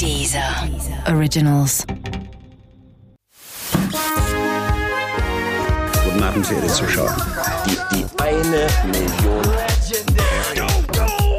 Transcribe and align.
Dieser 0.00 0.66
Originals. 1.08 1.84
Guten 6.04 6.22
Abend, 6.22 6.46
verehrte 6.46 6.68
Zuschauer. 6.68 7.14
Die, 7.66 7.76
die 7.94 8.06
eine 8.22 8.66
Million. 8.86 9.44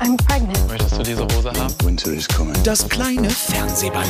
I'm 0.02 0.16
pregnant. 0.28 0.68
Möchtest 0.68 1.00
du 1.00 1.02
diese 1.02 1.24
Hose 1.24 1.52
haben? 1.60 1.74
Winter 1.84 2.12
is 2.12 2.28
coming. 2.28 2.54
Das 2.64 2.88
kleine 2.88 3.32
Fernsehballett 3.32 4.08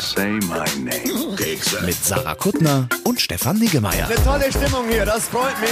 Say 0.00 0.38
my 0.46 0.64
name. 0.78 1.36
mit 1.84 2.04
Sarah 2.04 2.36
Kuttner 2.36 2.88
und 3.02 3.20
Stefan 3.20 3.58
Niggemeier. 3.58 4.08
Tolle 4.24 4.52
Stimmung 4.52 4.88
hier, 4.88 5.04
das 5.04 5.26
freut 5.26 5.60
mich. 5.60 5.70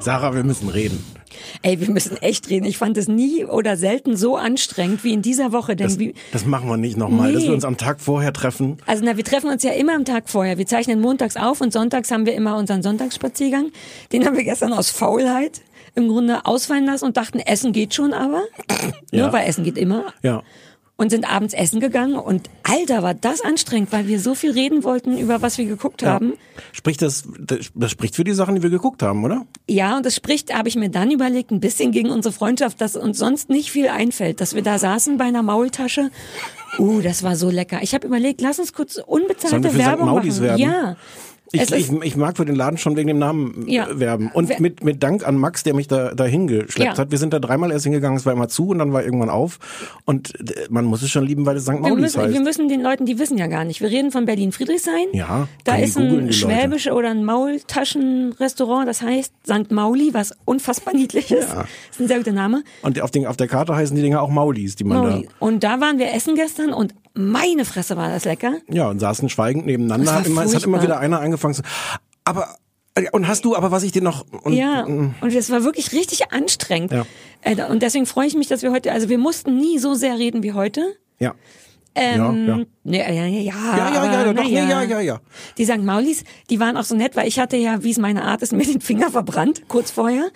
Sarah, 0.00 0.34
wir 0.34 0.42
müssen 0.42 0.68
reden. 0.68 1.04
Ey, 1.62 1.80
wir 1.80 1.90
müssen 1.90 2.16
echt 2.18 2.50
reden. 2.50 2.64
Ich 2.66 2.78
fand 2.78 2.96
es 2.96 3.08
nie 3.08 3.44
oder 3.44 3.76
selten 3.76 4.16
so 4.16 4.36
anstrengend 4.36 5.02
wie 5.04 5.12
in 5.12 5.22
dieser 5.22 5.52
Woche. 5.52 5.74
Denn 5.76 5.86
Das, 5.88 5.98
wie, 5.98 6.14
das 6.32 6.44
machen 6.46 6.68
wir 6.68 6.76
nicht 6.76 6.96
nochmal, 6.96 7.32
dass 7.32 7.42
Nee. 7.42 7.48
wir 7.48 7.54
uns 7.54 7.64
am 7.64 7.76
Tag 7.76 8.00
vorher 8.00 8.32
treffen. 8.32 8.78
also 8.86 9.02
na, 9.04 9.16
wir 9.16 9.24
treffen 9.24 9.50
uns 9.50 9.62
ja 9.62 9.72
immer 9.72 9.94
am 9.94 10.04
Tag 10.04 10.28
vorher. 10.28 10.56
Wir 10.58 10.66
zeichnen 10.66 11.00
montags 11.00 11.36
auf 11.36 11.60
und 11.60 11.72
sonntags 11.72 12.10
haben 12.10 12.26
wir 12.26 12.34
immer 12.34 12.56
unseren 12.56 12.82
Sonntagsspaziergang. 12.82 13.72
Den 14.12 14.24
haben 14.24 14.36
wir 14.36 14.44
gestern 14.44 14.72
aus 14.72 14.90
Faulheit 14.90 15.60
im 15.94 16.06
Grunde 16.08 16.44
ausfallen 16.46 16.84
lassen 16.86 17.06
und 17.06 17.16
dachten, 17.16 17.40
Essen 17.40 17.72
geht 17.72 17.92
schon 17.94 18.12
aber. 18.12 18.42
Ja. 19.10 19.24
Nur 19.24 19.32
weil 19.32 19.48
Essen 19.48 19.64
geht 19.64 19.78
immer. 19.78 20.12
Ja. 20.22 20.42
Und 21.00 21.10
sind 21.10 21.30
abends 21.30 21.54
essen 21.54 21.78
gegangen 21.78 22.16
und 22.16 22.50
Alter, 22.64 23.04
war 23.04 23.14
das 23.14 23.40
anstrengend, 23.40 23.92
weil 23.92 24.08
wir 24.08 24.18
so 24.18 24.34
viel 24.34 24.50
reden 24.50 24.82
wollten 24.82 25.16
über 25.16 25.40
was 25.42 25.56
wir 25.56 25.64
geguckt 25.64 26.02
haben. 26.02 26.32
Spricht 26.72 27.02
das, 27.02 27.22
das, 27.38 27.70
das 27.72 27.92
spricht 27.92 28.16
für 28.16 28.24
die 28.24 28.32
Sachen, 28.32 28.56
die 28.56 28.64
wir 28.64 28.70
geguckt 28.70 29.04
haben, 29.04 29.24
oder? 29.24 29.46
Ja, 29.68 29.96
und 29.96 30.04
das 30.04 30.16
spricht, 30.16 30.52
habe 30.52 30.68
ich 30.68 30.74
mir 30.74 30.90
dann 30.90 31.12
überlegt, 31.12 31.52
ein 31.52 31.60
bisschen 31.60 31.92
gegen 31.92 32.10
unsere 32.10 32.32
Freundschaft, 32.32 32.80
dass 32.80 32.96
uns 32.96 33.16
sonst 33.16 33.48
nicht 33.48 33.70
viel 33.70 33.86
einfällt, 33.86 34.40
dass 34.40 34.56
wir 34.56 34.62
da 34.62 34.76
saßen 34.80 35.18
bei 35.18 35.26
einer 35.26 35.44
Maultasche. 35.44 36.10
Uh, 36.80 37.00
das 37.00 37.22
war 37.22 37.36
so 37.36 37.48
lecker. 37.48 37.78
Ich 37.82 37.94
habe 37.94 38.04
überlegt, 38.04 38.40
lass 38.40 38.58
uns 38.58 38.72
kurz 38.72 38.96
unbezahlte. 38.96 39.78
Werbung 39.78 40.12
machen. 40.12 40.40
werben? 40.40 40.60
Ja. 40.60 40.96
Ich, 41.50 41.72
ich, 41.72 41.90
ich 42.02 42.16
mag 42.16 42.36
für 42.36 42.44
den 42.44 42.54
Laden 42.56 42.76
schon 42.76 42.94
wegen 42.96 43.08
dem 43.08 43.18
Namen 43.18 43.66
äh, 43.66 43.74
Ja. 43.76 43.86
werben. 43.98 44.30
Und 44.34 44.60
mit, 44.60 44.84
mit 44.84 45.02
Dank 45.02 45.26
an 45.26 45.36
Max, 45.36 45.62
der 45.62 45.74
mich 45.74 45.88
da 45.88 46.14
dahin 46.14 46.46
geschleppt 46.46 46.92
Ja. 46.96 46.98
hat. 46.98 47.10
Wir 47.10 47.16
sind 47.18 47.32
da 47.32 47.38
dreimal 47.38 47.70
erst 47.72 47.84
hingegangen, 47.84 48.18
es 48.18 48.26
war 48.26 48.34
immer 48.34 48.48
zu 48.48 48.68
und 48.68 48.78
dann 48.78 48.92
war 48.92 49.02
irgendwann 49.02 49.30
auf. 49.30 49.58
Und 50.04 50.34
man 50.70 50.84
muss 50.84 51.02
es 51.02 51.10
schon 51.10 51.24
lieben, 51.24 51.46
weil 51.46 51.56
es 51.56 51.62
St. 51.64 51.70
wir 51.72 51.78
Maudis 51.80 51.96
müssen, 52.00 52.20
heißt. 52.22 52.34
wir 52.34 52.40
müssen 52.42 52.68
den 52.68 52.82
Leuten, 52.82 53.06
die 53.06 53.18
wissen 53.18 53.38
ja 53.38 53.46
gar 53.46 53.64
nicht. 53.64 53.80
Wir 53.80 53.88
reden 53.90 54.10
von 54.10 54.26
Berlin-Friedrichshain. 54.26 55.06
Ja, 55.12 55.48
Da 55.64 55.76
ist 55.76 55.96
ein 55.96 56.08
die 56.10 56.16
Leute. 56.16 56.32
schwäbisch 56.34 56.90
oder 56.90 57.10
ein 57.10 57.24
Maultaschenrestaurant, 57.24 58.86
das 58.88 59.02
heißt 59.02 59.32
St. 59.46 59.70
Mauli, 59.70 60.10
was 60.12 60.32
unfassbar 60.44 60.94
niedlich 60.96 61.30
ist. 61.30 61.48
Ja. 61.48 61.64
ist 61.90 62.00
ein 62.00 62.08
sehr 62.08 62.18
guter 62.18 62.32
Name. 62.32 62.62
und 62.82 63.00
auf, 63.00 63.10
den, 63.10 63.26
auf 63.26 63.36
der 63.36 63.48
Karte 63.48 63.74
heißen 63.74 63.94
die 63.96 64.02
Dinger 64.02 64.22
auch 64.22 64.30
Maulis, 64.30 64.76
die 64.76 64.84
man 64.84 64.98
Mauli. 64.98 65.28
Und 65.38 65.64
da 65.64 65.80
waren 65.80 65.98
wir 65.98 66.12
essen 66.12 66.34
gestern 66.34 66.72
und 66.72 66.94
meine 67.18 67.64
Fresse 67.64 67.96
war 67.96 68.08
das 68.08 68.24
lecker. 68.24 68.58
Ja, 68.68 68.88
und 68.88 69.00
saßen 69.00 69.28
schweigend 69.28 69.66
nebeneinander. 69.66 70.14
Hat 70.14 70.26
immer, 70.26 70.44
es 70.44 70.54
hat 70.54 70.62
immer 70.64 70.82
wieder 70.82 70.98
einer 71.00 71.20
angefangen 71.20 71.54
zu. 71.54 71.62
Aber. 72.24 72.56
äh, 72.94 73.10
Und 73.10 73.26
hast 73.28 73.44
du, 73.44 73.56
aber 73.56 73.70
was 73.70 73.82
ich 73.82 73.92
dir 73.92 74.02
noch. 74.02 74.24
Und, 74.42 74.52
ja, 74.52 74.86
mm, 74.86 75.16
und 75.20 75.34
es 75.34 75.50
war 75.50 75.64
wirklich 75.64 75.92
richtig 75.92 76.32
anstrengend. 76.32 76.92
Ja. 76.92 77.04
Äh, 77.42 77.62
Und 77.70 77.82
deswegen 77.82 78.06
freue 78.06 78.26
ich 78.26 78.34
mich, 78.34 78.46
dass 78.48 78.62
wir 78.62 78.70
heute, 78.70 78.92
also 78.92 79.08
wir 79.08 79.18
mussten 79.18 79.56
nie 79.56 79.78
so 79.78 79.94
sehr 79.94 80.16
reden 80.18 80.42
wie 80.42 80.52
heute. 80.52 80.96
Ja. 81.18 81.34
Ähm, 81.94 82.66
Ja, 82.84 83.10
ja. 83.10 83.10
Ja, 83.10 83.10
ja, 83.10 83.26
ja, 83.26 83.26
Ja, 83.26 83.76
ja, 83.76 83.94
ja, 83.94 84.12
ja, 84.26 84.32
doch, 84.32 84.44
nee, 84.44 84.54
ja, 84.54 84.82
ja, 84.82 85.00
ja. 85.00 85.20
Die 85.56 85.64
St. 85.64 85.82
Maulis, 85.82 86.22
die 86.48 86.60
waren 86.60 86.76
auch 86.76 86.84
so 86.84 86.94
nett, 86.94 87.16
weil 87.16 87.26
ich 87.26 87.40
hatte 87.40 87.56
ja, 87.56 87.82
wie 87.82 87.90
es 87.90 87.98
meine 87.98 88.22
Art 88.24 88.42
ist, 88.42 88.52
mir 88.52 88.64
den 88.64 88.80
Finger 88.80 89.10
verbrannt, 89.10 89.62
kurz 89.66 89.90
vorher. 89.90 90.28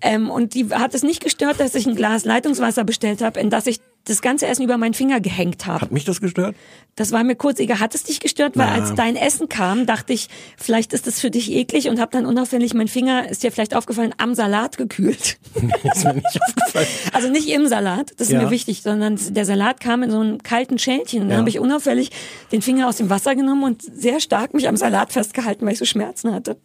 Ähm, 0.00 0.30
und 0.30 0.54
die 0.54 0.70
hat 0.70 0.94
es 0.94 1.02
nicht 1.02 1.22
gestört, 1.22 1.60
dass 1.60 1.74
ich 1.74 1.86
ein 1.86 1.94
Glas 1.94 2.24
Leitungswasser 2.24 2.84
bestellt 2.84 3.20
habe, 3.20 3.38
in 3.38 3.50
das 3.50 3.66
ich 3.66 3.80
das 4.10 4.20
ganze 4.22 4.46
Essen 4.46 4.62
über 4.64 4.76
meinen 4.76 4.94
Finger 4.94 5.20
gehängt 5.20 5.66
habe. 5.66 5.80
Hat 5.82 5.92
mich 5.92 6.04
das 6.04 6.20
gestört? 6.20 6.54
Das 6.96 7.12
war 7.12 7.22
mir 7.24 7.36
kurz 7.36 7.60
egal. 7.60 7.78
Hat 7.80 7.94
es 7.94 8.02
dich 8.02 8.20
gestört? 8.20 8.56
Weil 8.58 8.66
Na. 8.66 8.74
als 8.74 8.94
dein 8.94 9.16
Essen 9.16 9.48
kam, 9.48 9.86
dachte 9.86 10.12
ich, 10.12 10.28
vielleicht 10.58 10.92
ist 10.92 11.06
das 11.06 11.20
für 11.20 11.30
dich 11.30 11.50
eklig 11.52 11.88
und 11.88 12.00
habe 12.00 12.10
dann 12.12 12.26
unauffällig 12.26 12.74
mein 12.74 12.88
Finger, 12.88 13.28
ist 13.30 13.42
dir 13.42 13.52
vielleicht 13.52 13.74
aufgefallen, 13.74 14.12
am 14.18 14.34
Salat 14.34 14.76
gekühlt. 14.76 15.38
ist 15.94 16.04
mir 16.04 16.14
nicht 16.14 16.40
aufgefallen. 16.42 16.86
Also 17.12 17.28
nicht 17.30 17.48
im 17.48 17.66
Salat, 17.66 18.12
das 18.18 18.28
ist 18.28 18.32
Ja. 18.34 18.42
mir 18.42 18.50
wichtig, 18.50 18.82
sondern 18.82 19.18
der 19.34 19.44
Salat 19.44 19.80
kam 19.80 20.02
in 20.02 20.10
so 20.10 20.20
einem 20.20 20.42
kalten 20.42 20.78
Schälchen. 20.78 21.22
Und 21.22 21.28
dann 21.28 21.36
Ja. 21.36 21.38
habe 21.40 21.48
ich 21.48 21.58
unauffällig 21.58 22.10
den 22.52 22.62
Finger 22.62 22.88
aus 22.88 22.96
dem 22.96 23.08
Wasser 23.10 23.34
genommen 23.34 23.64
und 23.64 23.82
sehr 23.82 24.20
stark 24.20 24.54
mich 24.54 24.68
am 24.68 24.76
Salat 24.76 25.12
festgehalten, 25.12 25.64
weil 25.66 25.72
ich 25.74 25.78
so 25.78 25.84
Schmerzen 25.84 26.32
hatte. 26.34 26.56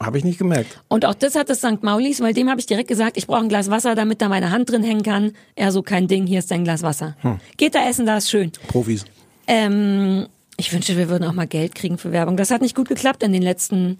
Habe 0.00 0.18
ich 0.18 0.24
nicht 0.24 0.38
gemerkt. 0.38 0.80
Und 0.88 1.04
auch 1.04 1.14
das 1.14 1.34
hat 1.34 1.48
das 1.48 1.58
St. 1.58 1.82
Maulis, 1.82 2.20
weil 2.20 2.34
dem 2.34 2.50
habe 2.50 2.60
ich 2.60 2.66
direkt 2.66 2.88
gesagt, 2.88 3.16
ich 3.16 3.26
brauche 3.26 3.40
ein 3.40 3.48
Glas 3.48 3.70
Wasser, 3.70 3.94
damit 3.94 4.20
da 4.20 4.28
meine 4.28 4.50
Hand 4.50 4.70
drin 4.70 4.82
hängen 4.82 5.02
kann. 5.02 5.32
Er 5.54 5.72
so 5.72 5.82
kein 5.82 6.08
Ding, 6.08 6.26
hier 6.26 6.40
ist 6.40 6.50
dein 6.50 6.64
Glas 6.64 6.82
Wasser. 6.82 7.16
Hm. 7.20 7.38
Geht 7.56 7.74
da 7.74 7.88
essen, 7.88 8.06
da 8.06 8.16
ist 8.16 8.30
schön. 8.30 8.52
Profis. 8.68 9.04
Ähm, 9.46 10.26
ich 10.56 10.72
wünschte, 10.72 10.96
wir 10.96 11.08
würden 11.08 11.24
auch 11.24 11.32
mal 11.32 11.46
Geld 11.46 11.74
kriegen 11.74 11.98
für 11.98 12.12
Werbung. 12.12 12.36
Das 12.36 12.50
hat 12.50 12.62
nicht 12.62 12.74
gut 12.74 12.88
geklappt 12.88 13.22
in 13.22 13.32
den 13.32 13.42
letzten. 13.42 13.98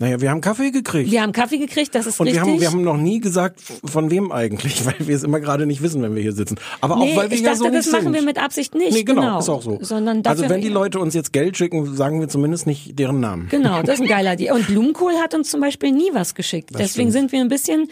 Naja, 0.00 0.20
wir 0.20 0.30
haben 0.30 0.40
Kaffee 0.40 0.70
gekriegt. 0.70 1.10
Wir 1.10 1.22
haben 1.22 1.32
Kaffee 1.32 1.58
gekriegt, 1.58 1.92
das 1.94 2.06
ist 2.06 2.20
und 2.20 2.28
richtig. 2.28 2.44
wir 2.44 2.52
haben, 2.52 2.60
wir 2.60 2.70
haben 2.70 2.82
noch 2.82 2.96
nie 2.96 3.18
gesagt, 3.20 3.60
von 3.84 4.10
wem 4.10 4.30
eigentlich, 4.30 4.86
weil 4.86 4.94
wir 4.98 5.16
es 5.16 5.24
immer 5.24 5.40
gerade 5.40 5.66
nicht 5.66 5.82
wissen, 5.82 6.02
wenn 6.02 6.14
wir 6.14 6.22
hier 6.22 6.32
sitzen. 6.32 6.56
Aber 6.80 6.96
nee, 6.96 7.12
auch 7.12 7.16
weil 7.16 7.30
wir 7.30 7.36
ich 7.36 7.42
ja 7.42 7.50
dachte, 7.50 7.58
so 7.58 7.64
das 7.64 7.86
nicht 7.86 7.92
machen 7.92 8.04
sind. 8.04 8.14
wir 8.14 8.22
mit 8.22 8.38
Absicht 8.38 8.74
nicht. 8.76 8.92
Nee, 8.92 9.02
genau, 9.02 9.40
ist 9.40 9.48
auch 9.48 9.62
so. 9.62 9.78
Sondern 9.80 10.22
also 10.24 10.48
wenn 10.48 10.60
die 10.60 10.68
Leute 10.68 11.00
uns 11.00 11.14
jetzt 11.14 11.32
Geld 11.32 11.56
schicken, 11.56 11.96
sagen 11.96 12.20
wir 12.20 12.28
zumindest 12.28 12.66
nicht 12.68 12.98
deren 12.98 13.18
Namen. 13.18 13.48
Genau, 13.50 13.82
das 13.82 13.96
ist 13.96 14.02
ein 14.02 14.08
geiler 14.08 14.36
Deal. 14.36 14.54
Und 14.54 14.68
Blumenkohl 14.68 15.14
hat 15.14 15.34
uns 15.34 15.50
zum 15.50 15.60
Beispiel 15.60 15.90
nie 15.90 16.10
was 16.12 16.36
geschickt. 16.36 16.70
Deswegen 16.74 17.10
stimmt. 17.10 17.12
sind 17.12 17.32
wir 17.32 17.40
ein 17.40 17.48
bisschen 17.48 17.88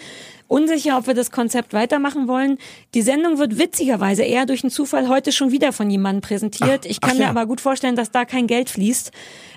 unsicher, 0.48 0.98
ob 0.98 1.06
wir 1.06 1.14
das 1.14 1.30
Konzept 1.30 1.72
weitermachen 1.72 2.28
wollen. 2.28 2.58
Die 2.94 3.02
Sendung 3.02 3.38
wird 3.38 3.58
witzigerweise 3.58 4.22
eher 4.22 4.46
durch 4.46 4.62
einen 4.62 4.70
Zufall 4.70 5.08
heute 5.08 5.32
schon 5.32 5.50
wieder 5.50 5.72
von 5.72 5.90
jemandem 5.90 6.20
präsentiert. 6.20 6.82
Ach, 6.84 6.90
ich 6.90 7.00
kann 7.00 7.12
ach 7.14 7.18
mir 7.18 7.24
ja. 7.24 7.30
aber 7.30 7.46
gut 7.46 7.60
vorstellen, 7.60 7.96
dass 7.96 8.10
da 8.10 8.24
kein 8.24 8.46
Geld 8.46 8.70
fließt. 8.70 9.10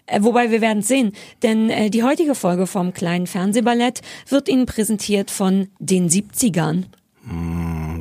Äh, 0.09 0.24
wobei 0.24 0.52
wir 0.52 0.62
werden 0.62 0.80
es 0.80 0.88
sehen. 0.88 1.14
Denn 1.44 1.70
äh, 1.70 1.90
die 1.90 2.03
heutige 2.03 2.36
Folge 2.36 2.68
vom 2.68 2.94
kleinen 2.94 3.28
Fernsehballett 3.28 4.02
wird 4.28 4.50
Ihnen 4.50 4.66
präsentiert 4.66 5.31
von 5.31 5.70
den 5.80 6.09
70ern. 6.09 6.86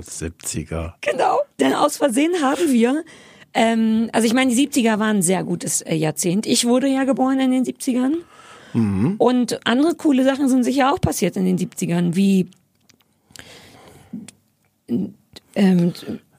70er. 0.01 0.95
Genau. 1.01 1.41
Denn 1.61 1.75
aus 1.75 1.97
Versehen 1.99 2.33
haben 2.43 2.73
wir, 2.73 3.05
ähm, 3.53 4.09
also 4.13 4.27
ich 4.27 4.33
meine, 4.33 4.55
die 4.55 4.69
70er 4.69 4.99
waren 4.99 5.19
ein 5.19 5.23
sehr 5.23 5.45
gutes 5.45 5.83
äh, 5.83 5.95
Jahrzehnt. 5.95 6.47
Ich 6.47 6.65
wurde 6.67 6.89
ja 6.89 7.05
geboren 7.05 7.41
in 7.41 7.51
den 7.51 7.65
70ern. 7.65 8.15
Und 9.19 9.67
andere 9.67 9.95
coole 9.95 10.25
Sachen 10.25 10.49
sind 10.49 10.63
sicher 10.63 10.93
auch 10.93 11.01
passiert 11.01 11.37
in 11.37 11.47
den 11.47 11.59
70ern, 11.59 12.15
wie 12.15 12.49
ähm, 15.55 15.93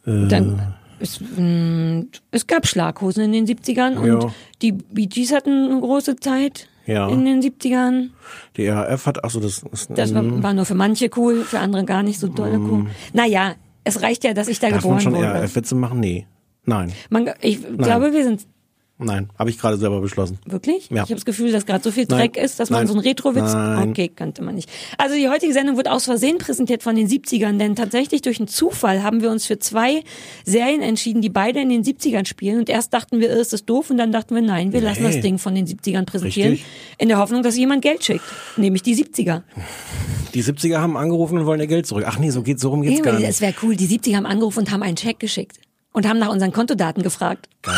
dann, 0.05 0.75
es, 0.99 1.19
mh, 1.21 2.05
es 2.31 2.47
gab 2.47 2.67
Schlaghosen 2.67 3.23
in 3.25 3.31
den 3.31 3.45
70ern 3.47 3.97
und 3.97 4.07
Ja. 4.07 4.31
die 4.61 4.71
Bee 4.73 5.05
Gees 5.07 5.33
hatten 5.33 5.71
eine 5.71 5.79
große 5.79 6.15
Zeit 6.17 6.67
Ja. 6.85 7.07
in 7.09 7.25
den 7.25 7.41
70ern. 7.41 8.09
Die 8.57 8.67
RAF 8.67 9.05
hat, 9.05 9.23
achso, 9.23 9.39
das 9.39 9.63
ist, 9.71 9.89
Das 9.95 10.13
war, 10.13 10.21
mm, 10.23 10.43
war 10.43 10.53
nur 10.53 10.65
für 10.65 10.75
manche 10.75 11.09
cool, 11.17 11.43
für 11.43 11.59
andere 11.59 11.85
gar 11.85 12.03
nicht 12.03 12.19
so 12.19 12.27
dolle 12.27 12.59
cool. 12.59 12.87
Naja, 13.13 13.55
es 13.83 14.01
reicht 14.01 14.23
ja, 14.23 14.33
dass 14.33 14.47
ich 14.47 14.59
da 14.59 14.69
darf 14.69 14.83
man 14.83 14.97
geboren 14.97 15.01
schon 15.01 15.13
wurde. 15.15 15.41
RAF-Witze 15.41 15.75
machen? 15.75 15.99
Nee. 15.99 16.25
Nein. 16.65 16.91
Man, 17.09 17.29
ich 17.41 17.59
glaube, 17.77 18.13
wir 18.13 18.23
sind 18.23 18.45
Nein. 19.01 19.29
Habe 19.39 19.49
ich 19.49 19.57
gerade 19.57 19.77
selber 19.77 20.01
beschlossen. 20.01 20.39
wirklich. 20.45 20.89
Ja. 20.89 20.97
Ich 20.97 21.01
habe 21.03 21.15
das 21.15 21.23
Gefühl, 21.25 21.53
dass 21.53 21.65
gerade 21.65 21.81
so 21.81 21.89
viel 21.91 22.05
Nein. 22.09 22.19
Dreck 22.19 22.37
ist, 22.37 22.59
dass 22.59 22.69
man 22.69 22.81
Nein. 22.81 22.87
so 22.87 22.93
einen 22.93 23.01
Retro-Witz. 23.01 23.53
Nein. 23.53 23.89
Okay, 23.91 24.09
kannte 24.13 24.41
man 24.43 24.55
nicht. 24.55 24.69
Also 24.97 25.15
die 25.15 25.29
heutige 25.29 25.53
Sendung 25.53 25.77
wird 25.77 25.87
aus 25.87 26.03
Versehen 26.03 26.37
präsentiert 26.37 26.83
von 26.83 26.97
den 26.97 27.07
70ern, 27.07 27.57
denn 27.57 27.77
tatsächlich 27.77 28.21
durch 28.21 28.39
einen 28.39 28.49
Zufall 28.49 29.01
haben 29.01 29.21
wir 29.21 29.31
uns 29.31 29.45
für 29.45 29.57
zwei 29.57 30.03
Serien 30.43 30.81
entschieden, 30.81 31.21
die 31.21 31.29
beide 31.29 31.61
in 31.61 31.69
den 31.69 31.83
70ern 31.83 32.25
spielen. 32.27 32.59
Und 32.59 32.67
erst 32.69 32.93
dachten 32.93 33.21
wir, 33.21 33.29
ist 33.29 33.53
das 33.53 33.63
doof? 33.63 33.89
Und 33.89 33.97
dann 33.97 34.11
dachten 34.11 34.35
wir, 34.35 34.41
nein, 34.41 34.73
wir 34.73 34.81
lassen 34.81 35.03
Nee. 35.03 35.13
das 35.13 35.21
Ding 35.21 35.37
von 35.37 35.55
den 35.55 35.65
70ern 35.65 36.05
präsentieren. 36.05 36.51
Richtig. 36.51 36.67
In 36.97 37.07
der 37.07 37.19
Hoffnung, 37.19 37.41
dass 37.41 37.55
jemand 37.55 37.81
Geld 37.81 38.03
schickt. 38.03 38.25
Nämlich 38.57 38.83
die 38.83 38.95
70er. 38.95 39.43
Die 40.33 40.43
70er 40.43 40.79
haben 40.79 40.97
angerufen 40.97 41.37
und 41.37 41.45
wollen 41.45 41.61
ihr 41.61 41.67
Geld 41.67 41.87
zurück. 41.87 42.03
Ach 42.05 42.19
nee, 42.19 42.31
so 42.31 42.41
geht 42.43 42.59
so 42.59 42.69
rum 42.69 42.81
geht's 42.81 42.97
Nee, 42.97 43.01
gar 43.01 43.13
Es 43.15 43.21
nicht. 43.21 43.41
wäre 43.41 43.53
cool. 43.63 43.75
Die 43.77 43.87
70er 43.87 44.17
haben 44.17 44.25
angerufen 44.25 44.59
und 44.59 44.71
haben 44.71 44.83
einen 44.83 44.97
Check 44.97 45.19
geschickt. 45.19 45.57
Und 45.91 46.07
haben 46.07 46.19
nach 46.19 46.29
unseren 46.29 46.51
Kontodaten 46.53 47.01
gefragt. 47.01 47.49
Geil. 47.63 47.73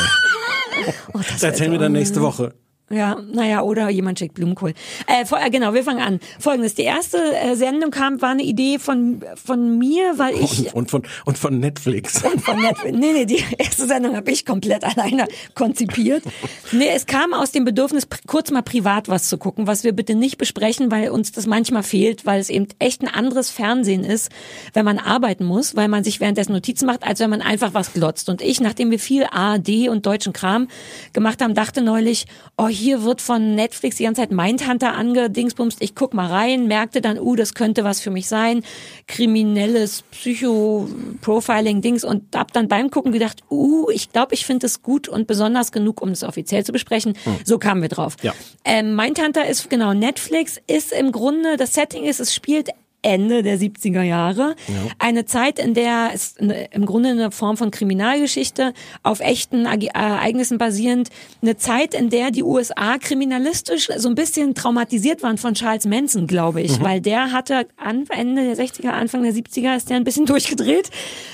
Oh, 1.14 1.18
das 1.18 1.28
Das 1.28 1.44
erzählen 1.44 1.72
wir 1.72 1.80
dann 1.80 1.92
nächste 1.92 2.22
Woche. 2.22 2.54
Ja, 2.92 3.18
naja, 3.32 3.62
oder 3.62 3.90
jemand 3.90 4.20
schickt 4.20 4.36
Blumenkohl. 4.36 4.74
Äh, 5.08 5.26
vor, 5.26 5.40
äh, 5.40 5.50
genau, 5.50 5.74
wir 5.74 5.84
fangen 5.84 6.02
an. 6.02 6.20
Folgendes, 6.40 6.76
die 6.76 6.84
erste 6.84 7.18
äh, 7.18 7.56
Sendung 7.56 7.92
kam, 7.92 8.22
war 8.22 8.32
eine 8.32 8.44
Idee 8.44 8.80
von, 8.80 9.24
von 9.36 9.78
mir, 9.78 10.18
weil 10.18 10.36
ich... 10.36 10.68
Und, 10.68 10.74
und, 10.74 10.92
von, 10.92 11.04
und 11.26 11.38
von 11.38 11.60
Netflix. 11.60 12.20
Von 12.42 12.62
Netflix. 12.62 12.98
Nee, 12.98 13.14
nee, 13.14 13.26
die 13.26 13.44
erste 13.58 13.86
Sendung 13.86 14.16
habe 14.16 14.32
ich 14.32 14.46
komplett 14.46 14.84
alleine 14.98 15.28
konzipiert. 15.54 16.24
Nee, 16.72 16.90
es 16.94 17.06
kam 17.06 17.34
aus 17.34 17.52
dem 17.52 17.66
Bedürfnis, 17.66 18.08
kurz 18.26 18.52
mal 18.52 18.62
privat 18.62 19.10
was 19.10 19.30
zu 19.30 19.38
gucken, 19.38 19.68
was 19.68 19.84
wir 19.84 19.94
bitte 19.94 20.16
nicht 20.16 20.38
besprechen, 20.38 20.92
weil 20.92 21.10
uns 21.10 21.32
das 21.32 21.46
manchmal 21.46 21.84
fehlt, 21.84 22.26
weil 22.26 22.40
es 22.40 22.50
eben 22.50 22.68
echt 22.80 23.02
ein 23.02 23.08
anderes 23.08 23.50
Fernsehen 23.50 24.04
ist, 24.04 24.32
wenn 24.74 24.86
man 24.86 24.98
arbeiten 24.98 25.46
muss, 25.46 25.76
weil 25.76 25.88
man 25.88 26.04
sich 26.04 26.20
währenddessen 26.20 26.54
Notizen 26.54 26.86
macht, 26.86 27.04
als 27.04 27.20
wenn 27.20 27.30
man 27.30 27.42
einfach 27.42 27.74
was 27.74 27.94
glotzt. 27.94 28.30
Und 28.30 28.42
ich, 28.42 28.60
nachdem 28.60 28.92
wir 28.92 29.00
viel 29.00 29.26
ARD 29.30 29.90
und 29.90 30.06
deutschen 30.06 30.34
Kram 30.34 30.68
gemacht 31.14 31.42
haben, 31.42 31.54
dachte 31.54 31.82
neulich, 31.82 32.26
oh 32.58 32.68
hier 32.82 33.04
wird 33.04 33.22
von 33.22 33.56
Netflix 33.56 33.98
die 33.98 34.04
ganze 34.04 34.22
Zeit 34.22 34.32
Mindhunter 34.32 34.94
angedingsbumst. 34.94 35.82
Ich 35.82 35.96
guck 35.96 36.14
mal 36.14 36.28
rein, 36.28 36.68
merkte 36.68 37.00
dann, 37.02 37.20
uh, 37.20 37.36
das 37.36 37.54
könnte 37.54 37.84
was 37.84 38.02
für 38.02 38.10
mich 38.12 38.28
sein. 38.28 38.64
Kriminelles 39.08 40.04
Psycho-Profiling-Dings 40.12 42.04
und 42.04 42.36
hab 42.36 42.52
dann 42.52 42.68
beim 42.68 42.90
Gucken 42.90 43.12
gedacht, 43.12 43.44
uh, 43.50 43.90
ich 43.92 44.12
glaube, 44.12 44.34
ich 44.34 44.46
finde 44.46 44.66
es 44.66 44.82
gut 44.82 45.08
und 45.08 45.28
besonders 45.28 45.72
genug, 45.72 46.02
um 46.02 46.10
es 46.10 46.24
offiziell 46.24 46.66
zu 46.66 46.72
besprechen. 46.72 47.14
So 47.46 47.60
kamen 47.60 47.82
wir 47.82 47.90
drauf. 47.90 48.18
Ja. 48.22 48.34
Ähm, 48.66 48.96
Mindhunter 48.96 49.48
ist 49.48 49.70
genau 49.70 49.94
Netflix, 49.94 50.60
ist 50.68 50.92
im 50.92 51.12
Grunde, 51.12 51.58
das 51.58 51.74
Setting 51.74 52.04
ist, 52.04 52.20
es 52.20 52.34
spielt 52.34 52.70
Ende 53.04 53.42
der 53.42 53.58
70er 53.60 54.04
Jahre. 54.04 54.56
Eine 55.00 55.26
Zeit, 55.26 55.58
in 55.58 55.74
der 55.74 56.12
es 56.14 56.36
im 56.38 56.86
Grunde 56.86 57.10
eine 57.10 57.32
Form 57.32 57.58
von 57.58 57.72
Kriminalgeschichte 57.72 58.74
auf 59.04 59.20
echten 59.22 59.66
Ag- 59.66 59.90
Ereignissen 59.94 60.58
basierend, 60.58 61.10
eine 61.42 61.58
Zeit, 61.58 61.94
in 61.94 62.10
der 62.10 62.30
die 62.32 62.44
USA 62.44 62.98
kriminalistisch 63.00 63.90
so 63.98 64.08
ein 64.10 64.16
bisschen 64.16 64.54
traumatisiert 64.54 65.24
waren 65.24 65.38
von 65.38 65.56
Charles 65.56 65.86
Manson, 65.86 66.28
glaube 66.28 66.62
ich, 66.62 66.80
weil 66.82 67.02
der 67.02 67.32
hatte 67.32 67.66
an 67.78 68.06
Ende 68.10 68.44
der 68.44 68.56
60er, 68.64 68.90
Anfang 68.90 69.24
der 69.24 69.34
70er 69.34 69.76
ist 69.76 69.90
der 69.90 69.98
ein 69.98 70.04
bisschen 70.04 70.26
durchgedreht, 70.28 70.90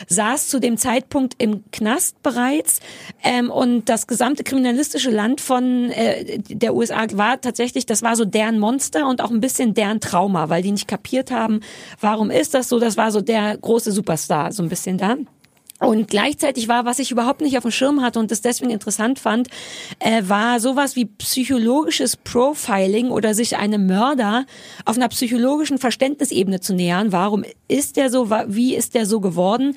saß 0.07 0.47
zu 0.47 0.59
dem 0.59 0.77
Zeitpunkt 0.77 1.35
im 1.37 1.63
Knast 1.71 2.21
bereits 2.23 2.79
ähm, 3.23 3.49
und 3.51 3.89
das 3.89 4.07
gesamte 4.07 4.43
kriminalistische 4.43 5.09
Land 5.11 5.41
von 5.41 5.91
äh, 5.91 6.39
der 6.39 6.73
USA 6.75 7.05
war 7.13 7.41
tatsächlich, 7.41 7.85
das 7.85 8.03
war 8.03 8.15
so 8.15 8.23
deren 8.25 8.59
Monster 8.59 9.07
und 9.09 9.21
auch 9.21 9.31
ein 9.31 9.41
bisschen 9.41 9.73
deren 9.73 9.99
Trauma, 9.99 10.49
weil 10.49 10.61
die 10.61 10.71
nicht 10.71 10.87
kapiert 10.87 11.31
haben, 11.31 11.56
warum 11.99 12.29
ist 12.29 12.53
das 12.53 12.69
so, 12.69 12.79
das 12.79 12.97
war 12.97 13.11
so 13.11 13.21
der 13.21 13.57
große 13.57 13.91
Superstar, 13.91 14.51
so 14.51 14.63
ein 14.63 14.69
bisschen 14.69 14.97
da. 14.97 15.15
Und 15.79 16.07
gleichzeitig 16.07 16.67
war, 16.67 16.85
was 16.85 16.97
ich 16.97 17.11
überhaupt 17.11 17.41
nicht 17.41 17.55
auf 17.55 17.61
dem 17.61 17.71
Schirm 17.71 18.01
hatte 18.01 18.17
und 18.19 18.31
das 18.31 18.41
deswegen 18.41 18.71
interessant 18.71 19.19
fand, 19.19 19.47
äh, 19.99 20.23
war 20.25 20.59
sowas 20.59 20.95
wie 20.95 21.05
psychologisches 21.05 22.17
Profiling 22.17 23.11
oder 23.11 23.35
sich 23.35 23.57
einem 23.57 23.85
Mörder 23.85 24.45
auf 24.85 24.97
einer 24.97 25.07
psychologischen 25.09 25.77
Verständnisebene 25.77 26.61
zu 26.61 26.73
nähern. 26.73 27.11
Warum 27.11 27.45
ist 27.67 27.95
der 27.95 28.09
so? 28.09 28.31
Wie 28.47 28.75
ist 28.75 28.95
der 28.95 29.05
so 29.05 29.19
geworden? 29.19 29.75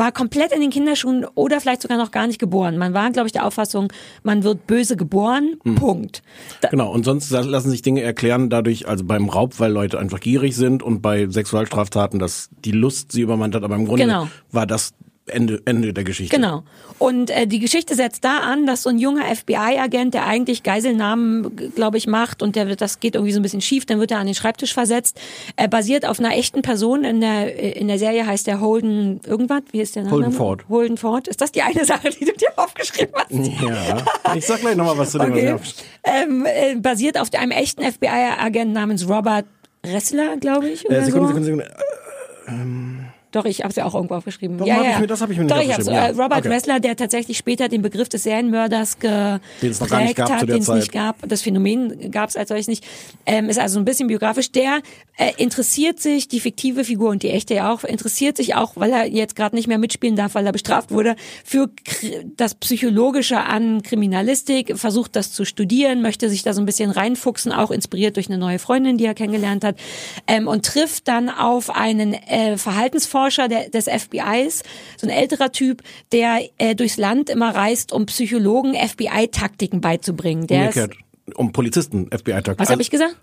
War 0.00 0.12
komplett 0.12 0.50
in 0.52 0.62
den 0.62 0.70
Kinderschuhen 0.70 1.26
oder 1.34 1.60
vielleicht 1.60 1.82
sogar 1.82 1.98
noch 1.98 2.10
gar 2.10 2.26
nicht 2.26 2.38
geboren. 2.38 2.78
Man 2.78 2.94
war, 2.94 3.10
glaube 3.10 3.26
ich, 3.26 3.32
der 3.32 3.44
Auffassung, 3.46 3.92
man 4.22 4.44
wird 4.44 4.66
böse 4.66 4.96
geboren. 4.96 5.56
Punkt. 5.76 6.22
Da, 6.62 6.68
Genau, 6.70 6.90
und 6.90 7.04
sonst 7.04 7.30
lassen 7.30 7.70
sich 7.70 7.82
Dinge 7.82 8.00
erklären 8.00 8.48
dadurch, 8.48 8.88
also 8.88 9.04
beim 9.04 9.28
Raub, 9.28 9.60
weil 9.60 9.70
Leute 9.70 9.98
einfach 9.98 10.20
gierig 10.20 10.56
sind 10.56 10.82
und 10.82 11.02
bei 11.02 11.28
Sexualstraftaten, 11.28 12.18
dass 12.18 12.48
die 12.64 12.72
Lust 12.72 13.12
sie 13.12 13.20
übermannt 13.20 13.54
hat, 13.54 13.62
aber 13.62 13.74
im 13.76 13.84
Grunde 13.84 14.04
Genau. 14.04 14.28
war 14.50 14.66
das 14.66 14.94
Ende, 15.32 15.62
Ende 15.64 15.92
der 15.92 16.04
Geschichte. 16.04 16.34
Genau. 16.34 16.62
Und 16.98 17.30
äh, 17.30 17.46
die 17.46 17.58
Geschichte 17.58 17.94
setzt 17.94 18.24
da 18.24 18.38
an, 18.38 18.66
dass 18.66 18.82
so 18.82 18.90
ein 18.90 18.98
junger 18.98 19.24
FBI-Agent, 19.34 20.14
der 20.14 20.26
eigentlich 20.26 20.62
Geiselnahmen, 20.62 21.56
glaube 21.74 21.96
ich, 21.98 22.06
macht 22.06 22.42
und 22.42 22.56
der 22.56 22.68
wird, 22.68 22.80
das 22.80 23.00
geht 23.00 23.14
irgendwie 23.14 23.32
so 23.32 23.40
ein 23.40 23.42
bisschen 23.42 23.60
schief, 23.60 23.86
dann 23.86 24.00
wird 24.00 24.10
er 24.10 24.18
an 24.18 24.26
den 24.26 24.34
Schreibtisch 24.34 24.74
versetzt, 24.74 25.20
äh, 25.56 25.68
basiert 25.68 26.04
auf 26.06 26.18
einer 26.18 26.34
echten 26.36 26.62
Person. 26.62 27.04
In 27.04 27.20
der 27.20 27.58
äh, 27.62 27.78
in 27.78 27.88
der 27.88 27.98
Serie 27.98 28.26
heißt 28.26 28.46
der 28.46 28.60
Holden 28.60 29.20
irgendwas. 29.26 29.62
Wie 29.72 29.80
ist 29.80 29.96
der 29.96 30.02
Name? 30.02 30.14
Holden 30.16 30.32
Ford. 30.32 30.68
Holden 30.68 30.96
Ford. 30.96 31.28
Ist 31.28 31.40
das 31.40 31.52
die 31.52 31.62
eine 31.62 31.84
Sache, 31.84 32.10
die 32.10 32.24
du 32.24 32.32
dir 32.32 32.48
aufgeschrieben 32.56 33.14
hast? 33.14 33.30
Ja, 33.30 34.34
ich 34.34 34.46
sag 34.46 34.60
gleich 34.60 34.76
nochmal 34.76 34.98
was 34.98 35.12
zu 35.12 35.18
dem. 35.18 35.32
Okay. 35.32 35.56
Ähm, 36.04 36.46
äh, 36.46 36.76
basiert 36.76 37.18
auf 37.18 37.28
einem 37.34 37.52
echten 37.52 37.82
FBI-Agent 37.82 38.72
namens 38.72 39.08
Robert 39.08 39.46
Ressler, 39.86 40.36
glaube 40.36 40.68
ich. 40.68 40.84
Oder 40.86 40.98
Äh, 40.98 41.04
Sekunde, 41.04 41.28
so. 41.28 41.42
Sekunde, 41.42 41.64
Sekunde. 42.46 42.99
Doch, 43.32 43.44
ich 43.44 43.60
habe 43.60 43.70
es 43.70 43.76
ja 43.76 43.84
auch 43.84 43.94
irgendwo 43.94 44.14
aufgeschrieben. 44.14 44.58
Warum 44.58 44.68
ja, 44.68 44.78
hab 44.78 44.84
ja. 44.84 44.90
ich 44.92 44.98
mir- 45.00 45.06
das 45.06 45.20
hab 45.20 45.30
ich 45.30 45.36
mir 45.38 45.44
nicht 45.44 45.54
Doch, 45.54 45.62
ich 45.62 45.68
hab's, 45.68 45.86
aufgeschrieben, 45.86 46.14
äh, 46.14 46.16
ja. 46.16 46.22
Robert 46.22 46.38
Okay. 46.40 46.48
Ressler, 46.48 46.80
der 46.80 46.96
tatsächlich 46.96 47.38
später 47.38 47.68
den 47.68 47.82
Begriff 47.82 48.08
des 48.08 48.22
Serienmörders 48.24 48.96
nicht 49.60 49.78
geprägt 49.78 50.18
hat, 50.18 50.48
den 50.48 50.58
es 50.58 50.68
nicht 50.68 50.92
gab. 50.92 51.16
Das 51.28 51.42
Phänomen 51.42 52.10
gab 52.10 52.28
es 52.30 52.36
als 52.36 52.48
solches 52.48 52.66
nicht. 52.68 52.84
Ähm, 53.26 53.48
ist 53.48 53.58
also 53.58 53.78
ein 53.78 53.84
bisschen 53.84 54.08
biografisch. 54.08 54.50
Der 54.52 54.80
äh, 55.16 55.32
interessiert 55.36 56.00
sich, 56.00 56.28
die 56.28 56.40
fiktive 56.40 56.84
Figur 56.84 57.10
und 57.10 57.22
die 57.22 57.30
echte 57.30 57.54
ja 57.54 57.72
auch, 57.72 57.84
interessiert 57.84 58.36
sich 58.36 58.54
auch, 58.54 58.72
weil 58.76 58.90
er 58.90 59.06
jetzt 59.06 59.36
gerade 59.36 59.54
nicht 59.54 59.68
mehr 59.68 59.78
mitspielen 59.78 60.16
darf, 60.16 60.34
weil 60.34 60.46
er 60.46 60.52
bestraft 60.52 60.90
wurde, 60.90 61.14
für 61.44 61.68
das 62.36 62.54
Psychologische 62.54 63.38
an 63.40 63.82
Kriminalistik, 63.82 64.76
versucht 64.78 65.16
das 65.16 65.32
zu 65.32 65.44
studieren, 65.44 66.02
möchte 66.02 66.28
sich 66.30 66.42
da 66.42 66.52
so 66.54 66.60
ein 66.62 66.66
bisschen 66.66 66.90
reinfuchsen, 66.90 67.52
auch 67.52 67.70
inspiriert 67.70 68.16
durch 68.16 68.28
eine 68.28 68.38
neue 68.38 68.58
Freundin, 68.58 68.96
die 68.96 69.04
er 69.04 69.14
kennengelernt 69.14 69.64
hat, 69.64 69.76
ähm, 70.26 70.48
und 70.48 70.64
trifft 70.64 71.06
dann 71.08 71.28
auf 71.28 71.70
einen 71.70 72.14
äh, 72.14 72.56
Verhaltensforscher 73.20 73.48
der, 73.48 73.68
des 73.70 73.86
FBIs, 73.86 74.62
so 74.96 75.06
ein 75.06 75.10
älterer 75.10 75.52
Typ, 75.52 75.82
der 76.12 76.40
äh, 76.58 76.74
durchs 76.74 76.96
Land 76.96 77.30
immer 77.30 77.54
reist, 77.54 77.92
um 77.92 78.06
Psychologen 78.06 78.74
FBI-Taktiken 78.74 79.80
beizubringen. 79.80 80.46
Der 80.46 80.70
ist. 80.70 80.88
Um 81.36 81.52
Polizisten, 81.52 82.10
FBI-Takt. 82.10 82.58
was 82.58 82.70
habe 82.70 82.82
ich 82.82 82.90
gesagt? 82.90 83.16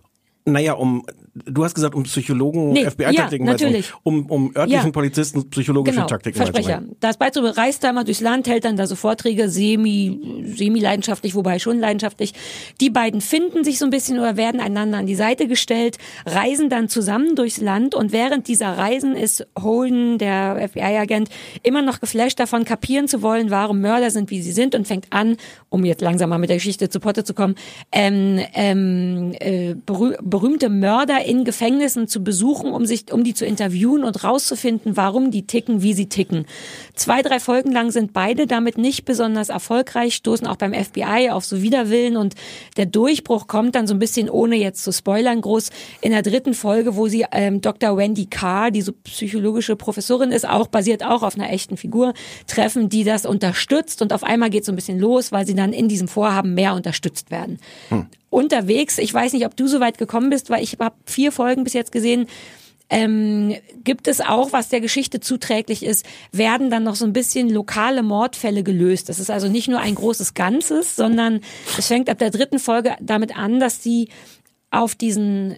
Naja, 0.47 0.73
um, 0.73 1.05
du 1.33 1.65
hast 1.65 1.73
gesagt, 1.75 1.93
um 1.93 2.03
Psychologen, 2.03 2.71
Nee, 2.71 2.89
FBI-Taktiken 2.89 3.45
ja, 3.45 3.51
natürlich. 3.51 3.91
Um, 4.03 4.25
um 4.27 4.55
örtlichen 4.55 4.85
Ja. 4.85 4.91
Polizisten 4.91 5.49
psychologische 5.49 5.95
Genau, 5.95 6.07
Taktiken 6.07 6.37
Versprecher. 6.37 6.83
Das 7.01 7.17
beizubringen, 7.17 7.53
reist 7.55 7.83
da 7.83 7.91
mal 7.91 8.05
durchs 8.05 8.21
Land, 8.21 8.47
hält 8.47 8.63
dann 8.63 8.77
da 8.77 8.87
so 8.87 8.95
Vorträge, 8.95 9.49
semi, 9.49 10.45
semi 10.55 10.79
leidenschaftlich, 10.79 11.35
wobei 11.35 11.59
schon 11.59 11.79
leidenschaftlich. 11.79 12.33
Die 12.79 12.89
beiden 12.89 13.19
finden 13.19 13.65
sich 13.65 13.77
so 13.77 13.83
ein 13.83 13.89
bisschen 13.89 14.19
oder 14.19 14.37
werden 14.37 14.61
einander 14.61 14.99
an 14.99 15.05
die 15.05 15.15
Seite 15.15 15.47
gestellt, 15.47 15.97
reisen 16.25 16.69
dann 16.69 16.87
zusammen 16.87 17.35
durchs 17.35 17.59
Land 17.59 17.93
und 17.93 18.13
während 18.13 18.47
dieser 18.47 18.77
Reisen 18.77 19.17
ist 19.17 19.45
Holden, 19.61 20.17
der 20.17 20.69
FBI-Agent, 20.69 21.29
immer 21.63 21.81
noch 21.81 21.99
geflasht 21.99 22.39
davon, 22.39 22.63
kapieren 22.63 23.09
zu 23.09 23.21
wollen, 23.21 23.51
warum 23.51 23.81
Mörder 23.81 24.11
sind, 24.11 24.29
wie 24.29 24.41
sie 24.41 24.53
sind 24.53 24.75
und 24.75 24.87
fängt 24.87 25.11
an, 25.11 25.35
um 25.67 25.83
jetzt 25.83 26.01
langsam 26.01 26.29
mal 26.29 26.37
mit 26.37 26.49
der 26.49 26.57
Geschichte 26.57 26.87
zu 26.87 27.01
Potte 27.01 27.25
zu 27.25 27.33
kommen, 27.33 27.55
ähm, 27.91 28.39
ähm, 28.53 29.33
äh, 29.39 29.75
berühmte 30.37 30.69
Mörder 30.69 31.25
in 31.25 31.45
Gefängnissen 31.45 32.07
zu 32.07 32.23
besuchen, 32.23 32.71
um 32.71 32.85
sich, 32.85 33.11
um 33.11 33.23
die 33.23 33.33
zu 33.33 33.43
interviewen 33.43 34.03
und 34.03 34.23
rauszufinden, 34.23 34.95
warum 34.95 35.31
die 35.31 35.47
ticken, 35.47 35.81
wie 35.81 35.93
sie 35.95 36.09
ticken. 36.09 36.45
Zwei, 36.93 37.23
drei 37.23 37.39
Folgen 37.39 37.71
lang 37.71 37.89
sind 37.89 38.13
beide 38.13 38.45
damit 38.45 38.77
nicht 38.77 39.03
besonders 39.03 39.49
erfolgreich, 39.49 40.13
stoßen 40.13 40.45
auch 40.45 40.57
beim 40.57 40.75
FBI 40.75 41.31
auf 41.31 41.43
so 41.43 41.63
Widerwillen 41.63 42.17
und 42.17 42.35
der 42.77 42.85
Durchbruch 42.85 43.47
kommt 43.47 43.73
dann 43.73 43.87
so 43.87 43.95
ein 43.95 43.99
bisschen, 43.99 44.29
ohne 44.29 44.57
jetzt 44.57 44.83
zu 44.83 44.91
spoilern, 44.91 45.41
groß 45.41 45.71
in 46.01 46.11
der 46.11 46.21
dritten 46.21 46.53
Folge, 46.53 46.95
wo 46.95 47.07
sie 47.07 47.25
ähm, 47.31 47.61
Dr. 47.61 47.97
Wendy 47.97 48.27
Carr, 48.27 48.69
die 48.69 48.83
so 48.83 48.91
psychologische 48.91 49.75
Professorin 49.75 50.31
ist, 50.31 50.47
auch 50.47 50.67
basiert 50.67 51.03
auch 51.03 51.23
auf 51.23 51.35
einer 51.35 51.49
echten 51.49 51.77
Figur, 51.77 52.13
treffen, 52.45 52.89
die 52.89 53.03
das 53.03 53.25
unterstützt 53.25 54.03
und 54.03 54.13
auf 54.13 54.23
einmal 54.23 54.51
geht 54.51 54.65
so 54.65 54.71
ein 54.71 54.75
bisschen 54.75 54.99
los, 54.99 55.31
weil 55.31 55.47
sie 55.47 55.55
dann 55.55 55.73
in 55.73 55.87
diesem 55.87 56.07
Vorhaben 56.07 56.53
mehr 56.53 56.75
unterstützt 56.75 57.31
werden. 57.31 57.57
Unterwegs, 58.29 58.97
ich 58.97 59.13
weiß 59.13 59.33
nicht, 59.33 59.45
ob 59.45 59.55
du 59.55 59.67
so 59.67 59.79
weit 59.79 59.97
gekommen 59.97 60.29
bist, 60.29 60.49
weil 60.49 60.63
ich 60.63 60.77
habe 60.79 60.95
vier 61.05 61.31
Folgen 61.31 61.63
bis 61.63 61.73
jetzt 61.73 61.91
gesehen, 61.91 62.27
ähm, 62.89 63.55
gibt 63.83 64.07
es 64.07 64.21
auch, 64.21 64.53
was 64.53 64.69
der 64.69 64.79
Geschichte 64.79 65.19
zuträglich 65.19 65.83
ist, 65.83 66.05
werden 66.31 66.69
dann 66.69 66.83
noch 66.83 66.95
so 66.95 67.05
ein 67.05 67.13
bisschen 67.13 67.49
lokale 67.49 68.01
Mordfälle 68.01 68.63
gelöst. 68.63 69.09
Das 69.09 69.19
ist 69.19 69.29
also 69.29 69.49
nicht 69.49 69.67
nur 69.67 69.79
ein 69.79 69.95
großes 69.95 70.33
Ganzes, 70.33 70.95
sondern 70.95 71.41
es 71.77 71.87
fängt 71.87 72.09
ab 72.09 72.19
der 72.19 72.31
dritten 72.31 72.59
Folge 72.59 72.95
damit 73.01 73.35
an, 73.35 73.59
dass 73.59 73.83
sie 73.83 74.09
auf 74.71 74.95
diesen 74.95 75.57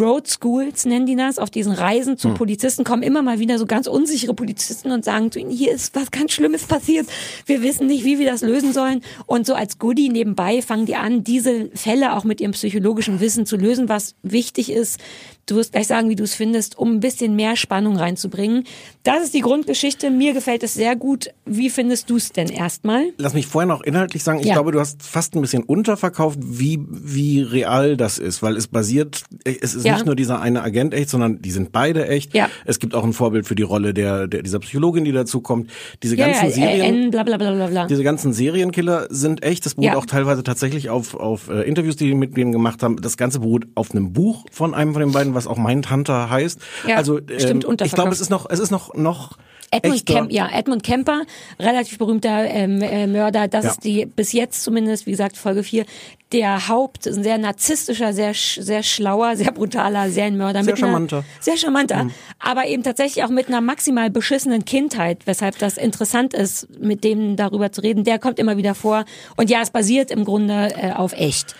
Road 0.00 0.28
Schools 0.28 0.84
nennen 0.84 1.06
die 1.06 1.16
das, 1.16 1.38
auf 1.38 1.50
diesen 1.50 1.72
Reisen 1.72 2.16
zu 2.18 2.34
Polizisten 2.34 2.84
kommen 2.84 3.02
immer 3.02 3.22
mal 3.22 3.38
wieder 3.38 3.58
so 3.58 3.66
ganz 3.66 3.86
unsichere 3.86 4.34
Polizisten 4.34 4.90
und 4.90 5.04
sagen 5.04 5.30
zu 5.30 5.38
ihnen, 5.38 5.50
hier 5.50 5.72
ist 5.72 5.94
was 5.94 6.10
ganz 6.10 6.32
Schlimmes 6.32 6.64
passiert, 6.64 7.06
wir 7.46 7.62
wissen 7.62 7.86
nicht, 7.86 8.04
wie 8.04 8.18
wir 8.18 8.30
das 8.30 8.42
lösen 8.42 8.72
sollen. 8.72 9.02
Und 9.26 9.46
so 9.46 9.54
als 9.54 9.78
Goodie 9.78 10.08
nebenbei 10.08 10.62
fangen 10.62 10.86
die 10.86 10.96
an, 10.96 11.24
diese 11.24 11.70
Fälle 11.74 12.14
auch 12.14 12.24
mit 12.24 12.40
ihrem 12.40 12.52
psychologischen 12.52 13.20
Wissen 13.20 13.46
zu 13.46 13.56
lösen, 13.56 13.88
was 13.88 14.14
wichtig 14.22 14.70
ist. 14.70 15.00
Du 15.46 15.56
wirst 15.56 15.72
gleich 15.72 15.88
sagen, 15.88 16.08
wie 16.08 16.14
du 16.14 16.22
es 16.22 16.34
findest, 16.34 16.78
um 16.78 16.92
ein 16.92 17.00
bisschen 17.00 17.34
mehr 17.34 17.56
Spannung 17.56 17.96
reinzubringen. 17.96 18.62
Das 19.02 19.24
ist 19.24 19.34
die 19.34 19.40
Grundgeschichte. 19.40 20.10
Mir 20.10 20.34
gefällt 20.34 20.62
es 20.62 20.74
sehr 20.74 20.94
gut. 20.94 21.30
Wie 21.44 21.68
findest 21.68 22.08
du 22.10 22.16
es 22.16 22.30
denn 22.30 22.48
erstmal? 22.48 23.06
Lass 23.18 23.34
mich 23.34 23.48
vorher 23.48 23.66
noch 23.66 23.82
inhaltlich 23.82 24.22
sagen, 24.22 24.38
ich 24.38 24.46
Ja. 24.46 24.54
glaube, 24.54 24.70
du 24.70 24.78
hast 24.78 25.02
fast 25.02 25.34
ein 25.34 25.40
bisschen 25.40 25.64
unterverkauft, 25.64 26.38
wie, 26.40 26.78
wie 26.88 27.42
real 27.42 27.96
das 27.96 28.18
ist, 28.18 28.40
weil 28.42 28.56
es 28.56 28.68
basiert, 28.68 29.24
es 29.44 29.74
ist 29.74 29.84
Ja. 29.84 29.94
nicht 29.94 30.06
nur 30.06 30.14
dieser 30.14 30.40
eine 30.40 30.62
Agent 30.62 30.94
echt, 30.94 31.10
sondern 31.10 31.42
die 31.42 31.50
sind 31.50 31.72
beide 31.72 32.06
echt. 32.06 32.34
Ja. 32.34 32.48
Es 32.64 32.78
gibt 32.78 32.94
auch 32.94 33.02
ein 33.02 33.12
Vorbild 33.12 33.46
für 33.48 33.56
die 33.56 33.64
Rolle 33.64 33.92
der, 33.94 34.28
der 34.28 34.42
dieser 34.42 34.60
Psychologin, 34.60 35.04
die 35.04 35.12
dazu 35.12 35.40
kommt. 35.40 35.70
Diese 36.04 36.14
Ja, 36.16 36.26
ganzen 36.28 36.50
Serien. 36.52 37.10
Bla 37.10 37.24
bla 37.24 37.36
bla. 37.36 37.86
Diese 37.88 38.04
ganzen 38.04 38.32
Serienkiller 38.32 39.08
sind 39.10 39.42
echt. 39.42 39.66
Das 39.66 39.74
beruht 39.74 39.96
auch 39.96 40.06
teilweise 40.06 40.44
tatsächlich 40.44 40.88
auf, 40.88 41.14
auf 41.16 41.48
äh, 41.48 41.62
Interviews, 41.62 41.96
die 41.96 42.06
die 42.06 42.14
mit 42.14 42.36
denen 42.36 42.52
gemacht 42.52 42.84
haben. 42.84 42.96
Das 43.00 43.16
Ganze 43.16 43.40
beruht 43.40 43.66
auf 43.74 43.90
einem 43.90 44.12
Buch 44.12 44.44
von 44.52 44.72
einem 44.74 44.92
von 44.92 45.00
den 45.00 45.10
beiden, 45.10 45.31
was 45.34 45.46
auch 45.46 45.58
Mindhunter 45.58 46.30
heißt. 46.30 46.60
Ja, 46.88 46.96
also 46.96 47.18
stimmt, 47.38 47.64
ähm, 47.64 47.76
ich 47.84 47.92
glaube, 47.92 48.10
es 48.12 48.20
ist 48.20 48.30
noch, 48.30 48.46
es 48.50 48.58
ist 48.58 48.70
noch, 48.70 48.94
noch 48.94 49.38
Edmund, 49.74 49.94
echter- 49.96 50.14
Kemp, 50.14 50.32
ja, 50.32 50.50
Edmund 50.52 50.82
Kemper, 50.82 51.22
relativ 51.58 51.96
berühmter 51.96 52.44
ähm, 52.44 52.82
äh, 52.82 53.06
Mörder. 53.06 53.48
Das 53.48 53.64
Ja. 53.64 53.70
ist 53.70 53.84
die, 53.84 54.04
bis 54.04 54.32
jetzt 54.32 54.62
zumindest, 54.62 55.06
wie 55.06 55.12
gesagt, 55.12 55.38
Folge 55.38 55.62
4, 55.62 55.86
der 56.32 56.68
Haupt, 56.68 57.06
ein 57.06 57.22
sehr 57.22 57.38
narzisstischer, 57.38 58.12
sehr, 58.12 58.32
sehr 58.34 58.82
schlauer, 58.82 59.34
sehr 59.36 59.50
brutaler 59.52 60.10
Serienmörder. 60.10 60.62
Sehr 60.62 60.74
mit 60.74 60.82
einer- 60.82 60.92
charmanter. 60.92 61.20
Mhm. 61.22 61.24
Sehr 61.40 61.56
charmanter. 61.56 62.06
Aber 62.38 62.66
eben 62.66 62.82
tatsächlich 62.82 63.24
auch 63.24 63.30
mit 63.30 63.48
einer 63.48 63.62
maximal 63.62 64.10
beschissenen 64.10 64.66
Kindheit, 64.66 65.26
weshalb 65.26 65.58
das 65.58 65.78
interessant 65.78 66.34
ist, 66.34 66.68
mit 66.78 67.02
dem 67.02 67.36
darüber 67.36 67.72
zu 67.72 67.80
reden. 67.80 68.04
Der 68.04 68.18
kommt 68.18 68.38
immer 68.38 68.58
wieder 68.58 68.74
vor. 68.74 69.06
Und 69.36 69.48
ja, 69.48 69.62
es 69.62 69.70
basiert 69.70 70.10
im 70.10 70.24
Grunde 70.26 70.70
äh, 70.76 70.92
auf 70.92 71.14
echt. 71.14 71.54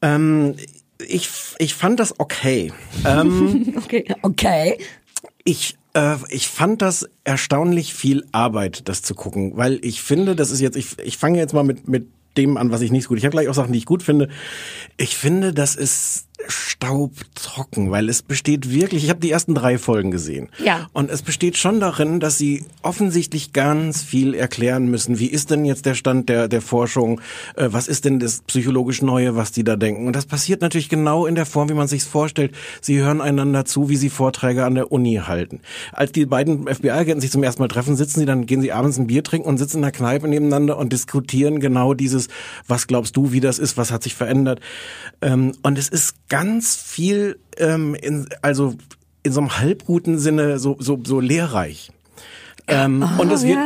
Ähm, 0.00 0.56
ich, 1.08 1.28
ich 1.58 1.74
fand 1.74 2.00
das 2.00 2.18
okay. 2.18 2.72
Ähm, 3.04 3.74
Okay. 3.76 4.04
Okay. 4.22 4.78
ich, 5.44 5.76
äh, 5.94 6.16
ich 6.28 6.48
fand 6.48 6.82
das 6.82 7.08
erstaunlich 7.24 7.94
viel 7.94 8.24
Arbeit, 8.32 8.88
das 8.88 9.02
zu 9.02 9.14
gucken, 9.14 9.52
weil 9.56 9.78
ich 9.84 10.02
finde, 10.02 10.36
das 10.36 10.50
ist 10.50 10.60
jetzt, 10.60 10.76
ich, 10.76 10.98
ich 10.98 11.18
fange 11.18 11.38
jetzt 11.38 11.52
mal 11.52 11.64
mit, 11.64 11.88
mit 11.88 12.06
dem 12.36 12.56
an, 12.56 12.70
was 12.70 12.80
ich 12.80 12.90
nicht 12.90 13.04
so 13.04 13.08
gut. 13.10 13.18
Ich 13.18 13.24
habe 13.24 13.32
gleich 13.32 13.48
auch 13.48 13.54
Sachen, 13.54 13.72
die 13.72 13.78
ich 13.78 13.86
gut 13.86 14.02
finde. 14.02 14.28
Ich 14.96 15.16
finde, 15.16 15.52
das 15.52 15.76
ist 15.76 16.28
staubtrocken, 16.48 17.90
weil 17.90 18.08
es 18.08 18.22
besteht 18.22 18.70
wirklich, 18.70 19.04
ich 19.04 19.10
habe 19.10 19.20
die 19.20 19.30
ersten 19.30 19.54
drei 19.54 19.78
Folgen 19.78 20.10
gesehen. 20.10 20.48
Ja. 20.62 20.88
Und 20.92 21.10
es 21.10 21.22
besteht 21.22 21.56
schon 21.56 21.80
darin, 21.80 22.20
dass 22.20 22.38
sie 22.38 22.64
offensichtlich 22.82 23.52
ganz 23.52 24.02
viel 24.02 24.34
erklären 24.34 24.86
müssen. 24.86 25.18
Wie 25.18 25.26
ist 25.26 25.50
denn 25.50 25.64
jetzt 25.64 25.86
der 25.86 25.94
Stand 25.94 26.28
der, 26.28 26.48
der 26.48 26.62
Forschung? 26.62 27.20
Äh, 27.56 27.68
was 27.70 27.88
ist 27.88 28.04
denn 28.04 28.18
das 28.18 28.42
psychologisch 28.42 29.02
Neue, 29.02 29.36
was 29.36 29.52
die 29.52 29.64
da 29.64 29.76
denken? 29.76 30.06
Und 30.06 30.16
das 30.16 30.26
passiert 30.26 30.60
natürlich 30.60 30.88
genau 30.88 31.26
in 31.26 31.34
der 31.34 31.46
Form, 31.46 31.68
wie 31.68 31.74
man 31.74 31.88
sich 31.88 32.04
vorstellt. 32.04 32.52
Sie 32.80 32.98
hören 32.98 33.20
einander 33.20 33.64
zu, 33.64 33.88
wie 33.88 33.96
sie 33.96 34.10
Vorträge 34.10 34.64
an 34.64 34.74
der 34.74 34.92
Uni 34.92 35.20
halten. 35.24 35.60
Als 35.92 36.12
die 36.12 36.26
beiden 36.26 36.66
FBI-Agenten 36.66 37.20
sich 37.20 37.30
zum 37.30 37.42
ersten 37.42 37.62
Mal 37.62 37.68
treffen, 37.68 37.96
sitzen 37.96 38.20
sie, 38.20 38.26
dann 38.26 38.46
gehen 38.46 38.60
sie 38.60 38.72
abends 38.72 38.98
ein 38.98 39.06
Bier 39.06 39.22
trinken 39.22 39.48
und 39.48 39.58
sitzen 39.58 39.78
in 39.78 39.82
der 39.82 39.92
Kneipe 39.92 40.28
nebeneinander 40.28 40.78
und 40.78 40.92
diskutieren 40.92 41.60
genau 41.60 41.94
dieses, 41.94 42.28
was 42.66 42.86
glaubst 42.86 43.16
du, 43.16 43.32
wie 43.32 43.40
das 43.40 43.58
ist, 43.58 43.76
was 43.76 43.90
hat 43.90 44.02
sich 44.02 44.14
verändert. 44.14 44.60
Ähm, 45.20 45.52
und 45.62 45.78
es 45.78 45.88
ist 45.88 46.14
ganz 46.32 46.74
viel, 46.76 47.38
ähm, 47.58 47.94
in, 47.94 48.26
also 48.40 48.74
in 49.22 49.32
so 49.32 49.40
einem 49.40 49.58
halbguten 49.58 50.18
Sinne 50.18 50.58
so, 50.58 50.76
so, 50.80 50.98
so 51.04 51.20
lehrreich. 51.20 51.90
Ähm, 52.68 53.04
und 53.18 53.30
es 53.30 53.42
wird, 53.44 53.58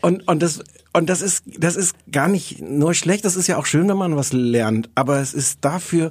und, 0.00 0.26
und 0.26 0.42
das, 0.42 0.60
und 0.94 1.10
das 1.10 1.20
ist, 1.20 1.42
das 1.58 1.76
ist 1.76 1.94
gar 2.10 2.26
nicht 2.28 2.62
nur 2.62 2.94
schlecht, 2.94 3.26
das 3.26 3.36
ist 3.36 3.48
ja 3.48 3.58
auch 3.58 3.66
schön, 3.66 3.86
wenn 3.86 3.98
man 3.98 4.16
was 4.16 4.32
lernt, 4.32 4.88
aber 4.94 5.20
es 5.20 5.34
ist 5.34 5.58
dafür 5.60 6.10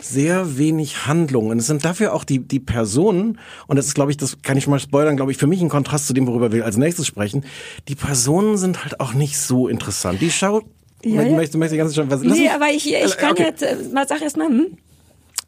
sehr 0.00 0.56
wenig 0.56 1.06
Handlung. 1.08 1.48
Und 1.48 1.58
es 1.58 1.66
sind 1.66 1.84
dafür 1.84 2.12
auch 2.14 2.22
die, 2.22 2.38
die 2.38 2.60
Personen, 2.60 3.40
und 3.66 3.74
das 3.76 3.86
ist, 3.86 3.94
glaube 3.94 4.12
ich, 4.12 4.16
das 4.16 4.40
kann 4.42 4.56
ich 4.56 4.68
mal 4.68 4.78
spoilern, 4.78 5.16
glaube 5.16 5.32
ich, 5.32 5.38
für 5.38 5.48
mich 5.48 5.60
ein 5.62 5.68
Kontrast 5.68 6.06
zu 6.06 6.12
dem, 6.12 6.28
worüber 6.28 6.52
wir 6.52 6.64
als 6.64 6.76
nächstes 6.76 7.06
sprechen. 7.08 7.44
Die 7.88 7.96
Personen 7.96 8.56
sind 8.56 8.84
halt 8.84 9.00
auch 9.00 9.14
nicht 9.14 9.36
so 9.38 9.66
interessant. 9.66 10.20
Die 10.20 10.30
Schau, 10.30 10.62
Ja, 11.04 11.22
ja. 11.22 11.30
möchtest 11.36 11.54
du 11.72 11.76
ganz 11.76 11.94
schon 11.94 12.08
was, 12.10 12.22
lass 12.22 12.36
Nee, 12.36 12.44
mich- 12.44 12.52
aber 12.52 12.68
ich, 12.70 12.86
ich 12.88 12.94
Äh, 12.94 13.16
kann 13.16 13.32
okay. 13.32 13.42
jetzt, 13.44 13.62
äh, 13.62 13.76
mal 13.92 14.06
sag 14.06 14.22
erst 14.22 14.36
mal, 14.36 14.48
hm? 14.48 14.76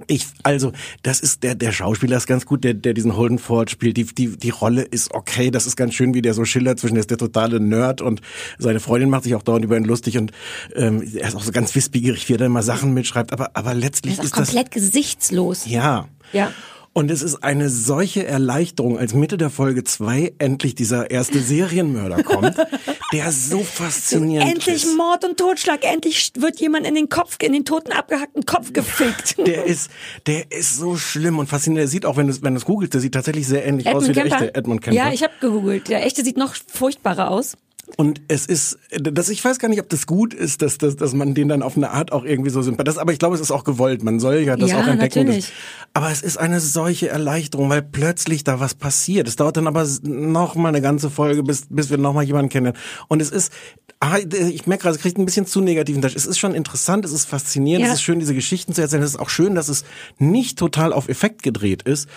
Ich, 0.06 0.26
also, 0.42 0.72
das 1.02 1.20
ist 1.20 1.42
der, 1.42 1.54
der 1.54 1.72
Schauspieler 1.72 2.16
ist 2.16 2.26
ganz 2.26 2.46
gut, 2.46 2.64
der, 2.64 2.74
der 2.74 2.94
diesen 2.94 3.16
Holden 3.16 3.38
Ford 3.38 3.70
spielt. 3.70 3.96
Die, 3.96 4.04
die, 4.04 4.36
die 4.36 4.50
Rolle 4.50 4.82
ist 4.82 5.12
okay. 5.14 5.50
Das 5.50 5.66
ist 5.66 5.76
ganz 5.76 5.94
schön, 5.94 6.14
wie 6.14 6.22
der 6.22 6.34
so 6.34 6.44
schildert 6.44 6.80
zwischen, 6.80 6.94
der 6.94 7.00
ist 7.00 7.10
der 7.10 7.18
totale 7.18 7.60
Nerd 7.60 8.00
und 8.02 8.20
seine 8.58 8.80
Freundin 8.80 9.08
macht 9.10 9.24
sich 9.24 9.34
auch 9.34 9.42
dauernd 9.42 9.64
über 9.64 9.76
ihn 9.76 9.84
lustig 9.84 10.18
und 10.18 10.32
ähm, 10.74 11.02
er 11.14 11.28
ist 11.28 11.36
auch 11.36 11.42
so 11.42 11.52
ganz 11.52 11.74
wissbegierig, 11.74 12.28
wie 12.28 12.34
er 12.34 12.38
dann 12.38 12.52
mal 12.52 12.62
Sachen 12.62 12.92
mitschreibt. 12.92 13.32
Aber, 13.32 13.50
aber 13.54 13.74
letztlich 13.74 14.16
Das 14.16 14.24
ist 14.24 14.32
ist 14.32 14.40
das, 14.40 14.48
komplett 14.48 14.70
gesichtslos. 14.70 15.64
ja. 15.66 16.08
Ja. 16.32 16.50
Und 16.96 17.10
es 17.10 17.22
ist 17.22 17.42
eine 17.42 17.70
solche 17.70 18.24
Erleichterung, 18.24 18.98
als 18.98 19.14
Mitte 19.14 19.36
der 19.36 19.50
Folge 19.50 19.82
zwei 19.82 20.32
endlich 20.38 20.76
dieser 20.76 21.10
erste 21.10 21.40
Serienmörder 21.40 22.22
kommt, 22.22 22.54
der 23.12 23.32
so 23.32 23.64
faszinierend 23.64 24.52
Endlich 24.52 24.84
ist. 24.84 24.96
Mord 24.96 25.24
und 25.24 25.36
Totschlag, 25.36 25.84
endlich 25.84 26.30
wird 26.38 26.60
jemand 26.60 26.86
in 26.86 26.94
den 26.94 27.08
Kopf, 27.08 27.38
in 27.42 27.52
den 27.52 27.64
toten 27.64 27.90
abgehackten 27.90 28.46
Kopf 28.46 28.72
gefickt. 28.72 29.36
Der 29.44 29.64
ist, 29.64 29.90
der 30.26 30.52
ist 30.52 30.76
so 30.76 30.96
schlimm 30.96 31.38
und 31.38 31.48
faszinierend. 31.48 31.82
Der 31.82 31.88
sieht 31.88 32.06
auch, 32.06 32.16
wenn 32.16 32.28
du, 32.28 32.42
wenn 32.42 32.54
du 32.54 32.58
es 32.58 32.64
googelst, 32.64 32.94
der 32.94 33.00
sieht 33.00 33.12
tatsächlich 33.12 33.46
sehr 33.46 33.64
ähnlich 33.66 33.88
aus 33.88 34.08
wie 34.08 34.12
der 34.12 34.26
echte 34.26 34.54
Edmund 34.54 34.80
Kemper. 34.80 34.96
Ja, 34.96 35.12
ich 35.12 35.22
habe 35.22 35.32
gegoogelt. 35.40 35.88
Der 35.88 36.06
echte 36.06 36.24
sieht 36.24 36.36
noch 36.36 36.54
furchtbarer 36.54 37.30
aus. 37.30 37.56
Und 37.96 38.22
es 38.28 38.46
ist, 38.46 38.78
das, 38.90 39.28
ich 39.28 39.44
weiß 39.44 39.58
gar 39.58 39.68
nicht, 39.68 39.80
ob 39.80 39.88
das 39.88 40.06
gut 40.06 40.34
ist, 40.34 40.62
dass, 40.62 40.78
dass, 40.78 40.96
dass 40.96 41.12
man 41.14 41.34
den 41.34 41.48
dann 41.48 41.62
auf 41.62 41.76
eine 41.76 41.90
Art 41.90 42.12
auch 42.12 42.24
irgendwie 42.24 42.50
so 42.50 42.60
sympathisiert. 42.62 43.00
Aber 43.02 43.12
ich 43.12 43.18
glaube, 43.18 43.34
es 43.34 43.40
ist 43.40 43.50
auch 43.50 43.62
gewollt. 43.62 44.02
Man 44.02 44.18
soll 44.20 44.36
ja 44.36 44.56
das 44.56 44.70
Ja, 44.70 44.80
auch 44.80 44.86
entdecken. 44.86 45.26
natürlich. 45.26 45.52
Aber 45.92 46.10
es 46.10 46.22
ist 46.22 46.36
eine 46.38 46.60
solche 46.60 47.08
Erleichterung, 47.08 47.68
weil 47.70 47.82
plötzlich 47.82 48.42
da 48.42 48.58
was 48.58 48.74
passiert. 48.74 49.28
Es 49.28 49.36
dauert 49.36 49.56
dann 49.58 49.66
aber 49.66 49.86
noch 50.02 50.54
mal 50.56 50.70
eine 50.70 50.80
ganze 50.80 51.10
Folge, 51.10 51.42
bis, 51.42 51.66
bis 51.68 51.90
wir 51.90 51.98
noch 51.98 52.14
mal 52.14 52.24
jemanden 52.24 52.48
kennen. 52.48 52.72
Und 53.08 53.20
es 53.22 53.30
ist, 53.30 53.52
ah, 54.00 54.16
ich 54.18 54.66
merke 54.66 54.82
gerade, 54.82 54.96
es 54.96 55.02
kriegt 55.02 55.18
ein 55.18 55.24
bisschen 55.26 55.46
zu 55.46 55.60
negativen 55.60 56.02
Touch. 56.02 56.16
Es 56.16 56.26
ist 56.26 56.38
schon 56.38 56.54
interessant, 56.54 57.04
es 57.04 57.12
ist 57.12 57.26
faszinierend, 57.28 57.86
Ja. 57.86 57.92
es 57.92 57.98
ist 57.98 58.02
schön, 58.02 58.18
diese 58.18 58.34
Geschichten 58.34 58.72
zu 58.72 58.80
erzählen. 58.80 59.02
Es 59.02 59.10
ist 59.10 59.20
auch 59.20 59.30
schön, 59.30 59.54
dass 59.54 59.68
es 59.68 59.84
nicht 60.18 60.58
total 60.58 60.92
auf 60.92 61.08
Effekt 61.08 61.42
gedreht 61.42 61.82
ist. 61.82 62.08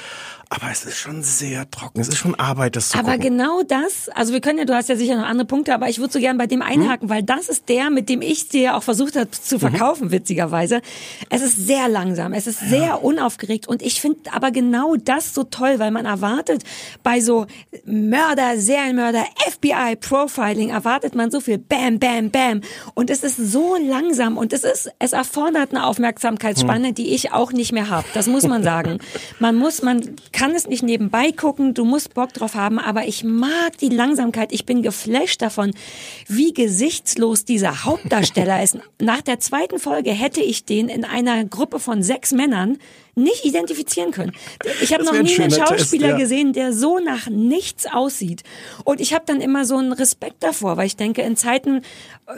Aber 0.49 0.71
es 0.71 0.85
ist 0.85 0.97
schon 0.97 1.23
sehr 1.23 1.69
trocken. 1.69 1.99
Es 1.99 2.07
ist 2.07 2.17
schon 2.17 2.33
Arbeit, 2.35 2.77
das 2.77 2.89
zu 2.89 2.97
Aber 2.97 3.13
gucken. 3.13 3.37
genau 3.37 3.63
das, 3.63 4.07
also 4.09 4.31
wir 4.31 4.39
können 4.39 4.59
ja, 4.59 4.65
du 4.65 4.73
hast 4.73 4.87
ja 4.87 4.95
sicher 4.95 5.17
noch 5.17 5.25
andere 5.25 5.45
Punkte, 5.45 5.73
aber 5.73 5.89
ich 5.89 5.99
würde 5.99 6.13
so 6.13 6.19
gern 6.19 6.37
bei 6.37 6.47
dem 6.47 6.61
einhaken, 6.61 7.09
weil 7.09 7.21
das 7.21 7.49
ist 7.49 7.67
der, 7.67 7.89
mit 7.89 8.07
dem 8.07 8.21
ich 8.21 8.47
dir 8.47 8.77
auch 8.77 8.83
versucht 8.83 9.17
habe 9.17 9.29
zu 9.29 9.59
verkaufen, 9.59 10.11
witzigerweise. 10.11 10.81
Es 11.29 11.41
ist 11.41 11.57
sehr 11.67 11.89
langsam, 11.89 12.31
es 12.31 12.47
ist 12.47 12.61
sehr 12.61 13.03
unaufgeregt 13.03 13.67
und 13.67 13.81
ich 13.81 13.99
finde 13.99 14.19
aber 14.31 14.51
genau 14.51 14.95
das 14.95 15.33
so 15.33 15.43
toll, 15.43 15.79
weil 15.79 15.91
man 15.91 16.05
erwartet 16.05 16.63
bei 17.03 17.19
so 17.19 17.45
Mörder, 17.85 18.57
Serienmörder, 18.57 19.25
FBI, 19.51 19.97
Profiling, 19.99 20.69
erwartet 20.69 21.13
man 21.13 21.29
so 21.29 21.41
viel 21.41 21.57
Bam, 21.57 21.99
Bam, 21.99 22.31
Bam 22.31 22.61
und 22.93 23.09
es 23.09 23.23
ist 23.23 23.35
so 23.35 23.75
langsam 23.75 24.37
und 24.37 24.53
es 24.53 24.63
ist, 24.63 24.91
es 24.99 25.11
erfordert 25.11 25.71
eine 25.71 25.85
Aufmerksamkeitsspanne, 25.85 26.93
die 26.93 27.13
ich 27.13 27.33
auch 27.33 27.51
nicht 27.51 27.73
mehr 27.73 27.89
habe. 27.89 28.07
Das 28.13 28.27
muss 28.27 28.43
man 28.43 28.63
sagen. 28.63 28.99
Man 29.39 29.55
muss, 29.55 29.81
man 29.81 30.15
kann 30.37 30.53
es 30.53 30.67
nicht 30.67 30.83
nebenbei 30.83 31.31
gucken, 31.31 31.73
du 31.73 31.83
musst 31.83 32.13
Bock 32.13 32.31
drauf 32.31 32.53
haben, 32.53 32.77
aber 32.77 33.07
ich 33.07 33.23
mag 33.23 33.75
die 33.79 33.89
Langsamkeit. 33.89 34.53
Ich 34.53 34.67
bin 34.67 34.83
geflasht 34.83 35.41
davon, 35.41 35.71
wie 36.27 36.53
gesichtslos 36.53 37.43
dieser 37.43 37.85
Hauptdarsteller 37.85 38.61
ist. 38.61 38.77
Nach 39.01 39.21
der 39.21 39.39
zweiten 39.39 39.79
Folge 39.79 40.11
hätte 40.11 40.41
ich 40.41 40.63
den 40.63 40.89
in 40.89 41.05
einer 41.05 41.43
Gruppe 41.43 41.79
von 41.79 42.03
sechs 42.03 42.33
Männern 42.33 42.77
nicht 43.17 43.45
identifizieren 43.45 44.11
können. 44.11 44.31
Ich 44.81 44.93
habe 44.93 45.03
noch 45.03 45.13
wär 45.13 45.19
ein 45.19 45.25
nie 45.25 45.39
einen 45.39 45.51
schöner 45.51 45.65
Test, 45.65 45.79
Schauspieler 45.79 46.09
ja. 46.09 46.17
gesehen, 46.17 46.53
der 46.53 46.71
so 46.71 46.99
nach 46.99 47.27
nichts 47.29 47.85
aussieht. 47.85 48.43
Und 48.83 49.01
ich 49.01 49.13
habe 49.13 49.25
dann 49.25 49.41
immer 49.41 49.65
so 49.65 49.77
einen 49.77 49.91
Respekt 49.91 50.43
davor, 50.43 50.77
weil 50.77 50.87
ich 50.87 50.95
denke, 50.95 51.21
in 51.23 51.35
Zeiten 51.35 51.81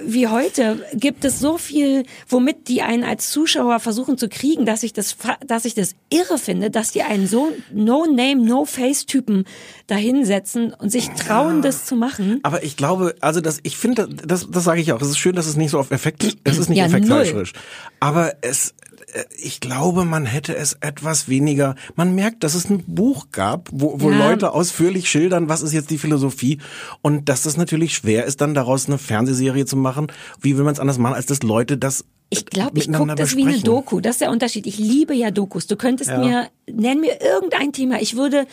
wie 0.06 0.28
heute 0.28 0.86
gibt 0.94 1.26
es 1.26 1.40
so 1.40 1.58
viel, 1.58 2.04
womit 2.28 2.68
die 2.68 2.84
einen 2.84 3.04
als 3.04 3.32
Zuschauer 3.32 3.80
versuchen 3.80 4.20
zu 4.20 4.30
kriegen, 4.30 4.66
dass 4.66 4.84
ich 4.84 4.94
das, 4.94 5.18
dass 5.46 5.66
ich 5.66 5.74
das 5.74 5.96
irre 6.12 6.38
finde, 6.38 6.70
dass 6.70 6.92
die 6.92 7.02
einen 7.02 7.28
so 7.28 7.52
No-Name, 7.74 8.36
No-Face-Typen 8.36 9.46
dahinsetzen 9.88 10.74
und 10.74 10.92
sich 10.92 11.10
trauen, 11.10 11.64
das 11.64 11.86
zu 11.86 11.96
machen. 11.96 12.40
Aber 12.44 12.64
ich 12.64 12.78
glaube, 12.78 13.16
also 13.20 13.42
das, 13.42 13.60
ich 13.64 13.78
finde, 13.78 14.08
das, 14.08 14.48
das 14.52 14.64
sage 14.64 14.80
ich 14.80 14.94
auch. 14.94 15.02
Es 15.02 15.10
ist 15.10 15.18
schön, 15.18 15.36
dass 15.36 15.48
es 15.48 15.56
nicht 15.56 15.72
so 15.72 15.80
auf 15.80 15.90
Effekt, 15.90 16.24
es 16.44 16.60
ist 16.60 16.70
nicht 16.70 16.78
Ja, 16.78 16.86
effektheischerisch. 16.86 17.54
Aber 18.00 18.34
es, 18.42 18.76
ich 19.38 19.60
glaube, 19.60 20.06
man 20.06 20.26
hätte 20.26 20.56
es 20.56 20.78
etwas 20.82 21.28
weniger. 21.30 21.76
Man 21.96 22.16
merkt, 22.16 22.44
dass 22.44 22.54
es 22.54 22.70
ein 22.70 22.84
Buch 22.86 23.28
gab, 23.32 23.70
wo, 23.72 24.00
wo 24.00 24.12
Ja. 24.12 24.30
Leute 24.30 24.52
ausführlich 24.54 25.10
schildern, 25.10 25.50
was 25.50 25.62
ist 25.62 25.74
jetzt 25.74 25.90
die 25.90 25.98
Philosophie 25.98 26.60
und 27.02 27.30
dass 27.30 27.44
das 27.44 27.58
natürlich 27.58 27.94
schwer 27.96 28.26
ist, 28.26 28.42
dann 28.42 28.54
daraus 28.54 28.88
eine 28.88 28.98
Fernsehserie 28.98 29.66
zu 29.66 29.78
machen. 29.78 30.08
Wie 30.42 30.58
will 30.58 30.64
man 30.64 30.74
es 30.74 30.80
anders 30.80 30.98
machen, 30.98 31.16
als 31.16 31.26
dass 31.26 31.44
Leute 31.44 31.78
das 31.78 32.06
Ich 32.30 32.46
glaube, 32.46 32.78
ich 32.78 32.92
gucke 32.92 33.16
das 33.16 33.36
wie 33.36 33.42
eine 33.42 33.52
besprechen? 33.52 33.64
Doku. 33.64 34.00
Das 34.02 34.16
ist 34.16 34.22
der 34.22 34.32
Unterschied. 34.32 34.68
Ich 34.68 34.78
liebe 34.78 35.14
ja 35.16 35.32
Dokus. 35.32 35.66
Du 35.68 35.76
könntest 35.76 36.12
mir, 36.12 36.50
nenn 36.72 37.00
mir 37.00 37.20
irgendein 37.22 37.74
Thema. 37.74 38.02
Ich 38.02 38.16
würde 38.16 38.46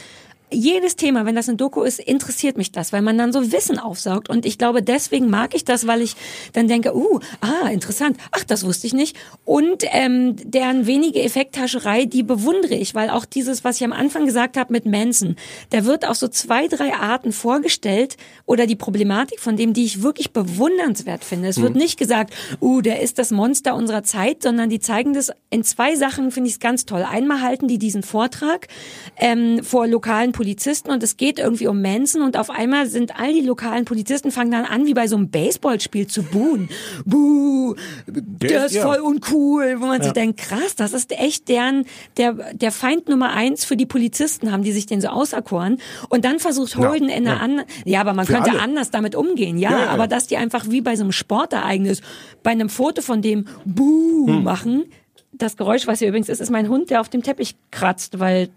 jedes 0.51 0.95
Thema, 0.95 1.27
wenn 1.27 1.35
das 1.35 1.49
eine 1.49 1.57
Doku 1.57 1.83
ist, 1.83 1.99
interessiert 1.99 2.57
mich 2.57 2.71
das, 2.71 2.93
weil 2.93 3.03
man 3.03 3.19
dann 3.19 3.33
so 3.33 3.51
Wissen 3.51 3.79
aufsaugt. 3.79 4.29
Und 4.29 4.47
ich 4.47 4.59
glaube, 4.59 4.81
deswegen 4.83 5.29
mag 5.29 5.55
ich 5.55 5.65
das, 5.65 5.87
weil 5.89 6.03
ich 6.03 6.15
dann 6.53 6.69
denke, 6.69 6.97
uh, 6.97 7.19
ah, 7.41 7.69
interessant, 7.69 8.17
ach, 8.31 8.45
das 8.45 8.65
wusste 8.65 8.87
ich 8.87 8.95
nicht. 8.95 9.17
Und 9.45 9.85
ähm, 9.91 10.37
deren 10.37 10.87
wenige 10.87 11.21
Effekthascherei, 11.23 12.05
die 12.05 12.23
bewundere 12.23 12.75
ich, 12.75 12.95
weil 12.95 13.11
auch 13.11 13.25
dieses, 13.25 13.65
was 13.65 13.77
ich 13.77 13.85
am 13.85 13.93
Anfang 13.93 14.25
gesagt 14.25 14.57
habe 14.57 14.73
mit 14.73 14.87
Manson, 14.87 15.35
da 15.71 15.85
wird 15.85 16.07
auf 16.07 16.17
so 16.17 16.29
zwei, 16.29 16.69
drei 16.69 16.95
Arten 16.95 17.33
vorgestellt 17.33 18.17
oder 18.45 18.67
die 18.67 18.77
Problematik 18.77 19.41
von 19.41 19.57
dem, 19.57 19.73
die 19.73 19.85
ich 19.85 20.03
wirklich 20.03 20.33
bewundernswert 20.33 21.25
finde. 21.25 21.49
Es 21.49 21.61
wird 21.61 21.75
nicht 21.75 21.99
gesagt, 21.99 22.35
uh, 22.61 22.83
der 22.83 23.01
ist 23.01 23.19
das 23.19 23.33
Monster 23.33 23.75
unserer 23.75 24.05
Zeit, 24.05 24.45
sondern 24.45 24.71
die 24.71 24.79
zeigen 24.79 25.13
das 25.13 25.33
in 25.51 25.65
zwei 25.65 25.97
Sachen, 25.97 26.31
finde 26.31 26.49
ich 26.49 26.55
es 26.55 26.61
ganz 26.61 26.85
toll. 26.85 27.03
Einmal 27.03 27.41
halten 27.41 27.67
die 27.67 27.79
diesen 27.79 28.05
Vortrag 28.05 28.69
ähm, 29.17 29.65
vor 29.65 29.89
lokalen 29.89 30.33
Polizisten 30.37 30.91
und 30.91 31.03
es 31.03 31.17
geht 31.17 31.39
irgendwie 31.39 31.67
um 31.67 31.81
Manson 31.81 32.21
und 32.21 32.37
auf 32.37 32.51
einmal 32.51 32.87
sind 32.87 33.19
all 33.19 33.33
die 33.33 33.41
lokalen 33.41 33.87
Polizisten 33.87 34.31
fangen 34.31 34.51
dann 34.51 34.67
an, 34.67 34.85
wie 34.85 34.93
bei 34.93 35.09
so 35.09 35.17
einem 35.17 35.31
Baseballspiel 35.31 36.07
zu 36.07 36.23
buhen. 36.23 36.69
Buh, 37.07 37.75
der 38.07 38.67
ist 38.67 38.75
ja. 38.75 38.83
voll 38.83 38.99
uncool, 39.01 39.77
wo 39.81 39.87
man 39.87 40.03
sich 40.03 40.13
denkt, 40.13 40.39
krass, 40.39 40.77
das 40.77 40.93
ist 40.93 41.11
echt 41.13 41.49
deren, 41.49 41.87
der, 42.19 42.35
der 42.53 42.71
Feind 42.71 43.09
Nummer 43.09 43.33
eins 43.33 43.65
für 43.65 43.77
die 43.77 43.87
Polizisten, 43.87 44.53
haben 44.53 44.63
die 44.63 44.73
sich 44.73 44.85
den 44.85 45.01
so 45.01 45.09
auserkoren. 45.09 45.79
Und 46.11 46.25
dann 46.27 46.39
versucht 46.39 46.77
Holden 46.77 47.09
in 47.09 47.27
einer 47.27 47.37
ja. 47.37 47.43
anderen, 47.43 47.69
ja, 47.85 48.01
aber 48.03 48.13
man 48.13 48.27
Für 48.27 48.35
könnte 48.35 48.51
alle. 48.51 48.61
anders 48.61 48.91
damit 48.91 49.15
umgehen, 49.15 49.57
ja, 49.59 49.71
Ja, 49.71 49.79
ja, 49.85 49.87
aber 49.89 50.05
ja. 50.05 50.07
dass 50.09 50.27
die 50.27 50.37
einfach 50.37 50.67
wie 50.69 50.83
bei 50.83 50.97
so 50.97 51.03
einem 51.03 51.13
Sportereignis 51.13 52.03
bei 52.43 52.51
einem 52.51 52.69
Foto 52.69 53.01
von 53.01 53.23
dem 53.23 53.47
Buh 53.65 54.27
Hm. 54.27 54.43
machen, 54.43 54.85
das 55.33 55.57
Geräusch, 55.57 55.87
was 55.87 55.99
hier 55.99 56.09
übrigens 56.09 56.29
ist, 56.29 56.41
ist 56.41 56.51
mein 56.51 56.69
Hund, 56.69 56.91
der 56.91 57.01
auf 57.01 57.09
dem 57.09 57.23
Teppich 57.23 57.57
kratzt, 57.71 58.19
weil 58.19 58.49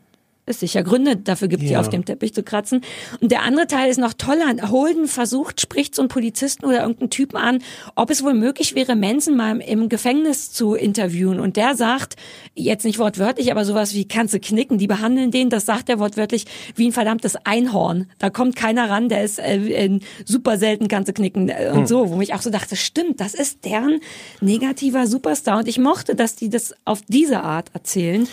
es 0.50 0.60
sicher 0.60 0.84
Gründe 0.84 1.16
dafür 1.18 1.48
gibt, 1.48 1.64
die 1.64 1.70
Ja. 1.70 1.80
auf 1.80 1.90
dem 1.90 2.06
Teppich 2.06 2.34
zu 2.34 2.44
kratzen. 2.44 2.82
Und 3.22 3.32
der 3.32 3.44
andere 3.44 3.68
Teil 3.68 3.90
ist 3.90 3.98
noch 4.00 4.14
toller. 4.14 4.70
Holden 4.72 5.08
versucht, 5.08 5.62
spricht 5.62 5.96
so 5.96 6.02
einen 6.02 6.10
Polizisten 6.10 6.66
oder 6.66 6.82
irgendeinen 6.82 7.10
Typen 7.10 7.38
an, 7.38 7.60
ob 7.96 8.10
es 8.10 8.24
wohl 8.24 8.34
möglich 8.34 8.76
wäre, 8.76 8.96
Manson 8.96 9.36
mal 9.38 9.60
im 9.62 9.90
Gefängnis 9.90 10.52
zu 10.52 10.74
interviewen. 10.74 11.40
Und 11.40 11.56
der 11.58 11.76
sagt, 11.76 12.16
jetzt 12.56 12.86
nicht 12.86 13.00
wortwörtlich, 13.00 13.52
aber 13.52 13.66
sowas 13.66 13.94
wie, 13.94 14.08
kannst 14.08 14.34
du 14.34 14.40
knicken? 14.40 14.78
Die 14.78 14.88
behandeln 14.88 15.32
den, 15.32 15.50
das 15.50 15.66
sagt 15.66 15.90
er 15.90 16.00
wortwörtlich, 16.00 16.46
wie 16.76 16.88
ein 16.88 16.92
verdammtes 16.92 17.36
Einhorn. 17.46 18.08
Da 18.18 18.30
kommt 18.30 18.56
keiner 18.56 18.90
ran, 18.90 19.10
der 19.10 19.24
ist 19.24 19.40
äh, 19.40 20.00
super 20.26 20.58
selten, 20.58 20.88
kannst 20.88 21.10
du 21.10 21.14
knicken. 21.14 21.50
äh, 21.50 21.72
Und 21.74 21.88
so, 21.88 22.10
wo 22.10 22.20
ich 22.22 22.34
auch 22.34 22.42
so 22.42 22.50
dachte, 22.50 22.76
stimmt, 22.76 23.20
das 23.22 23.34
ist 23.34 23.66
deren 23.66 24.00
negativer 24.42 25.08
Superstar. 25.08 25.60
Und 25.60 25.68
ich 25.68 25.78
mochte, 25.78 26.16
dass 26.16 26.36
die 26.36 26.50
das 26.50 26.74
auf 26.86 27.02
diese 27.08 27.42
Art 27.44 27.70
erzählen. 27.74 28.28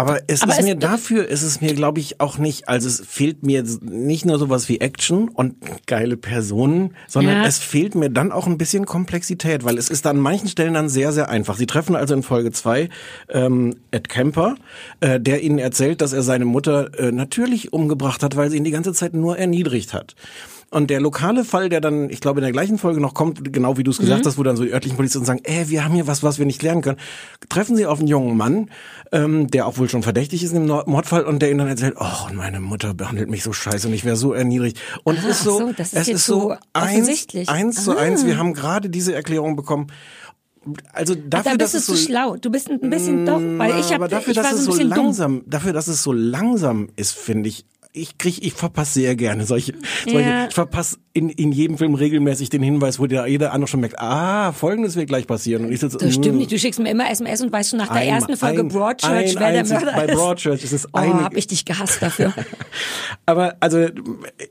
Aber 0.00 0.20
es 0.28 0.42
Aber 0.42 0.52
ist 0.52 0.58
es- 0.60 0.64
mir 0.64 0.76
dafür, 0.76 1.28
ist 1.28 1.42
es 1.42 1.60
mir, 1.60 1.74
glaube 1.74 2.00
ich, 2.00 2.20
auch 2.20 2.38
nicht, 2.38 2.68
also 2.68 2.88
es 2.88 3.02
fehlt 3.06 3.42
mir 3.42 3.62
nicht 3.82 4.24
nur 4.24 4.38
sowas 4.38 4.68
wie 4.68 4.80
Action 4.80 5.28
und 5.28 5.56
geile 5.86 6.16
Personen, 6.16 6.94
sondern 7.06 7.36
Ja. 7.42 7.44
es 7.46 7.58
fehlt 7.58 7.94
mir 7.94 8.08
dann 8.08 8.32
auch 8.32 8.46
ein 8.46 8.56
bisschen 8.56 8.86
Komplexität, 8.86 9.62
weil 9.64 9.76
es 9.76 9.90
ist 9.90 10.06
an 10.06 10.18
manchen 10.18 10.48
Stellen 10.48 10.74
dann 10.74 10.88
sehr, 10.88 11.12
sehr 11.12 11.28
einfach. 11.28 11.56
Sie 11.56 11.66
treffen 11.66 11.96
also 11.96 12.14
in 12.14 12.22
Folge 12.22 12.50
zwei 12.50 12.88
ähm, 13.28 13.76
Ed 13.90 14.08
Kemper, 14.08 14.54
äh, 15.00 15.20
der 15.20 15.42
ihnen 15.42 15.58
erzählt, 15.58 16.00
dass 16.00 16.12
er 16.14 16.22
seine 16.22 16.46
Mutter 16.46 16.98
äh, 16.98 17.12
natürlich 17.12 17.72
umgebracht 17.72 18.22
hat, 18.22 18.36
weil 18.36 18.50
sie 18.50 18.56
ihn 18.56 18.64
die 18.64 18.70
ganze 18.70 18.92
Zeit 18.94 19.12
nur 19.14 19.36
erniedrigt 19.38 19.92
hat. 19.92 20.14
Und 20.72 20.88
der 20.88 21.00
lokale 21.00 21.44
Fall, 21.44 21.68
der 21.68 21.80
dann, 21.80 22.10
ich 22.10 22.20
glaube, 22.20 22.38
in 22.38 22.42
der 22.44 22.52
gleichen 22.52 22.78
Folge 22.78 23.00
noch 23.00 23.12
kommt, 23.12 23.52
genau 23.52 23.76
wie 23.76 23.82
du 23.82 23.90
es 23.90 23.98
gesagt 23.98 24.24
hast, 24.24 24.38
wo 24.38 24.44
dann 24.44 24.56
so 24.56 24.62
die 24.62 24.72
örtlichen 24.72 24.96
Polizisten 24.96 25.24
sagen, 25.24 25.40
ey, 25.42 25.68
wir 25.68 25.84
haben 25.84 25.94
hier 25.94 26.06
was, 26.06 26.22
was 26.22 26.38
wir 26.38 26.46
nicht 26.46 26.60
klären 26.60 26.80
können. 26.80 26.96
Treffen 27.48 27.74
sie 27.76 27.86
auf 27.86 27.98
einen 27.98 28.06
jungen 28.06 28.36
Mann, 28.36 28.70
ähm, 29.10 29.48
der 29.48 29.66
auch 29.66 29.78
wohl 29.78 29.88
schon 29.88 30.04
verdächtig 30.04 30.44
ist 30.44 30.52
im 30.54 30.66
Mordfall 30.66 31.24
und 31.24 31.40
der 31.42 31.50
ihnen 31.50 31.58
dann 31.58 31.66
erzählt, 31.68 31.96
oh, 31.98 32.32
meine 32.32 32.60
Mutter 32.60 32.94
behandelt 32.94 33.28
mich 33.28 33.42
so 33.42 33.52
scheiße 33.52 33.88
und 33.88 33.94
ich 33.94 34.04
wäre 34.04 34.14
so 34.16 34.32
erniedrigt. 34.32 34.78
Und 35.02 35.18
es 35.18 35.24
Ah, 35.24 35.28
ist 35.30 35.42
so, 35.42 35.50
ach 35.56 35.66
so, 35.66 35.72
das 35.76 35.92
ist 35.92 35.98
es 36.02 36.08
ist 36.08 36.26
so 36.26 36.40
so 36.50 36.54
eins, 36.72 37.26
eins 37.48 37.84
zu 37.84 37.90
Ah. 37.96 38.00
eins. 38.00 38.24
Wir 38.24 38.38
haben 38.38 38.54
gerade 38.54 38.90
diese 38.90 39.12
Erklärung 39.12 39.56
bekommen. 39.56 39.88
Also 40.92 41.14
Ach, 41.14 41.20
dafür, 41.28 41.52
da 41.52 41.56
dass 41.56 41.72
bist 41.72 41.88
du 41.88 41.92
es 41.92 41.98
zu 41.98 42.04
so 42.04 42.06
schlau. 42.12 42.36
Du 42.36 42.48
bist 42.50 42.70
ein 42.70 42.78
bisschen 42.90 43.26
doch, 43.26 43.40
weil 43.40 43.80
ich 43.80 43.92
aber 43.94 44.04
habe, 44.08 44.22
ich 44.30 44.36
dass 44.36 44.44
war 44.44 44.52
es 44.52 44.64
so 44.64 44.64
so 44.66 44.70
ein 44.72 44.76
bisschen 44.76 44.90
dumm. 44.90 45.04
langsam, 45.06 45.42
dafür, 45.46 45.72
dass 45.72 45.88
es 45.88 46.02
so 46.02 46.12
langsam 46.12 46.90
ist, 46.96 47.12
finde 47.16 47.48
ich. 47.48 47.64
Ich 47.92 48.18
krieg, 48.18 48.44
ich 48.44 48.52
verpasse 48.52 49.00
sehr 49.00 49.16
gerne 49.16 49.44
solche, 49.46 49.72
solche 50.04 50.20
Ja. 50.28 50.46
ich 50.46 50.54
verpasse 50.54 50.98
in, 51.12 51.28
in 51.28 51.50
jedem 51.50 51.76
Film 51.76 51.94
regelmäßig 51.94 52.48
den 52.50 52.62
Hinweis, 52.62 53.00
wo 53.00 53.06
der 53.08 53.26
jeder 53.26 53.52
andere 53.52 53.66
schon 53.66 53.80
merkt, 53.80 53.98
ah, 53.98 54.52
folgendes 54.52 54.94
wird 54.94 55.08
gleich 55.08 55.26
passieren. 55.26 55.64
Und 55.64 55.72
ich 55.72 55.80
sitze, 55.80 55.98
Das 55.98 56.14
stimmt 56.14 56.36
mm, 56.36 56.38
nicht. 56.38 56.52
Du 56.52 56.58
schickst 56.58 56.78
mir 56.78 56.88
immer 56.88 57.10
SMS 57.10 57.40
und 57.40 57.50
weißt 57.52 57.70
schon 57.70 57.80
nach 57.80 57.88
der 57.88 57.96
Einmal- 58.02 58.14
ersten 58.20 58.36
Folge 58.36 58.60
ein- 58.60 58.68
Broadchurch, 58.68 59.12
ein 59.12 59.40
wer 59.40 59.52
der 59.64 59.66
Mörder 59.66 59.92
bei 59.92 60.04
ist. 60.04 60.14
Broadchurch 60.14 60.62
ist 60.62 60.72
es 60.72 60.86
oh, 60.86 60.98
eine- 60.98 61.24
hab 61.24 61.36
ich 61.36 61.48
dich 61.48 61.64
gehasst 61.64 62.00
dafür. 62.00 62.32
Aber 63.26 63.56
also 63.60 63.86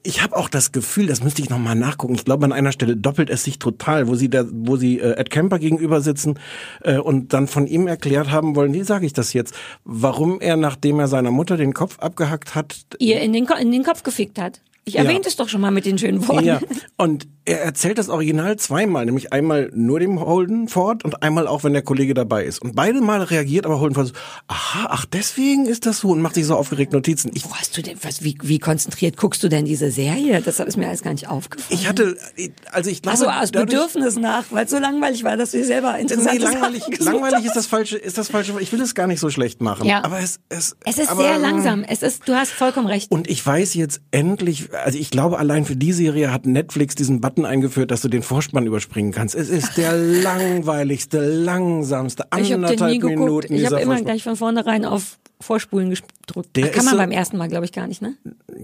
ich 0.04 0.22
habe 0.22 0.36
auch 0.36 0.50
das 0.50 0.72
Gefühl, 0.74 1.08
das 1.08 1.24
müsste 1.24 1.42
ich 1.42 1.50
noch 1.50 1.60
mal 1.60 1.76
nachgucken. 1.76 2.16
Ich 2.16 2.26
glaube 2.26 2.44
an 2.46 2.52
einer 2.52 2.74
Stelle 2.74 2.98
doppelt 2.98 3.30
es 3.30 3.44
sich 3.46 3.58
total, 3.60 4.08
wo 4.10 4.16
sie 4.16 4.30
da, 4.30 4.44
wo 4.52 4.76
sie 4.76 5.00
äh, 5.00 5.14
Ed 5.18 5.30
Kemper 5.30 5.60
gegenüber 5.60 6.02
sitzen 6.02 6.40
äh, 6.84 6.98
und 6.98 7.32
dann 7.34 7.48
von 7.48 7.68
ihm 7.68 7.88
erklärt 7.88 8.32
haben 8.32 8.56
wollen, 8.58 8.74
wie 8.74 8.84
sage 8.84 9.06
ich 9.06 9.14
das 9.14 9.32
jetzt, 9.32 9.54
warum 9.86 10.42
er 10.42 10.58
nachdem 10.58 11.00
er 11.00 11.08
seiner 11.08 11.32
Mutter 11.32 11.56
den 11.56 11.74
Kopf 11.74 12.00
abgehackt 12.00 12.56
hat, 12.56 12.76
Ihr 13.00 13.22
in 13.34 13.46
den, 13.46 13.58
in 13.58 13.72
den 13.72 13.84
Kopf 13.84 14.04
gefickt 14.04 14.40
hat. 14.40 14.60
Ich 14.86 14.94
Ja. 14.96 15.04
erwähnte 15.04 15.30
es 15.30 15.36
doch 15.36 15.50
schon 15.50 15.62
mal 15.62 15.72
mit 15.72 15.86
den 15.86 15.98
schönen 15.98 16.28
Worten. 16.28 16.46
ja, 16.46 16.60
und 16.98 17.28
er 17.46 17.62
erzählt 17.62 17.98
das 17.98 18.10
Original 18.10 18.58
zweimal, 18.58 19.06
nämlich 19.06 19.34
einmal 19.34 19.70
nur 19.74 20.00
dem 20.00 20.20
Holden 20.20 20.68
Ford 20.68 21.04
und 21.04 21.24
einmal 21.24 21.48
auch, 21.48 21.64
wenn 21.64 21.74
der 21.74 21.82
Kollege 21.82 22.14
dabei 22.14 22.44
ist. 22.46 22.60
Und 22.62 22.76
beide 22.76 23.02
Mal 23.02 23.22
reagiert 23.24 23.66
aber 23.66 23.80
Holden 23.80 23.96
Ford 23.96 24.08
so, 24.08 24.14
aha, 24.48 24.88
ach 24.90 25.06
deswegen 25.06 25.66
ist 25.66 25.86
das 25.86 26.00
so 26.00 26.10
und 26.10 26.22
macht 26.22 26.36
sich 26.36 26.46
so 26.46 26.56
aufgeregt 26.56 26.94
Notizen. 26.94 27.32
Ich 27.34 27.46
Wo 27.46 27.56
hast 27.56 27.76
du 27.78 27.82
denn, 27.82 27.98
was, 28.04 28.24
wie, 28.24 28.38
wie 28.42 28.60
konzentriert 28.60 29.18
guckst 29.18 29.42
du 29.44 29.50
denn 29.50 29.66
diese 29.66 29.90
Serie? 29.92 30.42
Das 30.42 30.60
ist 30.60 30.78
mir 30.78 30.88
alles 30.88 31.02
gar 31.02 31.12
nicht 31.14 31.28
aufgefallen. 31.28 31.80
ich 31.80 31.88
hatte, 31.88 32.18
also 32.72 32.90
ich 32.90 33.02
glaube, 33.02 33.18
also 33.18 33.30
aus 33.30 33.52
dadurch- 33.52 33.72
Bedürfnis 33.72 34.16
nach, 34.18 34.46
weil 34.52 34.66
es 34.66 34.72
so 34.72 34.78
langweilig 34.80 35.24
war, 35.24 35.38
dass 35.38 35.52
du 35.52 35.64
selber 35.64 35.98
interessant 35.98 36.40
Nee, 36.40 36.44
langweilig, 36.46 36.84
langweilig 37.00 37.46
ist 37.46 37.56
das 37.56 37.66
falsche, 37.68 37.98
ist 37.98 38.18
das 38.18 38.30
falsche. 38.30 38.54
Ich 38.60 38.72
will 38.72 38.82
es 38.82 38.94
gar 38.96 39.08
nicht 39.08 39.20
so 39.20 39.30
schlecht 39.30 39.62
machen. 39.62 39.86
Ja. 39.88 40.04
Aber 40.04 40.20
es, 40.20 40.40
es, 40.50 40.76
Es 40.86 40.98
ist 41.00 41.10
aber, 41.10 41.24
sehr 41.24 41.38
langsam. 41.40 41.84
Es 41.84 42.04
ist, 42.04 42.28
du 42.28 42.34
hast 42.36 42.52
vollkommen 42.52 42.88
recht. 42.88 43.12
Und 43.12 43.30
ich 43.30 43.44
weiß 43.46 43.74
jetzt 43.74 44.02
endlich, 44.12 44.69
also 44.72 44.98
ich 44.98 45.10
glaube, 45.10 45.40
allein 45.40 45.66
für 45.66 45.76
die 45.76 45.92
Serie 45.94 46.32
hat 46.32 46.46
Netflix 46.46 46.96
diesen 46.96 47.22
Button 47.22 47.46
eingeführt, 47.46 47.92
dass 47.92 48.02
du 48.02 48.08
den 48.08 48.24
Vorspann 48.24 48.66
überspringen 48.66 49.12
kannst. 49.12 49.36
Es 49.36 49.50
ist 49.50 49.78
der 49.78 49.94
langweiligste, 49.96 51.20
langsamste, 51.20 52.26
Ich 52.38 52.52
habe 52.52 52.62
den 52.62 52.66
anderthalb 52.66 52.94
geguckt. 53.02 53.20
Minuten 53.20 53.54
Ich 53.54 53.66
habe 53.66 53.76
immer 53.76 53.86
Vorspann. 53.94 54.06
gleich 54.06 54.24
von 54.24 54.36
vornherein 54.36 54.86
auf 54.86 55.18
Vorspulen 55.42 55.90
gedrückt. 55.90 56.56
Der 56.58 56.66
Ach, 56.66 56.72
kann 56.72 56.84
man 56.86 56.94
so- 56.96 56.98
beim 56.98 57.12
ersten 57.12 57.38
Mal, 57.38 57.48
glaube 57.48 57.64
ich, 57.64 57.72
gar 57.72 57.88
nicht, 57.88 58.02
ne? 58.02 58.16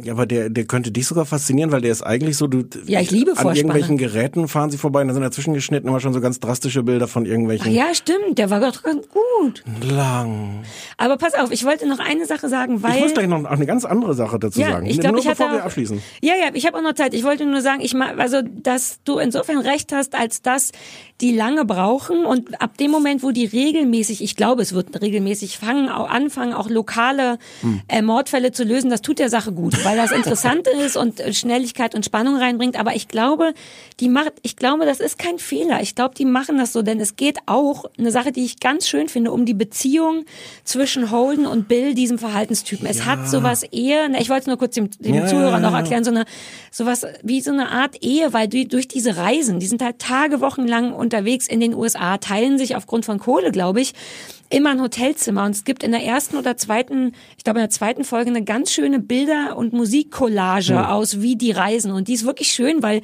Ja, 0.04 0.12
aber 0.12 0.26
der, 0.26 0.50
der 0.50 0.66
könnte 0.66 0.92
dich 0.92 1.08
sogar 1.08 1.26
faszinieren, 1.26 1.72
weil 1.72 1.80
der 1.80 1.92
ist 1.94 2.02
eigentlich 2.02 2.36
so, 2.36 2.48
du, 2.48 2.66
Ja, 2.86 3.00
ich 3.00 3.12
liebe 3.12 3.32
an 3.32 3.38
Vorspanne. 3.38 3.58
irgendwelchen 3.58 3.98
Geräten 3.98 4.50
fahren 4.50 4.70
sie 4.72 4.78
vorbei 4.78 5.02
und 5.02 5.08
da 5.08 5.14
sind 5.14 5.24
dazwischen 5.24 5.54
geschnitten 5.54 5.88
immer 5.88 6.02
schon 6.02 6.12
so 6.12 6.20
ganz 6.20 6.42
drastische 6.42 6.84
Bilder 6.84 7.08
von 7.08 7.24
Ach 7.24 7.30
irgendwelchen 7.30 7.72
ja, 7.74 7.94
stimmt. 7.96 8.38
Der 8.38 8.50
war 8.50 8.60
doch 8.60 8.84
ganz 8.84 9.08
gut. 9.08 9.64
lang. 9.90 10.64
Aber 10.98 11.16
pass 11.18 11.34
auf, 11.34 11.52
ich 11.52 11.64
wollte 11.66 11.88
noch 11.88 12.00
eine 12.00 12.26
Sache 12.26 12.50
sagen, 12.50 12.84
weil 12.84 12.96
Ich 12.96 13.02
muss 13.04 13.14
gleich 13.14 13.28
noch 13.28 13.46
eine 13.46 13.66
ganz 13.66 13.86
andere 13.86 14.14
Sache 14.14 14.38
dazu 14.38 14.60
ja, 14.60 14.72
sagen. 14.74 14.86
ich 14.86 15.00
glaube, 15.00 15.14
Nur 15.16 15.22
ich 15.22 15.28
hatte 15.30 15.38
bevor 15.38 15.54
wir 15.54 15.62
auch, 15.62 15.66
abschließen. 15.68 16.02
Ja, 16.22 16.34
ja, 16.36 16.50
ich 16.54 16.66
habe 16.68 16.78
auch 16.78 16.82
noch 16.84 16.94
Zeit. 16.94 17.14
Ich 17.14 17.24
wollte 17.24 17.46
nur 17.46 17.62
sagen, 17.62 17.80
ich 17.82 17.94
mag, 17.94 18.20
also, 18.20 18.42
dass 18.42 19.00
du 19.06 19.18
insofern 19.20 19.60
recht 19.60 19.94
hast, 19.94 20.14
als 20.14 20.42
dass 20.42 20.72
die 21.22 21.34
lange 21.34 21.64
brauchen 21.64 22.26
und 22.26 22.62
ab 22.62 22.78
dem 22.78 22.92
Moment, 22.92 23.24
wo 23.24 23.32
die 23.32 23.46
regelmäßig, 23.46 24.22
ich 24.22 24.36
glaube, 24.36 24.62
es 24.62 24.74
wird 24.74 25.02
regelmäßig 25.02 25.58
fangen, 25.58 25.88
auch 25.88 26.10
anfangen, 26.10 26.54
auch 26.54 26.70
lokale 26.70 27.40
Hm. 27.62 27.82
äh, 27.88 28.02
Mordfälle 28.02 28.52
zu 28.52 28.66
lösen, 28.66 28.90
das 28.90 29.02
tut 29.02 29.20
der 29.20 29.30
Sache 29.30 29.54
gut, 29.54 29.86
weil 29.86 29.96
das 29.96 30.12
interessant 30.12 30.68
ist 30.86 30.98
und 30.98 31.22
äh, 31.22 31.34
Schnelligkeit 31.34 31.96
und 31.96 32.04
Spannung 32.04 32.36
reinbringt. 32.36 32.78
Aber 32.78 32.96
ich 32.96 33.08
glaube, 33.08 33.54
die 34.02 34.10
macht, 34.10 34.34
ich 34.42 34.58
glaube, 34.58 34.86
das 34.86 35.00
ist 35.00 35.18
kein 35.18 35.40
Fehler. 35.40 35.82
Ich 35.82 35.96
glaube, 35.96 36.16
die 36.16 36.26
machen 36.26 36.58
das 36.58 36.74
so, 36.74 36.82
denn 36.82 37.00
es 37.00 37.16
geht 37.16 37.38
auch 37.46 37.86
eine 37.98 38.12
Sache, 38.12 38.34
die 38.34 38.44
ich 38.44 38.60
ganz 38.60 38.88
schön 38.88 39.08
finde, 39.08 39.32
um 39.32 39.46
die 39.46 39.54
Beziehung 39.54 40.26
zwischen 40.66 41.12
Holden 41.12 41.46
und 41.46 41.70
Bill, 41.70 41.94
diesem 41.94 42.20
Verhaltenstypen. 42.20 42.86
Es 42.88 43.06
hat 43.06 43.30
sowas 43.30 43.64
eher, 43.64 44.10
na, 44.10 44.20
ich 44.20 44.30
wollte 44.30 44.42
es 44.42 44.48
nur 44.48 44.58
kurz 44.58 44.76
dem, 44.76 44.90
dem 45.00 45.16
Ja, 45.16 45.28
Zuhörer 45.28 45.60
noch 45.60 45.74
erklären, 45.74 46.04
so 46.04 46.12
eine, 46.12 46.26
sowas 46.72 47.06
wie 47.24 47.40
so 47.40 47.52
eine 47.52 47.70
Art 47.70 48.04
Ehe, 48.04 48.34
weil 48.34 48.50
durch 48.50 48.88
diese 48.90 49.16
Reisen, 49.16 49.60
die 49.60 49.68
sind 49.68 49.82
halt 49.82 50.00
Tage, 50.00 50.42
Wochen 50.42 50.68
lang 50.68 50.92
unterwegs 51.06 51.48
in 51.48 51.60
den 51.60 51.74
USA, 51.74 52.18
teilen 52.18 52.58
sich 52.58 52.76
aufgrund 52.76 53.06
von 53.06 53.20
Kohle, 53.20 53.52
glaube 53.52 53.80
ich, 53.82 53.94
immer 54.50 54.70
ein 54.72 54.82
Hotelzimmer. 54.82 55.46
Und 55.46 55.52
es 55.52 55.64
gibt 55.64 55.84
in 55.84 55.92
der 55.92 56.04
ersten 56.04 56.38
oder 56.38 56.56
zweiten, 56.58 57.14
ich 57.38 57.44
glaube 57.44 57.60
in 57.60 57.64
der 57.64 57.70
zweiten 57.70 58.04
Folge 58.04 58.30
eine 58.30 58.44
ganz 58.44 58.72
schöne 58.72 59.00
Bilder- 59.00 59.58
und 59.58 59.74
Musikcollage 59.74 60.88
aus, 60.88 61.22
wie 61.22 61.36
die 61.36 61.52
reisen. 61.52 61.92
Und 61.92 62.08
die 62.08 62.14
ist 62.14 62.26
wirklich 62.26 62.50
schön, 62.52 62.84
weil, 62.84 63.02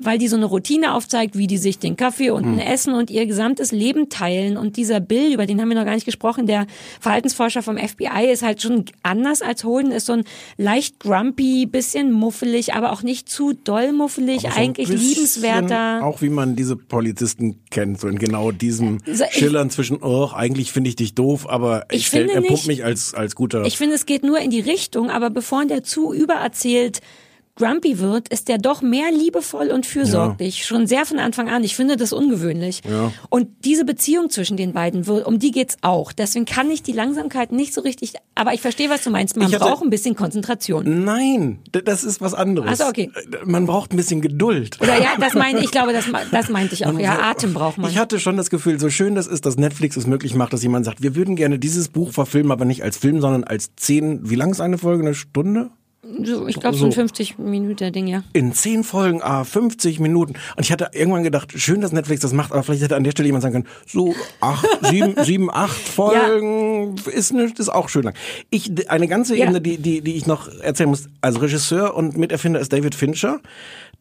weil 0.00 0.18
die 0.18 0.28
so 0.28 0.36
eine 0.36 0.46
Routine 0.46 0.94
aufzeigt, 0.94 1.36
wie 1.36 1.46
die 1.46 1.58
sich 1.58 1.78
den 1.78 1.96
Kaffee 1.96 2.30
und 2.30 2.44
ein 2.44 2.58
Essen 2.58 2.94
und 2.94 3.10
ihr 3.10 3.26
gesamtes 3.26 3.70
Leben 3.72 4.08
teilen. 4.08 4.56
Und 4.56 4.76
dieser 4.76 5.00
Bill, 5.00 5.32
über 5.34 5.46
den 5.46 5.60
haben 5.60 5.68
wir 5.68 5.76
noch 5.76 5.84
gar 5.84 5.94
nicht 5.94 6.06
gesprochen, 6.06 6.46
der 6.46 6.66
Verhaltensforscher 7.00 7.62
vom 7.62 7.76
FBI 7.78 8.30
ist 8.32 8.42
halt 8.42 8.62
schon 8.62 8.84
anders 9.02 9.42
als 9.42 9.64
Holden, 9.64 9.92
ist 9.92 10.06
so 10.06 10.14
ein 10.14 10.24
leicht 10.56 10.98
grumpy, 11.00 11.66
bisschen 11.66 12.12
muffelig, 12.12 12.74
aber 12.74 12.92
auch 12.92 13.02
nicht 13.02 13.28
zu 13.28 13.52
doll 13.52 13.92
muffelig, 13.92 14.42
so 14.42 14.48
eigentlich 14.56 14.88
liebenswerter. 14.88 16.04
Auch 16.04 16.22
wie 16.22 16.28
man 16.30 16.56
diese 16.56 16.76
Polizisten 16.76 17.60
kennt, 17.70 18.00
so 18.00 18.08
in 18.08 18.18
genau 18.18 18.52
diesem 18.52 18.98
So, 19.06 19.24
ich- 19.24 19.32
Schillern 19.38 19.70
zwischen, 19.70 19.98
oh, 20.02 20.30
eigentlich 20.34 20.72
finde 20.78 20.90
ich 20.90 20.96
dich 20.96 21.14
doof, 21.16 21.48
aber 21.50 21.86
Ich 21.90 22.02
ich 22.02 22.10
finde 22.10 22.34
er 22.34 22.40
pumpt 22.40 22.50
nicht- 22.52 22.66
mich 22.68 22.84
als, 22.84 23.12
als 23.12 23.34
guter. 23.34 23.64
Ich 23.64 23.76
finde, 23.76 23.96
es 23.96 24.06
geht 24.06 24.22
nur 24.22 24.38
in 24.38 24.50
die 24.50 24.60
Richtung, 24.60 25.10
aber 25.10 25.28
bevor 25.28 25.64
der 25.66 25.82
zu 25.82 26.12
übererzählt 26.14 27.00
grumpy 27.58 27.98
wird, 27.98 28.28
ist 28.28 28.48
der 28.48 28.58
doch 28.58 28.80
mehr 28.80 29.10
liebevoll 29.10 29.68
und 29.68 29.84
fürsorglich. 29.84 30.64
Schon 30.64 30.86
sehr 30.86 31.04
von 31.04 31.18
Anfang 31.18 31.48
an. 31.48 31.64
Ich 31.64 31.76
finde 31.76 31.96
das 31.96 32.12
ungewöhnlich. 32.12 32.82
Ja. 32.88 33.12
Und 33.28 33.48
diese 33.64 33.84
Beziehung 33.84 34.30
zwischen 34.30 34.56
den 34.56 34.72
beiden, 34.72 35.06
um 35.08 35.38
die 35.38 35.50
geht's 35.50 35.76
auch. 35.82 36.12
Deswegen 36.12 36.44
kann 36.46 36.70
ich 36.70 36.82
die 36.82 36.92
Langsamkeit 36.92 37.52
nicht 37.52 37.74
so 37.74 37.80
richtig, 37.82 38.14
aber 38.34 38.54
ich 38.54 38.60
verstehe, 38.60 38.88
was 38.88 39.02
du 39.04 39.10
meinst. 39.10 39.36
Man 39.36 39.46
hatte- 39.46 39.58
braucht 39.58 39.82
ein 39.82 39.90
bisschen 39.90 40.14
Konzentration. 40.16 41.04
Nein, 41.04 41.58
das 41.72 42.04
ist 42.04 42.20
was 42.20 42.34
anderes. 42.34 42.70
Ach 42.72 42.76
so, 42.76 42.84
okay. 42.88 43.10
Man 43.44 43.66
braucht 43.66 43.92
ein 43.92 43.96
bisschen 43.96 44.20
Geduld. 44.20 44.80
Oder 44.80 45.00
ja, 45.00 45.10
das 45.18 45.34
meine 45.34 45.60
ich, 45.62 45.70
glaube, 45.70 45.92
das, 45.92 46.06
das 46.30 46.48
meinte 46.48 46.74
ich 46.74 46.86
auch. 46.86 46.98
Ja, 46.98 47.18
Atem 47.22 47.52
braucht 47.54 47.78
man. 47.78 47.90
Ich 47.90 47.98
hatte 47.98 48.20
schon 48.20 48.36
das 48.36 48.50
Gefühl, 48.50 48.78
so 48.78 48.88
schön 48.90 49.14
das 49.14 49.26
ist, 49.26 49.44
dass 49.46 49.56
Netflix 49.56 49.96
es 49.96 50.06
möglich 50.06 50.34
macht, 50.34 50.52
dass 50.52 50.62
jemand 50.62 50.84
sagt, 50.84 51.02
wir 51.02 51.14
würden 51.16 51.36
gerne 51.36 51.58
dieses 51.58 51.88
Buch 51.88 52.12
verfilmen, 52.12 52.52
aber 52.52 52.64
nicht 52.64 52.82
als 52.82 52.96
Film, 52.96 53.20
sondern 53.20 53.44
als 53.44 53.74
zehn, 53.76 54.28
wie 54.30 54.36
lang 54.36 54.50
ist 54.50 54.60
eine 54.60 54.78
Folge? 54.78 55.02
Eine 55.02 55.14
Stunde? 55.14 55.70
So, 56.24 56.46
ich 56.46 56.58
glaube, 56.58 56.76
so 56.76 56.86
ein 56.86 56.92
50 56.92 57.38
Minuten 57.38 57.92
Ding, 57.92 58.06
ja. 58.06 58.22
In 58.32 58.52
zehn 58.52 58.82
Folgen, 58.82 59.20
ah, 59.22 59.44
50 59.44 60.00
Minuten. 60.00 60.34
Und 60.56 60.64
ich 60.64 60.72
hatte 60.72 60.90
irgendwann 60.92 61.22
gedacht, 61.22 61.52
schön, 61.56 61.80
dass 61.80 61.92
Netflix 61.92 62.22
das 62.22 62.32
macht, 62.32 62.52
aber 62.52 62.62
vielleicht 62.62 62.82
hätte 62.82 62.96
an 62.96 63.04
der 63.04 63.10
Stelle 63.10 63.26
jemand 63.26 63.42
sagen 63.42 63.52
können, 63.52 63.66
so 63.86 64.14
acht, 64.40 64.66
sieben, 64.82 65.14
sieben, 65.24 65.50
acht 65.52 65.76
Folgen 65.76 66.96
ist 67.14 67.32
nicht, 67.34 67.58
ist 67.58 67.68
auch 67.68 67.88
schön 67.88 68.04
lang. 68.04 68.14
Ich, 68.48 68.88
eine 68.90 69.06
ganze 69.06 69.36
Ja. 69.36 69.44
Ebene, 69.44 69.60
die, 69.60 69.76
die, 69.76 70.00
die 70.00 70.16
ich 70.16 70.26
noch 70.26 70.48
erzählen 70.48 70.88
muss. 70.88 71.08
Also 71.20 71.40
Regisseur 71.40 71.94
und 71.94 72.16
Miterfinder 72.16 72.60
ist 72.60 72.72
David 72.72 72.94
Fincher. 72.94 73.40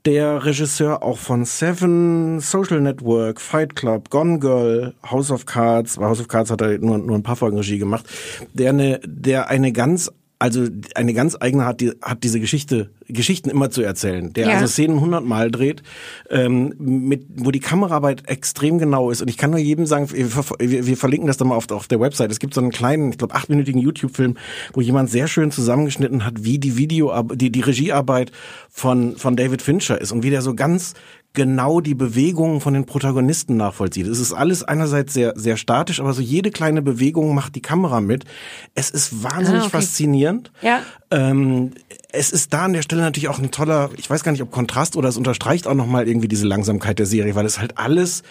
Der 0.05 0.45
Regisseur 0.45 1.03
auch 1.03 1.17
von 1.17 1.43
Seven, 1.43 2.39
Social 2.39 2.79
Network, 2.79 3.41
Fight 3.41 3.75
Club, 3.75 4.09
Gone 4.09 4.39
Girl, 4.39 4.93
House 5.05 5.31
of 5.31 5.45
Cards. 5.45 5.97
Bei 5.97 6.05
House 6.05 6.21
of 6.21 6.29
Cards 6.29 6.51
hat 6.51 6.61
er 6.61 6.77
nur, 6.77 6.97
nur 6.97 7.17
ein 7.17 7.23
paar 7.23 7.35
Folgen 7.35 7.57
Regie 7.57 7.79
gemacht. 7.79 8.05
Der 8.53 8.69
eine, 8.69 9.01
der 9.03 9.49
eine 9.49 9.73
ganz 9.73 10.09
also 10.39 10.67
eine 10.93 11.13
ganz 11.13 11.35
eigene 11.39 11.65
hat, 11.65 11.81
die, 11.81 11.93
hat 12.01 12.23
diese 12.23 12.39
Geschichte, 12.39 12.91
Geschichten 13.07 13.49
immer 13.49 13.71
zu 13.71 13.81
erzählen, 13.81 14.33
der 14.33 14.47
Ja. 14.47 14.53
also 14.55 14.67
Szenen 14.67 15.01
hundertmal 15.01 15.49
dreht, 15.49 15.81
ähm, 16.29 16.73
mit, 16.77 17.25
wo 17.37 17.49
die 17.49 17.59
Kameraarbeit 17.59 18.29
extrem 18.29 18.77
genau 18.77 19.09
ist. 19.09 19.21
Und 19.21 19.29
ich 19.29 19.37
kann 19.37 19.49
nur 19.49 19.59
jedem 19.59 19.87
sagen, 19.87 20.09
wir, 20.11 20.85
wir 20.85 20.97
verlinken 20.97 21.27
das 21.27 21.37
dann 21.37 21.47
mal 21.47 21.55
auf, 21.55 21.69
auf 21.71 21.87
der 21.87 21.99
Website. 21.99 22.31
Es 22.31 22.39
gibt 22.39 22.53
so 22.53 22.61
einen 22.61 22.71
kleinen, 22.71 23.11
ich 23.11 23.17
glaube, 23.17 23.33
achtminütigen 23.33 23.81
YouTube-Film, 23.81 24.35
wo 24.73 24.81
jemand 24.81 25.09
sehr 25.09 25.27
schön 25.27 25.51
zusammengeschnitten 25.51 26.23
hat, 26.23 26.43
wie 26.43 26.59
die 26.59 26.77
Video, 26.77 27.23
die, 27.23 27.51
die 27.51 27.61
Regiearbeit 27.61 28.31
von, 28.69 29.15
von 29.15 29.35
David 29.35 29.63
Fincher 29.63 29.99
ist 29.99 30.11
und 30.11 30.21
wie 30.21 30.29
der 30.29 30.43
so 30.43 30.53
ganz 30.53 30.93
genau 31.33 31.81
die 31.81 31.93
Bewegungen 31.93 32.61
von 32.61 32.73
den 32.73 32.85
Protagonisten 32.85 33.57
nachvollzieht. 33.57 34.07
Es 34.07 34.19
ist 34.19 34.33
alles 34.33 34.63
einerseits 34.63 35.13
sehr, 35.13 35.33
sehr 35.35 35.55
statisch, 35.55 35.99
aber 35.99 36.13
so 36.13 36.21
jede 36.21 36.49
kleine 36.49 36.81
Bewegung 36.81 37.35
macht 37.35 37.53
die 37.55 37.61
Kamera 37.61 38.01
mit. 38.01 38.25
Es 38.73 38.89
ist 38.89 39.23
wahnsinnig 39.23 39.61
Ah, 39.61 39.65
okay. 39.65 39.77
faszinierend. 39.77 40.51
Ja. 40.61 40.81
Ähm, 41.11 41.71
es 42.11 42.31
ist 42.31 42.53
da 42.53 42.65
an 42.65 42.73
der 42.73 42.81
Stelle 42.81 43.01
natürlich 43.03 43.29
auch 43.29 43.37
ein 43.39 43.51
toller, 43.51 43.91
ich 43.97 44.09
weiß 44.09 44.23
gar 44.23 44.31
nicht, 44.31 44.41
ob 44.41 44.49
Kontrast 44.51 44.95
oder 44.95 45.09
es 45.09 45.17
unterstreicht 45.17 45.67
auch 45.67 45.75
nochmal 45.75 46.07
irgendwie 46.07 46.27
diese 46.27 46.47
Langsamkeit 46.47 46.97
der 46.97 47.05
Serie, 47.05 47.35
weil 47.35 47.45
es 47.45 47.59
halt 47.59 47.77
alles 47.77 48.23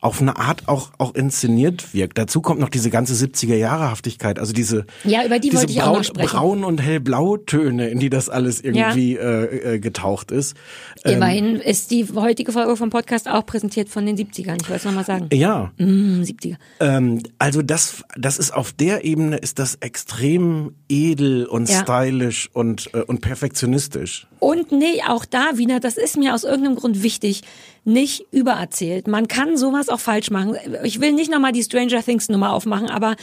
auf 0.00 0.20
eine 0.20 0.36
Art 0.36 0.68
auch, 0.68 0.90
auch 0.98 1.14
inszeniert 1.14 1.92
wirkt. 1.94 2.18
Dazu 2.18 2.40
kommt 2.40 2.60
noch 2.60 2.68
diese 2.68 2.90
ganze 2.90 3.14
70er-Jahre-Haftigkeit, 3.14 4.38
also 4.38 4.52
diese, 4.52 4.86
Ja, 5.04 5.24
über 5.24 5.38
die 5.38 5.50
diese 5.50 5.62
wollte 5.62 5.72
ich 5.72 5.82
auch 5.82 6.02
braun, 6.12 6.26
braun 6.26 6.64
und 6.64 6.78
hellblau-Töne, 6.82 7.88
in 7.88 7.98
die 7.98 8.10
das 8.10 8.28
alles 8.28 8.60
irgendwie 8.60 9.16
äh, 9.16 9.74
äh, 9.74 9.78
getaucht 9.78 10.30
ist. 10.30 10.56
Ähm, 11.04 11.14
Immerhin 11.14 11.56
ist 11.56 11.90
die 11.90 12.06
heutige 12.14 12.52
Folge 12.52 12.76
vom 12.76 12.90
Podcast 12.90 13.28
auch 13.28 13.44
präsentiert 13.44 13.88
von 13.88 14.06
den 14.06 14.16
70ern. 14.16 14.56
Ich 14.60 14.68
wollte 14.68 14.74
es 14.74 14.84
nochmal 14.84 15.04
sagen. 15.04 15.28
ja, 15.32 15.72
Hm, 15.78 16.22
70er. 16.22 16.56
Ähm, 16.80 17.22
also 17.38 17.62
das, 17.62 18.04
das 18.16 18.38
ist 18.38 18.52
auf 18.52 18.72
der 18.72 19.04
Ebene 19.04 19.36
ist 19.36 19.58
das 19.58 19.76
extrem 19.76 20.72
edel 20.88 21.46
und 21.46 21.68
Ja. 21.68 21.82
stylisch 21.82 22.48
und 22.52 22.90
äh, 22.94 23.02
und 23.02 23.20
perfektionistisch. 23.20 24.26
Und 24.40 24.72
nee, 24.72 25.02
auch 25.06 25.24
da 25.24 25.58
wieder, 25.58 25.80
das 25.80 25.96
ist 25.96 26.16
mir 26.16 26.34
aus 26.34 26.44
irgendeinem 26.44 26.76
Grund 26.76 27.02
wichtig, 27.02 27.42
nicht 27.84 28.26
übererzählt. 28.30 29.08
Man 29.08 29.28
kann 29.28 29.56
sowas 29.56 29.88
auch 29.88 30.00
falsch 30.00 30.30
machen. 30.30 30.56
Ich 30.84 31.00
will 31.00 31.12
nicht 31.12 31.30
nochmal 31.30 31.52
die 31.52 31.62
Stranger 31.62 32.02
Things 32.02 32.28
Nummer 32.28 32.52
aufmachen, 32.52 32.90
aber 32.90 33.16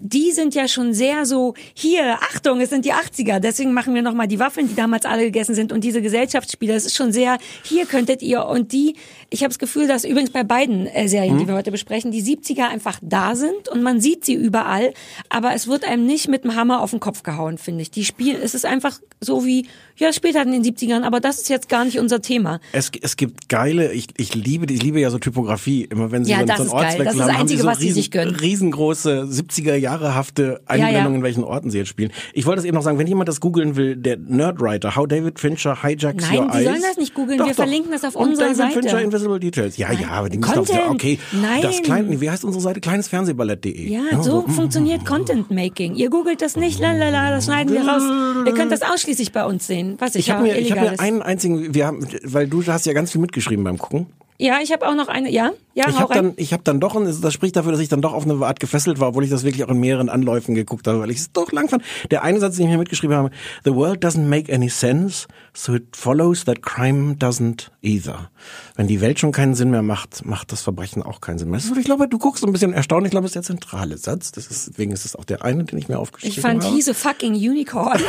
die 0.00 0.32
sind 0.32 0.54
ja 0.54 0.66
schon 0.66 0.92
sehr 0.92 1.24
so, 1.24 1.54
hier, 1.74 2.18
Achtung, 2.20 2.60
es 2.60 2.70
sind 2.70 2.84
die 2.84 2.92
80er, 2.92 3.38
deswegen 3.38 3.72
machen 3.72 3.94
wir 3.94 4.02
nochmal 4.02 4.26
die 4.26 4.38
Waffeln, 4.38 4.68
die 4.68 4.74
damals 4.74 5.04
alle 5.04 5.22
gegessen 5.24 5.54
sind 5.54 5.72
und 5.72 5.84
diese 5.84 6.02
Gesellschaftsspiele, 6.02 6.74
es 6.74 6.84
ist 6.84 6.96
schon 6.96 7.12
sehr, 7.12 7.38
hier 7.62 7.86
könntet 7.86 8.22
ihr 8.22 8.44
und 8.46 8.72
die, 8.72 8.96
ich 9.30 9.40
habe 9.42 9.50
das 9.50 9.58
Gefühl, 9.58 9.86
dass 9.86 10.04
übrigens 10.04 10.30
bei 10.30 10.42
beiden 10.42 10.86
äh, 10.86 11.08
Serien, 11.08 11.38
die 11.38 11.46
wir 11.46 11.54
heute 11.54 11.70
besprechen, 11.70 12.10
die 12.10 12.22
70er 12.22 12.68
einfach 12.68 12.98
da 13.02 13.36
sind 13.36 13.68
und 13.68 13.82
man 13.82 14.00
sieht 14.00 14.24
sie 14.24 14.34
überall, 14.34 14.92
aber 15.28 15.54
es 15.54 15.68
wird 15.68 15.84
einem 15.84 16.06
nicht 16.06 16.28
mit 16.28 16.44
dem 16.44 16.56
Hammer 16.56 16.80
auf 16.82 16.90
den 16.90 17.00
Kopf 17.00 17.22
gehauen, 17.22 17.58
finde 17.58 17.82
ich. 17.82 17.90
Die 17.90 18.04
Spiel, 18.04 18.36
es 18.42 18.54
ist 18.54 18.66
einfach 18.66 19.00
so 19.20 19.44
wie, 19.44 19.66
ja, 19.96 20.12
spielt 20.12 20.36
halt 20.36 20.48
in 20.48 20.62
den 20.62 20.64
70ern, 20.64 21.02
aber 21.02 21.20
das 21.20 21.38
ist 21.38 21.48
jetzt 21.48 21.68
gar 21.68 21.84
nicht 21.84 21.98
unser 21.98 22.20
Thema. 22.20 22.60
Es, 22.72 22.90
es 23.00 23.16
gibt 23.16 23.48
geile, 23.48 23.92
ich, 23.92 24.08
ich 24.16 24.34
liebe, 24.34 24.72
ich 24.72 24.82
liebe 24.82 25.00
ja 25.00 25.10
so 25.10 25.18
Typografie. 25.18 25.84
Immer 25.84 26.10
wenn 26.10 26.24
sie 26.24 26.32
Ja, 26.32 26.40
so, 26.40 26.46
das 26.46 26.56
so 26.56 26.62
einen. 26.64 26.72
Ortswechsel 26.72 27.04
Das 27.04 27.14
ist 27.14 27.20
das 27.20 27.28
haben, 27.28 27.38
haben 27.38 27.48
sie 27.48 27.54
Einzige, 27.54 27.62
so 27.62 27.68
was 27.68 27.78
sie 27.78 27.84
riesen, 27.86 27.94
sich 27.94 28.10
gönnen. 28.10 28.34
riesengroße 28.34 29.28
70er 29.30 29.76
Jahre 29.84 30.14
hafte 30.14 30.60
Einblendungen, 30.66 31.04
Ja, 31.04 31.08
ja. 31.10 31.14
in 31.16 31.22
welchen 31.22 31.44
Orten 31.44 31.70
sie 31.70 31.78
jetzt 31.78 31.88
spielen. 31.88 32.10
Ich 32.32 32.44
wollte 32.46 32.58
es 32.60 32.64
eben 32.66 32.74
noch 32.74 32.82
sagen, 32.82 32.98
wenn 32.98 33.06
jemand 33.06 33.28
das 33.28 33.40
googeln 33.40 33.76
will, 33.76 33.96
der 33.96 34.16
Nerdwriter, 34.16 34.96
How 34.96 35.06
David 35.06 35.38
Fincher 35.38 35.82
hijacks 35.82 36.24
Nein, 36.30 36.38
your 36.38 36.50
die 36.50 36.56
eyes. 36.58 36.64
sollen 36.64 36.82
das 36.82 36.96
nicht 36.96 37.14
googeln. 37.14 37.38
Doch, 37.38 37.46
Wir 37.46 37.52
doch. 37.52 37.62
verlinken 37.62 37.92
das 37.92 38.04
auf 38.04 38.16
Und 38.16 38.30
unserer 38.30 38.46
David 38.46 38.56
Seite. 38.58 38.72
Fincher 38.80 39.00
Invisible 39.02 39.38
Details. 39.40 39.76
Ja, 39.76 39.92
ja, 39.92 40.08
aber 40.10 40.28
die 40.28 40.38
müssen 40.38 40.58
auf, 40.58 40.66
Content. 40.68 40.90
okay. 40.90 41.18
Nein. 41.32 41.62
Das 41.62 41.82
kleine, 41.82 42.20
wie 42.20 42.30
heißt 42.30 42.44
unsere 42.44 42.62
Seite? 42.62 42.80
Kleinesfernsehballett.de. 42.80 43.88
Ja, 43.88 44.22
so 44.22 44.42
mm, 44.42 44.50
funktioniert 44.50 45.04
Content 45.06 45.50
Making. 45.50 45.94
Ihr 45.94 46.10
googelt 46.10 46.42
das 46.42 46.56
nicht, 46.56 46.80
lalala, 46.80 47.30
das 47.30 47.44
schneiden 47.44 47.72
wir 47.74 47.86
raus. 47.86 48.02
Ihr 48.46 48.54
könnt 48.54 48.72
das 48.72 48.82
ausschließlich 48.82 49.32
bei 49.32 49.44
uns 49.44 49.66
sehen, 49.66 49.96
was 49.98 50.14
Ich 50.14 50.26
ich, 50.26 50.30
habe 50.30 50.42
mir, 50.42 50.56
ich 50.58 50.72
hab 50.72 50.80
mir 50.80 50.98
einen 50.98 51.22
einzigen, 51.22 51.74
wir 51.74 51.86
haben, 51.86 52.06
weil 52.24 52.46
du 52.48 52.62
hast 52.66 52.86
ja 52.86 52.92
ganz 52.92 53.12
viel 53.12 53.20
mitgeschrieben 53.20 53.64
beim 53.64 53.78
Gucken. 53.78 54.06
Ja, 54.38 54.58
ich 54.60 54.72
habe 54.72 54.86
auch 54.88 54.96
noch 54.96 55.08
eine, 55.08 55.30
ja, 55.30 55.52
ja, 55.74 55.88
Ich 55.88 55.98
habe 55.98 56.14
dann, 56.14 56.32
ich 56.36 56.52
habe 56.52 56.62
dann 56.64 56.80
doch, 56.80 56.94
das 57.20 57.32
spricht 57.32 57.54
dafür, 57.56 57.72
dass 57.72 57.80
ich 57.80 57.88
dann 57.88 58.00
doch 58.00 58.12
auf 58.12 58.24
eine 58.24 58.34
Art 58.44 58.58
gefesselt 58.60 58.98
war, 59.00 59.08
obwohl 59.08 59.24
ich 59.24 59.30
das 59.30 59.44
wirklich 59.44 59.64
auch 59.64 59.68
in 59.68 59.78
mehreren 59.78 60.08
Anläufen 60.08 60.54
geguckt 60.54 60.86
habe, 60.88 61.00
weil 61.00 61.10
ich 61.10 61.18
es 61.18 61.32
doch 61.32 61.52
lang 61.52 61.68
fand. 61.68 61.84
Der 62.10 62.22
eine 62.24 62.40
Satz, 62.40 62.56
den 62.56 62.66
ich 62.66 62.72
mir 62.72 62.78
mitgeschrieben 62.78 63.16
habe: 63.16 63.30
The 63.64 63.74
world 63.74 64.04
doesn't 64.04 64.24
make 64.26 64.52
any 64.52 64.68
sense, 64.68 65.26
so 65.52 65.74
it 65.74 65.96
follows 65.96 66.44
that 66.44 66.62
crime 66.62 67.14
doesn't 67.14 67.70
either. 67.82 68.30
Wenn 68.76 68.88
die 68.88 69.00
Welt 69.00 69.20
schon 69.20 69.30
keinen 69.32 69.54
Sinn 69.54 69.70
mehr 69.70 69.82
macht, 69.82 70.24
macht 70.24 70.50
das 70.52 70.62
Verbrechen 70.62 71.02
auch 71.02 71.20
keinen 71.20 71.38
Sinn 71.38 71.50
mehr. 71.50 71.60
Ich 71.60 71.84
glaube, 71.84 72.08
du 72.08 72.18
guckst 72.18 72.40
so 72.42 72.46
ein 72.48 72.52
bisschen 72.52 72.72
erstaunt. 72.72 73.06
Ich 73.06 73.12
glaube, 73.12 73.24
das 73.24 73.30
ist 73.30 73.48
der 73.48 73.56
zentrale 73.56 73.98
Satz. 73.98 74.32
Das 74.32 74.48
ist, 74.48 74.68
deswegen 74.68 74.90
ist 74.92 75.04
es 75.04 75.14
auch 75.14 75.24
der 75.24 75.44
eine, 75.44 75.64
den 75.64 75.78
ich 75.78 75.88
mir 75.88 75.98
aufgeschrieben 75.98 76.34
Ich 76.36 76.40
fand 76.40 76.64
habe. 76.64 76.74
he's 76.74 76.88
a 76.88 76.94
fucking 76.94 77.34
unicorn. 77.34 78.00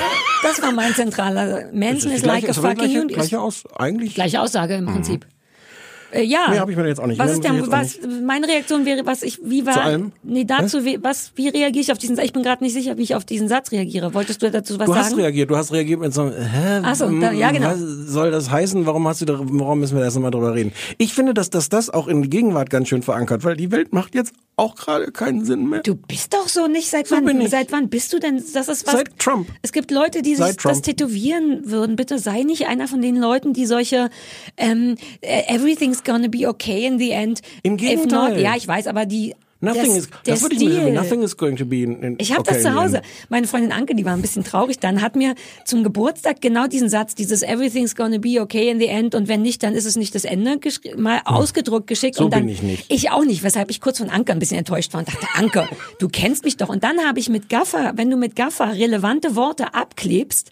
Das 0.42 0.62
war 0.62 0.72
mein 0.72 0.94
zentraler. 0.96 1.72
Manson 1.72 2.12
is 2.12 2.24
like 2.24 2.50
a 2.50 2.54
fucking 2.54 2.86
unicorn. 2.86 3.08
gleiche 3.08 3.40
aus, 3.40 3.64
eigentlich. 3.76 4.16
Gleiche 4.16 4.42
Aussage 4.42 4.76
im 4.76 4.86
Prinzip. 4.86 5.26
Äh, 6.16 6.24
ja. 6.24 6.48
Nee, 6.50 6.60
hab 6.60 6.70
ich 6.70 6.76
mir 6.78 6.88
jetzt 6.88 7.00
auch 7.00 7.08
nicht. 7.08 7.20
Was 7.20 7.32
ist 7.32 7.46
auch 7.46 7.52
was, 7.72 8.00
meine 8.24 8.48
Reaktion 8.48 8.86
wäre, 8.86 9.06
was 9.06 9.22
ich, 9.24 9.40
wie 9.44 9.66
war, 9.66 9.74
Zu 9.74 9.82
allem? 9.82 10.12
nee, 10.24 10.46
dazu, 10.46 10.86
wie, 10.86 10.98
was, 11.04 11.32
wie 11.36 11.50
reagiere 11.50 11.82
ich 11.82 11.92
auf 11.92 11.98
diesen, 11.98 12.18
ich 12.20 12.34
bin 12.34 12.44
gerade 12.44 12.64
nicht 12.64 12.74
sicher, 12.74 12.98
wie 12.98 13.04
ich 13.04 13.16
auf 13.16 13.26
diesen 13.26 13.48
Satz 13.48 13.72
reagiere. 13.72 14.14
Wolltest 14.14 14.42
du 14.42 14.50
dazu 14.50 14.80
was 14.80 14.86
Du 14.86 14.96
hast 14.96 15.10
sagen? 15.10 15.22
reagiert, 15.22 15.50
du 15.50 15.58
hast 15.58 15.72
reagiert 15.74 16.00
mit 16.00 16.14
so 16.14 16.22
einem, 16.22 16.32
hä? 16.34 16.82
Ach 16.84 16.96
so, 16.96 17.10
da- 17.20 17.32
ja, 17.32 17.52
genau. 17.52 17.70
Was 17.72 17.80
soll 17.80 18.32
das 18.32 18.50
heißen? 18.50 18.86
Warum 18.86 19.08
hast 19.08 19.22
du 19.22 19.26
da, 19.26 19.38
warum 19.40 19.80
müssen 19.80 19.96
wir 19.96 20.00
da 20.00 20.06
erst 20.06 20.20
mal 20.20 20.32
drüber 20.32 20.54
reden? 20.56 20.72
Ich 20.98 21.14
finde, 21.14 21.34
dass, 21.34 21.50
dass 21.50 21.70
das 21.70 21.90
auch 21.90 22.08
in 22.08 22.30
Gegenwart 22.30 22.70
ganz 22.70 22.88
schön 22.88 23.02
verankert, 23.04 23.44
weil 23.44 23.58
die 23.58 23.72
Welt 23.72 23.94
macht 23.94 24.16
jetzt 24.16 24.34
auch 24.58 24.76
gerade 24.76 25.12
keinen 25.12 25.44
Sinn 25.44 25.68
mehr. 25.70 25.82
Du 25.82 25.96
bist 25.96 26.34
doch 26.34 26.48
so 26.48 26.68
nicht. 26.68 26.90
Seit 26.90 27.08
So 27.08 27.16
wann? 27.18 27.46
Seit 27.50 27.74
wann 27.74 27.90
bist 27.90 28.14
du 28.14 28.20
denn? 28.20 28.42
Das 28.54 28.70
ist 28.70 28.88
was. 28.88 28.94
Seit 28.94 29.20
Trump. 29.20 29.50
Es 29.62 29.74
gibt 29.74 29.92
Leute, 29.92 30.22
die 30.22 30.36
sich 30.36 30.56
das 30.64 30.82
tätowieren 30.82 31.70
würden. 31.70 31.98
Bitte 31.98 32.20
sei 32.20 32.44
nicht 32.44 32.66
einer 32.68 32.88
von 32.88 33.02
den 33.02 33.18
Leuten, 33.18 33.52
die 33.52 33.66
solche 33.66 34.10
ähm, 34.56 34.96
äh, 35.20 35.54
Everything's 35.54 36.05
gonna 36.06 36.28
be 36.28 36.48
okay 36.48 36.86
in 36.86 37.00
the 37.00 37.12
end. 37.12 37.42
Im 37.64 37.78
Gegenteil. 37.78 38.32
not, 38.32 38.40
ja, 38.40 38.56
ich 38.56 38.68
weiß, 38.68 38.88
aber 38.88 39.06
die 39.06 39.36
Nothing 39.62 39.86
der, 39.86 39.98
is, 39.98 40.10
das 40.26 40.42
würde 40.42 40.56
ich 40.56 40.62
mir 40.62 40.82
Stil. 40.82 40.92
Nothing 40.94 41.24
is 41.24 41.38
going 41.38 41.56
to 41.56 41.66
be 41.66 41.78
in, 41.82 42.04
in 42.04 42.16
Ich 42.20 42.32
habe 42.32 42.42
okay 42.42 42.54
das 42.54 42.62
zu 42.64 42.76
Hause. 42.76 43.02
Meine 43.30 43.48
Freundin 43.48 43.72
Anke, 43.72 43.96
die 43.96 44.06
war 44.06 44.14
ein 44.14 44.22
bisschen 44.22 44.44
traurig 44.44 44.80
dann, 44.80 45.02
hat 45.02 45.16
mir 45.16 45.34
zum 45.64 45.84
Geburtstag 45.84 46.42
genau 46.42 46.68
diesen 46.68 46.90
Satz, 46.90 47.16
dieses 47.16 47.42
Everything's 47.42 47.96
gonna 47.96 48.18
be 48.18 48.40
okay 48.40 48.70
in 48.70 48.80
the 48.80 48.88
end 48.88 49.16
und 49.16 49.28
wenn 49.28 49.42
nicht, 49.42 49.64
dann 49.64 49.74
ist 49.74 49.86
es 49.86 49.96
nicht 49.96 50.14
das 50.14 50.26
Ende, 50.26 50.60
mal 50.98 51.22
ausgedruckt 51.26 51.88
geschickt. 51.88 52.18
So 52.18 52.26
und 52.26 52.34
dann, 52.34 52.42
bin 52.42 52.50
ich 52.50 52.62
nicht. 52.62 52.86
Ich 52.92 53.12
auch 53.12 53.24
nicht, 53.24 53.44
weshalb 53.44 53.72
ich 53.72 53.82
kurz 53.82 53.98
von 53.98 54.10
Anke 54.10 54.34
ein 54.34 54.40
bisschen 54.40 54.60
enttäuscht 54.60 54.94
war 54.94 55.00
und 55.00 55.08
dachte, 55.08 55.26
Anke, 55.36 55.68
du 56.00 56.10
kennst 56.10 56.44
mich 56.44 56.58
doch. 56.58 56.70
Und 56.70 56.84
dann 56.84 57.00
habe 57.00 57.20
ich 57.20 57.30
mit 57.30 57.50
Gaffer, 57.50 57.94
wenn 57.96 58.10
du 58.10 58.18
mit 58.18 58.36
Gaffer 58.36 58.74
relevante 58.74 59.36
Worte 59.36 59.74
abklebst, 59.74 60.52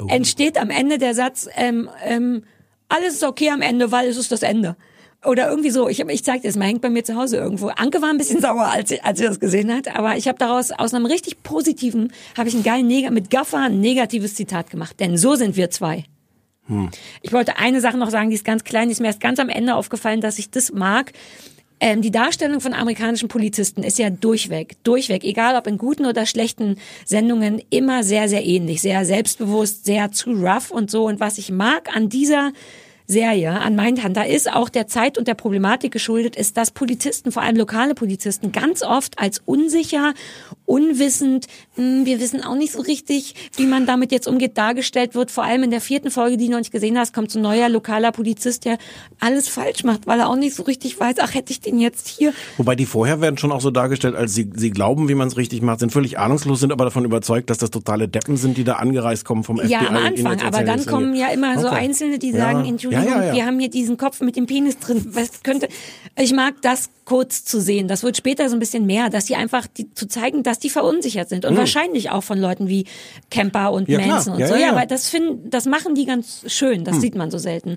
Oh. 0.00 0.06
entsteht 0.06 0.58
am 0.58 0.70
Ende 0.70 0.98
der 0.98 1.14
Satz, 1.14 1.48
ähm, 1.56 1.88
ähm, 2.04 2.44
alles 2.88 3.14
ist 3.14 3.24
okay 3.24 3.50
am 3.50 3.62
Ende, 3.62 3.92
weil 3.92 4.08
es 4.08 4.16
ist 4.16 4.32
das 4.32 4.42
Ende. 4.42 4.76
Oder 5.24 5.48
irgendwie 5.48 5.70
so. 5.70 5.88
Ich, 5.88 6.00
ich 6.00 6.24
zeig 6.24 6.42
dir 6.42 6.48
das 6.48 6.56
mal, 6.56 6.66
hängt 6.66 6.82
bei 6.82 6.90
mir 6.90 7.04
zu 7.04 7.14
Hause 7.14 7.36
irgendwo. 7.36 7.68
Anke 7.68 8.02
war 8.02 8.10
ein 8.10 8.18
bisschen 8.18 8.40
sauer, 8.42 8.66
als 8.66 8.88
sie, 8.88 9.00
als 9.02 9.18
sie 9.18 9.24
das 9.24 9.38
gesehen 9.38 9.72
hat. 9.72 9.94
Aber 9.94 10.16
ich 10.16 10.26
habe 10.28 10.38
daraus, 10.38 10.72
aus 10.72 10.94
einem 10.94 11.06
richtig 11.06 11.42
positiven, 11.42 12.12
habe 12.36 12.48
ich 12.48 12.54
einen 12.54 12.64
geilen, 12.64 12.86
Neg 12.88 13.10
mit 13.10 13.30
Gaffer 13.30 13.58
ein 13.58 13.80
negatives 13.80 14.34
Zitat 14.34 14.70
gemacht. 14.70 14.98
Denn 14.98 15.16
so 15.16 15.34
sind 15.34 15.56
wir 15.56 15.70
zwei. 15.70 16.04
Ich 17.22 17.32
wollte 17.32 17.58
eine 17.58 17.80
Sache 17.80 17.98
noch 17.98 18.10
sagen, 18.10 18.30
die 18.30 18.36
ist 18.36 18.44
ganz 18.44 18.64
klein, 18.64 18.88
die 18.88 18.92
ist 18.92 19.00
mir 19.00 19.08
erst 19.08 19.20
ganz 19.20 19.38
am 19.38 19.48
Ende 19.48 19.74
aufgefallen, 19.74 20.20
dass 20.20 20.38
ich 20.38 20.50
das 20.50 20.72
mag. 20.72 21.12
Ähm, 21.80 22.00
die 22.00 22.12
Darstellung 22.12 22.60
von 22.60 22.74
amerikanischen 22.74 23.28
Polizisten 23.28 23.82
ist 23.82 23.98
ja 23.98 24.08
durchweg, 24.08 24.76
durchweg, 24.84 25.24
egal 25.24 25.56
ob 25.56 25.66
in 25.66 25.78
guten 25.78 26.06
oder 26.06 26.26
schlechten 26.26 26.76
Sendungen, 27.04 27.60
immer 27.70 28.04
sehr, 28.04 28.28
sehr 28.28 28.46
ähnlich, 28.46 28.80
sehr 28.80 29.04
selbstbewusst, 29.04 29.84
sehr 29.84 30.12
zu 30.12 30.30
rough 30.30 30.70
und 30.70 30.92
so. 30.92 31.06
Und 31.06 31.18
was 31.18 31.38
ich 31.38 31.50
mag 31.50 31.94
an 31.94 32.08
dieser 32.08 32.52
Serie 33.06 33.60
an 33.60 33.74
Mindhunter 33.76 34.26
ist 34.26 34.52
auch 34.52 34.68
der 34.68 34.86
Zeit 34.86 35.18
und 35.18 35.28
der 35.28 35.34
Problematik 35.34 35.92
geschuldet, 35.92 36.36
ist, 36.36 36.56
dass 36.56 36.70
Polizisten, 36.70 37.32
vor 37.32 37.42
allem 37.42 37.56
lokale 37.56 37.94
Polizisten, 37.94 38.52
ganz 38.52 38.82
oft 38.82 39.18
als 39.18 39.40
unsicher, 39.44 40.14
unwissend, 40.72 41.46
hm, 41.76 42.06
wir 42.06 42.18
wissen 42.18 42.42
auch 42.42 42.54
nicht 42.54 42.72
so 42.72 42.80
richtig, 42.80 43.34
wie 43.56 43.66
man 43.66 43.84
damit 43.84 44.10
jetzt 44.10 44.26
umgeht, 44.26 44.56
dargestellt 44.56 45.14
wird. 45.14 45.30
Vor 45.30 45.44
allem 45.44 45.62
in 45.64 45.70
der 45.70 45.82
vierten 45.82 46.10
Folge, 46.10 46.38
die 46.38 46.46
du 46.46 46.52
noch 46.52 46.58
nicht 46.60 46.72
gesehen 46.72 46.98
hast, 46.98 47.12
kommt 47.12 47.30
so 47.30 47.38
ein 47.38 47.42
neuer 47.42 47.68
lokaler 47.68 48.10
Polizist, 48.10 48.64
der 48.64 48.78
alles 49.20 49.48
falsch 49.48 49.84
macht, 49.84 50.06
weil 50.06 50.18
er 50.20 50.28
auch 50.30 50.36
nicht 50.36 50.54
so 50.54 50.62
richtig 50.62 50.98
weiß, 50.98 51.16
ach, 51.20 51.34
hätte 51.34 51.52
ich 51.52 51.60
den 51.60 51.78
jetzt 51.78 52.08
hier. 52.08 52.32
Wobei 52.56 52.74
die 52.74 52.86
vorher 52.86 53.20
werden 53.20 53.36
schon 53.36 53.52
auch 53.52 53.60
so 53.60 53.70
dargestellt, 53.70 54.14
als 54.16 54.34
sie, 54.34 54.48
sie 54.54 54.70
glauben, 54.70 55.08
wie 55.10 55.14
man 55.14 55.28
es 55.28 55.36
richtig 55.36 55.60
macht, 55.60 55.80
sind 55.80 55.92
völlig 55.92 56.18
ahnungslos, 56.18 56.60
sind 56.60 56.72
aber 56.72 56.84
davon 56.84 57.04
überzeugt, 57.04 57.50
dass 57.50 57.58
das 57.58 57.70
totale 57.70 58.08
Deppen 58.08 58.38
sind, 58.38 58.56
die 58.56 58.64
da 58.64 58.74
angereist 58.76 59.24
kommen 59.26 59.44
vom 59.44 59.58
Ja, 59.58 59.80
FBI. 59.80 59.86
am 59.86 59.96
und 60.06 60.18
ihnen 60.18 60.26
Anfang, 60.28 60.46
aber 60.54 60.64
dann 60.64 60.86
kommen 60.86 61.14
ja 61.14 61.28
immer 61.28 61.58
so 61.58 61.66
Okay. 61.68 61.76
Einzelne, 61.76 62.18
die 62.18 62.30
Ja. 62.30 62.38
sagen, 62.38 62.64
Entschuldigung, 62.64 63.06
ja, 63.06 63.20
ja, 63.20 63.26
ja. 63.26 63.34
wir 63.34 63.46
haben 63.46 63.58
hier 63.60 63.70
diesen 63.70 63.96
Kopf 63.98 64.20
mit 64.20 64.36
dem 64.36 64.46
Penis 64.46 64.78
drin. 64.78 65.04
Was 65.12 65.42
könnte, 65.42 65.68
ich 66.18 66.32
mag 66.32 66.54
das 66.62 66.88
kurz 67.12 67.44
zu 67.44 67.60
sehen. 67.60 67.88
Das 67.88 68.02
wird 68.02 68.16
später 68.16 68.48
so 68.48 68.56
ein 68.56 68.58
bisschen 68.58 68.86
mehr, 68.86 69.10
dass 69.10 69.26
die 69.26 69.36
einfach 69.36 69.66
die, 69.66 69.92
zu 69.92 70.08
zeigen, 70.08 70.42
dass 70.42 70.58
die 70.58 70.70
verunsichert 70.70 71.28
sind 71.28 71.44
und 71.44 71.58
wahrscheinlich 71.58 72.08
auch 72.10 72.22
von 72.24 72.38
Leuten 72.38 72.68
wie 72.68 72.86
Kemper 73.30 73.70
und 73.70 73.86
Mhm. 73.86 73.92
Ja, 73.92 73.98
klar. 74.00 74.14
Manson 74.14 74.32
und 74.32 74.40
Ja, 74.40 74.46
so. 74.48 74.54
ja, 74.54 74.60
Ja, 74.60 74.70
aber 74.72 74.86
das 74.86 75.10
finden, 75.10 75.50
das 75.50 75.66
machen 75.66 75.94
die 75.94 76.06
ganz 76.06 76.42
schön. 76.46 76.84
Das 76.84 77.02
sieht 77.02 77.14
man 77.14 77.30
so 77.30 77.36
selten. 77.36 77.76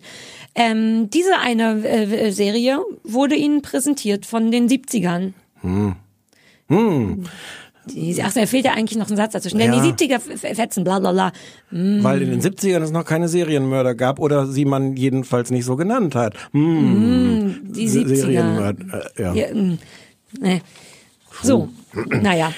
Ähm, 0.56 1.10
diese 1.10 1.38
eine 1.38 1.86
äh, 1.86 2.32
Serie 2.32 2.80
wurde 3.04 3.36
ihnen 3.36 3.62
präsentiert 3.62 4.26
von 4.26 4.52
den 4.52 4.70
70ern. 4.70 5.34
Hm. 6.70 7.26
Die, 7.94 8.22
ach, 8.24 8.34
da 8.34 8.46
fehlt 8.46 8.66
ja 8.66 8.74
eigentlich 8.74 8.98
noch 8.98 9.10
ein 9.10 9.16
Satz 9.16 9.34
dazwischen. 9.34 9.60
Denn 9.60 9.72
Ja. 9.74 9.82
die 9.82 9.88
70er 9.90 10.16
f- 10.16 10.40
fetzen, 10.58 10.84
bla 10.84 11.00
bla 11.00 11.12
bla. 11.12 11.32
Weil 11.72 12.22
in 12.24 12.32
den 12.32 12.42
70ern 12.42 12.82
es 12.82 12.92
noch 12.92 13.06
keine 13.06 13.28
Serienmörder 13.28 13.94
gab 13.96 14.20
oder 14.20 14.48
sie 14.48 14.66
man 14.66 14.96
jedenfalls 14.96 15.52
nicht 15.52 15.66
so 15.66 15.76
genannt 15.76 16.16
hat. 16.16 16.36
Hm. 16.52 17.62
Die 17.64 17.88
Se- 17.88 18.00
70er. 18.02 18.16
Serienmörder, 18.16 19.12
äh, 19.18 19.22
ja. 19.22 19.34
Ja, 19.34 19.54
mm, 19.54 19.78
nee. 20.40 20.62
So, 21.44 21.70
naja. 22.22 22.52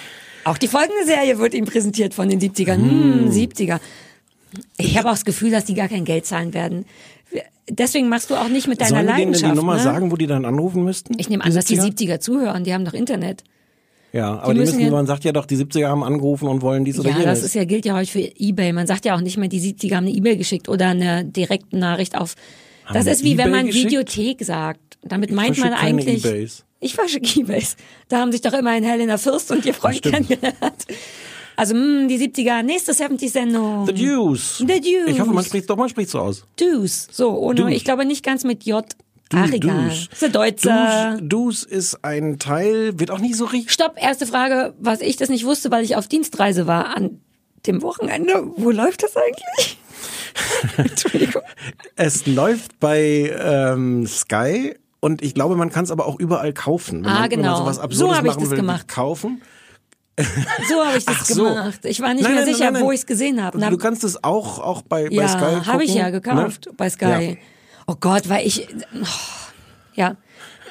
Auch 0.45 0.57
die 0.57 0.67
folgende 0.67 1.03
Serie 1.05 1.39
wird 1.39 1.53
ihm 1.53 1.65
präsentiert 1.65 2.13
von 2.13 2.29
den 2.29 2.39
70ern. 2.39 2.77
Hm, 2.77 3.29
70er. 3.31 3.79
Ich 4.77 4.97
habe 4.97 5.09
auch 5.09 5.13
das 5.13 5.25
Gefühl, 5.25 5.51
dass 5.51 5.65
die 5.65 5.73
gar 5.73 5.89
kein 5.89 6.05
Geld 6.05 6.25
zahlen 6.25 6.53
werden. 6.53 6.85
Deswegen 7.69 8.07
machst 8.07 8.29
du 8.29 8.35
auch 8.35 8.47
nicht 8.47 8.69
mit 8.69 8.79
deiner 8.79 8.89
Sollen 8.91 9.05
Leidenschaft. 9.07 9.51
die 9.51 9.57
Nummer 9.57 9.75
ne? 9.75 9.81
sagen, 9.83 10.09
wo 10.09 10.15
die 10.15 10.25
dann 10.27 10.45
anrufen 10.45 10.85
müssten? 10.85 11.15
Ich 11.19 11.27
nehme 11.29 11.43
an, 11.43 11.49
Die 11.49 11.55
dass 11.57 11.65
die 11.65 11.77
70er? 11.77 12.13
70er 12.15 12.19
zuhören. 12.21 12.63
Die 12.63 12.73
haben 12.73 12.85
doch 12.85 12.93
Internet. 12.93 13.43
Ja, 14.13 14.39
aber 14.39 14.53
die, 14.53 14.61
müssen 14.61 14.77
müssen, 14.77 14.85
ja- 14.87 14.91
man 14.91 15.05
sagt 15.05 15.23
ja 15.25 15.31
doch, 15.31 15.45
die 15.45 15.57
70er 15.57 15.87
haben 15.87 16.03
angerufen 16.03 16.47
und 16.47 16.61
wollen 16.61 16.85
dies 16.85 16.99
oder 16.99 17.09
Ja, 17.09 17.19
jenes. 17.19 17.39
das 17.39 17.43
ist 17.43 17.55
ja, 17.55 17.65
gilt 17.65 17.85
ja 17.85 17.95
heute 17.95 18.09
für 18.09 18.19
Ebay. 18.19 18.71
Man 18.73 18.87
sagt 18.87 19.05
ja 19.05 19.15
auch 19.15 19.21
nicht 19.21 19.37
mehr, 19.37 19.49
die 19.49 19.59
70er 19.59 19.95
haben 19.95 20.05
eine 20.07 20.15
E-Mail 20.15 20.37
geschickt 20.37 20.69
oder 20.69 20.87
eine 20.89 21.25
direkte 21.25 21.77
Nachricht 21.77 22.17
auf. 22.17 22.35
Das 22.93 23.03
die 23.05 23.11
ist 23.11 23.23
wie 23.23 23.37
wenn 23.37 23.51
man 23.51 23.65
geschickt? 23.67 23.85
Videothek 23.87 24.43
sagt. 24.45 24.79
Damit 25.03 25.31
meint 25.31 25.57
man 25.57 25.73
eigentlich. 25.73 26.25
Ebays. 26.25 26.63
Ich 26.79 26.93
verschicke 26.95 27.41
Ebays. 27.41 27.75
Da 28.07 28.19
haben 28.19 28.31
sich 28.31 28.41
doch 28.41 28.53
immerhin 28.53 28.83
Helena 28.83 29.17
Fürst 29.17 29.51
und 29.51 29.65
ihr 29.65 29.73
Freund 29.73 30.01
kennengelernt. 30.01 30.85
Also, 31.59 31.73
mh, 31.73 32.07
die 32.07 32.17
70er, 32.19 32.61
nächste 32.61 32.91
70-Sendung. 32.93 33.87
The 33.87 33.93
Deuce. 33.93 34.57
The 34.59 34.65
Deuce. 34.67 35.07
Ich 35.07 35.19
hoffe, 35.19 35.31
man 35.33 35.43
spricht 35.43 35.67
doch, 35.69 35.75
man 35.75 35.89
spricht 35.89 36.11
so 36.11 36.19
aus. 36.19 36.45
Deuce. 36.59 37.07
So, 37.11 37.31
ohne, 37.31 37.55
Deuce. 37.55 37.71
ich 37.75 37.83
glaube 37.83 38.05
nicht 38.05 38.23
ganz 38.23 38.43
mit 38.43 38.63
J. 38.65 38.85
Ach, 39.33 39.51
egal. 39.51 39.89
Das 39.89 39.97
ist 40.13 40.21
der 40.21 40.29
Deutsche. 40.29 40.67
Deuce, 40.69 41.19
Deuce 41.21 41.63
ist 41.63 42.03
ein 42.03 42.39
Teil, 42.39 42.99
wird 42.99 43.11
auch 43.11 43.19
nicht 43.19 43.35
so 43.35 43.45
richtig. 43.45 43.71
Stopp, 43.71 43.93
erste 44.01 44.25
Frage, 44.25 44.73
was 44.79 45.01
ich 45.01 45.17
das 45.17 45.29
nicht 45.29 45.45
wusste, 45.45 45.69
weil 45.71 45.83
ich 45.83 45.95
auf 45.95 46.07
Dienstreise 46.07 46.65
war 46.67 46.95
an 46.95 47.19
dem 47.65 47.81
Wochenende. 47.81 48.43
Wo 48.55 48.71
läuft 48.71 49.03
das 49.03 49.15
eigentlich? 49.17 49.77
Entschuldigung. 50.77 51.41
Es 51.95 52.25
läuft 52.25 52.79
bei 52.79 53.33
ähm, 53.39 54.05
Sky 54.07 54.75
und 54.99 55.21
ich 55.21 55.33
glaube, 55.33 55.55
man 55.55 55.71
kann 55.71 55.83
es 55.83 55.91
aber 55.91 56.05
auch 56.05 56.19
überall 56.19 56.53
kaufen. 56.53 57.03
Wenn 57.03 57.11
Ah, 57.11 57.19
man, 57.21 57.31
Wenn 57.31 57.39
genau. 57.41 57.49
man 57.51 57.57
sowas 57.59 57.75
So 57.77 57.81
Absurdes 57.81 58.17
hab 58.17 58.23
ich 58.25 58.29
machen 58.31 58.39
das 58.41 58.49
will, 58.51 58.57
gemacht. 58.57 58.87
Kaufen. 58.87 59.41
So 60.69 60.83
habe 60.85 60.97
ich 60.97 61.05
das 61.05 61.15
Ach 61.19 61.25
so. 61.25 61.43
gemacht. 61.43 61.79
Ich 61.83 61.99
war 62.01 62.13
nicht 62.13 62.23
Nein, 62.23 62.35
mehr 62.35 62.45
nein, 62.45 62.53
sicher, 62.53 62.71
nein, 62.71 62.83
wo 62.83 62.91
ich 62.91 62.99
es 63.01 63.05
gesehen 63.05 63.43
habe. 63.43 63.59
Du 63.59 63.77
kannst 63.77 64.03
es 64.03 64.23
auch, 64.23 64.59
auch 64.59 64.81
bei, 64.83 65.09
bei 65.09 65.15
ja, 65.15 65.27
Sky 65.27 65.39
gucken. 65.39 65.65
habe 65.67 65.83
ich 65.83 65.93
ja 65.93 66.09
gekauft 66.09 66.67
ne? 66.67 66.71
bei 66.77 66.89
Sky. 66.89 67.05
Ja. 67.05 67.35
Oh 67.87 67.95
Gott, 67.99 68.27
weil 68.29 68.45
ich, 68.45 68.67
oh, 69.01 69.05
ja, 69.95 70.17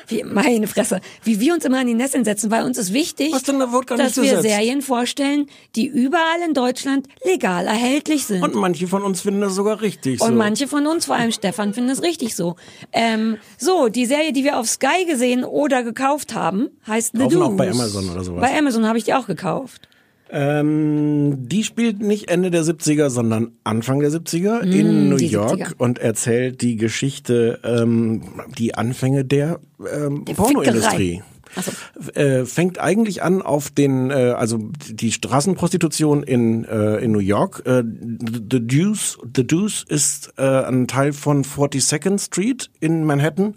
wie, 0.09 0.23
meine 0.23 0.67
Fresse, 0.67 1.01
wie 1.25 1.41
wir 1.41 1.55
uns 1.55 1.65
immer 1.65 1.81
an 1.81 1.87
die 1.87 1.95
Nesseln 1.95 2.25
setzen, 2.25 2.51
weil 2.51 2.65
uns 2.65 2.79
ist 2.79 2.93
wichtig, 2.93 3.33
dass 3.33 4.17
wir 4.17 4.31
gesetzt. 4.31 4.43
Serien 4.43 4.83
vorstellen, 4.83 5.47
die 5.75 5.87
überall 5.87 6.43
in 6.47 6.55
Deutschland 6.55 7.09
legal 7.25 7.67
erhältlich 7.67 8.27
sind. 8.27 8.43
Und 8.43 8.55
manche 8.55 8.87
von 8.87 9.03
uns 9.03 9.23
finden 9.23 9.41
das 9.41 9.55
sogar 9.55 9.81
richtig 9.81 10.21
Und 10.21 10.29
so. 10.29 10.35
manche 10.35 10.69
von 10.69 10.87
uns, 10.87 11.07
vor 11.07 11.17
allem 11.17 11.33
Stefan, 11.33 11.75
finden 11.75 11.91
es 11.91 12.03
richtig 12.03 12.37
so. 12.37 12.57
Ähm, 12.93 13.39
so, 13.59 13.89
die 13.89 14.07
Serie, 14.07 14.33
die 14.33 14.45
wir 14.45 14.59
auf 14.59 14.69
Sky 14.69 15.07
gesehen 15.09 15.45
oder 15.45 15.83
gekauft 15.83 16.35
haben, 16.35 16.69
heißt 16.87 17.13
The 17.15 17.19
Kaufen 17.23 17.39
Deuce. 17.39 17.49
auch 17.49 17.57
bei 17.57 17.71
Amazon 17.71 18.11
oder 18.11 18.25
sowas. 18.25 18.41
Bei 18.43 18.57
Amazon 18.57 18.87
habe 18.87 18.99
ich 18.99 19.05
die 19.05 19.15
auch 19.15 19.27
gekauft. 19.27 19.89
Ähm, 20.31 21.49
die 21.49 21.63
spielt 21.63 22.01
nicht 22.01 22.29
Ende 22.31 22.51
der 22.51 22.63
70er, 22.65 23.11
sondern 23.11 23.53
Anfang 23.65 24.01
der 24.01 24.11
70er 24.11 24.61
in 24.61 25.09
New 25.09 25.15
Mm, 25.15 25.19
die 25.19 25.27
York 25.29 25.53
70er. 25.61 25.75
und 25.79 25.99
erzählt 25.99 26.63
die 26.63 26.77
Geschichte, 26.77 27.61
ähm, 27.63 28.23
die 28.59 28.75
Anfänge 28.75 29.25
der, 29.25 29.61
ähm, 29.93 30.25
Pornoindustrie. 30.25 31.23
Ach 31.55 31.63
so. 31.63 32.11
Äh, 32.21 32.45
fängt 32.45 32.79
eigentlich 32.81 33.23
an 33.23 33.41
auf 33.41 33.71
den, 33.71 34.11
äh, 34.11 34.35
also 34.37 34.59
die 34.91 35.13
Straßenprostitution 35.13 36.23
in, 36.23 36.65
äh, 36.65 36.97
in 36.97 37.13
New 37.13 37.19
York. 37.21 37.63
Äh, 37.65 37.83
The 37.85 38.67
Deuce, 38.67 39.17
The 39.35 39.47
Deuce 39.47 39.85
ist 39.89 40.35
äh, 40.37 40.43
ein 40.43 40.87
Teil 40.87 41.13
von 41.15 41.45
42nd 41.45 42.19
Street 42.19 42.71
in 42.81 43.05
Manhattan, 43.05 43.55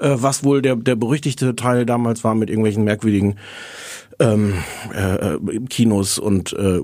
äh, 0.00 0.10
was 0.14 0.44
wohl 0.44 0.62
der, 0.62 0.76
der 0.76 0.96
berüchtigte 0.96 1.54
Teil 1.54 1.84
damals 1.84 2.24
war 2.24 2.34
mit 2.34 2.48
irgendwelchen 2.48 2.84
merkwürdigen 2.84 3.36
ähm, 4.20 4.54
äh, 4.94 5.34
äh, 5.34 5.60
Kinos 5.68 6.18
und 6.18 6.52
äh, 6.52 6.80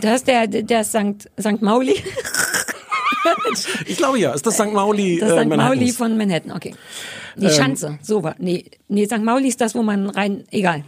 Das 0.00 0.16
ist 0.16 0.28
der, 0.28 0.46
der 0.46 0.84
St. 0.84 1.28
St. 1.40 1.62
Mauli. 1.62 1.94
ich 3.86 3.96
glaube 3.96 4.18
ja, 4.18 4.32
ist 4.32 4.46
das 4.46 4.54
St. 4.54 4.72
Mauli 4.72 5.18
Das 5.18 5.30
äh, 5.30 5.40
St. 5.42 5.48
Mauli 5.48 5.56
Manhattans. 5.56 5.96
von 5.96 6.16
Manhattan, 6.16 6.52
okay. 6.52 6.74
Die 7.36 7.46
Ähm, 7.46 7.52
Schanze, 7.52 7.98
so 8.02 8.22
war. 8.22 8.34
Nee, 8.38 8.64
nee, 8.88 9.06
St. 9.06 9.22
Mauli 9.22 9.48
ist 9.48 9.60
das, 9.60 9.74
wo 9.74 9.82
man 9.82 10.08
rein, 10.10 10.44
egal. 10.50 10.84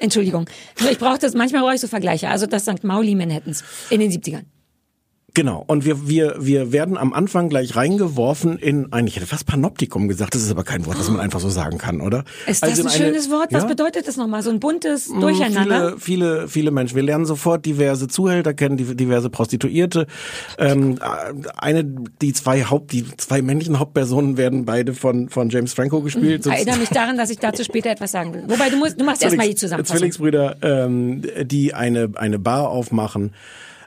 Entschuldigung. 0.00 0.46
Ich 0.90 0.98
brauche 0.98 1.18
das, 1.18 1.34
manchmal 1.34 1.62
brauche 1.62 1.74
ich 1.74 1.80
so 1.80 1.88
Vergleiche. 1.88 2.28
Also 2.28 2.46
das 2.46 2.62
St. 2.64 2.84
Mauli 2.84 3.14
Manhattans 3.14 3.64
in 3.90 4.00
den 4.00 4.10
70ern. 4.10 4.44
Genau. 5.34 5.64
Und 5.66 5.84
wir, 5.84 6.08
wir, 6.08 6.36
wir 6.38 6.70
werden 6.72 6.96
am 6.96 7.12
Anfang 7.12 7.48
gleich 7.48 7.74
reingeworfen 7.74 8.56
in 8.58 8.92
ein, 8.92 9.06
ich 9.08 9.16
hätte 9.16 9.26
fast 9.26 9.46
Panoptikum 9.46 10.06
gesagt, 10.06 10.34
das 10.36 10.42
ist 10.42 10.50
aber 10.52 10.62
kein 10.62 10.86
Wort, 10.86 10.96
das 10.98 11.10
man 11.10 11.18
einfach 11.20 11.40
so 11.40 11.48
sagen 11.50 11.76
kann, 11.78 12.00
oder? 12.00 12.24
Ist 12.46 12.62
das 12.62 12.70
Also 12.70 12.82
in 12.82 12.88
ein 12.88 12.94
eine- 12.94 13.04
schönes 13.04 13.30
Wort? 13.30 13.52
Was 13.52 13.64
Ja? 13.64 13.68
bedeutet 13.68 14.06
das 14.06 14.16
nochmal? 14.16 14.42
So 14.42 14.50
ein 14.50 14.60
buntes 14.60 15.08
Mm, 15.08 15.20
Durcheinander? 15.20 15.94
Viele, 15.98 15.98
viele, 15.98 16.48
viele 16.48 16.70
Menschen. 16.70 16.94
Wir 16.94 17.02
lernen 17.02 17.26
sofort 17.26 17.66
diverse 17.66 18.06
Zuhälter 18.06 18.54
kennen, 18.54 18.76
diverse 18.76 19.28
Prostituierte. 19.28 20.06
Ähm, 20.58 20.98
eine, 21.56 21.84
die 22.22 22.32
zwei 22.32 22.62
Haupt, 22.62 22.92
die 22.92 23.04
zwei 23.16 23.42
männlichen 23.42 23.80
Hauptpersonen 23.80 24.36
werden 24.36 24.64
beide 24.64 24.94
von 24.94 25.28
von 25.28 25.50
James 25.50 25.74
Franco 25.74 26.00
gespielt. 26.00 26.46
Ich 26.46 26.52
erinnere 26.52 26.78
mich 26.78 26.90
daran, 26.90 27.16
dass 27.16 27.30
ich 27.30 27.38
dazu 27.38 27.64
später 27.64 27.90
etwas 27.90 28.12
sagen 28.12 28.34
will. 28.34 28.44
Wobei, 28.46 28.70
du, 28.70 28.76
musst, 28.76 29.00
du 29.00 29.04
machst 29.04 29.22
erstmal 29.24 29.48
die 29.48 29.56
Zusammenfassung. 29.56 29.96
Zwillingsbrüder, 29.98 30.56
ähm, 30.62 31.22
die 31.42 31.74
eine 31.74 32.10
eine 32.14 32.38
Bar 32.38 32.68
aufmachen. 32.68 33.32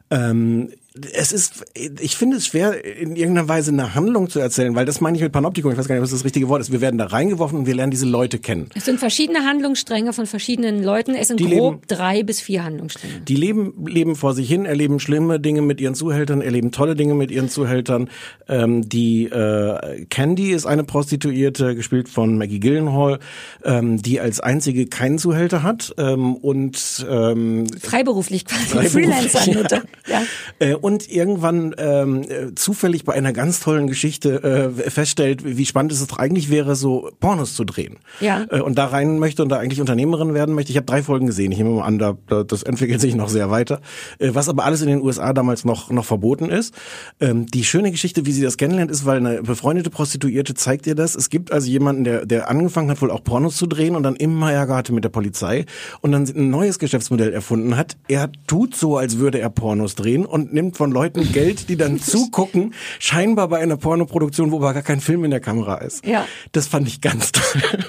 Ähm, 0.10 0.70
es 1.14 1.32
ist, 1.32 1.66
ich 2.00 2.16
finde 2.18 2.38
es 2.38 2.46
schwer, 2.48 2.84
in 2.86 3.16
irgendeiner 3.16 3.48
Weise 3.48 3.72
eine 3.72 3.96
Handlung 3.96 4.30
zu 4.30 4.40
erzählen, 4.40 4.76
weil 4.76 4.86
das 4.86 5.02
meine 5.02 5.18
ich 5.18 5.24
mit 5.24 5.32
Panoptikum, 5.32 5.72
ich 5.72 5.78
weiß 5.78 5.88
gar 5.88 5.96
nicht, 5.96 6.02
was 6.04 6.12
das 6.12 6.24
richtige 6.26 6.48
Wort 6.50 6.62
ist. 6.62 6.72
Wir 6.72 6.82
werden 6.82 6.98
da 6.98 7.06
reingeworfen 7.06 7.60
und 7.60 7.66
wir 7.68 7.76
lernen 7.76 7.92
diese 7.92 8.06
Leute 8.06 8.40
kennen. 8.40 8.70
Es 8.76 8.86
sind 8.86 9.00
verschiedene 9.00 9.40
Handlungsstränge 9.46 10.14
von 10.14 10.26
verschiedenen 10.26 10.84
Leuten. 10.84 11.16
Es 11.16 11.28
sind 11.28 11.40
Die 11.40 11.46
grob 11.50 11.74
leben- 11.76 11.82
drei 11.88 12.24
bis 12.24 12.40
vier 12.42 12.64
Handlungsstränge. 12.64 13.22
Die 13.28 13.36
leben, 13.36 13.86
leben 13.86 14.16
vor 14.16 14.34
sich 14.34 14.48
hin, 14.48 14.66
erleben 14.66 15.00
schlimme 15.00 15.40
Dinge 15.40 15.62
mit 15.62 15.82
ihren 15.82 15.96
Zuhältern, 15.96 16.42
erleben 16.42 16.72
tolle 16.72 16.96
Dinge 16.96 17.14
mit 17.16 17.32
ihren 17.32 17.50
Zuhältern. 17.50 18.10
Ähm, 18.48 18.88
die 18.88 19.26
äh, 19.26 20.06
Candy 20.10 20.52
ist 20.52 20.66
eine 20.66 20.84
Prostituierte, 20.84 21.76
gespielt 21.76 22.10
von 22.10 22.38
Maggie 22.38 22.60
Gyllenhaal, 22.60 23.20
ähm, 23.64 24.02
die 24.02 24.20
als 24.20 24.40
einzige 24.40 24.88
keinen 24.88 25.18
Zuhälter 25.20 25.64
hat 25.64 25.94
ähm, 25.98 26.36
und 26.36 27.06
ähm, 27.10 27.68
Freiberuflich 27.82 28.46
quasi. 28.46 28.66
Freiberuflich, 28.68 29.06
Freelancer-Nutte. 29.32 29.84
Ja. 30.08 30.22
Äh, 30.60 30.76
und 30.88 31.12
irgendwann 31.12 31.76
ähm, 31.80 32.22
äh, 32.22 32.56
zufällig 32.56 33.04
bei 33.04 33.12
einer 33.12 33.34
ganz 33.34 33.60
tollen 33.60 33.88
Geschichte 33.88 34.42
äh, 34.42 34.90
feststellt, 34.90 35.44
wie 35.44 35.66
spannend 35.66 35.92
es 35.92 36.08
doch 36.08 36.18
eigentlich 36.18 36.50
wäre, 36.50 36.78
so 36.78 37.12
Pornos 37.20 37.56
zu 37.56 37.66
drehen. 37.66 37.98
Ja. 38.22 38.46
Äh, 38.50 38.62
und 38.62 38.78
da 38.78 38.86
rein 38.86 39.20
möchte 39.20 39.44
und 39.44 39.50
da 39.50 39.58
eigentlich 39.58 39.82
Unternehmerin 39.82 40.34
werden 40.34 40.56
möchte. 40.56 40.72
Ich 40.72 40.78
habe 40.78 40.86
drei 40.86 41.04
Folgen 41.04 41.28
gesehen. 41.28 41.52
Ich 41.52 41.58
nehme 41.58 41.72
mal 41.72 41.84
an, 41.84 42.00
da, 42.00 42.16
da, 42.28 42.46
das 42.46 42.64
entwickelt 42.64 43.02
sich 43.02 43.16
noch 43.16 43.28
sehr 43.28 43.52
weiter. 43.52 43.82
Äh, 44.18 44.30
was 44.32 44.48
aber 44.48 44.64
alles 44.64 44.82
in 44.82 44.88
den 44.88 45.02
USA 45.02 45.34
damals 45.34 45.66
noch 45.66 45.92
noch 45.92 46.06
verboten 46.06 46.46
ist. 46.46 46.74
Ähm, 47.20 47.48
die 47.48 47.66
schöne 47.66 47.92
Geschichte, 47.92 48.26
wie 48.26 48.32
sie 48.32 48.42
das 48.42 48.56
kennenlernt, 48.56 48.90
ist, 48.90 49.06
weil 49.06 49.18
eine 49.18 49.44
befreundete 49.44 49.90
Prostituierte 49.90 50.54
zeigt 50.54 50.88
ihr 50.88 50.96
das. 50.96 51.16
Es 51.16 51.30
gibt 51.30 51.52
also 51.52 51.70
jemanden, 51.70 52.06
der 52.06 52.26
der 52.26 52.50
angefangen 52.50 52.90
hat, 52.90 53.02
wohl 53.02 53.12
auch 53.12 53.26
Pornos 53.26 53.58
zu 53.58 53.68
drehen 53.68 53.98
und 53.98 54.04
dann 54.04 54.16
immer 54.16 54.54
Ärger 54.54 54.78
hatte 54.78 54.94
mit 54.94 55.04
der 55.04 55.10
Polizei 55.10 55.66
und 56.00 56.14
dann 56.14 56.24
ein 56.24 56.50
neues 56.50 56.80
Geschäftsmodell 56.80 57.34
erfunden 57.34 57.76
hat. 57.76 57.98
Er 58.08 58.32
tut 58.48 58.74
so, 58.74 58.96
als 58.96 59.18
würde 59.18 59.42
er 59.42 59.50
Pornos 59.50 59.96
drehen 59.96 60.26
und 60.26 60.54
nimmt 60.54 60.77
von 60.78 60.92
Leuten 60.92 61.32
Geld, 61.34 61.68
die 61.70 61.76
dann 61.76 62.00
zugucken, 62.02 62.74
scheinbar 63.00 63.48
bei 63.50 63.58
einer 63.60 63.76
Pornoproduktion, 63.78 64.52
wo 64.52 64.58
aber 64.58 64.74
gar 64.74 64.84
kein 64.84 65.02
Film 65.02 65.24
in 65.26 65.32
der 65.32 65.40
Kamera 65.40 65.76
ist. 65.80 66.06
Ja. 66.06 66.26
Das 66.54 66.68
fand 66.68 66.88
ich 66.88 67.02
ganz 67.02 67.32
toll. 67.32 67.84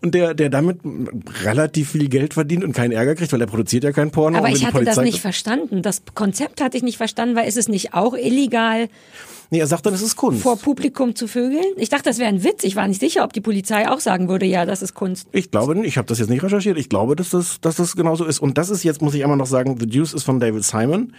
Und 0.00 0.14
der, 0.14 0.34
der 0.34 0.48
damit 0.48 0.78
relativ 1.42 1.90
viel 1.90 2.08
Geld 2.08 2.34
verdient 2.34 2.64
und 2.64 2.72
keinen 2.72 2.92
Ärger 2.92 3.14
kriegt, 3.14 3.32
weil 3.32 3.40
er 3.40 3.46
produziert 3.46 3.84
ja 3.84 3.92
kein 3.92 4.10
Porno. 4.10 4.38
Aber 4.38 4.48
ich 4.48 4.64
hatte 4.64 4.84
das 4.84 4.94
Polizei- 4.96 5.02
nicht 5.04 5.20
verstanden. 5.20 5.82
Das 5.82 6.02
Konzept 6.14 6.60
hatte 6.60 6.76
ich 6.76 6.82
nicht 6.82 6.96
verstanden, 6.96 7.34
weil 7.36 7.48
ist 7.48 7.56
es 7.56 7.68
nicht 7.68 7.92
auch 7.94 8.14
illegal, 8.14 8.88
Nee, 9.50 9.58
er 9.58 9.66
sagt 9.66 9.84
dann, 9.84 9.94
es 9.94 10.02
ist 10.02 10.14
Kunst. 10.14 10.42
vor 10.42 10.56
Publikum 10.56 11.16
zu 11.16 11.26
vögeln? 11.26 11.64
Ich 11.76 11.88
dachte, 11.88 12.04
das 12.04 12.18
wäre 12.18 12.28
ein 12.28 12.44
Witz. 12.44 12.62
Ich 12.62 12.76
war 12.76 12.86
nicht 12.86 13.00
sicher, 13.00 13.24
ob 13.24 13.32
die 13.32 13.40
Polizei 13.40 13.88
auch 13.88 13.98
sagen 13.98 14.28
würde, 14.28 14.46
ja, 14.46 14.64
das 14.64 14.80
ist 14.80 14.94
Kunst. 14.94 15.28
Ich 15.32 15.50
glaube, 15.50 15.84
ich 15.84 15.98
habe 15.98 16.06
das 16.06 16.20
jetzt 16.20 16.30
nicht 16.30 16.42
recherchiert. 16.42 16.78
Ich 16.78 16.88
glaube, 16.88 17.16
dass 17.16 17.30
das, 17.30 17.60
dass 17.60 17.76
das 17.76 17.96
genauso 17.96 18.24
ist. 18.24 18.38
Und 18.38 18.58
das 18.58 18.70
ist 18.70 18.84
jetzt, 18.84 19.02
muss 19.02 19.14
ich 19.14 19.24
einmal 19.24 19.36
noch 19.36 19.46
sagen, 19.46 19.76
The 19.78 19.86
Juice 19.86 20.14
ist 20.14 20.22
von 20.22 20.38
David 20.38 20.64
Simon, 20.64 21.14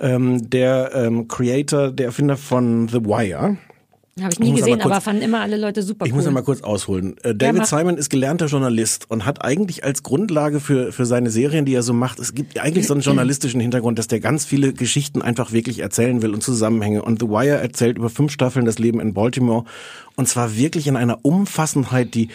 ähm, 0.00 0.48
der 0.48 0.92
ähm, 0.94 1.28
Creator, 1.28 1.90
der 1.92 2.06
Erfinder 2.06 2.38
von 2.38 2.88
The 2.88 3.04
Wire. 3.04 3.58
Habe 4.20 4.28
ich 4.32 4.34
Ich 4.34 4.44
nie 4.44 4.50
muss 4.52 4.60
gesehen, 4.60 4.74
aber 4.74 4.82
kurz- 4.84 4.92
aber 4.92 5.00
fanden 5.00 5.22
immer 5.22 5.40
alle 5.40 5.56
Leute 5.56 5.82
super 5.82 6.06
Ich 6.06 6.12
cool. 6.12 6.16
muss 6.18 6.24
ja 6.24 6.30
mal 6.30 6.42
kurz 6.44 6.62
ausholen. 6.62 7.16
Äh, 7.24 7.34
David 7.34 7.62
mach. 7.62 7.66
Simon 7.66 7.96
ist 7.96 8.10
gelernter 8.10 8.46
Journalist 8.46 9.06
und 9.10 9.26
hat 9.26 9.44
eigentlich 9.44 9.82
als 9.82 10.04
Grundlage 10.04 10.60
für, 10.60 10.92
für 10.92 11.04
seine 11.04 11.30
Serien, 11.30 11.64
die 11.64 11.74
er 11.74 11.82
so 11.82 11.92
macht, 11.94 12.20
es 12.20 12.32
gibt 12.32 12.58
eigentlich 12.60 12.86
so 12.86 12.94
einen 12.94 13.02
journalistischen 13.02 13.60
Hintergrund, 13.60 13.98
dass 13.98 14.06
der 14.06 14.20
ganz 14.20 14.44
viele 14.44 14.72
Geschichten 14.72 15.20
einfach 15.20 15.50
wirklich 15.52 15.80
erzählen 15.80 16.22
will 16.22 16.32
und 16.32 16.42
Zusammenhänge. 16.44 17.02
Und 17.02 17.20
The 17.20 17.28
Wire 17.28 17.56
erzählt 17.58 17.98
über 17.98 18.08
fünf 18.08 18.30
Staffeln 18.30 18.64
das 18.66 18.78
Leben 18.78 19.00
in 19.00 19.14
Baltimore 19.14 19.64
und 20.16 20.28
zwar 20.28 20.56
wirklich 20.56 20.86
in 20.86 20.96
einer 20.96 21.24
Umfassendheit, 21.24 22.14
die, 22.14 22.28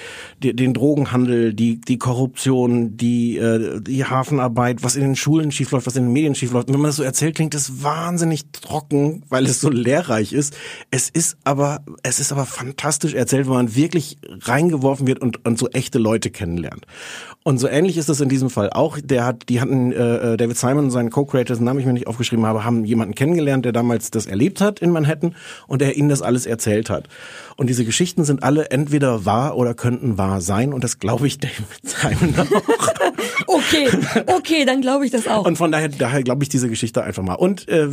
die 0.43 0.53
den 0.53 0.73
Drogenhandel, 0.73 1.53
die, 1.53 1.79
die 1.79 1.97
Korruption, 1.97 2.97
die, 2.97 3.37
äh, 3.37 3.79
die 3.81 4.03
Hafenarbeit, 4.03 4.83
was 4.83 4.95
in 4.95 5.01
den 5.03 5.15
Schulen 5.15 5.51
schiefläuft, 5.51 5.87
was 5.87 5.95
in 5.95 6.03
den 6.05 6.13
Medien 6.13 6.35
schiefläuft. 6.35 6.67
Und 6.67 6.73
wenn 6.73 6.81
man 6.81 6.89
das 6.89 6.97
so 6.97 7.03
erzählt, 7.03 7.35
klingt 7.35 7.53
das 7.53 7.81
wahnsinnig 7.81 8.51
trocken, 8.51 9.23
weil 9.29 9.45
es 9.45 9.61
so 9.61 9.69
lehrreich 9.69 10.33
ist. 10.33 10.57
Es 10.91 11.09
ist 11.09 11.37
aber, 11.45 11.81
es 12.03 12.19
ist 12.19 12.33
aber 12.33 12.45
fantastisch 12.45 13.13
erzählt, 13.13 13.47
weil 13.47 13.55
man 13.55 13.75
wirklich 13.75 14.17
reingeworfen 14.41 15.07
wird 15.07 15.19
und, 15.19 15.45
und 15.45 15.57
so 15.57 15.69
echte 15.69 15.99
Leute 15.99 16.31
kennenlernt. 16.31 16.85
Und 17.43 17.57
so 17.57 17.67
ähnlich 17.67 17.97
ist 17.97 18.09
das 18.09 18.19
in 18.19 18.27
diesem 18.27 18.49
Fall 18.49 18.69
auch. 18.69 18.97
Der 19.01 19.25
hat, 19.25 19.47
die 19.47 19.61
hatten 19.61 19.91
äh, 19.93 20.35
David 20.35 20.57
Simon 20.57 20.85
und 20.85 20.91
seinen 20.91 21.09
Co-Creator, 21.09 21.45
dessen 21.55 21.63
Namen 21.63 21.79
ich 21.79 21.85
mir 21.85 21.93
nicht 21.93 22.05
aufgeschrieben 22.07 22.45
habe, 22.45 22.65
haben 22.65 22.83
jemanden 22.83 23.15
kennengelernt, 23.15 23.63
der 23.63 23.71
damals 23.71 24.11
das 24.11 24.25
erlebt 24.25 24.59
hat 24.59 24.81
in 24.81 24.91
Manhattan 24.91 25.35
und 25.65 25.81
der 25.81 25.95
ihnen 25.95 26.09
das 26.09 26.21
alles 26.21 26.45
erzählt 26.45 26.89
hat. 26.89 27.07
Und 27.55 27.67
diese 27.67 27.85
Geschichten 27.85 28.25
sind 28.25 28.43
alle 28.43 28.69
entweder 28.71 29.25
wahr 29.25 29.55
oder 29.55 29.73
könnten 29.73 30.17
wahr 30.17 30.41
sein 30.41 30.73
und 30.73 30.83
das 30.83 30.99
glaube 30.99 31.27
ich 31.27 31.37
David 31.39 31.55
Simon 31.83 32.35
auch. 32.39 32.45
Okay, 33.47 33.89
okay, 34.27 34.65
dann 34.65 34.81
glaube 34.81 35.05
ich 35.05 35.11
das 35.11 35.27
auch. 35.27 35.45
Und 35.45 35.57
von 35.57 35.71
daher, 35.71 35.89
daher 35.89 36.21
glaube 36.23 36.43
ich 36.43 36.49
diese 36.49 36.69
Geschichte 36.69 37.03
einfach 37.03 37.23
mal. 37.23 37.33
Und 37.33 37.67
äh, 37.67 37.87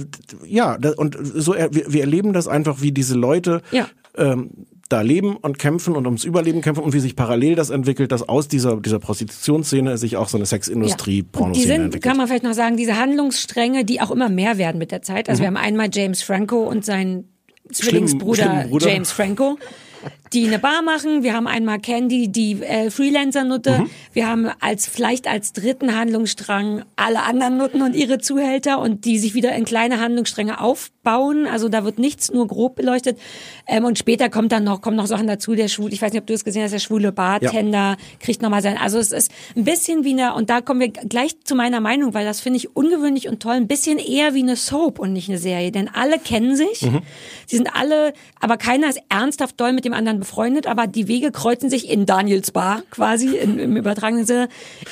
ja, 0.45 0.77
und 0.97 1.17
so 1.23 1.55
er, 1.55 1.73
wir, 1.75 1.93
wir 1.93 2.01
erleben 2.03 2.33
das 2.35 2.47
einfach, 2.47 2.83
wie 2.83 2.93
diese 2.93 3.15
Leute 3.15 3.63
Ja. 3.71 3.89
ähm, 4.19 4.51
da 4.89 5.01
leben 5.01 5.37
und 5.37 5.59
kämpfen 5.59 5.97
und 5.97 6.07
ums 6.07 6.25
Überleben 6.25 6.61
kämpfen 6.61 6.83
und 6.85 6.93
wie 6.93 7.01
sich 7.01 7.17
parallel 7.17 7.55
das 7.55 7.71
entwickelt, 7.71 8.13
dass 8.13 8.29
aus 8.29 8.49
dieser 8.49 8.77
dieser 8.77 8.99
Prostitutionsszene 8.99 9.99
sich 9.99 10.17
auch 10.17 10.29
so 10.29 10.37
eine 10.39 10.47
Sexindustrie, 10.47 11.19
Ja. 11.19 11.25
Pornoszene 11.33 11.67
sind, 11.67 11.77
entwickelt. 11.87 12.05
kann 12.05 12.17
man 12.17 12.27
vielleicht 12.29 12.45
noch 12.45 12.53
sagen, 12.55 12.77
diese 12.77 12.97
Handlungsstränge, 12.97 13.85
die 13.85 14.01
auch 14.01 14.11
immer 14.11 14.29
mehr 14.29 14.59
werden 14.59 14.79
mit 14.79 14.91
der 14.93 15.03
Zeit. 15.03 15.27
Mhm. 15.27 15.31
Also 15.31 15.43
wir 15.43 15.47
haben 15.49 15.57
einmal 15.57 15.89
James 15.93 16.23
Franco 16.23 16.63
und 16.65 16.85
seinen 16.85 17.29
Zwillingsbruder. 17.73 18.67
James 18.81 19.11
Franco, 19.13 19.59
die 20.33 20.47
eine 20.47 20.59
Bar 20.59 20.83
machen. 20.83 21.23
Wir 21.23 21.35
haben 21.35 21.47
einmal 21.47 21.79
Candy, 21.79 22.29
die 22.29 22.63
äh, 22.63 22.91
Freelancer-Nutte. 22.91 23.81
Mhm. 23.81 23.91
Wir 24.13 24.29
haben 24.29 24.51
als 24.61 24.87
vielleicht 24.87 25.29
als 25.29 25.53
dritten 25.53 25.97
Handlungsstrang 25.97 26.85
alle 26.97 27.23
anderen 27.23 27.59
Nutten 27.59 27.83
und 27.83 27.95
ihre 27.95 28.19
Zuhälter 28.19 28.81
und 28.81 29.05
die 29.05 29.19
sich 29.19 29.35
wieder 29.35 29.55
in 29.55 29.65
kleine 29.65 30.01
Handlungsstränge 30.01 30.61
aufbauen. 30.61 31.47
Also 31.47 31.69
da 31.69 31.85
wird 31.85 31.99
nichts 31.99 32.31
nur 32.31 32.47
grob 32.47 32.77
beleuchtet. 32.77 33.19
Ähm, 33.67 33.85
und 33.85 33.99
später 33.99 34.29
kommt 34.29 34.53
dann 34.53 34.65
noch 34.65 34.81
kommen 34.81 34.97
noch 34.97 35.07
Sachen 35.07 35.27
dazu. 35.27 35.55
Der 35.55 35.69
schwul, 35.69 35.93
ich 35.93 36.03
weiß 36.03 36.13
nicht, 36.13 36.21
ob 36.21 36.27
du 36.27 36.35
es 36.35 36.45
gesehen 36.45 36.63
hast, 36.65 36.73
der 36.73 36.79
schwule 36.79 37.13
Bartender 37.13 37.97
kriegt 38.21 38.43
nochmal 38.43 38.63
sein. 38.63 38.79
Also 38.79 38.99
es 38.99 39.13
ist 39.13 39.31
ein 39.57 39.65
bisschen 39.65 40.05
wie 40.05 40.13
eine 40.13 40.35
und 40.35 40.51
da 40.51 40.61
kommen 40.61 40.81
wir 40.81 40.89
gleich 40.89 41.41
zu 41.45 41.55
meiner 41.55 41.81
Meinung, 41.81 42.15
weil 42.15 42.25
das 42.25 42.41
finde 42.41 42.59
ich 42.59 42.77
ungewöhnlich 42.77 43.29
und 43.29 43.41
toll. 43.41 43.55
Ein 43.55 43.69
bisschen 43.69 43.99
eher 43.99 44.35
wie 44.35 44.43
eine 44.43 44.57
Soap 44.57 44.99
und 44.99 45.13
nicht 45.13 45.29
eine 45.29 45.39
Serie, 45.39 45.71
denn 45.73 45.89
alle 45.93 46.19
kennen 46.19 46.57
sich. 46.57 46.83
Mhm. 46.83 47.03
Sie 47.47 47.57
sind 47.57 47.75
alle, 47.75 48.13
aber 48.41 48.57
keiner 48.57 48.89
ist 48.89 49.01
ernsthaft 49.09 49.61
doll 49.61 49.73
mit 49.73 49.85
dem 49.85 49.93
anderen 49.93 50.16
befreundet, 50.21 50.67
aber 50.67 50.87
die 50.87 51.09
Wege 51.09 51.31
kreuzen 51.33 51.71
sich 51.71 51.89
in 51.91 52.07
Daniels 52.07 52.51
Bar 52.51 52.83
quasi 52.91 53.37
im, 53.37 53.59
im 53.59 53.77
übertragenen 53.77 54.27
Sinne 54.27 54.49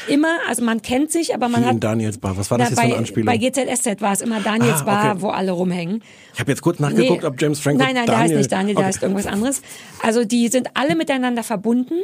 immer. 0.08 0.36
Also 0.48 0.62
man 0.64 0.82
kennt 0.82 1.10
sich, 1.12 1.34
aber 1.34 1.48
man 1.48 1.62
Wie 1.62 1.66
hat 1.66 1.72
in 1.74 1.80
Daniels 1.80 2.18
Bar. 2.18 2.36
Was 2.36 2.50
war 2.50 2.58
das 2.58 2.70
na, 2.70 2.70
jetzt 2.70 2.78
für 2.80 2.84
eine 2.84 2.92
bei, 2.94 2.98
Anspielung? 2.98 3.26
bei 3.26 3.36
GZSZ 3.38 4.00
war 4.00 4.12
es 4.12 4.20
immer 4.20 4.40
Daniels 4.40 4.80
Ah, 4.80 4.84
Bar, 4.84 5.10
okay. 5.12 5.22
wo 5.22 5.28
alle 5.28 5.52
rumhängen. 5.52 6.02
ich 6.32 6.40
habe 6.40 6.50
jetzt 6.50 6.62
kurz 6.62 6.78
nachgeguckt, 6.78 7.22
Nee. 7.22 7.28
ob 7.28 7.40
James 7.40 7.60
Franco 7.60 7.78
Nein, 7.82 7.94
nein, 7.94 8.06
der 8.06 8.14
heißt 8.16 8.22
Daniel- 8.24 8.38
nicht 8.38 8.52
Daniel, 8.52 8.74
der 8.74 8.80
Okay. 8.84 8.88
heißt 8.94 9.02
irgendwas 9.02 9.26
anderes. 9.26 9.62
Also 10.02 10.24
die 10.24 10.48
sind 10.48 10.68
alle 10.74 10.96
miteinander 10.96 11.42
verbunden, 11.42 11.94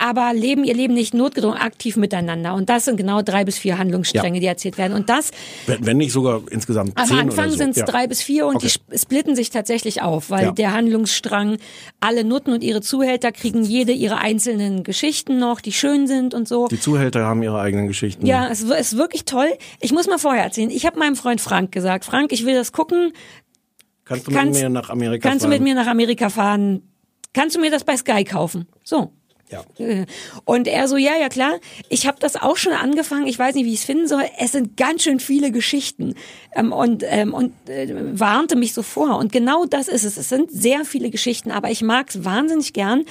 aber 0.00 0.32
leben 0.32 0.62
ihr 0.62 0.74
Leben 0.74 0.94
nicht 0.94 1.12
notgedrungen 1.12 1.58
aktiv 1.58 1.96
miteinander. 1.96 2.54
Und 2.54 2.68
das 2.68 2.84
sind 2.84 2.96
genau 2.96 3.20
drei 3.20 3.44
bis 3.44 3.58
vier 3.58 3.78
Handlungsstränge, 3.78 4.36
Ja. 4.36 4.40
die 4.40 4.46
erzählt 4.46 4.78
werden. 4.78 4.92
Und 4.92 5.08
das 5.10 5.32
Wenn, 5.66 5.84
wenn 5.86 5.96
nicht 5.96 6.12
sogar 6.12 6.40
insgesamt 6.50 6.96
am 6.96 7.06
zehn 7.08 7.18
Anfang 7.18 7.50
so. 7.50 7.56
sind 7.56 7.70
es 7.70 7.78
ja. 7.78 7.84
drei 7.84 8.06
bis 8.06 8.22
vier 8.22 8.46
und 8.46 8.56
Okay. 8.56 8.66
die 8.66 8.70
sp- 8.70 8.94
splitten 8.96 9.34
sich 9.34 9.50
tatsächlich 9.50 10.00
auf, 10.00 10.30
weil 10.30 10.44
Ja. 10.46 10.50
der 10.52 10.72
Handlungsstrang, 10.72 11.56
alle 12.00 12.22
Nutten 12.22 12.52
und 12.52 12.62
ihre 12.62 12.80
Zuhälter 12.80 13.32
kriegen 13.32 13.64
jede 13.64 13.90
ihre 13.92 14.18
einzelnen 14.18 14.84
Geschichten 14.84 15.38
noch, 15.38 15.60
die 15.60 15.72
schön 15.72 16.06
sind 16.06 16.32
und 16.32 16.46
so. 16.46 16.68
Die 16.68 16.78
Zuhälter 16.78 17.24
haben 17.26 17.42
ihre 17.42 17.58
eigenen 17.60 17.88
Geschichten. 17.88 18.24
Ja, 18.24 18.48
es 18.48 18.62
ist 18.62 18.96
wirklich 18.96 19.24
toll. 19.24 19.48
Ich 19.80 19.92
muss 19.92 20.06
mal 20.06 20.18
vorher 20.18 20.44
erzählen. 20.44 20.70
Ich 20.70 20.86
habe 20.86 20.96
meinem 20.98 21.16
Freund 21.16 21.40
Frank 21.40 21.72
gesagt, 21.72 22.04
Frank, 22.04 22.30
ich 22.32 22.46
will 22.46 22.54
das 22.54 22.70
gucken. 22.72 23.12
Kannst 24.04 24.26
du 24.26 24.30
mit 24.30 24.40
Kannst- 24.40 24.60
mir 24.62 24.68
nach 24.68 24.90
Amerika 24.90 25.28
Kannst 25.28 25.44
du 25.44 25.48
fahren? 25.50 25.58
mit 25.58 25.62
mir 25.68 25.74
nach 25.74 25.88
Amerika 25.88 26.30
fahren? 26.30 26.82
Kannst 27.34 27.56
du 27.56 27.60
mir 27.60 27.70
das 27.70 27.82
bei 27.84 27.96
Sky 27.96 28.24
kaufen? 28.24 28.66
So. 28.84 29.12
Ja. 29.50 29.64
Und 30.44 30.68
er 30.68 30.88
so, 30.88 30.96
ja, 30.96 31.16
ja 31.18 31.28
klar, 31.28 31.58
ich 31.88 32.06
habe 32.06 32.18
das 32.20 32.36
auch 32.36 32.56
schon 32.56 32.72
angefangen, 32.72 33.26
ich 33.26 33.38
weiß 33.38 33.54
nicht, 33.54 33.64
wie 33.64 33.72
ich 33.72 33.80
es 33.80 33.84
finden 33.84 34.06
soll. 34.06 34.24
Es 34.38 34.52
sind 34.52 34.76
ganz 34.76 35.02
schön 35.02 35.20
viele 35.20 35.50
Geschichten 35.50 36.14
ähm, 36.54 36.72
und, 36.72 37.04
ähm, 37.06 37.34
und 37.34 37.52
äh, 37.68 37.88
warnte 38.18 38.56
mich 38.56 38.74
so 38.74 38.82
vor. 38.82 39.18
Und 39.18 39.32
genau 39.32 39.64
das 39.64 39.88
ist 39.88 40.04
es. 40.04 40.16
Es 40.16 40.28
sind 40.28 40.50
sehr 40.50 40.84
viele 40.84 41.10
Geschichten, 41.10 41.50
aber 41.50 41.70
ich 41.70 41.82
mag 41.82 42.10
es 42.10 42.24
wahnsinnig 42.24 42.72
gern, 42.72 43.04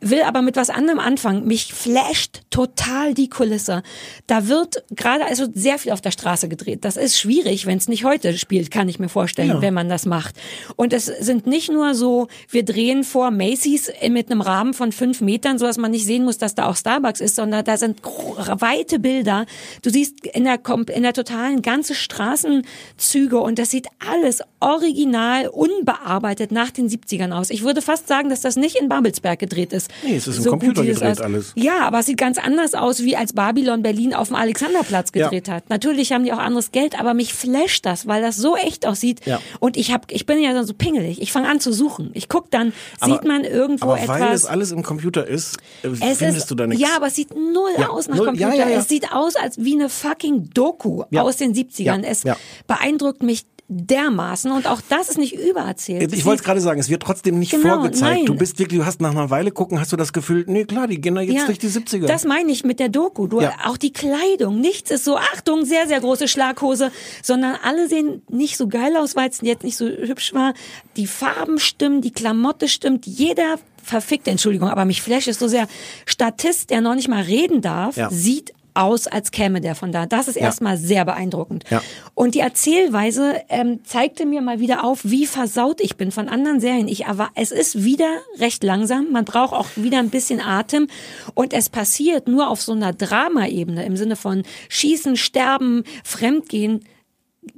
will 0.00 0.22
aber 0.22 0.42
mit 0.42 0.56
was 0.56 0.70
anderem 0.70 0.98
anfangen. 0.98 1.46
Mich 1.46 1.72
flasht 1.72 2.42
total 2.50 3.14
die 3.14 3.28
Kulisse. 3.28 3.82
Da 4.26 4.48
wird 4.48 4.84
gerade 4.90 5.24
also 5.24 5.46
sehr 5.52 5.78
viel 5.78 5.92
auf 5.92 6.00
der 6.00 6.10
Straße 6.10 6.48
gedreht. 6.48 6.84
Das 6.84 6.96
ist 6.96 7.18
schwierig, 7.18 7.66
wenn 7.66 7.78
es 7.78 7.88
nicht 7.88 8.04
heute 8.04 8.36
spielt, 8.36 8.70
kann 8.70 8.88
ich 8.88 8.98
mir 8.98 9.08
vorstellen, 9.08 9.62
wenn 9.62 9.74
man 9.74 9.88
das 9.88 10.06
macht. 10.06 10.36
Und 10.76 10.92
es 10.92 11.06
sind 11.06 11.46
nicht 11.46 11.70
nur 11.70 11.94
so, 11.94 12.28
wir 12.50 12.64
drehen 12.64 13.04
vor 13.04 13.30
Macy's 13.30 13.90
mit 14.08 14.30
einem 14.30 14.40
Rahmen 14.40 14.74
von 14.74 14.92
fünf 14.92 15.20
Metern, 15.20 15.58
so 15.58 15.66
dass 15.66 15.78
man 15.78 15.90
nicht 15.90 16.04
sehen 16.04 16.24
muss, 16.24 16.38
dass 16.38 16.54
da 16.54 16.66
auch 16.66 16.76
Starbucks 16.76 17.20
ist, 17.20 17.36
sondern 17.36 17.64
da 17.64 17.76
sind 17.76 18.02
weite 18.02 18.98
Bilder. 18.98 19.46
Du 19.82 19.90
siehst 19.90 20.26
in 20.26 20.44
der, 20.44 20.60
in 20.94 21.02
der 21.02 21.12
totalen 21.12 21.62
ganze 21.62 21.94
Straßenzüge 21.94 23.38
und 23.38 23.58
das 23.58 23.70
sieht 23.70 23.88
alles 23.98 24.42
original, 24.60 25.48
unbearbeitet 25.48 26.52
nach 26.52 26.70
den 26.70 26.88
70ern 26.88 27.32
aus. 27.32 27.50
Ich 27.50 27.62
würde 27.62 27.82
fast 27.82 28.08
sagen, 28.08 28.28
dass 28.28 28.40
das 28.40 28.56
nicht 28.56 28.76
in 28.76 28.88
Babelsberg 28.88 29.38
gedreht 29.38 29.72
ist. 29.72 29.90
Nee, 30.02 30.16
es 30.16 30.26
ist 30.26 30.38
im 30.38 30.42
So 30.44 30.50
Computer 30.50 30.84
gedreht 30.84 31.02
aus- 31.02 31.20
alles. 31.20 31.52
Ja, 31.54 31.80
aber 31.82 32.00
es 32.00 32.06
sieht 32.06 32.18
ganz 32.18 32.38
anders 32.38 32.74
aus, 32.74 33.02
wie 33.02 33.16
als 33.16 33.32
Babylon 33.32 33.82
Berlin 33.82 34.14
auf 34.14 34.28
dem 34.28 34.36
Alexanderplatz 34.36 35.10
Ja. 35.14 35.24
gedreht 35.28 35.48
hat. 35.48 35.70
Natürlich 35.70 36.12
haben 36.12 36.24
die 36.24 36.32
auch 36.32 36.38
anderes 36.38 36.72
Geld, 36.72 36.98
aber 36.98 37.14
mich 37.14 37.32
flasht 37.34 37.86
das, 37.86 38.06
weil 38.06 38.22
das 38.22 38.36
so 38.36 38.56
echt 38.56 38.86
aussieht. 38.86 39.20
Ja. 39.26 39.40
Und 39.60 39.76
ich 39.76 39.92
hab, 39.92 40.10
ich 40.10 40.26
bin 40.26 40.40
ja 40.42 40.62
so 40.64 40.74
pingelig. 40.74 41.20
Ich 41.22 41.32
fange 41.32 41.48
an 41.48 41.60
zu 41.60 41.72
suchen. 41.72 42.10
Ich 42.14 42.28
guck 42.28 42.50
dann, 42.50 42.72
sieht 43.04 43.24
man 43.24 43.44
irgendwo 43.44 43.86
aber 43.92 44.00
etwas. 44.00 44.20
weil 44.20 44.32
es 44.32 44.46
alles 44.46 44.70
im 44.72 44.82
Computer 44.82 45.26
ist, 45.26 45.56
äh, 45.82 45.88
Es 45.88 46.18
findest 46.18 46.38
ist, 46.38 46.50
du 46.50 46.54
da 46.54 46.66
nichts. 46.66 46.82
Ja, 46.82 46.96
aber 46.96 47.06
es 47.08 47.14
sieht 47.14 47.30
null 47.34 47.70
Ja, 47.78 47.88
aus 47.88 48.08
nach 48.08 48.16
null- 48.16 48.26
Computer. 48.26 48.54
ja, 48.54 48.64
ja, 48.64 48.68
ja. 48.70 48.78
Es 48.78 48.88
sieht 48.88 49.12
aus 49.12 49.36
als 49.36 49.58
wie 49.58 49.74
eine 49.74 49.88
fucking 49.88 50.50
Doku 50.54 51.04
Ja. 51.10 51.22
aus 51.22 51.36
den 51.36 51.54
70ern. 51.54 52.02
Ja, 52.02 52.08
Es 52.10 52.22
ja. 52.24 52.36
beeindruckt 52.66 53.22
mich 53.22 53.44
dermaßen 53.68 54.52
und 54.52 54.66
auch 54.66 54.80
das 54.90 55.08
ist 55.08 55.18
nicht 55.18 55.32
übererzählt. 55.34 56.12
Ich 56.12 56.24
wollte 56.26 56.42
gerade 56.42 56.60
sagen, 56.60 56.78
es 56.80 56.90
wird 56.90 57.02
trotzdem 57.02 57.38
nicht 57.38 57.50
Genau, 57.52 57.76
vorgezeigt. 57.80 58.02
nein. 58.18 58.26
Du 58.26 58.34
bist 58.36 58.58
wirklich, 58.58 58.78
du 58.80 58.84
hast 58.86 59.00
nach 59.00 59.12
einer 59.12 59.30
Weile 59.30 59.50
gucken, 59.52 59.80
hast 59.80 59.90
du 59.90 59.96
das 59.96 60.12
Gefühl, 60.12 60.44
nee 60.46 60.64
klar, 60.64 60.86
die 60.86 61.00
gehen 61.00 61.14
da 61.14 61.22
jetzt 61.22 61.34
Ja, 61.34 61.46
durch 61.46 61.58
die 61.58 61.68
70er. 61.68 62.06
Das 62.06 62.24
meine 62.24 62.52
ich 62.52 62.64
mit 62.64 62.78
der 62.78 62.90
Doku. 62.90 63.26
Du, 63.26 63.40
Ja. 63.40 63.52
Auch 63.64 63.78
die 63.78 63.92
Kleidung. 63.92 64.60
Nichts 64.60 64.90
ist 64.90 65.04
so, 65.04 65.16
Achtung, 65.16 65.64
sehr, 65.64 65.88
sehr 65.88 66.00
große 66.00 66.28
Schlaghose, 66.28 66.92
sondern 67.22 67.56
alle 67.64 67.88
sehen 67.88 68.22
nicht 68.28 68.58
so 68.58 68.68
geil 68.68 68.96
aus, 68.98 69.16
weil 69.16 69.30
es 69.30 69.40
jetzt 69.40 69.64
nicht 69.64 69.76
so 69.76 69.86
hübsch 69.86 70.34
war. 70.34 70.52
Die 70.96 71.06
Farben 71.06 71.58
stimmen, 71.58 72.02
die 72.02 72.12
Klamotte 72.12 72.68
stimmt. 72.68 73.06
Jeder 73.06 73.56
verfickt, 73.82 74.28
Entschuldigung, 74.28 74.68
aber 74.68 74.84
mich 74.84 75.00
flasht 75.02 75.28
es 75.28 75.38
so 75.38 75.48
sehr. 75.48 75.68
Statist, 76.04 76.68
der 76.70 76.80
noch 76.82 76.94
nicht 76.94 77.08
mal 77.08 77.22
reden 77.22 77.62
darf, 77.62 77.96
Ja. 77.96 78.10
sieht 78.10 78.52
aus, 78.74 79.06
als 79.06 79.30
käme 79.30 79.60
der 79.60 79.74
von 79.74 79.92
da. 79.92 80.06
Das 80.06 80.28
ist 80.28 80.36
erstmal 80.36 80.76
sehr 80.76 81.04
beeindruckend. 81.04 81.64
Ja. 81.70 81.82
Und 82.14 82.34
die 82.34 82.40
Erzählweise 82.40 83.42
ähm, 83.48 83.84
zeigte 83.84 84.26
mir 84.26 84.40
mal 84.40 84.60
wieder 84.60 84.84
auf, 84.84 85.00
wie 85.04 85.26
versaut 85.26 85.80
ich 85.80 85.96
bin 85.96 86.10
von 86.10 86.28
anderen 86.28 86.60
Serien. 86.60 86.88
Ich 86.88 87.06
aber 87.06 87.30
es 87.34 87.52
ist 87.52 87.84
wieder 87.84 88.10
recht 88.38 88.64
langsam. 88.64 89.12
Man 89.12 89.24
braucht 89.24 89.54
auch 89.54 89.68
wieder 89.76 89.98
ein 89.98 90.10
bisschen 90.10 90.40
Atem 90.40 90.88
und 91.34 91.52
es 91.52 91.68
passiert 91.68 92.28
nur 92.28 92.48
auf 92.48 92.60
so 92.60 92.72
einer 92.72 92.92
Dramaebene 92.92 93.84
im 93.84 93.96
Sinne 93.96 94.16
von 94.16 94.42
Schießen, 94.68 95.16
Sterben, 95.16 95.84
Fremdgehen 96.02 96.84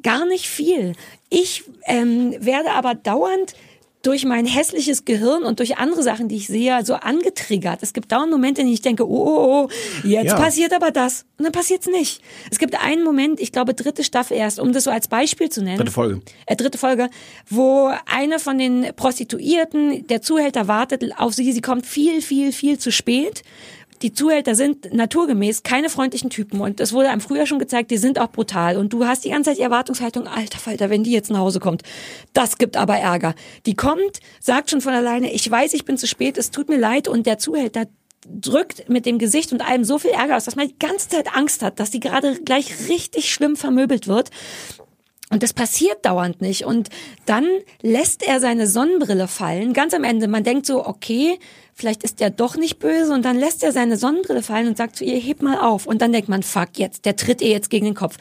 Gar 0.02 0.26
nicht 0.26 0.48
viel. 0.48 0.92
Ich 1.30 1.64
ähm, 1.84 2.34
werde 2.40 2.72
aber 2.72 2.94
dauernd 2.94 3.54
durch 4.02 4.24
mein 4.24 4.46
hässliches 4.46 5.04
Gehirn 5.04 5.42
und 5.42 5.58
durch 5.58 5.78
andere 5.78 6.02
Sachen, 6.02 6.28
die 6.28 6.36
ich 6.36 6.46
sehe, 6.46 6.84
so 6.84 6.94
angetriggert. 6.94 7.82
Es 7.82 7.92
gibt 7.92 8.12
dauernd 8.12 8.30
Momente, 8.30 8.60
in 8.60 8.68
denen 8.68 8.74
ich 8.74 8.82
denke, 8.82 9.08
oh, 9.08 9.26
oh, 9.26 9.64
oh 9.64 9.68
jetzt 10.06 10.26
Ja. 10.26 10.36
passiert 10.36 10.72
aber 10.72 10.92
das. 10.92 11.24
Und 11.38 11.44
dann 11.44 11.52
passiert's 11.52 11.86
nicht. 11.88 12.22
Es 12.50 12.58
gibt 12.58 12.80
einen 12.80 13.02
Moment, 13.02 13.40
ich 13.40 13.50
glaube 13.50 13.74
dritte 13.74 14.04
Staffel 14.04 14.36
erst, 14.36 14.60
um 14.60 14.72
das 14.72 14.84
so 14.84 14.90
als 14.90 15.08
Beispiel 15.08 15.48
zu 15.50 15.62
nennen. 15.62 15.78
Dritte 15.78 15.90
Folge. 15.90 16.20
Äh, 16.46 16.54
dritte 16.56 16.78
Folge, 16.78 17.10
wo 17.48 17.90
eine 18.06 18.38
von 18.38 18.58
den 18.58 18.86
Prostituierten, 18.94 20.06
der 20.06 20.22
Zuhälter 20.22 20.68
wartet 20.68 21.04
auf 21.18 21.34
sie, 21.34 21.52
sie 21.52 21.60
kommt 21.60 21.86
viel, 21.86 22.22
viel, 22.22 22.52
viel 22.52 22.78
zu 22.78 22.92
spät. 22.92 23.42
Die 24.02 24.12
Zuhälter 24.12 24.54
sind 24.54 24.92
naturgemäß 24.92 25.62
keine 25.62 25.88
freundlichen 25.88 26.30
Typen 26.30 26.60
und 26.60 26.80
das 26.80 26.92
wurde 26.92 27.08
einem 27.08 27.20
früher 27.20 27.46
schon 27.46 27.58
gezeigt, 27.58 27.90
die 27.90 27.96
sind 27.96 28.18
auch 28.18 28.30
brutal 28.30 28.76
und 28.76 28.92
du 28.92 29.06
hast 29.06 29.24
die 29.24 29.30
ganze 29.30 29.50
Zeit 29.50 29.58
die 29.58 29.62
Erwartungshaltung, 29.62 30.26
alter 30.26 30.58
Falter, 30.58 30.90
wenn 30.90 31.04
die 31.04 31.12
jetzt 31.12 31.30
nach 31.30 31.38
Hause 31.38 31.60
kommt, 31.60 31.82
das 32.32 32.58
gibt 32.58 32.76
aber 32.76 32.96
Ärger. 32.96 33.34
Die 33.64 33.74
kommt, 33.74 34.20
sagt 34.40 34.70
schon 34.70 34.80
von 34.80 34.92
alleine, 34.92 35.32
ich 35.32 35.50
weiß, 35.50 35.72
ich 35.74 35.84
bin 35.84 35.96
zu 35.96 36.06
spät, 36.06 36.36
es 36.36 36.50
tut 36.50 36.68
mir 36.68 36.78
leid 36.78 37.08
und 37.08 37.26
der 37.26 37.38
Zuhälter 37.38 37.86
drückt 38.28 38.88
mit 38.88 39.06
dem 39.06 39.18
Gesicht 39.18 39.52
und 39.52 39.66
allem 39.66 39.84
so 39.84 39.98
viel 39.98 40.10
Ärger 40.10 40.36
aus, 40.36 40.44
dass 40.44 40.56
man 40.56 40.68
die 40.68 40.78
ganze 40.78 41.08
Zeit 41.08 41.34
Angst 41.34 41.62
hat, 41.62 41.80
dass 41.80 41.90
die 41.90 42.00
gerade 42.00 42.40
gleich 42.42 42.88
richtig 42.88 43.32
schlimm 43.32 43.56
vermöbelt 43.56 44.08
wird. 44.08 44.30
Und 45.30 45.42
das 45.42 45.52
passiert 45.52 46.04
dauernd 46.04 46.40
nicht. 46.40 46.64
Und 46.64 46.88
dann 47.24 47.46
lässt 47.82 48.22
er 48.22 48.38
seine 48.38 48.66
Sonnenbrille 48.66 49.26
fallen. 49.26 49.72
Ganz 49.72 49.92
am 49.92 50.04
Ende, 50.04 50.28
man 50.28 50.44
denkt 50.44 50.66
so, 50.66 50.86
okay, 50.86 51.38
vielleicht 51.74 52.04
ist 52.04 52.20
der 52.20 52.30
doch 52.30 52.56
nicht 52.56 52.78
böse. 52.78 53.12
Und 53.12 53.24
dann 53.24 53.36
lässt 53.36 53.64
er 53.64 53.72
seine 53.72 53.96
Sonnenbrille 53.96 54.42
fallen 54.42 54.68
und 54.68 54.76
sagt 54.76 54.96
zu 54.96 55.04
ihr, 55.04 55.18
heb 55.18 55.42
mal 55.42 55.58
auf. 55.58 55.86
Und 55.86 56.00
dann 56.00 56.12
denkt 56.12 56.28
man, 56.28 56.44
fuck, 56.44 56.70
jetzt, 56.76 57.04
der 57.04 57.16
tritt 57.16 57.40
ihr 57.42 57.50
jetzt 57.50 57.70
gegen 57.70 57.86
den 57.86 57.94
Kopf. 57.94 58.18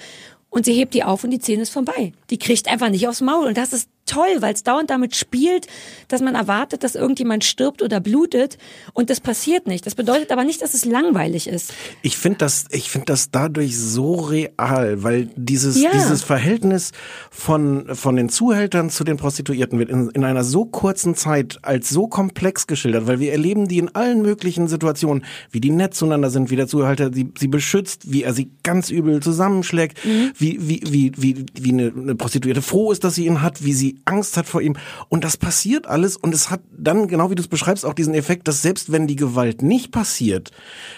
Und 0.50 0.66
sie 0.66 0.74
hebt 0.74 0.94
die 0.94 1.04
auf 1.04 1.24
und 1.24 1.32
die 1.32 1.40
Szene 1.40 1.64
ist 1.64 1.72
vorbei. 1.72 2.14
Die 2.30 2.40
kriegt 2.40 2.68
einfach 2.68 2.90
nicht 2.90 3.08
aufs 3.08 3.22
Maul. 3.22 3.48
Und 3.48 3.58
das 3.58 3.74
ist 3.74 3.90
toll, 4.06 4.28
weil 4.40 4.54
es 4.54 4.64
dauernd 4.64 4.90
damit 4.90 5.16
spielt, 5.16 5.68
dass 6.08 6.22
man 6.22 6.36
erwartet, 6.36 6.84
dass 6.84 6.96
irgendjemand 6.96 7.44
stirbt 7.44 7.82
oder 7.82 8.00
blutet. 8.00 8.58
Und 8.94 9.10
das 9.10 9.20
passiert 9.20 9.68
nicht. 9.68 9.86
Das 9.86 9.96
bedeutet 9.96 10.32
aber 10.32 10.44
nicht, 10.44 10.62
dass 10.62 10.74
es 10.74 10.86
langweilig 10.86 11.48
ist. 11.48 11.74
Ich 12.02 12.18
finde 12.18 12.38
das, 12.40 12.66
ich 12.70 12.90
finde 12.90 13.06
das 13.08 13.32
dadurch 13.32 13.78
so 13.78 14.16
real, 14.16 15.04
weil 15.04 15.30
dieses, 15.36 15.82
Ja. 15.82 15.90
dieses 15.94 16.24
Verhältnis 16.24 16.92
von, 17.32 17.96
von 17.96 18.16
den 18.16 18.30
Zuhältern 18.30 18.90
zu 18.90 19.04
den 19.04 19.18
Prostituierten 19.18 19.80
wird 19.80 19.90
in, 19.90 20.10
in 20.12 20.24
einer 20.24 20.44
so 20.44 20.66
kurzen 20.66 21.16
Zeit 21.16 21.60
als 21.64 21.90
so 21.90 22.08
komplex 22.08 22.68
geschildert, 22.68 23.08
weil 23.08 23.20
wir 23.20 23.32
erleben 23.32 23.68
die 23.68 23.80
in 23.80 23.94
allen 23.96 24.22
möglichen 24.22 24.68
Situationen, 24.68 25.26
wie 25.52 25.62
die 25.62 25.72
nett 25.72 25.94
zueinander 25.96 26.30
sind, 26.30 26.50
wie 26.50 26.56
der 26.56 26.68
Zuhälter 26.68 27.12
sie, 27.14 27.32
sie 27.38 27.48
beschützt, 27.48 28.12
wie 28.12 28.24
er 28.24 28.34
sie 28.34 28.50
ganz 28.64 28.90
übel 28.90 29.22
zusammenschlägt, 29.22 29.98
wie, 30.38 30.58
wie, 30.68 30.82
wie, 30.88 31.12
wie, 31.18 31.46
wie 31.60 31.70
eine, 31.72 31.92
eine 31.96 32.16
Prostituierte 32.16 32.62
froh 32.62 32.92
ist, 32.92 33.04
dass 33.04 33.16
sie 33.16 33.26
ihn 33.26 33.42
hat, 33.42 33.64
wie 33.64 33.74
sie 33.74 33.95
Angst 34.06 34.38
hat 34.38 34.46
vor 34.48 34.62
ihm. 34.62 34.76
Und 35.10 35.24
das 35.24 35.38
passiert 35.38 35.88
alles 35.88 36.18
und 36.18 36.34
es 36.34 36.50
hat 36.50 36.62
dann, 36.78 37.08
genau 37.08 37.30
wie 37.32 37.36
du 37.36 37.42
es 37.42 37.48
beschreibst, 37.48 37.86
auch 37.86 37.94
diesen 37.94 38.14
Effekt, 38.14 38.48
dass 38.48 38.62
selbst 38.62 38.92
wenn 38.92 39.08
die 39.08 39.16
Gewalt 39.16 39.62
nicht 39.62 39.92
passiert, 39.92 40.52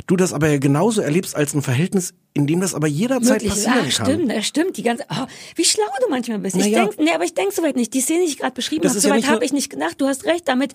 du 0.07 0.15
das 0.15 0.33
aber 0.33 0.49
ja 0.49 0.57
genauso 0.57 1.01
erlebst 1.01 1.35
als 1.35 1.53
ein 1.53 1.61
Verhältnis, 1.61 2.13
in 2.33 2.47
dem 2.47 2.59
das 2.61 2.73
aber 2.73 2.87
jederzeit 2.87 3.41
Möglich. 3.43 3.49
passieren 3.49 3.85
Ach, 3.89 3.97
kann. 3.97 4.05
stimmt, 4.05 4.31
das 4.31 4.45
stimmt. 4.45 4.77
Die 4.77 4.83
ganze, 4.83 5.05
oh, 5.09 5.25
wie 5.55 5.65
schlau 5.65 5.83
du 6.01 6.09
manchmal 6.09 6.39
bist. 6.39 6.55
Ich 6.55 6.63
Naja. 6.63 6.85
denk, 6.85 6.99
nee, 6.99 7.11
aber 7.13 7.23
ich 7.23 7.33
denk 7.33 7.51
soweit 7.51 7.75
nicht. 7.75 7.93
Die 7.93 8.01
Szene, 8.01 8.21
die 8.25 8.31
ich 8.31 8.37
gerade 8.37 8.53
beschrieben 8.53 8.83
habe, 8.87 8.93
ja 8.95 9.01
soweit 9.01 9.17
nicht 9.17 9.29
habe 9.29 9.45
ich 9.45 9.53
nicht 9.53 9.69
gedacht. 9.69 9.99
Du 9.99 10.05
hast 10.07 10.25
recht, 10.25 10.47
damit 10.47 10.73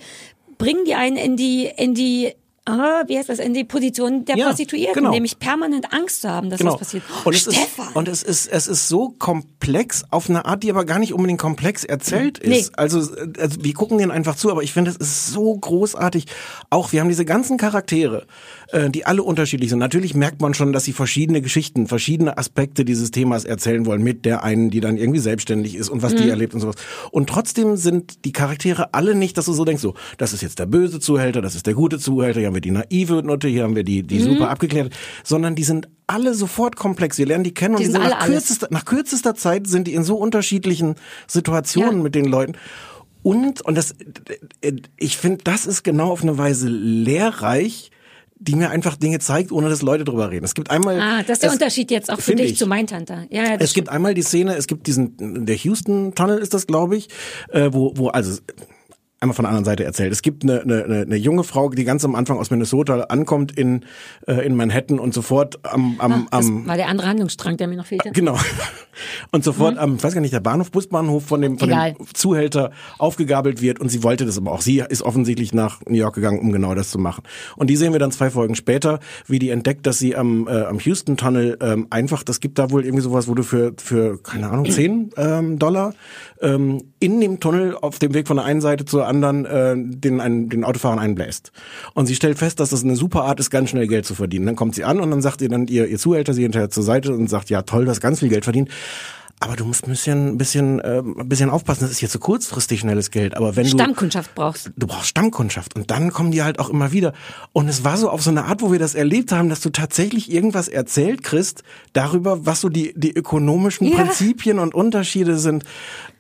bringen 0.59 0.85
die 0.85 0.95
einen 0.95 1.17
in 1.17 1.37
die, 1.37 1.71
in 1.77 1.95
die, 1.95 2.35
ah, 2.67 3.03
wie 3.07 3.19
heißt 3.19 3.29
das, 3.29 3.39
in 3.39 3.55
die 3.55 3.65
Position 3.65 4.25
der 4.25 4.37
Ja, 4.37 4.47
Prostituierten, 4.47 4.95
genau. 4.95 5.11
nämlich 5.11 5.39
permanent 5.39 5.93
Angst 5.93 6.23
zu 6.23 6.31
haben, 6.31 6.49
dass 6.51 6.59
Genau. 6.59 6.73
was 6.73 6.79
passiert. 6.81 7.03
Oh, 7.25 7.29
Und 7.29 7.35
es, 7.35 7.47
ist, 7.47 7.57
Stefan! 7.57 7.89
und 7.95 8.09
es 8.09 8.23
ist 8.23 8.47
es 8.47 8.67
ist 8.69 8.89
so 8.89 9.11
komplex 9.19 10.05
auf 10.11 10.29
eine 10.31 10.45
Art, 10.45 10.63
die 10.63 10.71
aber 10.71 10.85
gar 10.85 10.99
nicht 10.99 11.13
unbedingt 11.13 11.41
komplex 11.41 11.85
erzählt 11.85 12.39
ist. 12.39 12.49
Nee. 12.71 12.77
Also, 12.77 12.99
also 13.39 13.65
wir 13.65 13.75
gucken 13.75 13.99
denen 13.99 14.11
einfach 14.11 14.37
zu, 14.37 14.51
aber 14.51 14.63
ich 14.63 14.73
finde 14.73 14.91
es 14.91 14.97
ist 14.97 15.29
so 15.29 15.55
großartig. 15.57 16.27
Auch 16.71 16.93
wir 16.93 17.01
haben 17.01 17.09
diese 17.09 17.25
ganzen 17.25 17.57
Charaktere, 17.57 18.27
äh, 18.69 18.91
die 18.91 19.07
alle 19.07 19.23
unterschiedlich 19.23 19.71
sind. 19.71 19.79
Natürlich 19.81 20.15
merkt 20.15 20.41
man 20.41 20.55
schon, 20.55 20.73
dass 20.73 20.85
sie 20.85 20.93
verschiedene 20.93 21.43
Geschichten, 21.43 21.87
verschiedene 21.89 22.39
Aspekte 22.39 22.85
dieses 22.85 23.11
Themas 23.11 23.45
erzählen 23.45 23.87
wollen 23.87 24.03
mit 24.03 24.25
der 24.25 24.45
einen, 24.45 24.71
die 24.71 24.81
dann 24.81 24.97
irgendwie 24.97 25.21
selbstständig 25.21 25.75
ist 25.75 25.89
und 25.89 26.03
was 26.03 26.13
Mhm. 26.13 26.17
die 26.19 26.29
erlebt 26.29 26.55
und 26.55 26.61
sowas. 26.61 26.77
Und 27.11 27.29
trotzdem 27.29 27.77
sind 27.77 28.25
die 28.25 28.33
Charaktere 28.33 28.95
alle 28.95 29.15
nicht, 29.15 29.37
dass 29.37 29.47
du 29.47 29.53
so 29.53 29.65
denkst, 29.65 29.83
so, 29.83 29.95
das 30.19 30.33
ist 30.33 30.43
jetzt 30.43 30.59
der 30.59 30.67
böse 30.67 31.01
Zuhälter, 31.01 31.43
das 31.43 31.55
ist 31.55 31.67
der 31.67 31.75
gute 31.75 31.99
Zuhälter, 31.99 32.41
hier 32.41 32.52
haben 32.53 32.57
wir 32.57 32.61
die 32.61 32.71
naive 32.71 33.23
Nutte, 33.23 33.49
hier 33.49 33.63
haben 33.65 33.75
wir 33.77 33.85
die, 33.85 34.03
Mhm. 34.03 34.07
die 34.09 34.21
super 34.21 34.51
abgeklärte, 34.51 34.91
sondern 35.25 35.55
die 35.55 35.65
sind 35.65 35.89
alle 36.07 36.35
sofort 36.35 36.77
komplex. 36.77 37.17
Wir 37.19 37.27
lernen 37.27 37.45
die 37.45 37.55
kennen 37.55 37.75
und 37.77 37.81
Die 37.81 37.87
sind 37.87 37.95
sind 38.01 38.05
nach, 38.11 38.27
kürzester, 38.27 38.69
nach 38.71 38.85
kürzester 38.85 39.35
Zeit 39.35 39.67
sind 39.67 39.87
die 39.89 39.95
in 39.95 40.05
so 40.05 40.17
unterschiedlichen 40.17 40.97
Situationen 41.27 41.97
Ja. 41.99 42.03
mit 42.03 42.15
den 42.15 42.27
Leuten. 42.27 42.53
Und, 43.23 43.63
und 43.63 43.77
das, 43.77 43.95
ich 44.99 45.17
finde, 45.17 45.45
das 45.45 45.65
ist 45.67 45.85
genau 45.85 46.11
auf 46.11 46.23
eine 46.23 46.37
Weise 46.39 46.69
lehrreich, 46.69 47.91
die 48.39 48.57
mir 48.57 48.71
einfach 48.71 48.97
Dinge 48.97 49.21
zeigt, 49.21 49.53
ohne 49.53 49.69
dass 49.69 49.83
Leute 49.83 50.03
drüber 50.03 50.31
reden. 50.33 50.45
Es 50.45 50.55
gibt 50.55 50.71
einmal. 50.73 50.99
Ah, 51.01 51.19
das 51.23 51.37
ist 51.37 51.43
der 51.45 51.51
es- 51.51 51.55
Unterschied 51.55 51.91
jetzt 51.93 52.11
auch 52.13 52.21
für 52.21 52.35
dich 52.35 52.53
ich. 52.53 52.59
zu 52.59 52.67
Mindhunter. 52.67 53.27
Ja, 53.31 53.45
ja, 53.45 53.57
das 53.57 53.69
Es 53.71 53.75
gibt 53.75 53.89
einmal 53.89 54.15
die 54.15 54.23
Szene, 54.23 54.57
es 54.57 54.67
gibt 54.67 54.89
diesen, 54.89 55.47
der 55.47 55.55
Houston 55.55 56.15
Tunnel 56.17 56.39
ist 56.39 56.53
das, 56.53 56.67
glaube 56.67 56.97
ich, 56.97 57.09
äh, 57.51 57.69
wo, 57.73 57.93
wo, 57.97 58.09
also, 58.09 58.41
einmal 59.23 59.35
von 59.35 59.45
der 59.45 59.51
anderen 59.51 59.65
Seite 59.65 59.85
erzählt. 59.85 60.13
Es 60.13 60.23
gibt 60.23 60.43
eine, 60.43 60.63
eine, 60.63 60.85
eine, 60.85 61.17
junge 61.17 61.45
Frau, 61.45 61.71
die 61.71 61.85
ganz 61.85 62.05
am 62.05 62.15
Anfang 62.15 62.39
aus 62.39 62.51
Minnesota 62.51 63.01
ankommt 63.05 63.53
in, 63.53 63.85
äh, 64.27 64.45
in 64.45 64.55
Manhattan 64.57 64.99
und 64.99 65.15
sofort 65.15 65.61
am, 65.65 65.97
am, 65.99 66.29
das 66.31 66.47
am, 66.47 66.67
war 66.67 66.77
der 66.77 66.89
andere 66.89 67.09
Handlungsstrang, 67.09 67.57
der 67.57 67.69
mir 67.69 67.77
noch 67.77 67.87
fehlte. 67.87 68.11
Genau. 68.11 68.37
Und 69.31 69.43
sofort 69.43 69.79
am, 69.79 69.97
ich 69.97 70.05
weiß 70.05 70.13
gar 70.13 70.21
nicht, 70.21 70.35
der 70.35 70.41
Bahnhof, 70.41 70.71
Busbahnhof 70.71 71.25
von 71.25 71.41
dem, 71.41 71.59
von 71.59 71.69
Mhm. 71.69 71.73
Egal. 71.73 71.93
dem 71.95 72.15
Zuhälter 72.15 72.71
aufgegabelt 72.99 73.63
wird 73.63 73.81
und 73.81 73.89
sie 73.89 74.03
wollte 74.03 74.27
das 74.27 74.37
aber 74.37 74.53
auch. 74.53 74.61
Sie 74.61 74.83
ist 74.87 75.03
offensichtlich 75.03 75.55
nach 75.55 75.81
New 75.87 75.97
York 75.97 76.15
gegangen, 76.15 76.41
um 76.41 76.53
genau 76.53 76.75
das 76.75 76.91
zu 76.91 76.99
machen. 76.99 77.23
Und 77.57 77.71
die 77.71 77.77
sehen 77.77 77.93
wir 77.93 77.99
dann 77.99 78.13
zwei 78.13 78.31
Folgen 78.31 78.55
später, 78.55 79.01
wie 79.27 79.39
die 79.39 79.49
entdeckt, 79.49 79.87
dass 79.87 79.99
sie 79.99 80.15
am, 80.15 80.47
äh, 80.47 80.63
am 80.65 80.79
Houston 80.79 81.17
Tunnel 81.17 81.57
ähm, 81.63 81.87
einfach, 81.91 82.23
das 82.23 82.41
gibt 82.41 82.59
da 82.59 82.71
wohl 82.71 82.85
irgendwie 82.85 83.03
sowas, 83.03 83.29
wo 83.29 83.35
du 83.35 83.43
für, 83.43 83.73
für 83.79 84.23
keine 84.23 84.51
Ahnung, 84.51 84.71
10 84.71 85.13
ähm, 85.17 85.59
Dollar 85.59 85.95
ähm, 86.41 86.83
in 86.99 87.21
dem 87.21 87.41
Tunnel 87.41 87.77
auf 87.77 87.99
dem 87.99 88.15
Weg 88.15 88.29
von 88.29 88.37
der 88.37 88.45
einen 88.45 88.61
Seite 88.61 88.85
zur 88.85 89.07
anderen 89.13 89.45
äh, 89.45 89.75
den, 89.77 90.21
einen, 90.21 90.49
den 90.49 90.65
Autofahrern 90.65 90.99
einbläst. 90.99 91.53
Und 91.95 92.07
sie 92.07 92.15
stellt 92.15 92.39
fest, 92.39 92.61
dass 92.61 92.71
das 92.71 92.83
eine 92.83 92.97
super 92.97 93.25
Art 93.25 93.41
ist, 93.41 93.51
ganz 93.51 93.71
schnell 93.71 93.87
Geld 93.87 94.07
zu 94.07 94.15
verdienen. 94.15 94.47
Dann 94.47 94.57
kommt 94.57 94.75
sie 94.75 94.85
an 94.85 95.01
und 95.01 95.11
dann 95.11 95.23
sagt 95.23 95.43
ihr 95.43 95.49
dann 95.49 95.67
ihr, 95.67 95.87
ihr 95.87 95.99
Zuhälter 95.99 96.35
sie 96.35 96.43
hinterher 96.43 96.71
zur 96.71 96.83
Seite 96.83 97.13
und 97.15 97.29
sagt, 97.29 97.51
ja 97.51 97.63
toll, 97.63 97.85
du 97.85 97.91
hast 97.91 98.01
ganz 98.01 98.21
viel 98.21 98.29
Geld 98.29 98.45
verdient. 98.45 98.71
Aber 99.43 99.57
du 99.57 99.65
musst 99.65 99.85
ein 99.85 99.91
bisschen, 99.91 100.39
bisschen, 100.39 100.79
äh, 100.79 100.99
ein 100.99 101.29
bisschen 101.29 101.51
aufpassen. 101.51 101.81
Das 101.81 101.91
ist 101.91 102.01
jetzt 102.01 102.13
so 102.13 102.21
kurzfristig 102.21 102.79
schnelles 102.79 103.11
Geld. 103.11 103.37
Aber 103.37 103.57
wenn 103.57 103.65
du 103.65 103.71
Stammkundschaft 103.71 104.37
brauchst. 104.37 104.71
du 104.77 104.87
brauchst 104.87 105.09
Stammkundschaft 105.09 105.75
und 105.75 105.91
dann 105.91 106.13
kommen 106.13 106.31
die 106.31 106.45
halt 106.45 106.61
auch 106.61 106.71
immer 106.71 106.93
wieder. 106.93 107.13
Und 107.53 107.69
es 107.69 107.83
war 107.83 107.97
so 107.97 108.09
auf 108.09 108.23
so 108.23 108.31
eine 108.31 108.45
Art, 108.45 108.63
wo 108.63 108.71
wir 108.71 108.79
das 108.79 108.95
erlebt 108.95 109.33
haben, 109.33 109.49
dass 109.49 109.61
du 109.61 109.71
tatsächlich 109.71 110.31
irgendwas 110.31 110.69
erzählt 110.69 111.25
kriegst 111.25 111.65
darüber, 111.93 112.47
was 112.47 112.61
so 112.61 112.69
die, 112.69 112.95
die 112.97 113.13
ökonomischen 113.13 113.89
Ja. 113.89 113.97
Prinzipien 113.97 114.61
und 114.61 114.77
Unterschiede 114.77 115.37
sind. 115.37 115.65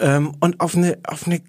Ähm, 0.00 0.32
und 0.40 0.58
auf 0.58 0.74
eine, 0.74 0.98
auf 1.04 1.28
eine 1.28 1.42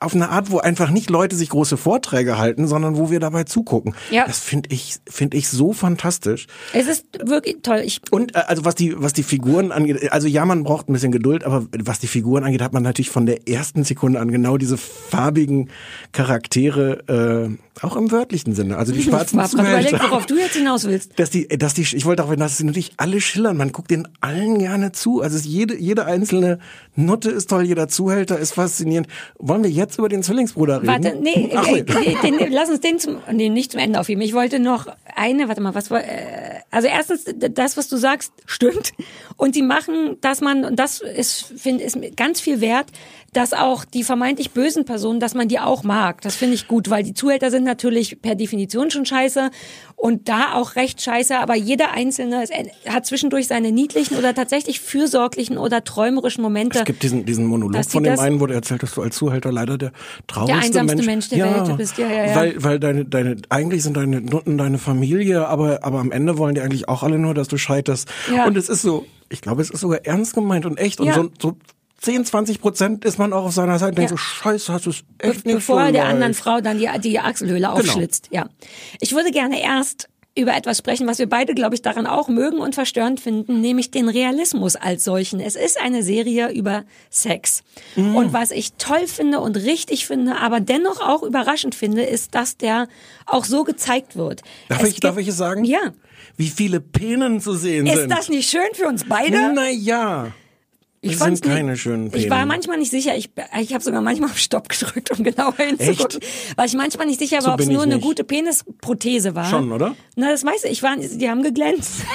auf 0.00 0.14
eine 0.14 0.30
Art, 0.30 0.50
wo 0.50 0.58
einfach 0.58 0.90
nicht 0.90 1.10
Leute 1.10 1.36
sich 1.36 1.50
große 1.50 1.76
Vorträge 1.76 2.38
halten, 2.38 2.66
sondern 2.66 2.96
wo 2.96 3.10
wir 3.10 3.20
dabei 3.20 3.44
zugucken. 3.44 3.94
Ja. 4.10 4.26
Das 4.26 4.38
finde 4.38 4.70
ich, 4.72 4.96
finde 5.06 5.36
ich 5.36 5.48
so 5.48 5.74
fantastisch. 5.74 6.46
Es 6.72 6.86
ist 6.86 7.04
wirklich 7.22 7.58
toll. 7.62 7.82
Ich, 7.84 8.00
Und 8.10 8.34
äh, 8.34 8.38
also 8.46 8.64
was 8.64 8.74
die 8.74 8.94
was 8.96 9.12
die 9.12 9.22
Figuren 9.22 9.70
angeht, 9.70 10.10
also 10.10 10.26
ja, 10.26 10.46
man 10.46 10.64
braucht 10.64 10.88
ein 10.88 10.94
bisschen 10.94 11.12
Geduld, 11.12 11.44
aber 11.44 11.66
was 11.78 11.98
die 11.98 12.06
Figuren 12.06 12.44
angeht, 12.44 12.62
hat 12.62 12.72
man 12.72 12.82
natürlich 12.82 13.10
von 13.10 13.26
der 13.26 13.46
ersten 13.46 13.84
Sekunde 13.84 14.20
an 14.20 14.30
genau 14.30 14.56
diese 14.56 14.78
farbigen 14.78 15.68
Charaktere, 16.12 17.50
äh, 17.50 17.71
auch 17.80 17.96
im 17.96 18.10
wörtlichen 18.10 18.54
Sinne. 18.54 18.76
Also 18.76 18.92
die 18.92 18.98
ich 19.00 19.06
schwarzen 19.06 19.40
hab 19.40 19.50
grad 19.50 19.60
überlegt, 19.66 19.88
Zuhälter. 19.90 20.10
worauf 20.10 20.26
du 20.26 20.36
jetzt 20.38 20.54
hinaus 20.56 20.84
willst. 20.84 21.18
Dass 21.18 21.30
die, 21.30 21.48
dass 21.48 21.72
die, 21.74 21.82
ich 21.82 22.04
wollte 22.04 22.22
auch, 22.24 22.34
dass 22.34 22.58
sie 22.58 22.64
natürlich 22.64 22.92
alle 22.98 23.20
schillern. 23.20 23.56
Man 23.56 23.72
guckt 23.72 23.90
den 23.90 24.06
allen 24.20 24.58
gerne 24.58 24.92
zu. 24.92 25.22
Also 25.22 25.36
es- 25.36 25.46
jede, 25.46 25.76
jede 25.78 26.04
einzelne 26.04 26.58
Nutte 26.96 27.30
ist 27.30 27.48
toll, 27.48 27.62
jeder 27.64 27.88
Zuhälter 27.88 28.38
ist 28.38 28.52
faszinierend. 28.54 29.08
Wollen 29.38 29.62
wir 29.62 29.70
jetzt 29.70 29.98
über 29.98 30.08
den 30.10 30.22
Zwillingsbruder 30.22 30.82
reden? 30.82 30.88
Warte, 30.88 31.16
nee, 31.22 31.50
Ach, 31.54 31.66
äh, 31.66 31.82
den, 31.82 32.52
lass 32.52 32.68
uns 32.68 32.80
den 32.80 32.98
zum, 32.98 33.16
nee, 33.32 33.48
nicht 33.48 33.72
zum 33.72 33.80
Ende 33.80 33.98
aufheben. 33.98 34.22
Ich 34.22 34.34
wollte 34.34 34.58
noch 34.58 34.86
eine, 35.16 35.48
warte 35.48 35.60
mal, 35.62 35.74
was 35.74 35.90
war, 35.90 36.02
äh, 36.04 36.60
also 36.70 36.88
erstens, 36.88 37.24
das, 37.54 37.76
was 37.76 37.88
du 37.88 37.96
sagst, 37.96 38.32
stimmt. 38.46 38.92
Und 39.36 39.54
sie 39.54 39.62
machen, 39.62 40.16
dass 40.20 40.40
man, 40.40 40.64
und 40.64 40.76
das 40.78 41.00
ist, 41.00 41.52
finde 41.56 41.84
ist 41.84 41.98
ganz 42.16 42.40
viel 42.40 42.60
wert, 42.60 42.86
dass 43.32 43.54
auch 43.54 43.86
die 43.86 44.04
vermeintlich 44.04 44.50
bösen 44.50 44.84
Personen, 44.84 45.18
dass 45.18 45.34
man 45.34 45.48
die 45.48 45.58
auch 45.58 45.84
mag. 45.84 46.20
Das 46.20 46.36
finde 46.36 46.54
ich 46.54 46.68
gut, 46.68 46.90
weil 46.90 47.02
die 47.02 47.14
Zuhälter 47.14 47.50
sind 47.50 47.64
natürlich 47.64 48.20
per 48.20 48.34
Definition 48.34 48.90
schon 48.90 49.06
scheiße 49.06 49.50
und 49.96 50.28
da 50.28 50.52
auch 50.54 50.76
recht 50.76 51.00
scheiße, 51.00 51.38
aber 51.38 51.54
jeder 51.54 51.92
Einzelne 51.92 52.42
ist, 52.42 52.52
hat 52.86 53.06
zwischendurch 53.06 53.46
seine 53.46 53.72
niedlichen 53.72 54.18
oder 54.18 54.34
tatsächlich 54.34 54.80
fürsorglichen 54.80 55.56
oder 55.56 55.82
träumerischen 55.82 56.42
Momente. 56.42 56.80
Es 56.80 56.84
gibt 56.84 57.02
diesen, 57.02 57.24
diesen 57.24 57.46
Monolog 57.46 57.72
Dass 57.72 57.88
von 57.88 58.04
dem 58.04 58.18
einen, 58.18 58.38
wo 58.38 58.46
du 58.46 58.52
erzählt 58.52 58.82
hast, 58.82 58.98
du 58.98 59.02
als 59.02 59.16
Zuhälter 59.16 59.50
leider 59.50 59.78
der 59.78 59.92
traurigste 60.26 60.80
einsamste 60.80 60.96
Mensch, 60.96 61.06
Mensch 61.06 61.28
der 61.30 61.68
Welt 61.68 61.76
bist. 61.78 61.96
Ja, 61.96 62.08
ja, 62.08 62.26
ja. 62.26 62.36
Weil, 62.36 62.62
weil 62.62 62.78
deine, 62.78 63.06
deine, 63.06 63.36
eigentlich 63.48 63.82
sind 63.82 63.96
deine 63.96 64.20
Nutten 64.20 64.58
deine 64.58 64.76
Familie, 64.76 65.48
aber, 65.48 65.84
aber 65.84 66.00
am 66.00 66.12
Ende 66.12 66.36
wollen 66.36 66.54
die 66.54 66.60
eigentlich 66.60 66.86
auch 66.86 67.02
alle 67.02 67.18
nur, 67.18 67.32
dass 67.32 67.48
du 67.48 67.56
scheiterst. 67.56 68.10
Ja. 68.34 68.46
Und 68.46 68.58
es 68.58 68.68
ist 68.68 68.82
so, 68.82 69.06
ich 69.30 69.40
glaube, 69.40 69.62
es 69.62 69.70
ist 69.70 69.80
sogar 69.80 70.04
ernst 70.04 70.34
gemeint 70.34 70.66
und 70.66 70.76
echt. 70.78 71.00
Und 71.00 71.06
Ja. 71.06 71.14
so, 71.14 71.30
so 71.40 71.56
10, 72.02 72.24
20 72.24 72.60
Prozent 72.60 73.04
ist 73.04 73.18
man 73.18 73.32
auch 73.32 73.44
auf 73.44 73.52
seiner 73.54 73.78
Seite 73.78 73.90
und 73.90 73.98
denkt 73.98 74.10
Ja. 74.10 74.16
so, 74.16 74.22
scheiße, 74.22 74.72
hast 74.72 74.86
du 74.86 74.90
es 74.90 75.02
Be 75.18 75.24
echt 75.24 75.46
nicht 75.46 75.54
bevor 75.56 75.76
so 75.80 75.86
er 75.86 75.92
der 75.92 76.02
leicht. 76.02 76.14
anderen 76.14 76.34
Frau 76.34 76.60
dann 76.60 76.78
die, 76.78 76.88
die 77.00 77.18
Achselhöhle 77.20 77.60
Genau. 77.68 77.72
aufschlitzt. 77.74 78.28
Ja. 78.30 78.48
Ich 79.00 79.14
würde 79.14 79.30
gerne 79.30 79.62
erst 79.62 80.08
über 80.34 80.56
etwas 80.56 80.78
sprechen, 80.78 81.06
was 81.06 81.18
wir 81.18 81.28
beide, 81.28 81.52
glaube 81.54 81.74
ich, 81.74 81.82
daran 81.82 82.06
auch 82.06 82.28
mögen 82.28 82.56
und 82.58 82.74
verstörend 82.74 83.20
finden, 83.20 83.60
nämlich 83.60 83.90
den 83.90 84.08
Realismus 84.08 84.76
als 84.76 85.04
solchen. 85.04 85.40
Es 85.40 85.56
ist 85.56 85.78
eine 85.78 86.02
Serie 86.02 86.50
über 86.50 86.84
Sex. 87.10 87.62
Mhm. 87.96 88.16
Und 88.16 88.32
was 88.32 88.50
ich 88.50 88.72
toll 88.78 89.06
finde 89.06 89.40
und 89.40 89.56
richtig 89.58 90.06
finde, 90.06 90.36
aber 90.38 90.60
dennoch 90.60 91.00
auch 91.06 91.22
überraschend 91.22 91.74
finde, 91.74 92.02
ist, 92.02 92.34
dass 92.34 92.56
der 92.56 92.88
auch 93.26 93.44
so 93.44 93.62
gezeigt 93.62 94.16
wird. 94.16 94.40
Darf 94.70 94.82
Es 94.82 94.88
ich, 94.88 95.00
darf 95.00 95.18
ich 95.18 95.28
es 95.28 95.36
sagen? 95.36 95.64
Ja. 95.64 95.92
Wie 96.38 96.48
viele 96.48 96.80
Penen 96.80 97.40
zu 97.40 97.54
sehen 97.54 97.86
Ist 97.86 97.96
sind. 97.98 98.10
das 98.10 98.30
nicht 98.30 98.48
schön 98.50 98.62
für 98.72 98.86
uns 98.88 99.04
beide? 99.06 99.52
Naja. 99.52 100.32
Ich 101.04 101.16
fand's 101.16 101.40
sind 101.40 101.48
nicht- 101.48 101.56
keine 101.58 101.76
schönen 101.76 102.10
Ich 102.14 102.30
war 102.30 102.46
manchmal 102.46 102.78
nicht 102.78 102.90
sicher. 102.92 103.16
Ich, 103.16 103.30
ich 103.60 103.74
habe 103.74 103.82
sogar 103.82 104.00
manchmal 104.00 104.30
auf 104.30 104.38
Stopp 104.38 104.68
gedrückt, 104.68 105.10
um 105.10 105.24
genauer 105.24 105.56
hinzugucken. 105.56 106.20
Weil 106.56 106.66
ich 106.68 106.74
manchmal 106.74 107.06
nicht 107.08 107.18
sicher 107.18 107.40
So 107.40 107.48
war, 107.48 107.54
ob 107.54 107.60
es 107.60 107.68
nur 107.68 107.82
eine 107.82 107.98
gute 107.98 108.22
Penisprothese 108.22 109.34
war. 109.34 109.46
Schon, 109.50 109.72
oder? 109.72 109.96
Na, 110.14 110.30
das 110.30 110.44
weiß 110.44 110.62
ich. 110.64 110.70
ich 110.70 110.82
war, 110.84 110.96
die 110.96 111.28
haben 111.28 111.42
geglänzt. 111.42 111.92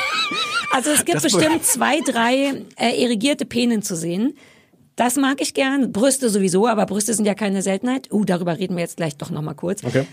Also 0.73 0.91
es 0.91 1.05
gibt 1.05 1.15
Das- 1.15 1.23
bestimmt 1.23 1.63
zwei, 1.63 2.01
drei 2.01 2.61
äh, 2.75 3.01
erigierte 3.01 3.45
Penen 3.45 3.81
zu 3.81 3.95
sehen. 3.95 4.33
Das 4.97 5.15
mag 5.15 5.41
ich 5.41 5.53
gern. 5.53 5.91
Brüste 5.93 6.29
sowieso, 6.29 6.67
aber 6.67 6.85
Brüste 6.85 7.13
sind 7.13 7.25
ja 7.25 7.35
keine 7.35 7.61
Seltenheit. 7.61 8.11
Uh, 8.11 8.25
darüber 8.25 8.59
reden 8.59 8.75
wir 8.75 8.81
jetzt 8.83 8.97
gleich 8.97 9.15
doch 9.15 9.29
nochmal 9.29 9.55
kurz. 9.55 9.83
Okay. 9.83 10.05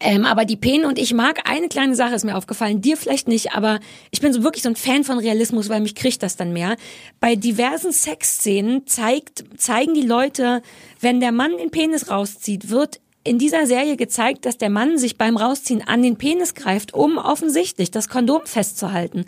Ähm, 0.00 0.24
aber 0.24 0.44
die 0.44 0.56
Penen 0.56 0.84
und 0.84 0.98
ich 0.98 1.12
mag 1.12 1.50
eine 1.50 1.68
kleine 1.68 1.96
Sache 1.96 2.14
ist 2.14 2.24
mir 2.24 2.36
aufgefallen, 2.36 2.80
dir 2.80 2.96
vielleicht 2.96 3.26
nicht, 3.26 3.52
aber 3.52 3.80
ich 4.10 4.20
bin 4.20 4.32
so 4.32 4.44
wirklich 4.44 4.62
so 4.62 4.68
ein 4.68 4.76
Fan 4.76 5.02
von 5.02 5.18
Realismus, 5.18 5.68
weil 5.68 5.80
mich 5.80 5.94
kriegt 5.94 6.22
das 6.22 6.36
dann 6.36 6.52
mehr. 6.52 6.76
Bei 7.18 7.34
diversen 7.34 7.92
Sexszenen 7.92 8.86
zeigt, 8.86 9.44
zeigen 9.56 9.94
die 9.94 10.02
Leute, 10.02 10.62
wenn 11.00 11.20
der 11.20 11.32
Mann 11.32 11.56
den 11.56 11.70
Penis 11.70 12.10
rauszieht, 12.10 12.70
wird 12.70 13.00
in 13.24 13.38
dieser 13.38 13.66
Serie 13.66 13.96
gezeigt, 13.96 14.46
dass 14.46 14.56
der 14.56 14.70
Mann 14.70 14.98
sich 14.98 15.18
beim 15.18 15.36
Rausziehen 15.36 15.86
an 15.86 16.02
den 16.02 16.16
Penis 16.16 16.54
greift, 16.54 16.94
um 16.94 17.18
offensichtlich 17.18 17.90
das 17.90 18.08
Kondom 18.08 18.42
festzuhalten. 18.44 19.24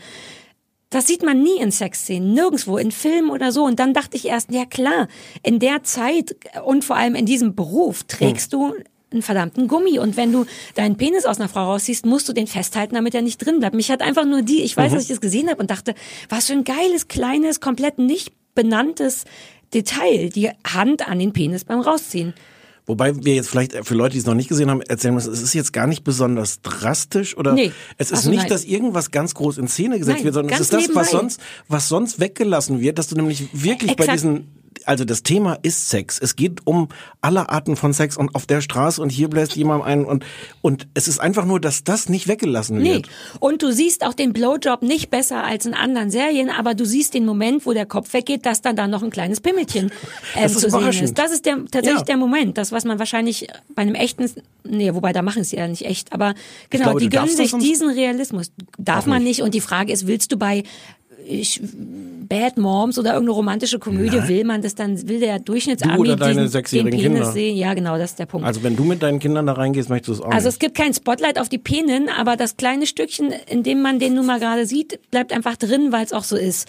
Das 0.88 1.06
sieht 1.06 1.22
man 1.22 1.40
nie 1.42 1.58
in 1.60 1.70
Sexszenen, 1.70 2.32
nirgendwo, 2.32 2.76
in 2.76 2.90
Filmen 2.90 3.30
oder 3.30 3.52
so. 3.52 3.64
Und 3.64 3.78
dann 3.78 3.94
dachte 3.94 4.16
ich 4.16 4.26
erst, 4.26 4.50
ja 4.50 4.64
klar, 4.64 5.06
in 5.42 5.60
der 5.60 5.84
Zeit 5.84 6.34
und 6.64 6.84
vor 6.84 6.96
allem 6.96 7.14
in 7.14 7.26
diesem 7.26 7.54
Beruf 7.54 8.02
trägst 8.04 8.52
du 8.52 8.74
einen 9.12 9.22
verdammten 9.22 9.68
Gummi. 9.68 9.98
Und 9.98 10.16
wenn 10.16 10.32
du 10.32 10.46
deinen 10.74 10.96
Penis 10.96 11.24
aus 11.24 11.38
einer 11.40 11.48
Frau 11.48 11.64
rausziehst, 11.72 12.06
musst 12.06 12.28
du 12.28 12.32
den 12.32 12.46
festhalten, 12.46 12.94
damit 12.94 13.14
er 13.14 13.22
nicht 13.22 13.38
drin 13.44 13.58
bleibt. 13.60 13.74
Mich 13.74 13.90
hat 13.90 14.02
einfach 14.02 14.24
nur 14.24 14.42
die, 14.42 14.62
ich 14.62 14.76
weiß, 14.76 14.92
dass 14.92 15.02
ich 15.02 15.08
das 15.08 15.20
gesehen 15.20 15.48
habe 15.50 15.60
und 15.60 15.70
dachte, 15.70 15.94
was 16.28 16.46
für 16.46 16.52
ein 16.52 16.64
geiles, 16.64 17.08
kleines, 17.08 17.60
komplett 17.60 17.98
nicht 17.98 18.32
benanntes 18.54 19.24
Detail, 19.74 20.30
die 20.30 20.50
Hand 20.66 21.06
an 21.08 21.18
den 21.18 21.32
Penis 21.32 21.64
beim 21.64 21.80
Rausziehen. 21.80 22.34
Wobei 22.86 23.14
wir 23.24 23.34
jetzt 23.36 23.48
vielleicht 23.50 23.74
für 23.86 23.94
Leute, 23.94 24.14
die 24.14 24.18
es 24.18 24.26
noch 24.26 24.34
nicht 24.34 24.48
gesehen 24.48 24.68
haben, 24.68 24.80
erzählen 24.82 25.14
müssen, 25.14 25.32
es 25.32 25.42
ist 25.42 25.54
jetzt 25.54 25.72
gar 25.72 25.86
nicht 25.86 26.02
besonders 26.02 26.60
drastisch 26.62 27.36
oder 27.36 27.52
Nee. 27.52 27.70
es 27.98 28.10
ist 28.10 28.16
Also 28.18 28.30
nicht, 28.30 28.40
nein. 28.40 28.48
dass 28.48 28.64
irgendwas 28.64 29.12
ganz 29.12 29.34
groß 29.34 29.58
in 29.58 29.68
Szene 29.68 29.98
gesetzt 30.00 30.16
Nein, 30.18 30.24
wird, 30.24 30.34
sondern 30.34 30.54
es 30.54 30.60
ist 30.60 30.72
das, 30.72 30.80
was 30.80 30.88
nebenbei. 30.88 31.04
sonst, 31.04 31.40
was 31.68 31.88
sonst 31.88 32.18
weggelassen 32.18 32.80
wird, 32.80 32.98
dass 32.98 33.06
du 33.06 33.14
nämlich 33.14 33.48
wirklich 33.52 33.94
bei 33.94 34.04
Exakt. 34.04 34.18
diesen 34.18 34.48
also 34.86 35.04
das 35.04 35.22
Thema 35.22 35.58
ist 35.62 35.88
Sex. 35.90 36.18
Es 36.20 36.36
geht 36.36 36.66
um 36.66 36.88
alle 37.20 37.48
Arten 37.50 37.76
von 37.76 37.92
Sex 37.92 38.16
und 38.16 38.34
auf 38.34 38.46
der 38.46 38.60
Straße 38.60 39.00
und 39.00 39.10
hier 39.10 39.28
bläst 39.28 39.56
jemand 39.56 39.84
ein 39.84 40.04
und 40.04 40.24
und 40.62 40.86
es 40.94 41.08
ist 41.08 41.18
einfach 41.20 41.44
nur, 41.44 41.60
dass 41.60 41.84
das 41.84 42.08
nicht 42.08 42.28
weggelassen 42.28 42.78
Nee. 42.78 42.94
wird. 42.94 43.08
Und 43.40 43.62
du 43.62 43.72
siehst 43.72 44.04
auch 44.04 44.14
den 44.14 44.32
Blowjob 44.32 44.82
nicht 44.82 45.10
besser 45.10 45.44
als 45.44 45.66
in 45.66 45.74
anderen 45.74 46.10
Serien, 46.10 46.50
aber 46.50 46.74
du 46.74 46.84
siehst 46.84 47.14
den 47.14 47.24
Moment, 47.26 47.66
wo 47.66 47.72
der 47.72 47.86
Kopf 47.86 48.12
weggeht, 48.12 48.46
dass 48.46 48.62
dann 48.62 48.76
da 48.76 48.86
noch 48.88 49.02
ein 49.02 49.10
kleines 49.10 49.40
Pimmelchen 49.40 49.90
Das 50.34 50.52
ist 50.52 50.60
zu 50.60 50.70
sehen 50.70 51.04
ist. 51.04 51.18
Das 51.18 51.32
ist 51.32 51.46
der, 51.46 51.56
tatsächlich 51.70 52.00
Ja. 52.00 52.04
der 52.04 52.16
Moment. 52.16 52.56
Das, 52.58 52.72
was 52.72 52.84
man 52.84 52.98
wahrscheinlich 52.98 53.48
bei 53.74 53.82
einem 53.82 53.94
echten, 53.94 54.30
nee, 54.64 54.94
wobei 54.94 55.12
da 55.12 55.22
machen 55.22 55.44
sie 55.44 55.56
ja 55.56 55.66
nicht 55.68 55.84
echt, 55.84 56.12
aber 56.12 56.34
genau, 56.70 56.84
glaube, 56.84 57.00
die 57.00 57.08
gönnen 57.08 57.28
sich 57.28 57.52
diesen 57.52 57.90
Realismus. 57.90 58.50
Darf 58.78 59.06
man 59.06 59.22
nicht. 59.22 59.42
Und 59.42 59.54
die 59.54 59.60
Frage 59.60 59.92
ist, 59.92 60.06
willst 60.06 60.32
du 60.32 60.36
bei 60.36 60.64
ich, 61.30 61.60
Bad 62.28 62.58
Moms 62.58 62.98
oder 62.98 63.10
irgendeine 63.14 63.34
romantische 63.36 63.78
Komödie, 63.78 64.28
will 64.28 64.44
man 64.44 64.62
das 64.62 64.74
dann, 64.74 65.08
will 65.08 65.20
der 65.20 65.38
Durchschnittsami 65.38 65.94
Du 65.94 66.00
oder 66.00 66.16
deine 66.16 66.32
diesen, 66.32 66.42
den 66.44 66.48
sechsjährigen 66.50 66.98
Penis 67.00 67.18
Kinder. 67.18 67.32
sehen? 67.32 67.56
Ja, 67.56 67.74
genau, 67.74 67.98
das 67.98 68.10
ist 68.10 68.18
der 68.18 68.26
Punkt. 68.26 68.46
Also 68.46 68.62
wenn 68.62 68.76
du 68.76 68.84
mit 68.84 69.02
deinen 69.02 69.18
Kindern 69.18 69.46
da 69.46 69.52
reingehst, 69.54 69.88
möchtest 69.88 70.08
du 70.08 70.12
es 70.12 70.20
auch 70.20 70.32
Also 70.32 70.46
nicht. 70.48 70.54
es 70.54 70.58
gibt 70.58 70.76
kein 70.76 70.94
Spotlight 70.94 71.38
auf 71.40 71.48
die 71.48 71.58
Penen, 71.58 72.08
aber 72.08 72.36
das 72.36 72.56
kleine 72.56 72.86
Stückchen, 72.86 73.32
in 73.48 73.62
dem 73.62 73.82
man 73.82 73.98
den 73.98 74.14
nun 74.14 74.26
mal 74.26 74.38
gerade 74.38 74.66
sieht, 74.66 75.00
bleibt 75.10 75.32
einfach 75.32 75.56
drin, 75.56 75.92
weil 75.92 76.04
es 76.04 76.12
auch 76.12 76.24
so 76.24 76.36
ist. 76.36 76.68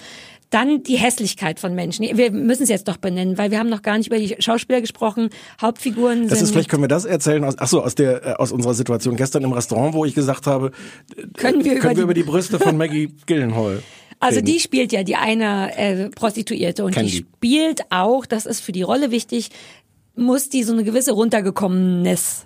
Dann 0.50 0.84
die 0.84 0.98
Hässlichkeit 0.98 1.62
von 1.62 1.74
Menschen. 1.76 2.06
Wir 2.18 2.30
müssen 2.30 2.64
es 2.64 2.70
jetzt 2.70 2.90
doch 2.90 2.98
benennen, 2.98 3.38
weil 3.38 3.52
wir 3.52 3.60
haben 3.60 3.70
noch 3.70 3.84
gar 3.84 3.98
nicht 3.98 4.08
über 4.08 4.18
die 4.18 4.36
Schauspieler 4.40 4.82
gesprochen. 4.82 5.30
Hauptfiguren 5.62 6.24
Das 6.28 6.40
sind 6.40 6.44
ist 6.48 6.52
vielleicht 6.52 6.68
können 6.70 6.84
wir 6.84 6.90
das 6.90 7.06
erzählen 7.06 7.46
aus 7.46 7.54
ach 7.58 7.70
so 7.70 7.82
aus 7.82 7.96
der 7.96 8.26
äh, 8.26 8.34
aus 8.34 8.52
unserer 8.52 8.74
Situation 8.74 9.16
gestern 9.16 9.44
im 9.46 9.54
Restaurant, 9.54 9.94
wo 9.94 10.04
ich 10.04 10.14
gesagt 10.14 10.48
habe, 10.48 10.72
äh, 11.16 11.22
können 11.38 11.64
wir 11.64 11.72
über 11.74 11.80
können 11.82 11.94
die, 11.94 11.98
wir 12.00 12.04
über 12.04 12.14
die 12.14 12.24
Brüste 12.24 12.60
von 12.60 12.76
Maggie 12.76 13.14
Gyllenhaal. 13.28 13.82
Also 14.22 14.40
die 14.42 14.60
spielt 14.60 14.92
ja 14.92 15.04
die 15.04 15.16
eine 15.16 15.76
äh, 15.78 16.10
Prostituierte 16.10 16.86
und 16.86 16.96
die 16.96 17.02
die. 17.02 17.10
spielt 17.10 17.92
auch, 17.92 18.26
das 18.26 18.46
ist 18.46 18.62
für 18.62 18.72
die 18.72 18.84
Rolle 18.84 19.12
wichtig, 19.12 19.50
muss 20.16 20.50
die 20.50 20.64
so 20.64 20.74
eine 20.74 20.84
gewisse 20.84 21.12
runtergekommenes, 21.12 22.46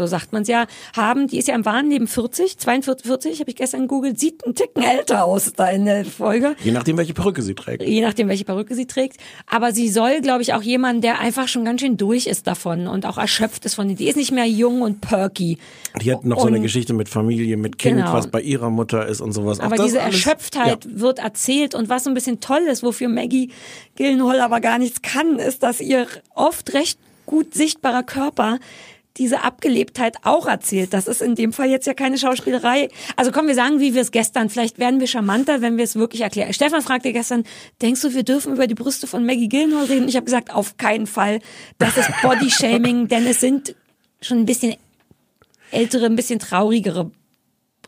so 0.00 0.06
sagt 0.06 0.32
man's 0.32 0.48
ja, 0.48 0.66
haben. 0.96 1.26
Die 1.28 1.38
ist 1.38 1.48
ja 1.48 1.54
im 1.54 1.64
wahren 1.64 1.90
Leben 1.90 2.06
40, 2.08 2.58
42, 2.58 3.06
40, 3.06 3.40
habe 3.40 3.50
ich 3.50 3.56
gestern 3.56 3.82
gegoogelt, 3.82 4.18
sieht 4.18 4.44
einen 4.44 4.54
Ticken 4.54 4.82
älter 4.82 5.24
aus 5.24 5.52
da 5.54 5.68
in 5.68 5.84
der 5.84 6.04
Folge. 6.04 6.56
Je 6.64 6.72
nachdem, 6.72 6.96
welche 6.96 7.14
Perücke 7.14 7.42
sie 7.42 7.54
trägt. 7.54 7.82
je 7.82 8.00
nachdem, 8.00 8.28
welche 8.28 8.44
Perücke 8.44 8.74
sie 8.74 8.86
trägt. 8.86 9.18
Aber 9.46 9.72
sie 9.72 9.88
soll, 9.88 10.20
glaube 10.20 10.42
ich, 10.42 10.54
auch 10.54 10.62
jemand, 10.62 11.04
der 11.04 11.18
einfach 11.20 11.48
schon 11.48 11.64
ganz 11.64 11.80
schön 11.80 11.96
durch 11.96 12.26
ist 12.26 12.46
davon 12.46 12.86
und 12.86 13.06
auch 13.06 13.18
erschöpft 13.18 13.64
ist 13.64 13.74
von 13.74 13.88
den. 13.88 13.96
Die 13.96 14.08
ist 14.08 14.16
nicht 14.16 14.32
mehr 14.32 14.46
jung 14.46 14.82
und 14.82 15.00
perky. 15.00 15.58
Die 16.00 16.12
hat 16.12 16.24
noch 16.24 16.40
so 16.40 16.46
eine 16.46 16.56
Und- 16.56 16.62
Geschichte 16.62 16.92
mit 16.94 17.08
Familie, 17.08 17.56
mit 17.56 17.78
Kind, 17.78 17.98
Genau. 17.98 18.12
was 18.12 18.28
bei 18.30 18.40
ihrer 18.40 18.70
Mutter 18.70 19.06
ist 19.06 19.20
und 19.20 19.32
sowas. 19.32 19.60
Auch 19.60 19.64
Aber 19.64 19.76
diese 19.76 20.00
alles- 20.02 20.14
Erschöpftheit 20.16 20.84
Ja. 20.84 20.90
wird 21.00 21.18
erzählt 21.18 21.74
und 21.74 21.88
was 21.88 22.04
so 22.04 22.10
ein 22.10 22.14
bisschen 22.14 22.40
toll 22.40 22.62
ist, 22.70 22.82
wofür 22.82 23.08
Maggie 23.08 23.50
Gyllenhaal 23.96 24.40
aber 24.40 24.60
gar 24.60 24.78
nichts 24.78 25.02
kann, 25.02 25.38
ist, 25.38 25.62
dass 25.62 25.80
ihr 25.80 26.06
oft 26.34 26.72
recht 26.74 26.98
gut 27.26 27.54
sichtbarer 27.54 28.02
Körper 28.02 28.58
diese 29.16 29.42
Abgelebtheit 29.42 30.16
auch 30.22 30.46
erzählt. 30.46 30.92
Das 30.92 31.06
ist 31.06 31.20
in 31.20 31.34
dem 31.34 31.52
Fall 31.52 31.68
jetzt 31.68 31.86
ja 31.86 31.94
keine 31.94 32.16
Schauspielerei. 32.16 32.88
Also 33.16 33.32
kommen 33.32 33.48
wir 33.48 33.54
sagen, 33.54 33.80
wie 33.80 33.94
wir 33.94 34.02
es 34.02 34.12
gestern. 34.12 34.48
Vielleicht 34.48 34.78
werden 34.78 35.00
wir 35.00 35.06
charmanter, 35.06 35.60
wenn 35.60 35.76
wir 35.76 35.84
es 35.84 35.96
wirklich 35.96 36.22
erklären. 36.22 36.52
Stefan 36.52 36.82
fragte 36.82 37.12
gestern, 37.12 37.44
denkst 37.82 38.02
du, 38.02 38.14
wir 38.14 38.22
dürfen 38.22 38.54
über 38.54 38.66
die 38.66 38.74
Brüste 38.74 39.06
von 39.06 39.26
Maggie 39.26 39.48
Gyllenhaal 39.48 39.86
reden? 39.86 40.08
Ich 40.08 40.16
habe 40.16 40.24
gesagt, 40.24 40.54
auf 40.54 40.76
keinen 40.76 41.06
Fall. 41.06 41.40
Das 41.78 41.96
ist 41.96 42.08
Bodyshaming, 42.22 43.08
denn 43.08 43.26
es 43.26 43.40
sind 43.40 43.74
schon 44.22 44.38
ein 44.38 44.46
bisschen 44.46 44.76
ältere, 45.70 46.06
ein 46.06 46.16
bisschen 46.16 46.38
traurigere 46.38 47.10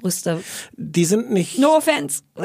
Brüste. 0.02 0.42
Die 0.76 1.04
sind 1.04 1.30
nicht. 1.30 1.58
No 1.58 1.76
offense. 1.76 2.22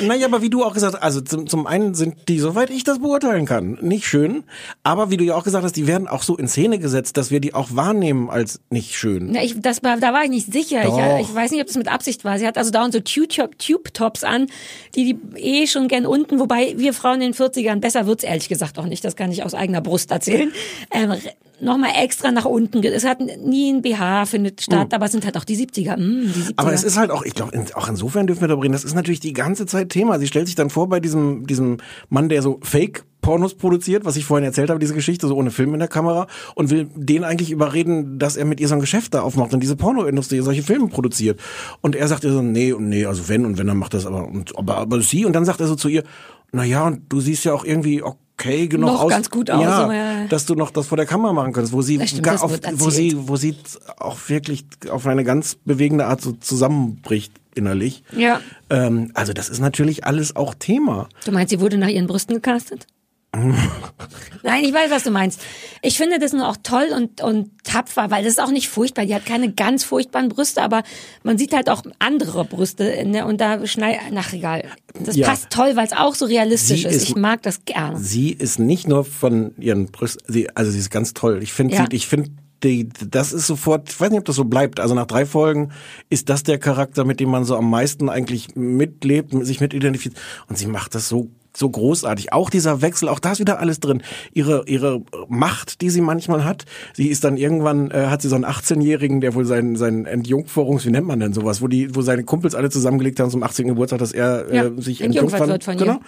Naja, 0.00 0.26
aber 0.26 0.42
wie 0.42 0.50
du 0.50 0.64
auch 0.64 0.74
gesagt 0.74 0.94
hast, 0.94 1.02
also 1.02 1.20
zum, 1.20 1.46
zum 1.46 1.66
einen 1.66 1.94
sind 1.94 2.28
die, 2.28 2.38
soweit 2.38 2.70
ich 2.70 2.84
das 2.84 2.98
beurteilen 3.00 3.46
kann, 3.46 3.78
nicht 3.80 4.06
schön. 4.06 4.44
Aber 4.82 5.10
wie 5.10 5.16
du 5.16 5.24
ja 5.24 5.34
auch 5.34 5.44
gesagt 5.44 5.64
hast, 5.64 5.76
die 5.76 5.86
werden 5.86 6.08
auch 6.08 6.22
so 6.22 6.36
in 6.36 6.48
Szene 6.48 6.78
gesetzt, 6.78 7.16
dass 7.16 7.30
wir 7.30 7.40
die 7.40 7.54
auch 7.54 7.68
wahrnehmen 7.74 8.30
als 8.30 8.60
nicht 8.70 8.96
schön. 8.96 9.30
Na, 9.32 9.42
ich, 9.42 9.60
das 9.60 9.82
war, 9.82 9.96
da 9.98 10.12
war 10.12 10.24
ich 10.24 10.30
nicht 10.30 10.52
sicher. 10.52 10.82
Ich, 10.82 11.28
ich 11.28 11.34
weiß 11.34 11.50
nicht, 11.50 11.60
ob 11.60 11.66
das 11.66 11.76
mit 11.76 11.88
Absicht 11.88 12.24
war. 12.24 12.38
Sie 12.38 12.46
hat 12.46 12.58
also 12.58 12.70
dauernd 12.70 12.92
so 12.94 13.00
Tube- 13.00 13.58
Tube-Tops 13.58 14.24
an, 14.24 14.46
die 14.94 15.14
die 15.14 15.18
eh 15.38 15.66
schon 15.66 15.88
gern 15.88 16.06
unten, 16.06 16.38
wobei 16.38 16.74
wir 16.76 16.92
Frauen 16.94 17.20
in 17.20 17.32
den 17.32 17.34
40ern, 17.34 17.76
besser 17.80 18.06
wird's 18.06 18.24
ehrlich 18.24 18.48
gesagt 18.48 18.78
auch 18.78 18.86
nicht, 18.86 19.04
das 19.04 19.16
kann 19.16 19.30
ich 19.32 19.42
aus 19.44 19.54
eigener 19.54 19.80
Brust 19.80 20.10
erzählen, 20.10 20.52
ähm, 20.90 21.14
nochmal 21.62 21.92
extra 22.02 22.30
nach 22.30 22.44
unten. 22.44 22.82
Es 22.84 23.04
hat 23.04 23.20
nie 23.20 23.72
ein 23.72 23.82
BH, 23.82 24.26
findet 24.26 24.60
statt, 24.62 24.92
aber 24.92 25.06
es 25.06 25.12
sind 25.12 25.24
halt 25.24 25.36
auch 25.36 25.44
die 25.44 25.56
70er. 25.56 25.96
Mm, 25.96 26.32
die 26.32 26.40
70er. 26.40 26.48
Hm. 26.48 26.54
Aber 26.56 26.72
es 26.72 26.84
ist 26.84 26.96
halt 26.96 27.10
auch, 27.10 27.22
ich 27.22 27.34
glaube, 27.34 27.54
in, 27.54 27.64
auch 27.74 27.88
insofern 27.88 28.26
dürfen 28.26 28.42
wir 28.42 28.48
darüber 28.48 28.64
reden, 28.64 28.72
das 28.72 28.84
ist 28.84 28.94
natürlich 28.94 29.20
die 29.20 29.32
ganze 29.32 29.66
Zeit 29.66 29.90
Thema. 29.90 30.18
Sie 30.18 30.26
stellt 30.26 30.46
sich 30.46 30.56
dann 30.56 30.70
vor 30.70 30.88
bei 30.88 31.00
diesem, 31.00 31.46
diesem 31.46 31.78
Mann, 32.08 32.28
der 32.28 32.42
so 32.42 32.58
Fake 32.62 33.04
Pornos 33.22 33.54
produziert, 33.54 34.04
was 34.04 34.16
ich 34.16 34.24
vorhin 34.24 34.44
erzählt 34.44 34.68
habe, 34.68 34.80
diese 34.80 34.94
Geschichte, 34.94 35.28
so 35.28 35.36
ohne 35.36 35.52
Film 35.52 35.72
in 35.72 35.78
der 35.78 35.88
Kamera, 35.88 36.26
und 36.56 36.70
will 36.70 36.90
den 36.94 37.22
eigentlich 37.22 37.52
überreden, 37.52 38.18
dass 38.18 38.36
er 38.36 38.44
mit 38.44 38.60
ihr 38.60 38.66
so 38.66 38.74
ein 38.74 38.80
Geschäft 38.80 39.14
da 39.14 39.22
aufmacht 39.22 39.54
und 39.54 39.60
diese 39.60 39.76
Pornoindustrie 39.76 40.40
solche 40.40 40.64
Filme 40.64 40.88
produziert. 40.88 41.40
Und 41.80 41.94
er 41.94 42.08
sagt 42.08 42.24
ihr 42.24 42.32
so, 42.32 42.42
nee, 42.42 42.72
und 42.72 42.88
nee, 42.88 43.06
also 43.06 43.28
wenn 43.28 43.46
und 43.46 43.58
wenn, 43.58 43.68
dann 43.68 43.78
macht 43.78 43.94
das 43.94 44.06
aber, 44.06 44.26
und, 44.26 44.58
aber, 44.58 44.76
aber 44.76 45.00
sie, 45.00 45.24
und 45.24 45.34
dann 45.34 45.44
sagt 45.44 45.60
er 45.60 45.68
so 45.68 45.76
zu 45.76 45.88
ihr, 45.88 46.02
na 46.50 46.64
ja, 46.64 46.86
und 46.86 47.10
du 47.10 47.20
siehst 47.20 47.44
ja 47.44 47.54
auch 47.54 47.64
irgendwie 47.64 48.02
okay 48.42 48.68
genug 48.68 48.90
Noch 48.90 49.02
aus. 49.02 49.10
ganz 49.10 49.30
gut 49.30 49.50
aus, 49.50 49.62
ja, 49.62 49.70
aber 49.70 49.94
ja. 49.94 50.26
dass 50.26 50.46
du 50.46 50.54
noch 50.54 50.70
das 50.70 50.86
vor 50.86 50.96
der 50.96 51.06
Kamera 51.06 51.32
machen 51.32 51.52
kannst, 51.52 51.72
wo 51.72 51.82
sie, 51.82 51.98
Das 51.98 52.10
stimmt, 52.10 52.26
das 52.26 52.42
auf, 52.42 52.58
wo 52.74 52.90
sie, 52.90 53.16
wo 53.16 53.36
sie 53.36 53.56
auch 53.98 54.18
wirklich 54.28 54.64
auf 54.90 55.06
eine 55.06 55.24
ganz 55.24 55.56
bewegende 55.64 56.06
Art 56.06 56.20
so 56.20 56.32
zusammenbricht 56.32 57.32
innerlich. 57.54 58.02
Ja. 58.16 58.40
Ähm, 58.70 59.10
also 59.14 59.32
das 59.32 59.48
ist 59.48 59.60
natürlich 59.60 60.04
alles 60.04 60.36
auch 60.36 60.54
Thema. 60.54 61.08
Du 61.24 61.32
meinst, 61.32 61.50
sie 61.50 61.60
wurde 61.60 61.76
nach 61.76 61.88
ihren 61.88 62.06
Brüsten 62.06 62.34
gecastet? 62.34 62.86
Nein, 64.42 64.64
ich 64.64 64.74
weiß, 64.74 64.90
was 64.90 65.04
du 65.04 65.10
meinst. 65.10 65.40
Ich 65.80 65.96
finde 65.96 66.18
das 66.18 66.32
nur 66.32 66.48
auch 66.48 66.56
toll 66.62 66.88
und, 66.94 67.22
und 67.22 67.50
tapfer, 67.64 68.10
weil 68.10 68.24
das 68.24 68.34
ist 68.34 68.38
auch 68.42 68.50
nicht 68.50 68.68
furchtbar. 68.68 69.06
Die 69.06 69.14
hat 69.14 69.24
keine 69.24 69.52
ganz 69.52 69.84
furchtbaren 69.84 70.28
Brüste, 70.28 70.62
aber 70.62 70.82
man 71.22 71.38
sieht 71.38 71.54
halt 71.54 71.70
auch 71.70 71.82
andere 71.98 72.44
Brüste 72.44 73.02
ne? 73.06 73.24
und 73.26 73.40
da 73.40 73.66
schneid, 73.66 73.98
nach 74.12 74.32
egal. 74.32 74.64
Das 74.98 75.16
Ja. 75.16 75.28
passt 75.28 75.50
toll, 75.50 75.76
weil 75.76 75.86
es 75.86 75.92
auch 75.92 76.14
so 76.14 76.26
realistisch 76.26 76.84
ist. 76.84 76.94
ist- 76.96 77.08
Ich 77.08 77.16
mag 77.16 77.42
das 77.42 77.64
gerne. 77.64 77.98
Sie 77.98 78.30
ist 78.30 78.58
nicht 78.58 78.86
nur 78.88 79.04
von 79.04 79.54
ihren 79.58 79.86
Brüsten, 79.86 80.22
sie, 80.32 80.54
also 80.54 80.70
sie 80.70 80.78
ist 80.78 80.90
ganz 80.90 81.14
toll. 81.14 81.40
Ich 81.42 81.52
finde, 81.52 81.74
Ja. 81.74 81.86
ich 81.90 82.06
finde, 82.06 82.30
die, 82.62 82.88
das 83.08 83.32
ist 83.32 83.46
sofort, 83.48 83.88
ich 83.90 84.00
weiß 84.00 84.10
nicht, 84.10 84.20
ob 84.20 84.24
das 84.24 84.36
so 84.36 84.44
bleibt. 84.44 84.78
Also 84.78 84.94
nach 84.94 85.06
drei 85.06 85.26
Folgen 85.26 85.72
ist 86.10 86.28
das 86.28 86.42
der 86.44 86.58
Charakter, 86.58 87.04
mit 87.04 87.18
dem 87.18 87.28
man 87.30 87.44
so 87.44 87.56
am 87.56 87.68
meisten 87.70 88.08
eigentlich 88.08 88.54
mitlebt, 88.54 89.32
sich 89.44 89.60
mit 89.60 89.74
identifiziert. 89.74 90.20
Und 90.48 90.58
sie 90.58 90.66
macht 90.66 90.94
das 90.94 91.08
so 91.08 91.28
so 91.54 91.68
großartig. 91.68 92.32
Auch 92.32 92.48
dieser 92.50 92.80
Wechsel, 92.82 93.08
auch 93.08 93.18
da 93.18 93.32
ist 93.32 93.40
wieder 93.40 93.58
alles 93.60 93.78
drin. 93.80 94.02
Ihre 94.32 94.64
ihre 94.66 95.02
Macht, 95.28 95.80
die 95.80 95.90
sie 95.90 96.00
manchmal 96.00 96.44
hat. 96.44 96.64
Sie 96.94 97.08
ist 97.08 97.24
dann 97.24 97.36
irgendwann 97.36 97.90
äh, 97.90 98.06
hat 98.06 98.22
sie 98.22 98.28
so 98.28 98.34
einen 98.36 98.44
18-jährigen, 98.46 99.20
der 99.20 99.34
wohl 99.34 99.44
seinen 99.44 99.76
seinen 99.76 100.06
Entjungferungs, 100.06 100.86
wie 100.86 100.90
nennt 100.90 101.06
man 101.06 101.20
denn 101.20 101.32
sowas, 101.32 101.60
wo 101.60 101.68
die 101.68 101.94
wo 101.94 102.02
seine 102.02 102.24
Kumpels 102.24 102.54
alle 102.54 102.70
zusammengelegt 102.70 103.20
haben 103.20 103.30
zum 103.30 103.42
18. 103.42 103.66
Geburtstag, 103.68 103.98
dass 103.98 104.12
er 104.12 104.52
Ja, 104.54 104.64
äh, 104.66 104.80
sich 104.80 105.00
entjungfert 105.02 105.46
wird 105.48 105.64
von 105.64 105.74
ihr. 105.74 105.80
genau. 105.84 106.00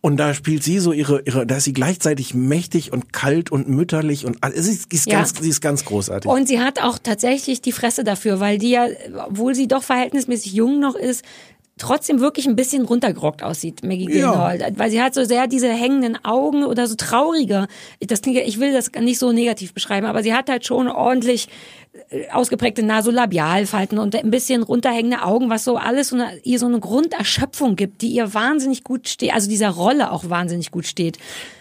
Und 0.00 0.16
da 0.18 0.32
spielt 0.34 0.62
sie 0.62 0.78
so 0.78 0.92
ihre, 0.92 1.20
ihre, 1.22 1.46
da 1.46 1.56
ist 1.56 1.64
sie 1.64 1.72
gleichzeitig 1.72 2.34
mächtig 2.34 2.92
und 2.92 3.12
kalt 3.12 3.52
und 3.52 3.68
mütterlich 3.68 4.24
und 4.26 4.38
alles. 4.42 4.64
Sie 4.66 4.72
ist, 4.72 4.92
ist 4.92 5.06
Ja. 5.06 5.18
ganz, 5.18 5.34
sie 5.40 5.48
ist 5.50 5.60
ganz 5.60 5.84
großartig. 5.84 6.30
Und 6.30 6.48
sie 6.48 6.60
hat 6.60 6.82
auch 6.82 6.98
tatsächlich 6.98 7.60
die 7.60 7.72
Fresse 7.72 8.02
dafür, 8.04 8.40
weil 8.40 8.58
die 8.58 8.70
ja, 8.70 8.86
obwohl 9.28 9.54
sie 9.54 9.68
doch 9.68 9.82
verhältnismäßig 9.82 10.52
jung 10.54 10.80
noch 10.80 10.94
ist, 10.94 11.24
trotzdem 11.78 12.20
wirklich 12.20 12.46
ein 12.46 12.56
bisschen 12.56 12.84
runtergerockt 12.86 13.42
aussieht, 13.42 13.82
Maggie 13.82 14.04
Ja. 14.10 14.48
Gyllenhaal. 14.48 14.72
Weil 14.76 14.90
sie 14.90 15.02
hat 15.02 15.12
so 15.14 15.24
sehr 15.24 15.46
diese 15.46 15.68
hängenden 15.68 16.16
Augen 16.24 16.64
oder 16.64 16.86
so 16.86 16.94
trauriger. 16.94 17.68
Das 18.00 18.22
klingt, 18.22 18.38
ja- 18.38 18.44
ich 18.46 18.58
will 18.60 18.72
das 18.72 18.90
nicht 19.00 19.18
so 19.18 19.30
negativ 19.32 19.74
beschreiben, 19.74 20.06
aber 20.06 20.22
sie 20.22 20.32
hat 20.34 20.48
halt 20.48 20.64
schon 20.66 20.88
ordentlich 20.88 21.48
äh, 22.10 22.28
ausgeprägte 22.30 22.82
Nasolabialfalten 22.82 23.98
und 23.98 24.14
ein 24.16 24.30
bisschen 24.30 24.62
runterhängende 24.62 25.22
Augen, 25.22 25.50
was 25.50 25.64
so 25.64 25.76
alles 25.76 26.08
so 26.08 26.16
eine, 26.16 26.38
ihr 26.44 26.58
so 26.58 26.66
eine 26.66 26.80
Grunderschöpfung 26.80 27.76
gibt, 27.76 28.00
die 28.02 28.08
ihr 28.08 28.32
wahnsinnig 28.34 28.84
gut 28.84 29.08
steht, 29.08 29.32
also 29.34 29.48
dieser 29.48 29.70
Rolle 29.70 30.12
auch 30.12 30.28
wahnsinnig 30.30 30.70
gut 30.70 30.86
steht. 30.86 31.18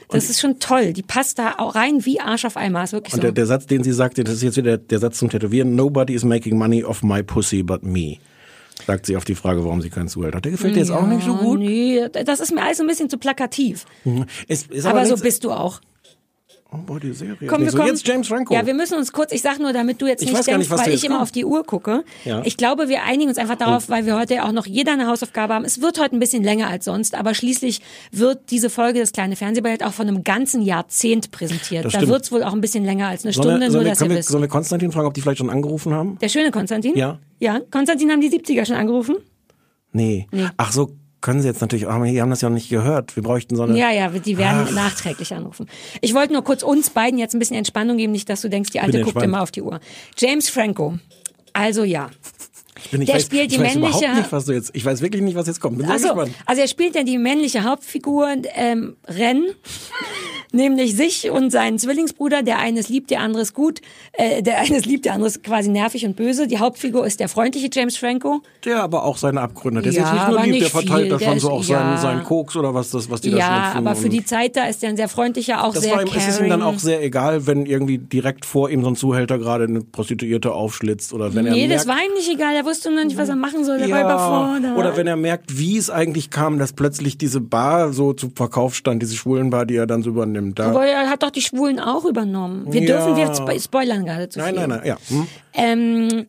Das 0.10 0.30
ist 0.30 0.40
schon 0.40 0.60
toll. 0.60 0.94
Die 0.94 1.02
passt 1.02 1.40
da 1.40 1.56
auch 1.58 1.74
rein 1.76 2.06
wie 2.06 2.20
Arsch 2.20 2.46
auf 2.46 2.58
Eimer. 2.58 2.84
Ist 2.84 2.94
wirklich 2.94 3.14
Und 3.14 3.18
so. 3.18 3.22
der, 3.24 3.32
der 3.32 3.46
Satz, 3.48 3.66
den 3.66 3.84
sie 3.84 3.92
sagte, 3.92 4.24
das 4.24 4.36
ist 4.36 4.44
jetzt 4.44 4.58
wieder 4.58 4.78
der 4.78 5.00
Satz 5.00 5.18
zum 5.18 5.30
Tätowieren. 5.30 5.76
Nobody 5.76 6.14
is 6.14 6.24
making 6.24 6.58
money 6.58 6.84
off 6.84 7.02
my 7.02 7.24
pussy 7.24 7.64
but 7.64 7.84
me. 7.84 8.18
Sagt 8.86 9.06
sie 9.06 9.16
auf 9.16 9.26
die 9.26 9.36
Frage, 9.36 9.64
warum 9.64 9.82
sie 9.82 9.90
keinen 9.90 10.08
Zuhalt 10.10 10.36
hat. 10.36 10.46
Der 10.46 10.52
gefällt 10.52 10.76
dir 10.76 10.80
jetzt 10.80 10.92
auch 10.92 11.08
nicht 11.08 11.24
so 11.24 11.32
Ja, 11.34 11.38
gut. 11.42 11.60
Nee, 11.60 12.08
das 12.26 12.40
ist 12.40 12.54
mir 12.54 12.62
alles 12.62 12.80
ein 12.80 12.88
bisschen 12.88 13.10
zu 13.10 13.18
plakativ. 13.18 13.86
Es 14.48 14.64
ist 14.64 14.86
Aber, 14.86 15.06
so 15.06 15.16
bist 15.18 15.44
du 15.44 15.52
auch. 15.52 15.82
Oh, 16.76 16.84
boah, 16.86 17.00
die 17.00 17.14
Serie. 17.14 17.36
Komm, 17.48 17.60
nee, 17.60 17.66
wir 17.66 17.72
so 17.72 17.78
kommen, 17.78 17.90
jetzt 17.90 18.08
James 18.08 18.28
Franco. 18.28 18.54
Ja, 18.54 18.66
wir 18.66 18.74
müssen 18.74 18.98
uns 18.98 19.12
kurz, 19.12 19.32
ich 19.32 19.42
sag 19.42 19.60
nur, 19.60 19.74
damit 19.74 20.02
du 20.02 20.08
jetzt 20.08 20.22
Ich 20.22 20.32
nicht 20.32 20.48
denkst, 20.48 20.70
nicht, 20.70 20.72
weil 20.72 20.94
ich 20.94 21.04
immer 21.04 21.16
kommt. 21.16 21.24
auf 21.24 21.32
die 21.32 21.46
Uhr 21.46 21.64
gucke. 21.64 22.04
Ja. 22.24 22.42
Ich 22.46 22.58
glaube, 22.58 22.90
wir 22.90 23.04
einigen 23.04 23.30
uns 23.30 23.38
einfach 23.38 23.56
darauf, 23.56 23.90
weil 23.90 24.06
wir 24.06 24.16
heute 24.18 24.36
ja 24.36 24.48
auch 24.48 24.52
noch 24.52 24.66
jeder 24.66 24.94
eine 24.94 25.08
Hausaufgabe 25.08 25.54
haben. 25.54 25.66
Es 25.66 25.82
wird 25.82 26.00
heute 26.00 26.16
ein 26.16 26.20
bisschen 26.20 26.44
länger 26.44 26.68
als 26.68 26.86
sonst, 26.86 27.16
aber 27.16 27.34
schließlich 27.34 27.82
wird 28.12 28.52
diese 28.52 28.70
Folge, 28.70 29.00
das 29.00 29.12
kleine 29.12 29.36
Fernsehballett, 29.36 29.84
auch 29.84 29.94
von 29.94 30.08
einem 30.08 30.24
ganzen 30.24 30.62
Jahrzehnt 30.62 31.32
präsentiert. 31.32 31.86
Da 31.86 31.90
stimmt. 31.90 32.08
wird's 32.10 32.32
wohl 32.32 32.44
auch 32.44 32.54
ein 32.54 32.62
bisschen 32.62 32.86
länger 32.86 33.08
als 33.08 33.24
eine 33.24 33.34
Stunde, 33.34 33.52
wir, 33.52 33.60
nur 33.60 33.72
sollen, 33.72 33.86
wir, 33.86 33.92
dass 33.92 34.02
ihr 34.02 34.10
wir, 34.10 34.18
wisst. 34.18 34.30
sollen 34.30 34.44
wir 34.44 34.50
Konstantin 34.50 34.92
fragen, 34.92 35.08
ob 35.08 35.14
die 35.14 35.22
vielleicht 35.22 35.38
schon 35.40 35.50
angerufen 35.50 35.94
haben? 35.94 36.18
Der 36.20 36.30
schöne 36.30 36.52
Konstantin? 36.52 36.96
Ja. 36.96 37.20
Ja, 37.40 37.60
Konstantin 37.72 38.12
haben 38.12 38.22
die 38.22 38.30
70er 38.30 38.66
schon 38.66 38.76
angerufen? 38.76 39.18
Nee. 39.92 40.28
Ach 40.58 40.72
so, 40.72 40.92
können 41.26 41.42
sie 41.42 41.48
jetzt 41.48 41.60
natürlich, 41.60 41.88
aber 41.88 42.06
die 42.06 42.22
haben 42.22 42.30
das 42.30 42.42
ja 42.42 42.50
noch 42.50 42.54
nicht 42.54 42.70
gehört. 42.70 43.16
Wir 43.16 43.24
bräuchten 43.24 43.56
so 43.56 43.64
eine... 43.64 43.76
Ja, 43.76 43.90
ja, 43.90 44.10
die 44.10 44.38
werden 44.38 44.76
nachträglich 44.76 45.34
anrufen. 45.34 45.66
Ich 46.02 46.14
wollte 46.14 46.32
nur 46.34 46.44
kurz 46.44 46.62
uns 46.62 46.92
beiden 46.92 47.18
jetzt 47.18 47.34
ein 47.34 47.40
bisschen 47.40 47.58
Entspannung 47.58 47.98
geben, 47.98 48.12
nicht, 48.12 48.30
dass 48.30 48.42
du 48.42 48.48
denkst, 48.48 48.70
die 48.70 48.80
Alte 48.80 49.02
guckt 49.02 49.20
immer 49.24 49.42
auf 49.42 49.50
die 49.50 49.64
Uhr. 49.64 49.80
James 50.20 50.50
Franco. 50.50 51.00
Also 51.52 51.84
ja. 51.84 52.12
Ich 52.84 52.90
bin, 52.92 53.02
ich 53.02 53.08
Der 53.08 53.16
weiß, 53.16 53.24
spielt 53.24 53.52
die 53.52 53.60
weiß 53.60 53.76
männliche- 53.76 54.00
überhaupt 54.00 54.18
nicht, 54.18 54.32
was 54.32 54.46
du 54.46 54.52
jetzt... 54.54 54.72
Ich 54.74 54.84
weiß 54.86 55.02
wirklich 55.02 55.22
nicht, 55.22 55.36
was 55.36 55.48
jetzt 55.48 55.62
kommt. 55.62 55.82
Also, 55.90 56.10
gespannt. 56.10 56.34
also 56.46 56.62
er 56.62 56.68
spielt 56.68 56.96
ja 56.96 57.04
die 57.04 57.18
männliche 57.18 57.64
Hauptfigur, 57.64 58.28
ähm, 58.56 58.98
Ren, 59.08 59.46
nämlich 60.52 60.96
sich 60.96 61.30
und 61.32 61.52
seinen 61.52 61.80
Zwillingsbruder. 61.80 62.44
Der 62.44 62.60
eine 62.60 62.80
ist 62.80 62.90
lieb, 62.90 63.08
der 63.08 63.22
andere 63.22 63.42
ist 63.44 63.54
gut. 63.54 63.82
Äh, 64.14 64.42
der 64.42 64.60
eine 64.60 64.78
ist 64.78 64.86
lieb, 64.86 65.04
der 65.04 65.14
andere 65.14 65.28
ist 65.30 65.44
quasi 65.44 65.70
nervig 65.70 66.06
und 66.06 66.16
böse. 66.16 66.48
Die 66.48 66.60
Hauptfigur 66.60 67.06
ist 67.06 67.20
der 67.20 67.30
freundliche 67.30 67.70
James 67.72 67.98
Franco. 67.98 68.42
Der 68.64 68.82
aber 68.84 69.04
auch 69.04 69.18
seine 69.18 69.42
Abgründe. 69.42 69.82
Der 69.82 69.92
ist 69.92 69.98
Ja, 69.98 70.04
jetzt 70.04 70.14
nicht 70.14 70.28
nur 70.30 70.42
lieb, 70.42 70.52
der 70.54 70.62
nicht 70.62 70.72
verteilt 70.72 71.02
viel. 71.02 71.10
da 71.10 71.18
Der 71.18 71.26
schon 71.28 71.40
so 71.40 71.48
ist- 71.48 71.54
auch 71.54 71.64
seinen, 71.64 71.92
ja. 71.92 71.98
seinen 71.98 72.24
Koks 72.24 72.56
oder 72.56 72.74
was, 72.74 72.90
das, 72.92 73.10
was 73.10 73.22
die 73.22 73.32
da 73.32 73.38
Ja, 73.38 73.62
schnupfen. 73.72 73.88
aber 73.88 73.96
für 73.96 74.10
die 74.10 74.24
Zeit 74.26 74.56
da 74.56 74.66
ist 74.68 74.84
er 74.84 74.90
ein 74.90 74.98
sehr 74.98 75.10
freundlicher, 75.10 75.64
auch 75.64 75.74
das 75.74 75.84
sehr 75.84 75.94
war 75.96 76.02
ihm, 76.02 76.10
es 76.16 76.28
ist 76.28 76.40
ihm 76.40 76.50
dann 76.50 76.62
auch 76.62 76.80
sehr 76.80 77.04
egal, 77.04 77.48
wenn 77.48 77.66
irgendwie 77.66 77.98
direkt 77.98 78.46
vor 78.46 78.70
ihm 78.70 78.82
so 78.84 78.90
ein 78.90 78.96
Zuhälter 78.96 79.38
gerade 79.38 79.66
eine 79.66 79.82
Prostituierte 79.82 80.54
aufschlitzt 80.54 81.14
oder 81.14 81.34
wenn 81.34 81.46
Nee, 81.46 81.64
er 81.64 81.70
das 81.70 81.86
merkt, 81.86 82.00
war 82.02 82.06
ihm 82.08 82.14
nicht 82.14 82.30
egal. 82.30 82.56
Er 82.66 82.70
wusste 82.72 82.90
noch 82.92 83.04
nicht, 83.04 83.16
was 83.18 83.30
er 83.30 83.36
machen 83.36 83.64
soll. 83.64 83.78
Er 83.80 83.90
war 83.92 84.00
ja, 84.00 84.06
überfordert. 84.06 84.78
oder 84.78 84.98
wenn 84.98 85.06
er 85.08 85.16
merkt, 85.16 85.58
wie 85.60 85.78
es 85.78 85.90
eigentlich 85.90 86.30
kam, 86.32 86.58
dass 86.58 86.74
plötzlich 86.74 87.18
diese 87.18 87.40
Bar 87.42 87.94
so 87.94 88.14
zu 88.14 88.32
Verkauf 88.36 88.74
stand, 88.76 89.02
diese 89.02 89.16
Schwulenbar, 89.16 89.66
die 89.66 89.76
er 89.76 89.86
dann 89.88 90.02
so 90.04 90.10
übernimmt. 90.10 90.58
Da, 90.60 90.70
Aber 90.72 90.86
er 90.86 91.10
hat 91.10 91.22
doch 91.24 91.30
die 91.30 91.42
Schwulen 91.42 91.80
auch 91.80 92.06
übernommen. 92.06 92.66
Wir 92.72 92.82
Ja. 92.82 92.98
dürfen, 92.98 93.16
wir 93.18 93.28
spo- 93.34 93.64
spoilern 93.64 94.06
gerade 94.06 94.30
zu 94.30 94.40
nein, 94.40 94.56
viel. 94.56 94.68
nein, 94.68 94.80
nein, 94.80 94.88
ja. 94.88 94.98
Hm? 95.10 95.28
Ähm, 95.54 96.26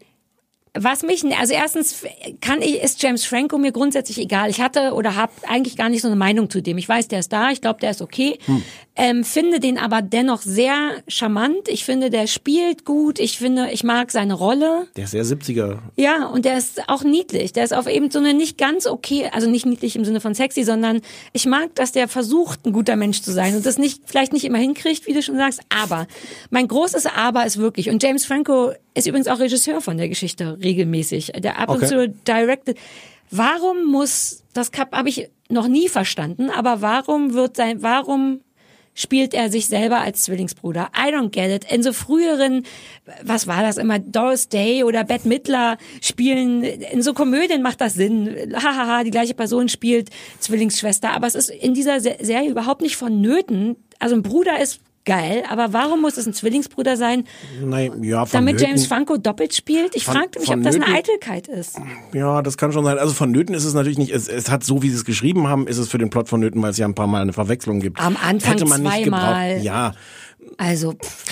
was 0.79 1.03
mich, 1.03 1.25
also 1.39 1.55
erstens 1.55 2.05
kann 2.43 2.61
ich, 2.61 2.83
ist 2.83 3.03
James 3.03 3.25
Franco 3.25 3.57
mir 3.57 3.73
grundsätzlich 3.73 4.19
egal. 4.19 4.51
Ich 4.51 4.61
hatte 4.61 4.93
oder 4.93 5.17
habe 5.17 5.33
eigentlich 5.49 5.77
gar 5.77 5.89
nicht 5.89 6.03
so 6.03 6.09
eine 6.09 6.17
Meinung 6.17 6.51
zu 6.51 6.61
dem. 6.61 6.77
Ich 6.77 6.87
weiß, 6.87 7.09
der 7.09 7.21
ist 7.21 7.33
da, 7.33 7.51
ich 7.51 7.63
glaube, 7.63 7.81
der 7.81 7.93
ist 7.93 8.03
okay. 8.03 8.39
Hm. 8.45 8.63
Ähm, 8.99 9.25
finde 9.25 9.61
den 9.61 9.77
aber 9.77 10.01
dennoch 10.01 10.41
sehr 10.41 11.03
charmant. 11.07 11.69
Ich 11.69 11.85
finde, 11.85 12.09
der 12.09 12.27
spielt 12.27 12.87
gut. 12.87 13.19
Ich 13.19 13.37
finde, 13.37 13.69
ich 13.71 13.85
mag 13.85 14.11
seine 14.11 14.33
Rolle. 14.33 14.87
Der 14.97 15.05
ist 15.05 15.11
sehr 15.11 15.25
70er. 15.25 15.81
Ja, 15.97 16.27
und 16.27 16.47
der 16.47 16.57
ist 16.57 16.89
auch 16.89 17.05
niedlich. 17.05 17.53
Der 17.53 17.65
ist 17.65 17.75
auf 17.75 17.87
eben 17.89 18.11
so 18.11 18.19
eine 18.19 18.33
nicht 18.33 18.57
ganz 18.57 18.87
okay, 18.87 19.29
also 19.31 19.51
nicht 19.51 19.67
niedlich 19.67 19.97
im 19.97 20.05
Sinne 20.07 20.21
von 20.23 20.35
sexy, 20.35 20.65
sondern 20.65 21.03
ich 21.35 21.45
mag, 21.45 21.75
dass 21.75 21.93
der 21.93 22.09
versucht, 22.09 22.65
ein 22.65 22.73
guter 22.73 22.97
Mensch 22.97 23.21
zu 23.21 23.33
sein 23.33 23.55
und 23.55 23.67
das 23.67 23.77
nicht, 23.77 24.01
vielleicht 24.07 24.33
nicht 24.33 24.47
immer 24.47 24.59
hinkriegt, 24.59 25.07
wie 25.07 25.13
du 25.13 25.23
schon 25.23 25.37
sagst. 25.37 25.61
Aber 25.69 26.07
mein 26.49 26.67
großes 26.67 27.05
Aber 27.05 27.45
ist 27.45 27.59
wirklich, 27.59 27.91
und 27.91 28.03
James 28.03 28.25
Franco 28.25 28.73
ist 28.95 29.07
übrigens 29.07 29.29
auch 29.29 29.41
Regisseur 29.41 29.83
von 29.83 29.99
der 29.99 30.09
Geschichte 30.09 30.59
regelmäßig, 30.63 31.33
der 31.39 31.59
ab 31.59 31.69
und 31.69 31.77
Okay. 31.77 31.89
zu 31.89 32.09
directed. 32.27 32.79
Warum 33.31 33.85
muss, 33.91 34.43
das 34.55 34.71
habe 34.93 35.09
ich 35.11 35.29
noch 35.51 35.69
nie 35.69 35.89
verstanden, 35.89 36.49
aber 36.49 36.81
warum 36.81 37.35
wird 37.35 37.57
sein, 37.57 37.83
warum 37.83 38.41
spielt 38.97 39.35
er 39.35 39.51
sich 39.51 39.69
selber 39.69 40.01
als 40.01 40.23
Zwillingsbruder. 40.25 40.91
I 40.97 41.13
don't 41.15 41.29
get 41.31 41.51
it. 41.65 41.71
In 41.73 41.85
so 41.85 41.93
früheren, 41.93 42.65
was 43.23 43.47
war 43.47 43.63
das 43.63 43.77
immer, 43.77 44.01
Doris 44.01 44.49
Day 44.49 44.83
oder 44.83 45.05
Bette 45.05 45.29
Midler 45.29 45.77
spielen, 46.01 46.65
in 46.65 47.03
so 47.03 47.13
Komödien 47.15 47.63
macht 47.63 47.81
das 47.81 47.95
Sinn. 47.95 48.35
Hahaha, 48.57 49.05
die 49.05 49.11
gleiche 49.13 49.35
Person 49.35 49.69
spielt 49.69 50.11
Zwillingsschwester. 50.41 51.11
Aber 51.11 51.29
es 51.29 51.35
ist 51.37 51.51
in 51.51 51.75
dieser 51.75 52.01
Se- 52.01 52.17
Serie 52.21 52.51
überhaupt 52.51 52.81
nicht 52.81 52.97
vonnöten. 52.97 53.77
Also 54.01 54.17
ein 54.17 54.23
Bruder 54.23 54.59
ist 54.61 54.81
geil, 55.07 55.43
aber 55.49 55.73
warum 55.73 56.03
muss 56.03 56.19
es 56.19 56.27
ein 56.27 56.35
Zwillingsbruder 56.35 56.97
sein, 56.99 57.25
Nein, 57.65 58.03
ja, 58.03 58.27
damit 58.27 58.57
vonnöten- 58.57 58.67
James 58.67 58.87
Franco 58.87 59.17
doppelt 59.17 59.55
spielt? 59.55 59.97
Ich 59.97 60.05
Von- 60.05 60.15
fragte 60.17 60.41
mich, 60.41 60.51
ob 60.51 60.63
das 60.63 60.75
eine 60.75 60.87
Eitelkeit 60.89 61.49
ist. 61.49 61.79
Ja, 62.13 62.43
das 62.43 62.59
kann 62.59 62.73
schon 62.73 62.85
sein. 62.85 62.99
Also 62.99 63.15
vonnöten 63.15 63.55
ist 63.55 63.65
es 63.65 63.73
natürlich 63.73 63.97
nicht. 63.97 64.11
Es, 64.13 64.29
es 64.29 64.51
hat 64.51 64.65
so, 64.65 64.83
wie 64.83 64.91
sie 64.91 64.97
es 64.97 65.05
geschrieben 65.07 65.49
haben, 65.49 65.67
ist 65.67 65.79
es 65.79 65.89
für 65.89 65.99
den 65.99 66.11
Plot 66.11 66.29
vonnöten, 66.29 66.61
weil 66.61 66.71
es 66.73 66.77
ja 66.77 66.87
ein 66.87 66.95
paar 66.95 67.07
Mal 67.07 67.23
eine 67.23 67.33
Verwechslung 67.33 67.81
gibt. 67.81 67.99
Am 68.01 68.17
Anfang 68.17 68.53
Hätte 68.53 68.67
man 68.67 68.83
nicht 68.83 68.93
zweimal. 69.05 69.49
gebraucht. 69.55 69.65
Ja, 69.65 69.93
Also, 70.59 70.93
pff. 70.93 71.25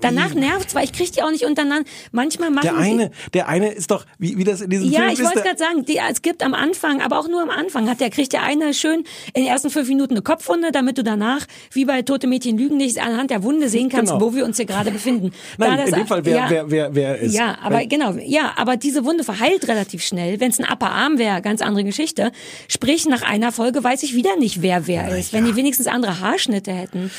Danach 0.00 0.34
nervt's, 0.34 0.74
weil 0.74 0.84
ich 0.84 0.92
krieg 0.92 1.12
die 1.12 1.22
auch 1.22 1.30
nicht 1.30 1.44
untereinander. 1.44 1.88
Manchmal 2.10 2.50
machen 2.50 2.62
der 2.64 2.72
die, 2.72 2.78
eine, 2.90 3.10
der 3.34 3.48
eine 3.48 3.70
ist 3.72 3.90
doch, 3.92 4.04
wie, 4.18 4.36
wie 4.36 4.42
das 4.42 4.60
in 4.62 4.70
diesem 4.70 4.90
Ja, 4.90 5.00
Film 5.02 5.12
ich 5.12 5.18
ist. 5.20 5.24
wollte 5.26 5.34
der- 5.36 5.44
gerade 5.44 5.58
sagen, 5.58 5.84
die, 5.84 5.98
es 6.10 6.22
gibt 6.22 6.42
am 6.42 6.54
Anfang, 6.54 7.00
aber 7.00 7.20
auch 7.20 7.28
nur 7.28 7.40
am 7.40 7.50
Anfang, 7.50 7.88
hat 7.88 8.00
der, 8.00 8.10
kriegt 8.10 8.32
der 8.32 8.42
eine 8.42 8.74
schön 8.74 9.04
in 9.32 9.44
den 9.44 9.46
ersten 9.46 9.70
fünf 9.70 9.88
Minuten 9.88 10.14
eine 10.14 10.22
Kopfwunde, 10.22 10.72
damit 10.72 10.98
du 10.98 11.04
danach, 11.04 11.46
wie 11.72 11.84
bei 11.84 12.02
Tote 12.02 12.26
Mädchen 12.26 12.58
lügen 12.58 12.78
nicht, 12.78 12.98
anhand 13.00 13.30
der 13.30 13.44
Wunde 13.44 13.68
sehen 13.68 13.88
kannst, 13.90 14.12
Genau. 14.12 14.24
wo 14.24 14.34
wir 14.34 14.44
uns 14.44 14.56
hier 14.56 14.66
gerade 14.66 14.90
befinden. 14.90 15.30
Nein, 15.58 15.76
Da 15.76 15.84
in 15.84 15.94
dem 15.94 16.06
Fall, 16.08 16.24
wer, 16.24 16.36
ja, 16.36 16.50
wer, 16.50 16.70
wer, 16.70 16.94
wer 16.96 17.18
ist. 17.20 17.34
ja, 17.34 17.56
aber 17.62 17.76
Weil- 17.76 17.86
genau, 17.86 18.14
ja, 18.24 18.52
aber 18.56 18.76
diese 18.76 19.04
Wunde 19.04 19.22
verheilt 19.22 19.68
relativ 19.68 20.02
schnell. 20.04 20.40
Wenn 20.40 20.50
es 20.50 20.58
ein 20.58 20.66
Upper 20.68 20.90
Arm 20.90 21.16
wäre, 21.18 21.40
ganz 21.42 21.62
andere 21.62 21.84
Geschichte. 21.84 22.32
Sprich, 22.66 23.06
nach 23.06 23.22
einer 23.22 23.52
Folge 23.52 23.84
weiß 23.84 24.02
ich 24.02 24.14
wieder 24.14 24.34
nicht, 24.36 24.62
wer 24.62 24.88
wer 24.88 25.16
ist. 25.16 25.32
Wenn 25.32 25.44
die 25.44 25.54
wenigstens 25.54 25.86
andere 25.86 26.18
Haarschnitte 26.18 26.72
hätten. 26.72 27.10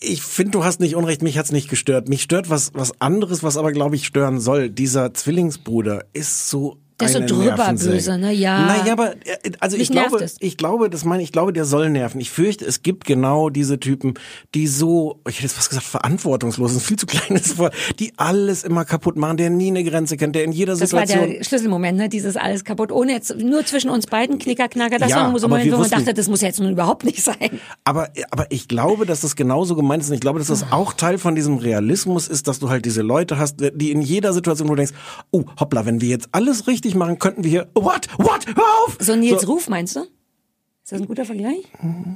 Ich 0.00 0.22
finde, 0.22 0.52
du 0.52 0.64
hast 0.64 0.80
nicht 0.80 0.96
Unrecht, 0.96 1.22
mich 1.22 1.38
hat's 1.38 1.52
nicht 1.52 1.68
gestört. 1.68 2.08
Mich 2.08 2.22
stört 2.22 2.50
was, 2.50 2.70
was 2.74 3.00
anderes, 3.00 3.42
was 3.42 3.56
aber, 3.56 3.72
glaube 3.72 3.96
ich, 3.96 4.06
stören 4.06 4.40
soll. 4.40 4.70
Dieser 4.70 5.14
Zwillingsbruder 5.14 6.04
ist 6.12 6.48
so 6.48 6.78
Der 7.00 7.06
ist 7.06 7.12
so 7.12 7.20
drüber 7.20 7.72
böse, 7.74 8.18
ne? 8.18 8.32
Ja. 8.32 8.66
Naja, 8.66 8.92
aber 8.92 9.12
äh, 9.24 9.52
also 9.60 9.76
ich 9.76 9.90
Mich 9.90 9.90
nervt 9.90 10.08
glaube, 10.10 10.26
ich 10.40 10.56
glaube, 10.56 10.90
das 10.90 11.04
meine 11.04 11.22
ich 11.22 11.30
glaube, 11.30 11.52
der 11.52 11.64
soll 11.64 11.90
nerven. 11.90 12.20
Ich 12.20 12.30
fürchte, 12.30 12.64
es 12.64 12.82
gibt 12.82 13.04
genau 13.04 13.50
diese 13.50 13.78
Typen, 13.78 14.14
die 14.54 14.66
so, 14.66 15.20
ich 15.28 15.36
hätte 15.36 15.44
jetzt 15.44 15.58
was 15.58 15.68
gesagt, 15.68 15.86
verantwortungslos, 15.86 16.74
das 16.74 16.82
ein 16.82 16.84
viel 16.84 16.98
zu 16.98 17.06
kleines 17.06 17.56
Wort, 17.58 17.74
die 18.00 18.12
alles 18.16 18.64
immer 18.64 18.84
kaputt 18.84 19.16
machen, 19.16 19.36
der 19.36 19.50
nie 19.50 19.68
eine 19.68 19.84
Grenze 19.84 20.16
kennt, 20.16 20.34
der 20.34 20.44
in 20.44 20.52
jeder 20.52 20.76
Das 20.76 20.92
war 20.92 21.06
Situation 21.06 21.36
der 21.36 21.44
Schlüsselmoment, 21.44 21.98
ne? 21.98 22.08
Dieses 22.08 22.36
alles 22.36 22.64
kaputt. 22.64 22.90
Ohne 22.90 23.12
jetzt, 23.12 23.36
nur 23.36 23.64
zwischen 23.64 23.90
uns 23.90 24.06
beiden, 24.06 24.38
Knicker, 24.38 24.68
Knacker. 24.68 24.98
Das 24.98 25.10
Ja, 25.10 25.16
war 25.22 25.30
nur 25.30 25.38
so 25.38 25.46
ein 25.46 25.50
Moment, 25.50 25.72
wo 25.72 25.78
man 25.78 25.90
dachte, 25.90 26.14
das 26.14 26.28
muss 26.28 26.40
jetzt 26.40 26.58
nun 26.60 26.72
überhaupt 26.72 27.04
nicht 27.04 27.22
sein. 27.22 27.60
Aber, 27.84 28.08
aber 28.30 28.46
ich 28.50 28.66
glaube, 28.66 29.06
dass 29.06 29.20
das 29.20 29.36
genauso 29.36 29.76
gemeint 29.76 30.02
ist. 30.02 30.08
Und 30.08 30.14
ich 30.14 30.20
glaube, 30.20 30.40
dass 30.40 30.48
das 30.48 30.72
auch 30.72 30.92
Teil 30.92 31.18
von 31.18 31.34
diesem 31.34 31.58
Realismus 31.58 32.26
ist, 32.28 32.48
dass 32.48 32.58
du 32.58 32.68
halt 32.70 32.84
diese 32.84 33.02
Leute 33.02 33.38
hast, 33.38 33.56
die 33.74 33.90
in 33.92 34.02
jeder 34.02 34.32
Situation, 34.32 34.68
wo 34.68 34.72
du 34.74 34.78
denkst, 34.78 34.94
oh, 35.30 35.44
hoppla, 35.60 35.86
wenn 35.86 36.00
wir 36.00 36.08
jetzt 36.08 36.28
alles 36.32 36.66
richtig 36.66 36.87
machen, 36.94 37.18
könnten 37.18 37.44
wir 37.44 37.50
hier, 37.50 37.70
what, 37.74 38.08
what, 38.18 38.46
hör 38.46 38.64
auf! 38.84 38.96
So 39.00 39.16
Nils 39.16 39.46
Ruf, 39.48 39.68
meinst 39.68 39.96
du? 39.96 40.00
Ist 40.00 40.92
das 40.92 41.00
ein 41.00 41.06
guter 41.06 41.24
Vergleich? 41.24 41.64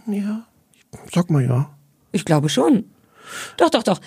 Ja, 0.06 0.46
sag 1.12 1.30
mal 1.30 1.44
ja. 1.44 1.76
Ich 2.12 2.24
glaube 2.24 2.48
schon. 2.48 2.90
Doch, 3.56 3.70
doch, 3.70 3.82
doch. 3.82 4.00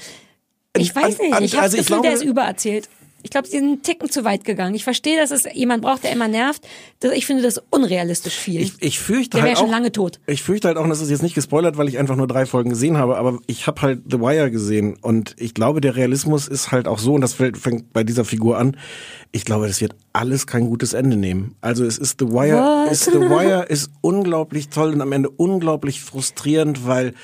Ich 0.78 0.96
weiß 0.96 1.20
nicht. 1.20 1.42
Ich 1.42 1.54
habe 1.54 1.64
also 1.64 1.78
das 1.78 1.86
Gefühl, 1.86 2.02
der 2.02 2.12
glaube- 2.12 2.24
ist 2.26 2.30
übererzählt. 2.30 2.90
Ich 3.26 3.32
glaube, 3.32 3.48
sie 3.48 3.58
sind 3.58 3.68
einen 3.68 3.82
Ticken 3.82 4.08
zu 4.08 4.24
weit 4.24 4.44
gegangen. 4.46 4.76
Ich 4.76 4.84
verstehe, 4.84 5.18
dass 5.18 5.32
es 5.32 5.46
jemand 5.52 5.82
braucht, 5.82 6.04
der 6.04 6.12
immer 6.12 6.28
nervt. 6.28 6.64
Ich 7.02 7.26
finde 7.26 7.42
das 7.42 7.60
unrealistisch 7.72 8.36
viel. 8.36 8.62
Ich, 8.62 8.74
ich 8.80 9.00
fürchte 9.00 9.38
Der 9.38 9.42
halt 9.42 9.50
wäre 9.50 9.58
schon 9.58 9.70
auch, 9.70 9.72
lange 9.72 9.92
tot. 9.92 10.20
Ich 10.28 10.44
fürchte 10.44 10.68
halt 10.68 10.78
auch, 10.78 10.84
und 10.84 10.92
das 10.92 11.02
ist 11.02 11.10
jetzt 11.10 11.24
nicht 11.24 11.34
gespoilert, 11.34 11.76
weil 11.76 11.90
ich 11.90 11.98
einfach 11.98 12.16
nur 12.18 12.28
drei 12.28 12.46
Folgen 12.46 12.70
gesehen 12.70 13.00
habe, 13.00 13.18
aber 13.18 13.40
ich 13.48 13.66
habe 13.66 13.82
halt 13.82 14.04
The 14.12 14.20
Wire 14.20 14.52
gesehen 14.52 14.98
und 15.02 15.36
ich 15.40 15.56
glaube, 15.56 15.82
der 15.82 15.96
Realismus 15.96 16.48
ist 16.48 16.72
halt 16.72 16.88
auch 16.88 17.00
so, 17.00 17.16
und 17.16 17.22
das 17.22 17.34
fängt 17.34 17.92
bei 17.94 18.04
dieser 18.04 18.26
Figur 18.26 18.60
an, 18.60 18.78
ich 19.32 19.44
glaube, 19.44 19.68
das 19.68 19.82
wird 19.82 19.96
alles 20.14 20.46
kein 20.46 20.68
gutes 20.68 20.94
Ende 20.94 21.18
nehmen. 21.18 21.56
Also 21.62 21.84
es 21.84 21.98
ist 21.98 22.20
The 22.20 22.28
Wire, 22.28 22.58
What? 22.58 22.92
ist 22.92 23.06
The 23.06 23.20
Wire 23.22 23.66
ist 23.68 23.90
unglaublich 24.02 24.70
toll 24.70 24.94
und 24.94 25.02
am 25.02 25.12
Ende 25.12 25.32
unglaublich 25.32 26.04
frustrierend, 26.04 26.86
weil 26.86 27.16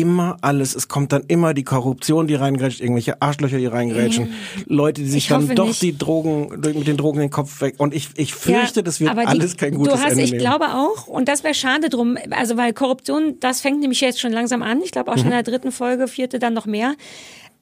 immer 0.00 0.36
alles, 0.40 0.74
es 0.74 0.88
kommt 0.88 1.12
dann 1.12 1.22
immer 1.28 1.54
die 1.54 1.64
Korruption, 1.64 2.26
die 2.26 2.34
reingrätscht, 2.34 2.80
irgendwelche 2.80 3.20
Arschlöcher, 3.22 3.58
die 3.58 3.66
reingrätschen, 3.66 4.28
Leute, 4.66 5.02
die 5.02 5.08
sich 5.08 5.24
Ich 5.24 5.28
dann 5.28 5.54
doch 5.54 5.66
nicht. 5.68 5.82
die 5.82 5.96
Drogen, 5.96 6.48
mit 6.60 6.86
den 6.86 6.96
Drogen 6.96 7.20
den 7.20 7.30
Kopf 7.30 7.60
weg 7.60 7.74
und 7.78 7.94
ich, 7.94 8.08
ich 8.16 8.34
fürchte, 8.34 8.80
Ja, 8.80 8.82
das 8.84 9.00
wird 9.00 9.10
aber 9.10 9.22
die- 9.22 9.26
alles 9.28 9.56
kein 9.56 9.74
gutes 9.74 9.94
du 9.94 10.00
hast, 10.00 10.10
Ende 10.12 10.24
Ich 10.24 10.30
nehmen. 10.32 10.40
glaube 10.42 10.66
auch, 10.66 11.06
und 11.06 11.28
das 11.28 11.44
wäre 11.44 11.54
schade 11.54 11.88
drum, 11.88 12.16
also 12.30 12.56
weil 12.56 12.72
Korruption, 12.72 13.36
das 13.40 13.60
fängt 13.60 13.80
nämlich 13.80 14.00
jetzt 14.00 14.20
schon 14.20 14.32
langsam 14.32 14.62
an. 14.62 14.80
Ich 14.82 14.92
glaube 14.92 15.10
auch 15.10 15.16
Mhm. 15.16 15.20
schon 15.20 15.26
in 15.28 15.32
der 15.32 15.42
dritten 15.42 15.72
Folge, 15.72 16.08
vierte 16.08 16.38
dann 16.38 16.54
noch 16.54 16.66
mehr. 16.66 16.94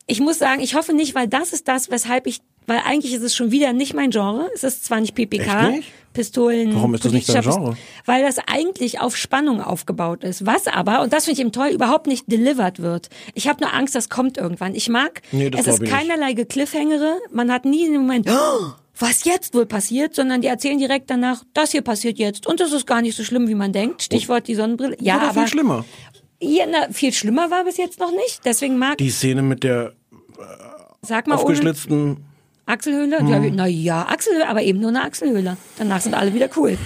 Ich 0.07 0.21
muss 0.21 0.39
sagen, 0.39 0.61
ich 0.63 0.75
hoffe 0.75 0.93
nicht, 0.93 1.15
weil 1.15 1.27
das 1.29 1.53
ist 1.53 1.67
das, 1.67 1.91
weshalb 1.91 2.27
ich, 2.27 2.39
weil 2.67 2.79
eigentlich 2.87 3.13
ist 3.15 3.23
es 3.23 3.35
schon 3.35 3.51
wieder 3.51 3.73
nicht 3.73 3.93
mein 3.95 4.11
Genre. 4.11 4.49
Es 4.55 4.63
ist 4.65 4.85
zwar 4.85 5.01
nicht 5.01 5.15
PPK, 5.15 5.71
nicht? 5.71 5.89
Pistolen. 6.17 6.75
Warum 6.75 6.95
ist 6.95 7.05
das 7.05 7.13
nicht 7.13 7.29
dein 7.29 7.43
Genre? 7.43 7.77
Weil 8.05 8.23
das 8.23 8.39
eigentlich 8.39 9.01
auf 9.01 9.17
Spannung 9.17 9.61
aufgebaut 9.61 10.25
ist. 10.25 10.47
Was 10.47 10.67
aber, 10.67 11.03
und 11.03 11.13
das 11.13 11.25
finde 11.27 11.35
ich 11.35 11.41
eben 11.41 11.53
toll, 11.53 11.69
überhaupt 11.69 12.07
nicht 12.07 12.31
delivered 12.31 12.81
wird. 12.81 13.09
Ich 13.35 13.49
habe 13.49 13.63
nur 13.63 13.73
Angst, 13.73 13.95
das 13.95 14.09
kommt 14.09 14.39
irgendwann. 14.39 14.75
Ich 14.75 14.89
mag, 14.89 15.23
Nee, 15.31 15.51
es 15.57 15.67
ist 15.67 15.85
keinerlei 15.85 16.35
Cliffhangere. 16.35 17.19
Man 17.31 17.53
hat 17.53 17.65
nie 17.65 17.87
den 17.87 18.01
Moment, 18.01 18.29
oh, 18.31 18.73
was 18.99 19.25
jetzt 19.25 19.55
wohl 19.55 19.67
passiert, 19.67 20.15
sondern 20.15 20.41
die 20.41 20.49
erzählen 20.49 20.79
direkt 20.79 21.11
danach, 21.11 21.45
das 21.53 21.73
hier 21.73 21.83
passiert 21.83 22.19
jetzt. 22.19 22.47
Und 22.47 22.61
das 22.61 22.73
ist 22.73 22.87
gar 22.87 23.03
nicht 23.03 23.17
so 23.17 23.25
schlimm, 23.25 23.49
wie 23.49 23.55
man 23.55 23.73
denkt. 23.73 24.03
Stichwort 24.03 24.49
die 24.49 24.55
Sonnenbrille. 24.55 24.97
Ja, 25.01 25.19
aber 25.21 25.35
viel 25.35 25.49
schlimmer. 25.49 25.85
Ja, 26.41 26.65
na, 26.71 26.93
viel 26.93 27.13
schlimmer 27.13 27.51
war 27.51 27.65
bis 27.65 27.77
jetzt 27.77 28.01
noch 28.01 28.11
nicht. 28.11 28.41
Deswegen 28.45 28.79
mag, 28.79 28.99
Die 28.99 29.11
Szene 29.11 29.43
mit 29.43 29.63
der 29.63 29.93
sag 31.03 31.27
mal, 31.27 31.37
aufgeschlitzten, 31.37 32.25
Achselhöhle? 32.67 33.23
Mhm. 33.23 33.29
Ja, 33.29 33.41
na 33.41 33.67
ja, 33.67 34.03
Achselhöhle, 34.03 34.49
aber 34.49 34.63
eben 34.63 34.81
nur 34.81 34.91
eine 34.91 35.03
Achselhöhle. 35.03 35.57
Danach 35.79 36.01
sind 36.01 36.15
alle 36.15 36.35
wieder 36.35 36.51
cool. 36.57 36.77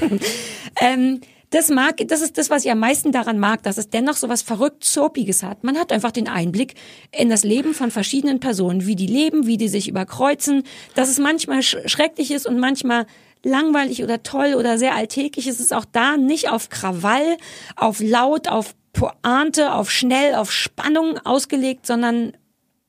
ähm, 0.80 1.20
das 1.50 1.68
mag, 1.68 1.98
das 2.08 2.20
ist 2.20 2.36
das, 2.36 2.50
was 2.50 2.64
ich 2.64 2.70
am 2.72 2.80
meisten 2.80 3.12
daran 3.12 3.38
mag, 3.38 3.62
dass 3.62 3.78
es 3.78 3.88
dennoch 3.88 4.16
so 4.16 4.28
was 4.28 4.42
verrückt 4.42 4.84
Soapiges 4.84 5.44
hat. 5.44 5.62
Man 5.62 5.78
hat 5.78 5.92
einfach 5.92 6.10
den 6.10 6.26
Einblick 6.26 6.74
in 7.12 7.28
das 7.28 7.44
Leben 7.44 7.74
von 7.74 7.92
verschiedenen 7.92 8.40
Personen, 8.40 8.86
wie 8.86 8.96
die 8.96 9.06
leben, 9.06 9.46
wie 9.46 9.56
die 9.56 9.68
sich 9.68 9.88
überkreuzen, 9.88 10.64
dass 10.96 11.08
es 11.08 11.20
manchmal 11.20 11.62
sch 11.62 11.76
schrecklich 11.86 12.32
ist 12.32 12.46
und 12.46 12.58
manchmal 12.58 13.06
langweilig 13.44 14.02
oder 14.02 14.24
toll 14.24 14.54
oder 14.54 14.78
sehr 14.78 14.96
alltäglich. 14.96 15.46
Es 15.46 15.60
ist 15.60 15.72
auch 15.72 15.84
da 15.84 16.16
nicht 16.16 16.50
auf 16.50 16.70
Krawall, 16.70 17.36
auf 17.76 18.00
laut, 18.00 18.48
auf 18.48 18.74
Pointe, 18.92 19.74
auf 19.74 19.92
schnell, 19.92 20.34
auf 20.34 20.50
Spannung 20.50 21.18
ausgelegt, 21.18 21.86
sondern 21.86 22.32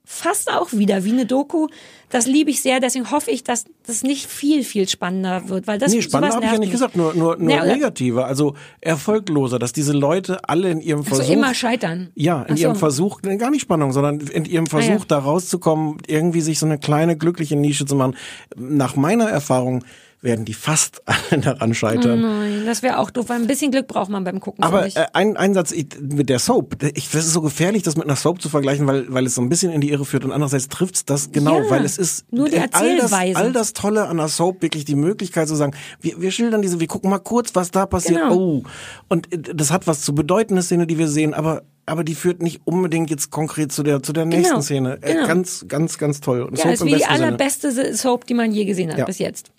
fast 0.05 0.51
auch 0.51 0.71
wieder 0.71 1.03
wie 1.03 1.11
eine 1.11 1.25
Doku. 1.25 1.67
Das 2.09 2.27
liebe 2.27 2.51
ich 2.51 2.61
sehr, 2.61 2.79
deswegen 2.79 3.09
hoffe 3.11 3.31
ich, 3.31 3.43
dass 3.43 3.65
das 3.85 4.03
nicht 4.03 4.27
viel, 4.27 4.63
viel 4.63 4.87
spannender 4.87 5.49
wird, 5.49 5.67
weil 5.67 5.79
das 5.79 5.91
nee, 5.91 6.01
spannender 6.01 6.35
habe 6.35 6.45
ich 6.45 6.51
ja 6.51 6.59
nicht 6.59 6.71
gesagt, 6.71 6.95
nur, 6.95 7.13
nur, 7.13 7.35
nur 7.37 7.45
Nee, 7.47 7.73
negativer, 7.73 8.25
also 8.27 8.53
erfolgloser, 8.79 9.59
dass 9.59 9.73
diese 9.73 9.91
Leute 9.93 10.47
alle 10.47 10.69
in 10.69 10.79
ihrem 10.81 10.99
Also 11.01 11.15
Versuch, 11.15 11.33
immer 11.33 11.53
scheitern. 11.53 12.09
ja, 12.15 12.43
in 12.43 12.55
so. 12.55 12.63
ihrem 12.63 12.75
Versuch, 12.75 13.21
gar 13.21 13.49
nicht 13.49 13.61
Spannung, 13.61 13.91
sondern 13.91 14.19
in 14.19 14.45
ihrem 14.45 14.67
Versuch, 14.67 14.85
Ah, 14.91 14.97
ja. 14.97 15.05
da 15.07 15.17
rauszukommen, 15.19 15.97
irgendwie 16.07 16.41
sich 16.41 16.59
so 16.59 16.65
eine 16.67 16.77
kleine 16.77 17.17
glückliche 17.17 17.55
Nische 17.55 17.85
zu 17.85 17.95
machen. 17.95 18.15
Nach 18.55 18.95
meiner 18.95 19.25
Erfahrung 19.29 19.83
werden 20.25 20.43
die 20.43 20.53
fast 20.53 21.01
alle 21.05 21.39
daran 21.41 21.73
scheitern. 21.73 22.19
Nein, 22.19 22.63
das 22.65 22.83
wäre 22.83 22.99
auch 22.99 23.09
doof, 23.09 23.29
weil 23.29 23.39
ein 23.39 23.47
bisschen 23.47 23.71
Glück 23.71 23.87
braucht 23.87 24.09
man 24.09 24.25
beim 24.25 24.41
Gucken. 24.41 24.61
Aber 24.63 24.85
äh, 24.85 24.91
ein, 25.13 25.37
ein 25.37 25.53
Satz 25.53 25.71
ich, 25.71 25.87
mit 26.01 26.27
der 26.27 26.39
Soap, 26.39 26.83
ich, 26.95 27.09
das 27.11 27.25
ist 27.25 27.31
so 27.33 27.39
gefährlich, 27.41 27.83
das 27.83 27.95
mit 27.95 28.05
einer 28.05 28.17
Soap 28.17 28.41
zu 28.41 28.49
vergleichen, 28.49 28.85
weil, 28.87 29.05
weil 29.13 29.25
es 29.25 29.35
so 29.35 29.41
ein 29.41 29.47
bisschen 29.47 29.71
in 29.71 29.79
die 29.79 29.91
Irre 29.91 30.03
führt 30.03 30.25
und 30.25 30.33
andererseits 30.33 30.67
trifft's 30.67 31.05
das 31.05 31.31
genau, 31.31 31.61
Ja, 31.63 31.69
weil 31.69 31.85
es 31.85 31.97
ist 31.97 32.25
nur 32.33 32.49
die 32.49 32.59
all 32.73 32.97
das, 32.97 33.13
all 33.13 33.53
das 33.53 33.71
Tolle 33.71 34.07
an 34.09 34.17
der 34.17 34.27
Soap, 34.27 34.61
wirklich 34.61 34.83
die 34.83 34.95
Möglichkeit 34.95 35.47
zu 35.47 35.55
sagen, 35.55 35.73
wir, 36.01 36.19
wir 36.19 36.31
schildern 36.31 36.61
diese, 36.61 36.79
wir 36.81 36.87
gucken 36.87 37.09
mal 37.09 37.19
kurz, 37.19 37.55
was 37.55 37.71
da 37.71 37.85
passiert, 37.85 38.19
Genau. 38.21 38.35
oh, 38.35 38.63
und 39.07 39.31
äh, 39.31 39.53
das 39.55 39.71
hat 39.71 39.87
was 39.87 40.01
zu 40.01 40.13
bedeuten, 40.13 40.53
eine 40.55 40.63
Szene, 40.63 40.87
die 40.87 40.97
wir 40.97 41.07
sehen, 41.07 41.33
aber 41.33 41.61
aber 41.87 42.03
die 42.03 42.15
führt 42.15 42.41
nicht 42.41 42.61
unbedingt 42.65 43.11
jetzt 43.11 43.29
konkret 43.29 43.71
zu 43.71 43.83
der 43.83 44.01
zu 44.01 44.11
der 44.11 44.25
nächsten 44.25 44.53
Genau, 44.53 44.61
Szene. 44.61 44.97
Äh, 45.03 45.13
genau. 45.13 45.27
Ganz, 45.27 45.65
ganz, 45.67 45.99
ganz 45.99 46.19
toll. 46.19 46.41
Und 46.41 46.57
ja, 46.57 46.63
Soap 46.63 46.73
ist 46.73 46.85
wie 46.85 46.89
die 46.89 46.95
besten 46.95 47.13
Sinne. 47.13 47.25
allerbeste 47.27 47.93
Soap, 47.95 48.25
die 48.25 48.33
man 48.33 48.51
je 48.51 48.65
gesehen 48.65 48.89
hat 48.91 48.97
Ja. 48.97 49.05
bis 49.05 49.19
jetzt. 49.19 49.51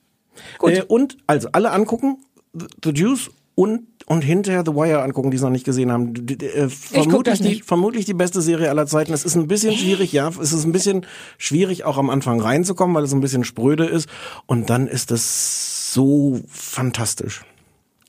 Gut. 0.58 0.72
Äh, 0.72 0.82
und 0.86 1.16
also 1.26 1.48
alle 1.52 1.70
angucken, 1.72 2.18
The, 2.82 2.90
Juice 2.90 3.30
und 3.54 3.86
und 4.08 4.20
hinterher 4.22 4.62
The 4.64 4.72
Wire 4.72 5.02
angucken, 5.02 5.32
die 5.32 5.36
es 5.36 5.42
noch 5.42 5.50
nicht 5.50 5.64
gesehen 5.64 5.90
haben. 5.90 6.14
D- 6.14 6.34
äh, 6.46 6.68
vermutlich, 6.68 7.22
das 7.24 7.38
die, 7.40 7.48
nicht. 7.48 7.64
vermutlich 7.64 8.04
die 8.04 8.14
beste 8.14 8.40
Serie 8.40 8.70
aller 8.70 8.86
Zeiten. 8.86 9.12
Es 9.12 9.24
ist 9.24 9.34
ein 9.34 9.48
bisschen 9.48 9.74
schwierig, 9.76 10.12
ja, 10.12 10.28
es 10.40 10.52
ist 10.52 10.64
ein 10.64 10.70
bisschen 10.70 11.04
schwierig 11.38 11.82
auch 11.82 11.98
am 11.98 12.08
Anfang 12.08 12.40
reinzukommen, 12.40 12.94
weil 12.94 13.02
es 13.02 13.12
ein 13.12 13.20
bisschen 13.20 13.42
spröde 13.42 13.84
ist. 13.84 14.08
Und 14.46 14.70
dann 14.70 14.86
ist 14.86 15.10
es 15.10 15.92
so 15.92 16.40
fantastisch. 16.48 17.42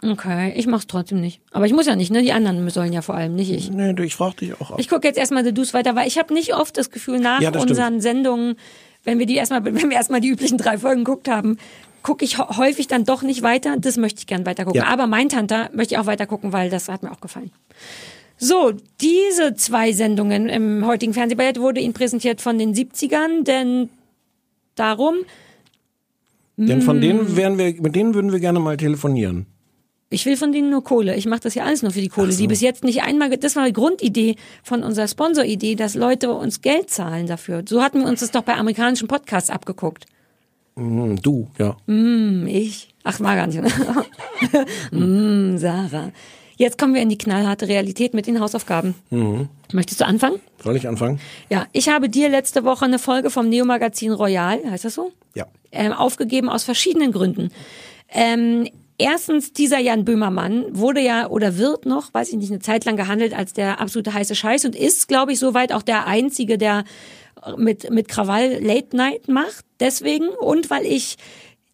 Okay, 0.03 0.53
ich 0.55 0.67
mach's 0.67 0.85
trotzdem 0.85 1.19
nicht. 1.19 1.41
Aber 1.51 1.65
ich 1.65 1.73
muss 1.73 1.87
ja 1.87 1.95
nicht, 1.95 2.11
ne? 2.11 2.21
Die 2.21 2.31
anderen 2.31 2.69
sollen 2.69 2.93
ja 2.93 3.01
vor 3.01 3.15
allem, 3.15 3.33
nicht 3.33 3.49
ich. 3.51 3.71
Nee, 3.71 3.93
du, 3.93 4.03
ich 4.03 4.15
frag 4.15 4.37
dich 4.37 4.53
auch 4.61 4.69
ab. 4.69 4.79
Ich 4.79 4.89
gucke 4.89 5.07
jetzt 5.07 5.17
erstmal 5.17 5.43
The 5.43 5.51
Deuce 5.53 5.73
weiter, 5.73 5.95
weil 5.95 6.07
ich 6.07 6.19
habe 6.19 6.31
nicht 6.35 6.53
oft 6.53 6.77
das 6.77 6.91
Gefühl, 6.91 7.19
nach 7.19 7.41
Ja, 7.41 7.49
das 7.49 7.63
stimmt. 7.63 7.71
unseren 7.79 8.01
Sendungen, 8.01 8.57
wenn 9.03 9.17
wir 9.17 9.25
die 9.25 9.35
erstmal, 9.35 9.65
wenn 9.65 9.75
wir 9.89 9.93
erstmal 9.93 10.21
die 10.21 10.27
üblichen 10.29 10.59
drei 10.59 10.77
Folgen 10.77 11.03
geguckt 11.03 11.27
haben, 11.27 11.57
gucke 12.03 12.23
ich 12.25 12.37
häufig 12.37 12.87
dann 12.87 13.03
doch 13.03 13.21
nicht 13.21 13.41
weiter. 13.43 13.75
Das 13.77 13.97
möchte 13.97 14.19
ich 14.19 14.27
gern 14.27 14.45
weiter 14.45 14.65
gucken. 14.65 14.81
Ja. 14.81 14.87
Aber 14.87 15.07
mein 15.07 15.29
Tante 15.29 15.69
möchte 15.73 15.95
ich 15.95 15.99
auch 15.99 16.05
weiter 16.05 16.25
gucken, 16.25 16.53
weil 16.53 16.69
das 16.69 16.87
hat 16.89 17.03
mir 17.03 17.11
auch 17.11 17.19
gefallen. 17.21 17.51
So, 18.37 18.71
diese 19.01 19.55
zwei 19.55 19.91
Sendungen 19.93 20.47
im 20.47 20.85
heutigen 20.85 21.13
Fernsehballett 21.13 21.59
wurde 21.59 21.81
Ihnen 21.81 21.93
präsentiert 21.93 22.39
von 22.39 22.57
den 22.59 22.73
70ern, 22.75 23.43
denn 23.43 23.89
darum, 24.75 25.15
Denn 26.55 26.81
von 26.81 26.97
Mm. 26.97 27.01
denen 27.01 27.35
wären 27.35 27.57
wir, 27.57 27.79
mit 27.81 27.95
denen 27.95 28.13
würden 28.15 28.31
wir 28.31 28.39
gerne 28.39 28.59
mal 28.59 28.77
telefonieren. 28.77 29.45
ich 30.09 30.25
will 30.25 30.37
von 30.37 30.51
denen 30.51 30.69
nur 30.69 30.83
Kohle. 30.83 31.15
Ich 31.15 31.25
mache 31.25 31.41
das 31.41 31.53
ja 31.55 31.65
alles 31.65 31.81
nur 31.83 31.91
für 31.91 31.99
die 32.01 32.07
Kohle, 32.09 32.33
die 32.33 32.47
bis 32.47 32.61
jetzt 32.61 32.83
nicht 32.83 33.03
einmal, 33.03 33.29
das 33.37 33.55
war 33.55 33.65
die 33.65 33.73
Grundidee 33.73 34.35
von 34.63 34.81
unserer 34.83 35.07
Sponsoridee, 35.07 35.75
dass 35.75 35.95
Leute 35.95 36.31
uns 36.31 36.61
Geld 36.61 36.89
zahlen 36.89 37.27
dafür. 37.27 37.63
So 37.67 37.83
hatten 37.83 37.99
wir 37.99 38.07
uns 38.07 38.21
das 38.21 38.31
doch 38.31 38.43
bei 38.43 38.53
amerikanischen 38.55 39.07
Podcasts 39.07 39.49
abgeguckt. 39.49 40.05
Hm, 40.77 41.19
du, 41.21 41.47
ja. 41.57 41.75
Ich? 42.45 42.93
Ach, 43.03 43.19
war 43.19 43.35
gar 43.35 43.47
nicht. 43.47 43.59
mm, 44.91 45.57
Sarah. 45.57 46.11
Jetzt 46.55 46.77
kommen 46.77 46.93
wir 46.93 47.01
in 47.01 47.09
die 47.09 47.17
knallharte 47.17 47.67
Realität 47.67 48.13
mit 48.13 48.25
den 48.25 48.39
Hausaufgaben. 48.39 48.95
Möchtest 49.71 50.01
du 50.01 50.05
anfangen? 50.05 50.39
Soll 50.63 50.75
ich 50.75 50.87
anfangen? 50.87 51.19
Ja, 51.49 51.67
ich 51.71 51.89
habe 51.89 52.09
dir 52.09 52.29
letzte 52.29 52.63
Woche 52.63 52.85
eine 52.85 52.97
Folge 52.99 53.29
vom 53.29 53.47
Neo-Magazin 53.49 54.11
Royal, 54.11 54.59
heißt 54.69 54.85
das 54.85 54.95
so? 54.95 55.11
Ja. 55.35 55.45
ähm, 55.71 55.93
aufgegeben 55.93 56.49
aus 56.49 56.63
verschiedenen 56.63 57.11
Gründen. 57.11 57.49
Ähm, 58.09 58.67
erstens, 58.97 59.53
dieser 59.53 59.77
Jan 59.79 60.03
Böhmermann 60.03 60.65
wurde 60.71 61.01
ja 61.01 61.27
oder 61.27 61.57
wird 61.57 61.85
noch, 61.85 62.11
weiß 62.13 62.29
ich 62.29 62.37
nicht, 62.37 62.49
eine 62.49 62.59
Zeit 62.59 62.85
lang 62.85 62.97
gehandelt 62.97 63.35
als 63.35 63.53
der 63.53 63.79
absolute 63.79 64.13
heiße 64.13 64.33
Scheiß 64.33 64.65
und 64.65 64.75
ist, 64.75 65.07
glaube 65.07 65.33
ich, 65.33 65.39
soweit 65.39 65.71
auch 65.71 65.83
der 65.83 66.07
Einzige, 66.07 66.57
der 66.57 66.85
mit, 67.57 67.89
mit 67.91 68.07
Krawall 68.07 68.59
Late 68.61 68.95
Night 68.95 69.27
macht. 69.27 69.65
Deswegen 69.79 70.27
und 70.29 70.69
weil 70.69 70.85
ich 70.85 71.17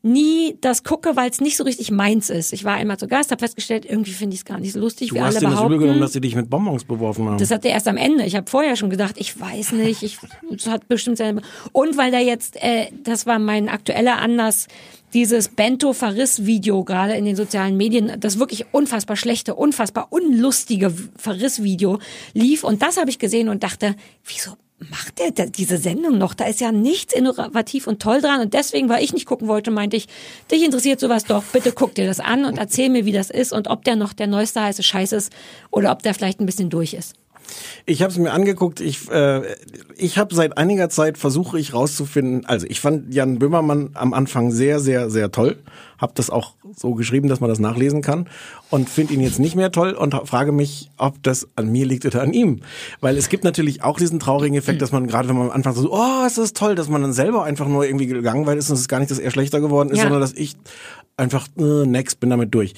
nie 0.05 0.57
das 0.59 0.83
gucke, 0.83 1.15
weil 1.15 1.29
es 1.29 1.39
nicht 1.39 1.55
so 1.55 1.63
richtig 1.63 1.89
meins 1.89 2.29
ist. 2.29 2.51
Ich 2.51 2.65
war 2.65 2.73
einmal 2.75 2.99
zu 2.99 3.07
Gast, 3.07 3.31
habe 3.31 3.39
festgestellt, 3.39 3.85
irgendwie 3.85 4.11
finde 4.11 4.33
ich 4.33 4.41
es 4.41 4.45
gar 4.45 4.59
nicht 4.59 4.73
so 4.73 4.79
lustig, 4.81 5.09
Du 5.09 5.15
wie 5.15 5.21
hast 5.21 5.37
alle 5.37 5.39
dir 5.39 5.45
das 5.45 5.53
übel 5.53 5.55
behaupten. 5.59 5.79
genommen, 5.79 6.01
dass 6.01 6.11
sie 6.11 6.19
dich 6.19 6.35
mit 6.35 6.49
Bonbons 6.49 6.83
beworfen 6.83 7.25
haben. 7.25 7.37
Das 7.37 7.51
hat 7.51 7.63
er 7.63 7.71
erst 7.71 7.87
am 7.87 7.95
Ende. 7.95 8.25
Ich 8.25 8.35
habe 8.35 8.49
vorher 8.49 8.75
schon 8.75 8.89
gedacht, 8.89 9.15
ich 9.17 9.39
weiß 9.39 9.71
nicht, 9.71 10.03
ich 10.03 10.17
das 10.51 10.67
hat 10.67 10.89
bestimmt 10.89 11.17
seine 11.17 11.41
und 11.71 11.95
weil 11.95 12.11
da 12.11 12.19
jetzt, 12.19 12.57
äh, 12.61 12.87
das 13.03 13.25
war 13.25 13.39
mein 13.39 13.69
aktueller 13.69 14.17
Anlass, 14.17 14.67
dieses 15.13 15.47
Bento-Verriss-Video 15.47 16.83
gerade 16.83 17.13
in 17.13 17.23
den 17.23 17.35
sozialen 17.37 17.77
Medien, 17.77 18.19
das 18.19 18.39
wirklich 18.39 18.65
unfassbar 18.71 19.15
schlechte, 19.15 19.55
unfassbar 19.55 20.07
unlustige 20.09 20.93
Verriss-Video 21.15 21.99
lief. 22.33 22.63
Und 22.63 22.81
das 22.81 22.97
habe 22.97 23.09
ich 23.09 23.19
gesehen 23.19 23.47
und 23.47 23.63
dachte, 23.63 23.95
wieso 24.25 24.55
macht 24.89 25.19
der 25.19 25.31
da 25.31 25.45
diese 25.45 25.77
Sendung 25.77 26.17
noch? 26.17 26.33
Da 26.33 26.45
ist 26.45 26.61
ja 26.61 26.71
nichts 26.71 27.13
innovativ 27.13 27.87
und 27.87 28.01
toll 28.01 28.21
dran. 28.21 28.41
Und 28.41 28.53
deswegen, 28.53 28.89
weil 28.89 29.03
ich 29.03 29.13
nicht 29.13 29.25
gucken 29.25 29.47
wollte, 29.47 29.71
meinte 29.71 29.97
ich, 29.97 30.07
dich 30.51 30.63
interessiert 30.63 30.99
sowas 30.99 31.25
doch, 31.25 31.43
bitte 31.43 31.71
guck 31.71 31.95
dir 31.95 32.05
das 32.05 32.19
an 32.19 32.45
und 32.45 32.57
erzähl 32.57 32.89
mir, 32.89 33.05
wie 33.05 33.11
das 33.11 33.29
ist 33.29 33.53
und 33.53 33.67
ob 33.67 33.83
der 33.83 33.95
noch 33.95 34.13
der 34.13 34.27
neueste 34.27 34.61
heiße 34.61 34.83
Scheiß 34.83 35.11
ist 35.13 35.31
oder 35.71 35.91
ob 35.91 36.03
der 36.03 36.13
vielleicht 36.13 36.39
ein 36.39 36.45
bisschen 36.45 36.69
durch 36.69 36.93
ist. 36.93 37.15
Ich 37.85 38.01
habe 38.01 38.11
es 38.11 38.17
mir 38.17 38.31
angeguckt. 38.31 38.79
Ich, 38.79 39.09
äh, 39.11 39.41
ich 39.95 40.17
habe 40.17 40.33
seit 40.33 40.57
einiger 40.57 40.89
Zeit 40.89 41.17
versuche 41.17 41.59
ich 41.59 41.73
rauszufinden. 41.73 42.45
Also 42.45 42.65
ich 42.69 42.79
fand 42.79 43.13
Jan 43.13 43.39
Böhmermann 43.39 43.91
am 43.93 44.13
Anfang 44.13 44.51
sehr, 44.51 44.79
sehr, 44.79 45.09
sehr 45.09 45.31
toll. 45.31 45.57
Hab 46.03 46.15
das 46.15 46.29
auch 46.29 46.55
so 46.75 46.95
geschrieben, 46.95 47.29
dass 47.29 47.39
man 47.39 47.49
das 47.49 47.59
nachlesen 47.59 48.01
kann 48.01 48.27
und 48.69 48.89
finde 48.89 49.13
ihn 49.13 49.21
jetzt 49.21 49.39
nicht 49.39 49.55
mehr 49.55 49.71
toll 49.71 49.93
und 49.93 50.13
frage 50.27 50.51
mich, 50.51 50.91
ob 50.97 51.23
das 51.23 51.47
an 51.55 51.71
mir 51.71 51.85
liegt 51.85 52.05
oder 52.05 52.21
an 52.21 52.33
ihm. 52.33 52.59
Weil 52.99 53.15
es 53.17 53.29
gibt 53.29 53.45
natürlich 53.45 53.83
auch 53.83 53.97
diesen 53.97 54.19
traurigen 54.19 54.57
Effekt, 54.57 54.81
dass 54.81 54.91
man 54.91 55.07
gerade, 55.07 55.29
wenn 55.29 55.37
man 55.37 55.47
am 55.47 55.53
Anfang 55.53 55.73
so, 55.75 55.93
oh, 55.93 56.25
es 56.27 56.37
ist 56.37 56.57
toll, 56.57 56.75
dass 56.75 56.89
man 56.89 57.01
dann 57.01 57.13
selber 57.13 57.45
einfach 57.45 57.69
nur 57.69 57.85
irgendwie 57.85 58.07
gelangweilt 58.07 58.59
ist 58.59 58.69
und 58.69 58.73
es 58.75 58.81
ist 58.81 58.87
gar 58.89 58.99
nicht, 58.99 59.11
dass 59.11 59.19
er 59.19 59.31
schlechter 59.31 59.61
geworden 59.61 59.91
ist, 59.91 59.99
Ja. 59.99 60.03
sondern 60.03 60.19
dass 60.19 60.33
ich 60.33 60.57
einfach 61.15 61.47
äh, 61.57 61.85
next 61.85 62.19
bin 62.19 62.29
damit 62.31 62.53
durch. 62.53 62.73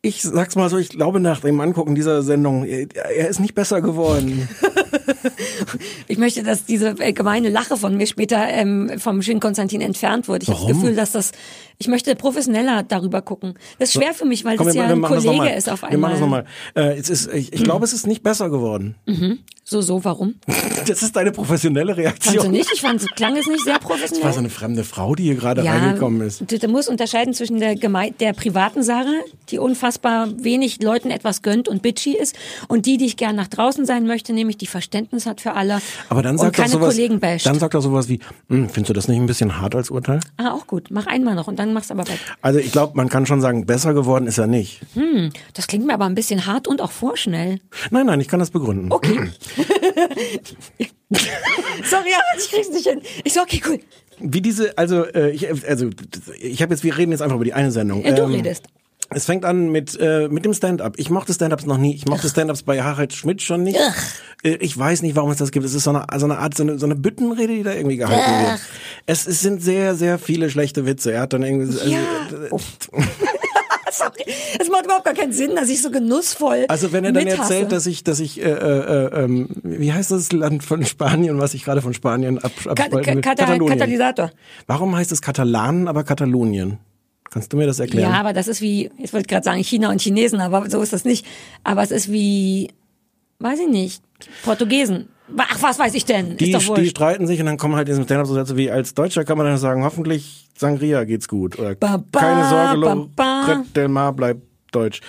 Ich 0.00 0.22
sag's 0.22 0.56
mal 0.56 0.70
so, 0.70 0.78
ich 0.78 0.88
glaube 0.88 1.20
nach 1.20 1.40
dem 1.40 1.60
Angucken 1.60 1.94
dieser 1.94 2.22
Sendung, 2.22 2.64
er, 2.64 2.86
er 2.94 3.28
ist 3.28 3.40
nicht 3.40 3.54
besser 3.54 3.82
geworden. 3.82 4.48
Ich 6.08 6.18
möchte, 6.18 6.42
dass 6.42 6.64
diese 6.64 6.90
äh, 6.98 7.12
gemeine 7.12 7.50
Lache 7.50 7.76
von 7.76 7.96
mir 7.96 8.06
später 8.06 8.48
ähm, 8.48 8.92
vom 8.98 9.22
schönen 9.22 9.40
Konstantin 9.40 9.80
entfernt 9.80 10.28
wird. 10.28 10.42
Ich 10.42 10.48
habe 10.48 10.60
das? 10.60 10.68
Gefühl, 10.68 10.94
dass 10.94 11.12
das, 11.12 11.32
ich 11.78 11.88
möchte 11.88 12.14
professioneller 12.16 12.82
darüber 12.82 13.22
gucken. 13.22 13.54
Das 13.78 13.90
ist 13.90 13.94
schwer 13.94 14.14
für 14.14 14.24
mich, 14.24 14.44
weil 14.44 14.56
Komm, 14.56 14.66
das 14.66 14.76
ja 14.76 14.84
ein 14.86 15.02
Kollege 15.02 15.50
ist 15.50 15.68
auf 15.68 15.82
Wir 15.82 15.98
machen 15.98 16.12
das 16.14 16.22
einmal. 16.22 16.44
nochmal. 16.74 16.90
Äh, 16.94 16.98
es 16.98 17.10
ist, 17.10 17.32
ich 17.32 17.52
ich 17.52 17.62
glaube, 17.64 17.84
es 17.84 17.92
ist 17.92 18.06
nicht 18.06 18.22
besser 18.22 18.50
geworden. 18.50 18.94
So, 19.68 19.80
so, 19.80 20.04
warum? 20.04 20.36
Das 20.86 21.02
ist 21.02 21.16
deine 21.16 21.32
professionelle 21.32 21.96
Fandst 21.96 22.26
du 22.26 22.30
Reaktion. 22.30 22.52
nicht? 22.52 22.70
Ich 22.72 22.80
fand, 22.80 23.00
es 23.02 23.08
klang 23.16 23.36
es 23.36 23.48
nicht 23.48 23.64
sehr 23.64 23.74
Das 23.74 23.82
war 23.82 23.96
so 23.98 24.04
professionell. 24.04 24.38
eine 24.38 24.50
fremde 24.50 24.84
Frau, 24.84 25.16
die 25.16 25.24
hier 25.24 25.34
gerade 25.34 25.64
reingekommen 25.64 26.20
ist. 26.20 26.40
Du, 26.48 26.56
du 26.60 26.68
musst 26.68 26.88
unterscheiden 26.88 27.34
zwischen 27.34 27.58
der, 27.58 27.74
geme 27.74 28.12
der 28.12 28.32
privaten 28.34 28.84
Sarah, 28.84 29.08
die 29.48 29.58
unfassbar 29.58 30.28
wenig 30.38 30.80
Leuten 30.80 31.10
etwas 31.10 31.42
gönnt 31.42 31.66
und 31.68 31.82
bitchy 31.82 32.16
ist, 32.16 32.36
und 32.68 32.86
die, 32.86 32.98
die 32.98 33.06
ich 33.06 33.16
gern 33.16 33.34
nach 33.34 33.48
draußen 33.48 33.84
sein 33.84 34.06
möchte, 34.06 34.32
nämlich 34.32 34.56
die 34.58 34.68
Verständnis 34.68 35.26
hat 35.26 35.40
für 35.40 35.54
alle 35.54 35.80
Aber 36.08 36.22
dann 36.22 36.32
und 36.36 36.38
sagt 36.38 36.56
doch 36.56 36.62
keine 36.62 36.72
sowas, 36.74 36.94
Kollegen 36.94 37.18
basht. 37.18 37.46
dann 37.46 37.58
sagt 37.58 37.74
doch 37.74 37.82
sowas 37.82 38.08
wie, 38.08 38.20
hm, 38.48 38.68
findest 38.68 38.90
du 38.90 38.92
das 38.92 39.08
nicht 39.08 39.18
ein 39.18 39.26
bisschen 39.26 39.60
hart 39.60 39.74
als 39.74 39.90
Urteil? 39.90 40.20
Ah, 40.36 40.52
auch 40.52 40.68
gut. 40.68 40.88
Mach 40.92 41.08
einmal 41.08 41.34
noch 41.34 41.48
und 41.48 41.58
dann 41.58 41.65
mach's 41.72 41.90
aber 41.90 42.06
weg. 42.08 42.18
Also 42.42 42.58
ich 42.58 42.72
glaube, 42.72 42.96
man 42.96 43.08
kann 43.08 43.26
schon 43.26 43.40
sagen, 43.40 43.66
besser 43.66 43.94
geworden 43.94 44.26
ist 44.26 44.38
er 44.38 44.46
nicht. 44.46 44.80
Das 45.54 45.66
klingt 45.66 45.86
mir 45.86 45.94
aber 45.94 46.04
ein 46.06 46.14
bisschen 46.14 46.46
hart 46.46 46.68
und 46.68 46.80
auch 46.80 46.90
vorschnell. 46.92 47.60
Nein, 47.90 48.06
nein, 48.06 48.20
ich 48.20 48.28
kann 48.28 48.40
das 48.40 48.50
begründen. 48.50 48.92
Okay. 48.92 49.18
Sorry, 51.84 52.10
aber 52.14 52.38
ich 52.38 52.50
krieg's 52.50 52.70
nicht 52.70 52.86
hin. 52.86 53.00
Ich 53.24 53.32
so, 53.32 53.40
okay, 53.42 53.62
cool. 53.68 53.78
Wie 54.18 54.40
diese, 54.40 54.76
also 54.78 55.04
äh, 55.04 55.30
ich, 55.30 55.48
also 55.68 55.90
ich 56.40 56.62
habe 56.62 56.72
jetzt, 56.74 56.82
wir 56.84 56.96
reden 56.96 57.12
jetzt 57.12 57.20
einfach 57.20 57.36
über 57.36 57.44
die 57.44 57.52
eine 57.52 57.70
Sendung. 57.70 58.04
Ja, 58.04 58.12
du 58.12 58.22
Ähm, 58.22 58.32
redest. 58.34 58.64
Es 59.10 59.24
fängt 59.26 59.44
an 59.44 59.70
mit 59.70 59.98
äh, 60.00 60.28
mit 60.28 60.44
dem 60.44 60.52
Stand-up. 60.54 60.94
Ich 60.96 61.10
mochte 61.10 61.32
Stand-ups 61.32 61.64
noch 61.66 61.78
nie. 61.78 61.94
Ich 61.94 62.06
mochte 62.06 62.28
Stand-ups 62.28 62.62
bei 62.62 62.82
Harald 62.82 63.12
Schmidt 63.12 63.40
schon 63.42 63.62
nicht. 63.62 63.78
Äh, 64.42 64.56
Ich 64.60 64.76
weiß 64.76 65.02
nicht, 65.02 65.16
warum 65.16 65.30
es 65.30 65.38
das 65.38 65.52
gibt. 65.52 65.64
Es 65.64 65.74
ist 65.74 65.84
so 65.84 65.90
eine, 65.90 66.06
so 66.18 66.26
eine 66.26 66.38
Art, 66.38 66.56
so 66.56 66.62
eine, 66.62 66.78
so 66.78 66.86
eine 66.86 66.96
Büttenrede, 66.96 67.54
die 67.54 67.62
da 67.62 67.72
irgendwie 67.72 67.96
gehalten 67.96 68.46
wird. 68.46 68.60
Es, 69.06 69.26
es 69.26 69.40
sind 69.40 69.62
sehr, 69.62 69.94
sehr 69.94 70.18
viele 70.18 70.50
schlechte 70.50 70.86
Witze. 70.86 71.12
Er 71.12 71.22
hat 71.22 71.32
dann 71.32 71.42
irgendwie. 71.42 71.72
Also, 71.78 71.88
Ja. 71.88 71.98
Oh. 72.50 72.58
Sorry. 73.92 74.24
Es 74.60 74.68
macht 74.68 74.84
überhaupt 74.84 75.04
gar 75.04 75.14
keinen 75.14 75.32
Sinn, 75.32 75.54
dass 75.54 75.68
ich 75.70 75.80
so 75.80 75.90
genussvoll 75.90 76.66
Also 76.68 76.92
wenn 76.92 77.04
er 77.04 77.12
dann 77.12 77.24
mithasse. 77.24 77.54
erzählt, 77.54 77.72
dass 77.72 77.86
ich, 77.86 78.04
dass 78.04 78.20
ich, 78.20 78.42
äh, 78.42 78.50
äh, 78.50 79.24
ähm, 79.24 79.48
wie 79.62 79.90
heißt 79.92 80.10
das 80.10 80.32
Land 80.32 80.64
von 80.64 80.84
Spanien, 80.84 81.38
was 81.40 81.54
ich 81.54 81.64
gerade 81.64 81.80
von 81.80 81.94
Spanien 81.94 82.38
ab, 82.38 82.52
abspalten 82.66 82.92
will? 82.92 83.20
Ka 83.22 83.30
Kata 83.30 83.44
Katalonien. 83.46 83.78
Katalysator. 83.78 84.30
Warum 84.66 84.94
heißt 84.96 85.12
es 85.12 85.22
Katalanen, 85.22 85.88
aber 85.88 86.04
Katalonien? 86.04 86.78
Kannst 87.36 87.52
du 87.52 87.58
mir 87.58 87.66
das 87.66 87.80
erklären? 87.80 88.10
Ja, 88.10 88.18
aber 88.18 88.32
das 88.32 88.48
ist 88.48 88.62
wie, 88.62 88.90
jetzt 88.96 89.12
wollte 89.12 89.24
ich 89.24 89.28
gerade 89.28 89.44
sagen 89.44 89.62
China 89.62 89.90
und 89.90 90.00
Chinesen, 90.00 90.40
aber 90.40 90.70
so 90.70 90.80
ist 90.80 90.94
das 90.94 91.04
nicht. 91.04 91.26
Aber 91.64 91.82
es 91.82 91.90
ist 91.90 92.10
wie, 92.10 92.70
weiß 93.40 93.60
ich 93.60 93.68
nicht, 93.68 94.02
Portugiesen. 94.42 95.10
Ach, 95.36 95.60
was 95.60 95.78
weiß 95.78 95.92
ich 95.92 96.06
denn? 96.06 96.38
die, 96.38 96.50
die 96.50 96.88
streiten 96.88 97.26
sich 97.26 97.38
und 97.38 97.44
dann 97.44 97.58
kommen 97.58 97.76
halt 97.76 97.88
in 97.88 97.92
diesem 97.92 98.04
Stand-up 98.04 98.26
so 98.26 98.32
Sätze 98.32 98.56
wie, 98.56 98.70
als 98.70 98.94
Deutscher 98.94 99.26
kann 99.26 99.36
man 99.36 99.46
dann 99.46 99.58
sagen, 99.58 99.84
hoffentlich 99.84 100.48
Sangria 100.56 101.04
geht's 101.04 101.28
gut. 101.28 101.58
Oder 101.58 101.74
Ba, 101.74 102.02
ba, 102.10 102.20
keine 102.20 102.48
Sorge, 102.48 103.06
ba, 103.14 103.46
ba. 103.46 103.64
Del 103.74 103.88
Mar 103.88 104.14
bleibt 104.14 104.40
deutsch. 104.72 105.02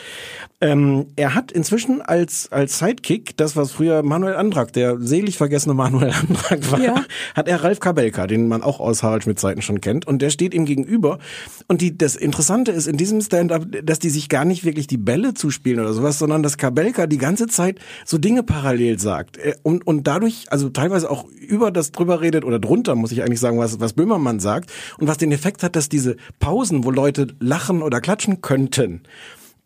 Ähm, 0.60 1.06
er 1.16 1.36
hat 1.36 1.52
inzwischen 1.52 2.02
als, 2.02 2.52
als 2.52 2.80
Sidekick, 2.80 3.38
das 3.38 3.56
was 3.56 3.72
früher 3.74 4.02
Manuel 4.02 4.36
Andrak, 4.36 4.74
der 4.74 5.00
selig 5.00 5.38
vergessene 5.38 5.76
Manuel 5.76 6.10
Andrak 6.12 6.72
war, 6.72 6.82
Ja. 6.82 6.96
hat 7.36 7.48
er 7.48 7.64
Ralf 7.64 7.80
Kabelka, 7.80 8.26
den 8.26 8.48
man 8.48 8.64
auch 8.64 8.80
aus 8.80 9.04
Harald 9.04 9.22
Schmidt 9.24 9.38
Zeiten 9.40 9.62
schon 9.62 9.82
kennt. 9.82 10.08
Und 10.08 10.20
der 10.24 10.32
steht 10.32 10.56
ihm 10.56 10.66
gegenüber. 10.66 11.20
Und 11.68 11.82
die, 11.82 11.96
das 11.96 12.16
Interessante 12.16 12.72
ist 12.72 12.88
in 12.88 12.98
diesem 12.98 13.22
Stand-up, 13.22 13.68
dass 13.84 14.00
die 14.00 14.10
sich 14.10 14.30
gar 14.30 14.46
nicht 14.46 14.66
wirklich 14.66 14.88
die 14.88 14.98
Bälle 14.98 15.36
zuspielen 15.36 15.80
oder 15.80 15.94
sowas, 15.94 16.18
sondern 16.18 16.42
dass 16.42 16.58
Kabelka 16.58 17.06
die 17.06 17.20
ganze 17.20 17.46
Zeit 17.46 17.78
so 18.04 18.18
Dinge 18.18 18.42
parallel 18.42 18.98
sagt. 18.98 19.38
Äh, 19.38 19.54
Und, 19.62 19.86
und 19.86 20.08
dadurch, 20.08 20.46
also 20.50 20.70
teilweise 20.70 21.12
auch 21.12 21.26
über 21.30 21.70
das 21.70 21.92
drüber 21.92 22.22
redet 22.22 22.44
oder 22.44 22.58
drunter, 22.58 22.96
muss 22.96 23.12
ich 23.12 23.22
eigentlich 23.22 23.40
sagen, 23.40 23.60
was, 23.60 23.80
was 23.80 23.94
Böhmermann 23.94 24.40
sagt. 24.40 24.72
Und 24.98 25.08
was 25.08 25.18
den 25.18 25.32
Effekt 25.32 25.62
hat, 25.62 25.76
dass 25.76 25.88
diese 25.88 26.16
Pausen, 26.40 26.84
wo 26.84 26.90
Leute 26.90 27.28
lachen 27.40 27.84
oder 27.84 28.02
klatschen 28.02 28.42
könnten, 28.42 29.02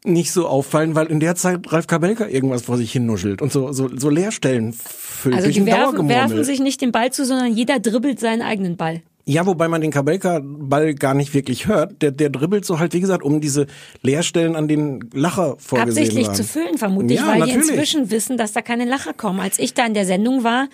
nicht 0.03 0.31
so 0.31 0.47
auffallen, 0.47 0.95
weil 0.95 1.07
in 1.07 1.19
der 1.19 1.35
Zeit 1.35 1.71
Ralf 1.71 1.87
Kabelka 1.87 2.27
irgendwas 2.27 2.63
vor 2.63 2.77
sich 2.77 2.91
hin 2.91 3.05
nuschelt 3.05 3.41
und 3.41 3.51
so, 3.51 3.71
so, 3.71 3.89
so 3.95 4.09
Leerstellen 4.09 4.73
füllt. 4.73 5.35
Also 5.35 5.45
durch 5.47 5.57
die 5.57 5.65
werfen, 5.65 6.09
werfen 6.09 6.43
sich 6.43 6.59
nicht 6.59 6.81
den 6.81 6.91
Ball 6.91 7.11
zu, 7.11 7.25
sondern 7.25 7.53
jeder 7.53 7.79
dribbelt 7.79 8.19
seinen 8.19 8.41
eigenen 8.41 8.77
Ball. 8.77 9.01
Ja, 9.25 9.45
wobei 9.45 9.67
man 9.67 9.81
den 9.81 9.91
Kabelka-Ball 9.91 10.95
gar 10.95 11.13
nicht 11.13 11.35
wirklich 11.35 11.67
hört. 11.67 12.01
Der, 12.01 12.09
der 12.11 12.31
dribbelt 12.31 12.65
so 12.65 12.79
halt, 12.79 12.93
wie 12.93 12.99
gesagt, 12.99 13.23
um 13.23 13.39
diese 13.39 13.67
Leerstellen, 14.01 14.55
an 14.55 14.67
denen 14.67 15.09
Lacher 15.13 15.55
vorgesehen 15.59 16.03
Absichtlich 16.05 16.27
waren. 16.27 16.35
zu 16.35 16.43
füllen, 16.43 16.77
vermutlich, 16.79 17.19
Ja, 17.19 17.27
weil 17.27 17.39
natürlich. 17.39 17.67
die 17.67 17.71
inzwischen 17.73 18.09
wissen, 18.09 18.37
dass 18.37 18.53
da 18.53 18.63
keine 18.63 18.85
Lacher 18.85 19.13
kommen. 19.13 19.39
Als 19.39 19.59
ich 19.59 19.75
da 19.75 19.85
in 19.85 19.93
der 19.93 20.05
Sendung 20.05 20.43
war, 20.43 20.67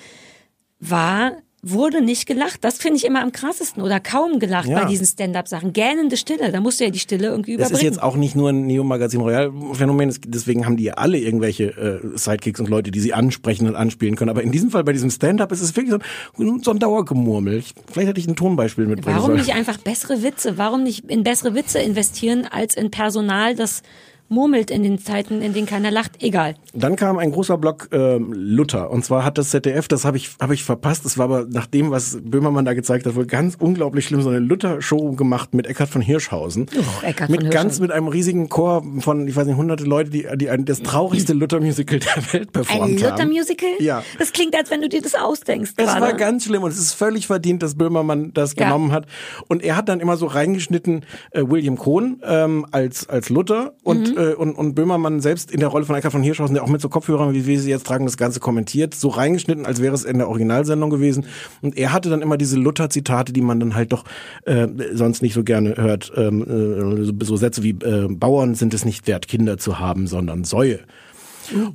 war 0.79 1.33
wurde 1.71 2.01
nicht 2.01 2.25
gelacht. 2.25 2.63
Das 2.63 2.77
finde 2.77 2.97
ich 2.97 3.05
immer 3.05 3.21
am 3.21 3.31
krassesten 3.31 3.81
oder 3.83 3.99
kaum 3.99 4.39
gelacht 4.39 4.67
Ja. 4.67 4.79
bei 4.81 4.85
diesen 4.89 5.05
Stand-up-Sachen. 5.05 5.73
Gähnende 5.73 6.17
Stille, 6.17 6.51
da 6.51 6.59
musst 6.61 6.79
du 6.79 6.85
ja 6.85 6.89
die 6.89 6.99
Stille 6.99 7.27
irgendwie 7.27 7.57
Das 7.57 7.67
ist 7.67 7.69
überbringen. 7.71 7.93
jetzt 7.93 8.03
auch 8.03 8.15
nicht 8.15 8.35
nur 8.35 8.49
ein 8.49 8.65
Neo 8.65 8.83
Magazin 8.83 9.21
Royal 9.21 9.51
Phänomen, 9.73 10.09
es- 10.09 10.19
deswegen 10.25 10.65
haben 10.65 10.77
die 10.77 10.85
ja 10.85 10.93
alle 10.95 11.17
irgendwelche 11.19 11.65
äh, 12.13 12.17
Sidekicks 12.17 12.59
und 12.59 12.69
Leute, 12.69 12.91
die 12.91 12.99
sie 12.99 13.13
ansprechen 13.13 13.67
und 13.67 13.75
anspielen 13.75 14.15
können. 14.15 14.29
Aber 14.29 14.43
in 14.43 14.51
diesem 14.51 14.69
Fall 14.71 14.83
bei 14.83 14.93
diesem 14.93 15.09
Stand-up 15.09 15.51
ist 15.51 15.61
es 15.61 15.75
wirklich 15.75 15.93
so 16.37 16.43
ein, 16.43 16.63
so 16.63 16.71
ein 16.71 16.79
Dauergemurmel. 16.79 17.57
Ich- 17.57 17.73
Vielleicht 17.91 18.09
hätte 18.09 18.19
ich 18.19 18.27
ein 18.27 18.35
Tonbeispiel 18.35 18.85
mitbringen 18.85 19.17
Warum 19.17 19.31
sollen. 19.31 19.39
nicht 19.41 19.53
einfach 19.55 19.77
bessere 19.77 20.23
Witze? 20.23 20.57
Warum 20.57 20.83
nicht 20.83 21.05
in 21.09 21.23
bessere 21.23 21.55
Witze 21.55 21.79
investieren 21.79 22.45
als 22.49 22.75
in 22.75 22.91
Personal, 22.91 23.55
das 23.55 23.81
murmelt 24.29 24.71
in 24.71 24.83
den 24.83 24.99
Zeiten, 24.99 25.41
in 25.41 25.53
denen 25.53 25.65
keiner 25.67 25.91
lacht? 25.91 26.21
Egal. 26.21 26.55
Dann 26.73 26.95
kam 26.95 27.17
ein 27.17 27.31
großer 27.31 27.57
Block 27.57 27.89
ähm, 27.91 28.33
Luther. 28.33 28.91
Und 28.91 29.05
zwar 29.05 29.23
hat 29.23 29.37
das 29.37 29.49
ZDF, 29.51 29.87
das 29.87 30.05
habe 30.05 30.17
ich, 30.17 30.31
hab 30.39 30.51
ich 30.51 30.63
verpasst, 30.63 31.05
es 31.05 31.17
war 31.17 31.25
aber 31.25 31.45
nach 31.49 31.65
dem, 31.67 31.91
was 31.91 32.17
Böhmermann 32.23 32.65
da 32.65 32.73
gezeigt 32.73 33.05
hat, 33.05 33.15
wohl 33.15 33.25
ganz 33.25 33.55
unglaublich 33.59 34.05
schlimm, 34.05 34.21
so 34.21 34.29
eine 34.29 34.39
Luther-Show 34.39 35.13
gemacht 35.13 35.53
mit 35.53 35.67
Eckhard 35.67 35.89
von 35.89 36.01
Hirschhausen. 36.01 36.67
Oh, 36.77 37.05
Eckhard 37.05 37.29
mit 37.29 37.41
von 37.41 37.49
ganz 37.49 37.63
Hirschhausen. 37.77 37.81
mit 37.83 37.91
einem 37.91 38.07
riesigen 38.07 38.49
Chor 38.49 38.83
von, 38.99 39.27
ich 39.27 39.35
weiß 39.35 39.47
nicht, 39.47 39.57
hunderte 39.57 39.83
Leute, 39.85 40.09
die, 40.09 40.27
die 40.35 40.49
ein, 40.49 40.65
das 40.65 40.81
traurigste 40.81 41.33
Luther-Musical 41.33 41.99
der 41.99 42.33
Welt 42.33 42.51
performt 42.51 42.81
Ein 42.83 43.03
haben. 43.03 43.11
Luther-Musical? 43.29 43.69
Ja. 43.79 44.03
Das 44.19 44.33
klingt, 44.33 44.55
als 44.55 44.69
wenn 44.71 44.81
du 44.81 44.89
dir 44.89 45.01
das 45.01 45.15
ausdenkst 45.15 45.71
Es 45.77 45.85
gerade. 45.85 46.01
war 46.01 46.13
ganz 46.13 46.45
schlimm 46.45 46.63
und 46.63 46.71
es 46.71 46.79
ist 46.79 46.93
völlig 46.93 47.27
verdient, 47.27 47.63
dass 47.63 47.75
Böhmermann 47.75 48.31
das 48.33 48.55
Ja. 48.55 48.65
genommen 48.65 48.91
hat. 48.91 49.05
Und 49.47 49.63
er 49.63 49.75
hat 49.77 49.89
dann 49.89 49.99
immer 49.99 50.17
so 50.17 50.25
reingeschnitten 50.25 51.05
äh, 51.31 51.43
William 51.47 51.77
Kohn 51.77 52.21
ähm, 52.25 52.65
als 52.71 53.07
als 53.09 53.29
Luther 53.29 53.73
und 53.83 54.11
Mhm. 54.11 54.16
Äh, 54.17 54.33
und 54.33 54.53
und 54.55 54.73
Böhmermann 54.75 55.19
selbst 55.21 55.51
in 55.51 55.59
der 55.59 55.69
Rolle 55.69 55.85
von 55.85 55.95
Eckhard 55.95 56.11
von 56.11 56.23
Hirschhausen, 56.23 56.53
der 56.55 56.63
auch 56.63 56.69
mit 56.69 56.81
so 56.81 56.89
Kopfhörern, 56.89 57.33
wie 57.33 57.45
wir 57.45 57.59
sie 57.59 57.69
jetzt 57.69 57.85
tragen, 57.85 58.05
das 58.05 58.17
Ganze 58.17 58.39
kommentiert, 58.39 58.95
so 58.95 59.09
reingeschnitten, 59.09 59.65
als 59.65 59.81
wäre 59.81 59.93
es 59.95 60.03
in 60.03 60.17
der 60.17 60.27
Originalsendung 60.29 60.89
gewesen. 60.89 61.25
Und 61.61 61.77
er 61.77 61.93
hatte 61.93 62.09
dann 62.09 62.21
immer 62.21 62.37
diese 62.37 62.57
Luther-Zitate, 62.57 63.31
die 63.33 63.41
man 63.41 63.59
dann 63.59 63.75
halt 63.75 63.93
doch 63.93 64.03
äh, 64.45 64.67
sonst 64.93 65.21
nicht 65.21 65.33
so 65.33 65.43
gerne 65.43 65.75
hört. 65.77 66.11
Ähm, 66.15 67.07
äh, 67.21 67.25
so- 67.25 67.37
Sätze 67.37 67.61
wie 67.63 67.69
äh, 67.71 68.07
Bauern 68.09 68.55
sind 68.55 68.73
es 68.73 68.83
nicht 68.83 69.05
wert, 69.07 69.27
Kinder 69.27 69.57
zu 69.57 69.79
haben, 69.79 70.07
sondern 70.07 70.43
Säue. 70.43 70.79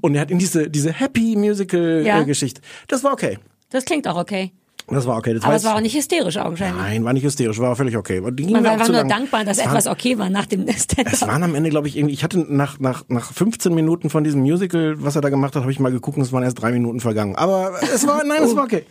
Und 0.01 0.15
er 0.15 0.21
hat 0.23 0.31
in 0.31 0.39
diese 0.39 0.69
diese 0.69 0.93
Happy 0.93 1.37
Musical 1.37 2.03
Ja. 2.05 2.21
äh, 2.21 2.25
Geschichte. 2.25 2.61
Das 2.89 3.05
war 3.05 3.13
okay. 3.13 3.39
Das 3.71 3.85
klingt 3.85 4.07
auch 4.09 4.17
okay. 4.19 4.53
Das 4.89 5.07
war 5.07 5.17
okay. 5.17 5.35
Das 5.35 5.45
Aber 5.45 5.55
es 5.55 5.65
war 5.65 5.77
auch 5.77 5.81
nicht 5.81 5.95
hysterisch 5.97 6.37
augenscheinlich. 6.37 6.83
Nein, 6.83 7.05
war 7.05 7.13
nicht 7.13 7.25
hysterisch, 7.25 7.59
war 7.59 7.77
völlig 7.77 7.97
okay. 7.97 8.23
Die 8.33 8.47
Man 8.47 8.65
war, 8.65 8.77
nur 8.77 8.89
lang. 8.89 9.09
dankbar, 9.09 9.45
dass 9.45 9.59
etwas 9.59 9.87
okay 9.87 10.19
war 10.19 10.29
nach 10.29 10.47
dem 10.47 10.67
Stand-up. 10.69 11.13
Es 11.13 11.23
waren 11.23 11.43
am 11.43 11.55
Ende, 11.55 11.71
glaube 11.71 11.89
ich, 11.89 11.97
irgendwie, 11.97 12.15
ich 12.15 12.25
hatte 12.25 12.39
nach, 12.39 12.79
nach, 12.79 13.05
nach 13.09 13.33
15 13.33 13.75
Minuten 13.75 14.11
von 14.11 14.25
diesem 14.25 14.41
Musical, 14.41 14.95
was 14.99 15.17
er 15.17 15.23
da 15.23 15.29
gemacht 15.29 15.55
hat, 15.55 15.63
habe 15.63 15.73
ich 15.73 15.81
mal 15.81 15.93
geguckt 15.93 16.17
und 16.17 16.23
es 16.23 16.33
waren 16.33 16.43
erst 16.43 16.61
drei 16.61 16.73
Minuten 16.73 17.01
vergangen. 17.01 17.37
Aber 17.37 17.73
es 17.95 18.07
war, 18.07 18.25
nein, 18.25 18.43
es 18.43 18.57
war 18.57 18.65
okay. 18.65 18.85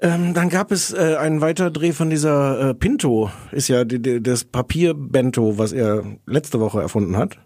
Ähm, 0.00 0.34
dann 0.34 0.50
gab 0.50 0.72
es 0.72 0.92
äh, 0.92 1.16
einen 1.18 1.40
Weiterdreh 1.40 1.92
von 1.92 2.10
dieser 2.10 2.70
äh, 2.70 2.74
Pinto, 2.74 3.30
ist 3.52 3.68
ja 3.68 3.84
die, 3.84 4.00
die, 4.00 4.22
das 4.22 4.44
Papierbento, 4.44 5.56
was 5.58 5.72
er 5.72 6.02
letzte 6.26 6.60
Woche 6.60 6.82
erfunden 6.82 7.16
hat. 7.16 7.38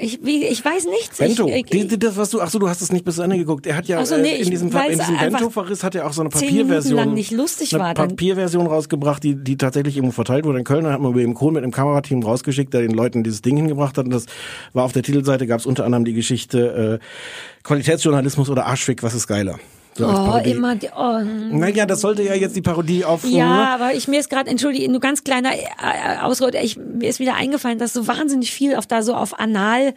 Ich, 0.00 0.20
wie, 0.22 0.44
ich 0.44 0.64
weiß 0.64 0.86
nichts. 0.86 1.18
Bento, 1.18 1.48
ich, 1.48 1.64
die, 1.64 1.98
das 1.98 2.16
was 2.16 2.30
du, 2.30 2.40
ach 2.40 2.48
so, 2.48 2.60
du 2.60 2.68
hast 2.68 2.80
es 2.80 2.92
nicht 2.92 3.04
bis 3.04 3.16
zu 3.16 3.22
Ende 3.22 3.36
geguckt. 3.36 3.66
Er 3.66 3.76
hat 3.76 3.88
ja 3.88 4.04
so, 4.06 4.16
nee, 4.16 4.28
äh, 4.28 4.34
in 4.36 4.42
ich 4.42 4.50
diesem, 4.50 4.68
in 4.70 4.98
diesem 4.98 5.18
Bento-Verriss 5.18 5.82
hat 5.82 5.96
er 5.96 6.06
auch 6.06 6.12
so 6.12 6.20
eine 6.20 6.30
Papierversion, 6.30 6.96
lang 6.96 7.14
nicht 7.14 7.32
lustig 7.32 7.74
eine 7.74 7.82
war, 7.82 7.94
dann- 7.94 8.10
Papierversion 8.10 8.68
rausgebracht, 8.68 9.24
die, 9.24 9.34
die 9.34 9.56
tatsächlich 9.56 9.96
irgendwo 9.96 10.12
verteilt 10.12 10.44
wurde 10.44 10.60
in 10.60 10.64
Köln. 10.64 10.84
Da 10.84 10.92
hat 10.92 11.00
man 11.00 11.16
William 11.16 11.34
Kohl 11.34 11.50
mit 11.50 11.64
einem 11.64 11.72
Kamerateam 11.72 12.22
rausgeschickt, 12.22 12.72
der 12.72 12.82
den 12.82 12.92
Leuten 12.92 13.24
dieses 13.24 13.42
Ding 13.42 13.56
hingebracht 13.56 13.98
hat. 13.98 14.04
Und 14.04 14.12
das 14.12 14.26
war 14.72 14.84
auf 14.84 14.92
der 14.92 15.02
Titelseite 15.02 15.48
gagab 15.48 15.58
es 15.58 15.66
unter 15.66 15.84
anderem 15.84 16.04
die 16.04 16.14
Geschichte 16.14 17.00
äh, 17.00 17.04
Qualitätsjournalismus 17.64 18.50
oder 18.50 18.66
Arschfick, 18.66 19.02
was 19.02 19.14
ist 19.14 19.26
geiler? 19.26 19.58
So 19.98 20.06
oh, 20.06 20.38
immer, 20.44 20.76
die- 20.76 20.88
oh, 20.96 21.18
Naja, 21.50 21.84
das 21.86 22.00
sollte 22.00 22.22
ja 22.22 22.34
jetzt 22.34 22.56
die 22.56 22.62
Parodie 22.62 23.04
auf. 23.04 23.24
ne? 23.24 23.30
Ja, 23.30 23.74
aber 23.74 23.94
ich 23.94 24.08
mir 24.08 24.20
ist 24.20 24.30
gerade, 24.30 24.48
entschuldige, 24.50 24.90
nur 24.90 25.00
ganz 25.00 25.24
kleiner 25.24 25.50
äh, 25.54 26.18
Ausrutscher, 26.22 26.62
ich 26.62 26.76
mir 26.76 27.08
ist 27.08 27.20
wieder 27.20 27.34
eingefallen, 27.34 27.78
dass 27.78 27.92
so 27.92 28.06
wahnsinnig 28.06 28.52
viel 28.52 28.74
auf 28.76 28.86
da 28.86 29.02
so 29.02 29.14
auf 29.14 29.38
Anal 29.38 29.94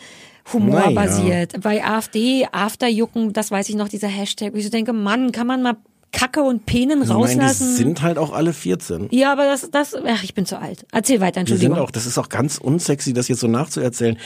Humor 0.54 0.80
Naja. 0.80 0.92
basiert. 0.92 1.62
Bei 1.62 1.84
AfD, 1.86 2.48
Afterjucken, 2.52 3.32
das 3.32 3.52
weiß 3.52 3.70
ich 3.70 3.76
noch, 3.76 3.90
dieser 3.90 4.08
Hashtag. 4.08 4.54
wo 4.54 4.58
Ich 4.58 4.64
so 4.66 4.72
denke, 4.72 4.92
Mann, 4.92 5.32
kann 5.32 5.46
man 5.48 5.62
mal 5.62 5.78
Kacke 6.12 6.42
und 6.42 6.66
Penen 6.66 7.00
Nein, 7.00 7.08
die 7.08 7.14
rauslassen? 7.14 7.74
sind 7.76 8.02
halt 8.02 8.18
auch 8.18 8.34
alle 8.34 8.52
14. 8.52 9.08
ja, 9.12 9.32
aber 9.32 9.46
das, 9.46 9.70
das, 9.72 9.96
ach, 9.96 10.24
ich 10.24 10.34
bin 10.34 10.46
zu 10.46 10.60
alt. 10.60 10.86
Erzähl 10.92 11.22
weiter, 11.22 11.36
Die 11.36 11.40
Entschuldigung. 11.42 11.76
sind 11.76 11.84
auch, 11.86 11.92
das 11.92 12.06
ist 12.06 12.18
auch 12.18 12.28
ganz 12.28 12.58
unsexy, 12.58 13.14
das 13.14 13.28
jetzt 13.30 13.40
so 13.40 13.48
nachzuerzählen. 13.48 14.18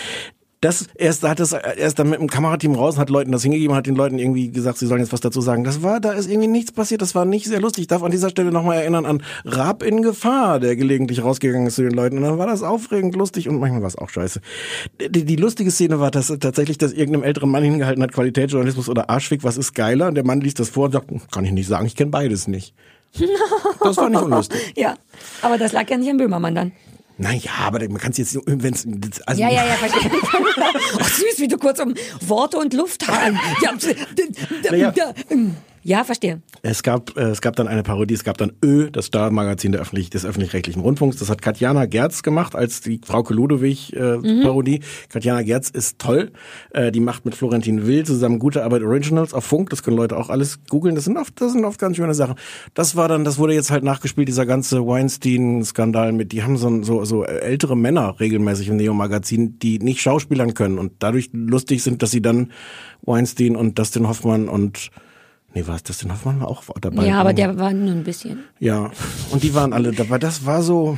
Das, 0.62 0.88
erst 0.96 1.24
hat 1.24 1.40
das, 1.40 1.54
erst 1.54 2.00
dann 2.00 2.10
mit 2.10 2.20
dem 2.20 2.30
Kamerateam 2.30 2.74
raus, 2.74 2.96
und 2.96 3.02
hat 3.02 3.10
Leuten 3.10 3.32
das 3.32 3.44
hingegeben, 3.44 3.76
hat 3.76 3.86
den 3.86 3.96
Leuten 3.96 4.18
irgendwie 4.18 4.50
gesagt, 4.52 4.78
sie 4.78 4.88
sollen 4.88 5.02
jetzt 5.02 5.14
was 5.14 5.20
dazu 5.20 5.42
sagen. 5.42 5.64
Das 5.64 5.84
war, 5.84 6.00
da 6.00 6.14
ist 6.14 6.30
irgendwie 6.30 6.48
nichts 6.48 6.72
passiert, 6.72 7.02
das 7.02 7.14
war 7.14 7.26
nicht 7.26 7.46
sehr 7.46 7.60
lustig. 7.62 7.84
Ich 7.84 7.88
darf 7.88 8.04
an 8.04 8.12
dieser 8.12 8.30
Stelle 8.30 8.52
nochmal 8.52 8.78
erinnern 8.78 9.06
an 9.06 9.22
Raab 9.44 9.84
in 9.84 10.02
Gefahr, 10.02 10.60
der 10.60 10.76
gelegentlich 10.76 11.24
rausgegangen 11.24 11.68
ist 11.68 11.76
zu 11.76 11.84
den 11.84 11.92
Leuten. 11.92 12.18
Und 12.18 12.24
dann 12.24 12.38
war 12.38 12.48
das 12.48 12.64
aufregend 12.64 13.16
lustig 13.16 13.48
und 13.50 13.60
manchmal 13.60 13.82
war 13.82 13.90
es 13.90 13.98
auch 13.98 14.10
scheiße. 14.10 14.42
Die, 15.10 15.26
die 15.26 15.36
lustige 15.36 15.72
Szene 15.72 16.00
war, 16.00 16.10
dass 16.10 16.28
tatsächlich, 16.40 16.78
dass 16.78 16.94
irgendeinem 16.94 17.24
älteren 17.24 17.50
Mann 17.50 17.64
hingehalten 17.64 18.02
hat, 18.02 18.14
Qualitätsjournalismus 18.14 18.90
oder 18.90 19.10
Arschfick, 19.10 19.44
was 19.44 19.58
ist 19.58 19.74
geiler? 19.74 20.08
Und 20.08 20.16
der 20.16 20.26
Mann 20.26 20.42
liest 20.42 20.60
das 20.60 20.70
vor 20.70 20.86
und 20.86 20.94
sagt, 20.94 21.12
"Hm, 21.12 21.22
kann 21.32 21.46
ich 21.46 21.52
nicht 21.52 21.68
sagen, 21.68 21.86
ich 21.86 21.96
kenne 21.96 22.12
beides 22.12 22.48
nicht. 22.48 22.74
Das 23.82 23.98
war 23.98 24.10
nicht 24.10 24.22
unlustig. 24.22 24.74
Ja, 24.76 24.96
aber 25.44 25.60
das 25.60 25.72
lag 25.72 25.88
ja 25.90 25.98
nicht 25.98 26.10
an 26.10 26.18
Böhmermann 26.18 26.56
dann. 26.56 26.72
Naja, 27.18 27.52
aber 27.66 27.80
man 27.88 27.98
kann 27.98 28.12
es 28.12 28.18
jetzt, 28.18 28.38
wenn 28.46 28.74
es, 28.74 28.86
also, 29.22 29.42
Ja, 29.42 29.50
ja, 29.50 29.66
ja, 29.66 29.74
verstehe. 29.76 30.12
Ach, 31.00 31.10
süß, 31.10 31.40
wie 31.40 31.48
du 31.48 31.58
kurz 31.58 31.80
um 31.80 31.94
Worte 32.22 32.58
und 32.58 32.74
Luft 32.74 33.08
haben. 33.08 33.40
Ja, 33.62 33.72
Naja. 34.70 34.94
Ja 35.86 36.04
verstehe. 36.04 36.42
Es 36.64 36.82
gab, 36.82 37.16
äh, 37.16 37.30
es 37.30 37.42
gab 37.42 37.56
dann 37.56 37.68
eine 37.68 37.84
Parodie, 37.84 38.16
es 38.16 38.24
gab 38.24 38.38
dann 38.40 38.54
Ö, 38.64 38.90
das 38.90 39.06
Star-Magazin 39.06 39.72
der 39.72 39.82
öffentlich, 39.82 40.10
des 40.10 40.26
öffentlich-rechtlichen 40.26 40.82
Rundfunks. 40.82 41.18
Das 41.18 41.30
hat 41.30 41.44
Katjana 41.44 41.86
Gerz 41.86 42.24
gemacht 42.24 42.56
als 42.56 42.82
die 42.82 43.00
Frauke 43.06 43.36
Ludewig 43.36 43.94
äh, 43.94 44.18
Parodie. 44.42 44.82
Katjana 45.10 45.44
Gerz 45.44 45.70
ist 45.70 46.00
toll. 46.00 46.32
Äh, 46.72 46.92
die 46.92 47.00
macht 47.00 47.24
mit 47.24 47.36
Florentin 47.36 47.86
Will 47.86 48.04
zusammen 48.04 48.40
gute 48.40 48.64
Arbeit 48.64 48.82
Originals 48.82 49.36
auf 49.36 49.46
Funk. 49.46 49.70
Das 49.70 49.84
können 49.84 49.96
Leute 49.96 50.18
auch 50.18 50.30
alles 50.30 50.60
googeln. 50.70 50.96
Das 50.96 51.06
sind 51.06 51.18
oft, 51.18 51.40
das 51.40 51.52
sind 51.52 51.64
oft 51.66 51.80
ganz 51.80 51.98
schöne 51.98 52.16
Sachen. 52.16 52.36
Das 52.74 52.96
war 52.96 53.08
dann, 53.08 53.24
das 53.24 53.38
wurde 53.38 53.54
jetzt 53.54 53.70
halt 53.70 53.84
nachgespielt, 53.84 54.28
dieser 54.28 54.48
ganze 54.48 54.88
Weinstein-Skandal 54.88 56.14
mit, 56.14 56.32
die 56.32 56.42
haben 56.42 56.58
so, 56.58 56.82
so, 56.82 57.06
so 57.06 57.24
ältere 57.24 57.78
Männer 57.78 58.20
regelmäßig 58.20 58.70
im 58.70 58.78
Neo-Magazin, 58.78 59.60
die 59.60 59.78
nicht 59.78 60.02
schauspielern 60.02 60.56
können 60.56 60.80
und 60.80 60.94
dadurch 61.00 61.30
lustig 61.32 61.84
sind, 61.84 62.02
dass 62.02 62.10
sie 62.10 62.24
dann 62.24 62.52
Weinstein 63.04 63.56
und 63.56 63.78
Dustin 63.78 64.08
Hoffmann 64.08 64.50
und 64.50 64.90
Nee, 65.56 65.66
war 65.68 65.76
es 65.76 65.84
Dustin 65.84 66.12
Hoffmann 66.12 66.40
war 66.42 66.50
auch 66.50 66.64
dabei. 66.82 67.06
Ja, 67.08 67.20
aber 67.22 67.34
der 67.34 67.58
war 67.58 67.72
nur 67.74 67.92
ein 67.94 68.04
bisschen. 68.04 68.44
Ja, 68.60 68.92
und 69.32 69.42
die 69.42 69.54
waren 69.56 69.74
alle 69.74 69.92
dabei. 69.94 70.20
Das 70.20 70.46
war 70.46 70.62
so. 70.62 70.98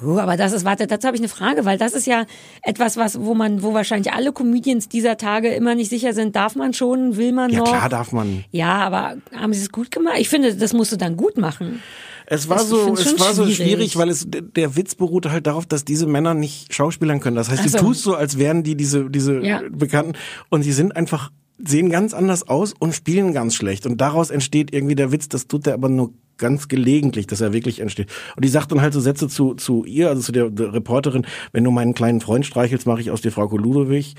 Uh, 0.00 0.18
aber 0.20 0.36
das 0.36 0.52
ist, 0.52 0.64
warte, 0.64 0.86
dazu 0.86 1.06
habe 1.08 1.16
ich 1.16 1.20
eine 1.20 1.28
Frage, 1.28 1.64
weil 1.64 1.76
das 1.76 1.92
ist 1.92 2.06
ja 2.06 2.24
etwas, 2.62 2.96
was, 2.96 3.20
wo 3.20 3.34
man, 3.34 3.62
wo 3.64 3.74
wahrscheinlich 3.74 4.12
alle 4.12 4.32
Comedians 4.32 4.88
dieser 4.88 5.16
Tage 5.16 5.48
immer 5.48 5.74
nicht 5.74 5.88
sicher 5.90 6.12
sind, 6.12 6.36
darf 6.36 6.54
man 6.54 6.72
schon, 6.72 7.16
will 7.16 7.32
man 7.32 7.50
Ja, 7.50 7.58
noch? 7.60 7.66
klar 7.68 7.88
darf 7.88 8.12
man. 8.12 8.44
Ja, 8.52 8.76
aber 8.76 9.16
haben 9.34 9.52
sie 9.52 9.60
es 9.60 9.72
gut 9.72 9.90
gemacht? 9.90 10.14
Ich 10.18 10.28
finde, 10.28 10.54
das 10.54 10.72
musst 10.72 10.92
du 10.92 10.96
dann 10.96 11.16
gut 11.16 11.36
machen. 11.36 11.82
Es 12.26 12.48
war 12.48 12.58
Das- 12.58 12.68
so, 12.68 12.92
es 12.94 13.18
war 13.18 13.32
so 13.34 13.42
schwierig. 13.44 13.56
schwierig, 13.56 13.96
weil 13.96 14.08
es 14.10 14.26
der 14.28 14.76
Witz 14.76 14.94
beruhte 14.94 15.32
halt 15.32 15.46
darauf, 15.48 15.66
dass 15.66 15.84
diese 15.84 16.06
Männer 16.06 16.34
nicht 16.34 16.72
schauspielern 16.74 17.18
können. 17.20 17.34
Das 17.36 17.48
heißt, 17.50 17.62
Ach 17.66 17.70
du 17.72 17.78
tust 17.78 18.02
so, 18.02 18.14
als 18.14 18.38
wären 18.38 18.62
die 18.62 18.76
diese 18.76 19.08
diese 19.10 19.40
Ja. 19.40 19.62
Bekannten 19.70 20.12
und 20.50 20.62
sie 20.62 20.72
sind 20.72 20.94
einfach 20.94 21.32
sehen 21.58 21.90
ganz 21.90 22.14
anders 22.14 22.48
aus 22.48 22.74
und 22.78 22.94
spielen 22.94 23.32
ganz 23.32 23.54
schlecht 23.54 23.86
und 23.86 24.00
daraus 24.00 24.30
entsteht 24.30 24.72
irgendwie 24.72 24.94
der 24.94 25.12
Witz. 25.12 25.28
Das 25.28 25.46
tut 25.46 25.66
er 25.66 25.74
aber 25.74 25.88
nur 25.88 26.12
ganz 26.38 26.68
gelegentlich, 26.68 27.26
dass 27.26 27.40
er 27.40 27.52
wirklich 27.52 27.80
entsteht. 27.80 28.08
Und 28.36 28.44
die 28.44 28.48
sagt 28.48 28.70
dann 28.70 28.80
halt 28.80 28.94
so 28.94 29.00
Sätze 29.00 29.28
zu 29.28 29.54
zu 29.54 29.84
ihr, 29.84 30.08
also 30.08 30.22
zu 30.22 30.32
der, 30.32 30.50
der 30.50 30.72
Reporterin: 30.72 31.26
Wenn 31.52 31.64
du 31.64 31.70
meinen 31.70 31.94
kleinen 31.94 32.20
Freund 32.20 32.46
streichelst, 32.46 32.86
mache 32.86 33.00
ich 33.00 33.10
aus 33.10 33.20
dir 33.20 33.32
Frau 33.32 33.48
Ludewig. 33.48 34.14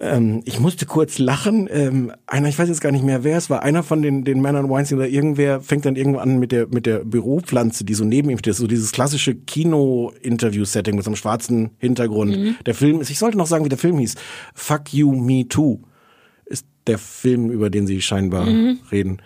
Ähm, 0.00 0.42
ich 0.44 0.60
musste 0.60 0.86
kurz 0.86 1.18
lachen. 1.18 1.68
Ähm, 1.70 2.12
einer, 2.26 2.48
ich 2.48 2.58
weiß 2.58 2.68
jetzt 2.68 2.80
gar 2.80 2.92
nicht 2.92 3.04
mehr, 3.04 3.24
wer 3.24 3.36
es 3.36 3.50
war. 3.50 3.62
Einer 3.62 3.82
von 3.82 4.00
den, 4.00 4.24
den 4.24 4.40
Männern 4.40 4.70
Weinstein 4.70 4.98
oder 4.98 5.08
irgendwer 5.08 5.60
fängt 5.60 5.84
dann 5.84 5.96
irgendwo 5.96 6.20
an 6.20 6.38
mit 6.38 6.52
der, 6.52 6.68
mit 6.68 6.86
der 6.86 7.04
Büropflanze, 7.04 7.84
die 7.84 7.94
so 7.94 8.04
neben 8.04 8.30
ihm 8.30 8.38
steht. 8.38 8.54
So 8.54 8.68
dieses 8.68 8.92
klassische 8.92 9.34
Kino-Interview-Setting 9.34 10.94
mit 10.94 11.04
so 11.04 11.10
einem 11.10 11.16
schwarzen 11.16 11.70
Hintergrund. 11.78 12.56
Der 12.64 12.74
Film 12.74 13.00
ist, 13.00 13.10
ich 13.10 13.18
sollte 13.18 13.36
noch 13.36 13.48
sagen, 13.48 13.64
wie 13.64 13.68
der 13.68 13.78
Film 13.78 13.98
hieß. 13.98 14.14
Fuck 14.54 14.94
You, 14.94 15.12
Me 15.12 15.46
Too 15.48 15.80
der 16.86 16.98
Film, 16.98 17.50
über 17.50 17.70
den 17.70 17.86
sie 17.86 18.00
scheinbar 18.02 18.46
reden. 18.90 19.20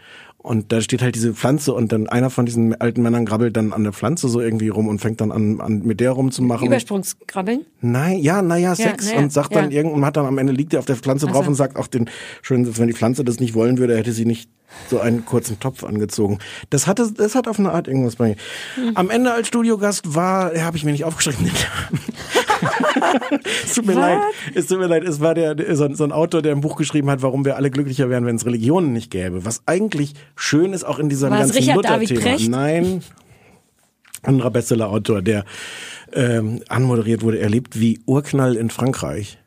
Und 0.44 0.72
da 0.72 0.82
steht 0.82 1.00
halt 1.00 1.14
diese 1.14 1.32
Pflanze 1.32 1.72
und 1.72 1.90
dann 1.90 2.06
einer 2.06 2.28
von 2.28 2.44
diesen 2.44 2.78
alten 2.78 3.00
Männern 3.00 3.24
grabbelt 3.24 3.56
dann 3.56 3.72
an 3.72 3.82
der 3.82 3.94
Pflanze 3.94 4.28
so 4.28 4.42
irgendwie 4.42 4.68
rum 4.68 4.88
und 4.88 4.98
fängt 4.98 5.22
dann 5.22 5.32
an, 5.32 5.58
an 5.62 5.80
mit 5.84 6.00
der 6.00 6.10
rumzumachen. 6.10 6.66
Übersprungskrabbeln? 6.66 7.64
Nein, 7.80 8.18
ja, 8.18 8.42
naja, 8.42 8.74
Sex 8.74 9.06
naja, 9.06 9.20
und 9.20 9.32
sagt 9.32 9.56
dann 9.56 9.70
ja. 9.70 9.78
irgendwann 9.78 10.04
hat 10.04 10.18
dann 10.18 10.26
am 10.26 10.36
Ende 10.36 10.52
liegt 10.52 10.74
er 10.74 10.80
auf 10.80 10.84
der 10.84 10.96
Pflanze 10.96 11.24
drauf 11.28 11.46
so. 11.46 11.48
und 11.48 11.54
sagt 11.54 11.78
auch 11.78 11.86
den 11.86 12.10
schönen 12.42 12.66
Satz, 12.66 12.78
wenn 12.78 12.88
die 12.88 12.92
Pflanze 12.92 13.24
das 13.24 13.40
nicht 13.40 13.54
wollen 13.54 13.78
würde, 13.78 13.96
hätte 13.96 14.12
sie 14.12 14.26
nicht 14.26 14.50
so 14.90 15.00
einen 15.00 15.24
kurzen 15.24 15.58
Topf 15.60 15.82
angezogen. 15.82 16.38
Das 16.68 16.86
hatte, 16.86 17.10
das 17.10 17.34
hat 17.34 17.48
auf 17.48 17.58
eine 17.58 17.72
Art 17.72 17.88
irgendwas 17.88 18.16
bei 18.16 18.28
mir. 18.28 18.36
Hm. 18.74 18.96
Am 18.96 19.08
Ende 19.08 19.32
als 19.32 19.48
Studiogast 19.48 20.14
war, 20.14 20.54
ja, 20.54 20.64
habe 20.64 20.76
ich 20.76 20.84
mir 20.84 20.92
nicht 20.92 21.04
aufgeschrieben. 21.04 21.50
es 23.64 23.74
tut 23.74 23.86
mir 23.86 23.94
leid, 23.94 24.18
es 24.54 24.66
tut 24.66 24.78
mir 24.78 24.86
leid, 24.86 25.04
es 25.04 25.20
war 25.20 25.34
der, 25.34 25.56
so, 25.76 25.84
ein- 25.84 25.94
so 25.94 26.04
ein 26.04 26.12
Autor, 26.12 26.42
der 26.42 26.52
ein 26.54 26.60
Buch 26.60 26.76
geschrieben 26.76 27.10
hat, 27.10 27.22
warum 27.22 27.44
wir 27.44 27.56
alle 27.56 27.70
glücklicher 27.70 28.08
wären, 28.10 28.26
wenn 28.26 28.36
es 28.36 28.46
Religionen 28.46 28.92
nicht 28.92 29.10
gäbe. 29.10 29.44
Was 29.44 29.62
eigentlich 29.66 30.14
schön 30.36 30.72
ist 30.72 30.84
auch 30.84 30.98
in 30.98 31.08
diesem 31.08 31.30
War 31.30 31.38
ganzen 31.38 31.74
Luther-Thema. 31.74 32.38
Nein, 32.48 33.02
anderer 34.22 34.50
Bestseller-Autor, 34.50 35.22
der 35.22 35.44
ähm, 36.12 36.62
anmoderiert 36.68 37.22
wurde. 37.22 37.38
Er 37.38 37.50
lebt 37.50 37.78
wie 37.78 38.00
Urknall 38.06 38.56
in 38.56 38.70
Frankreich. 38.70 39.38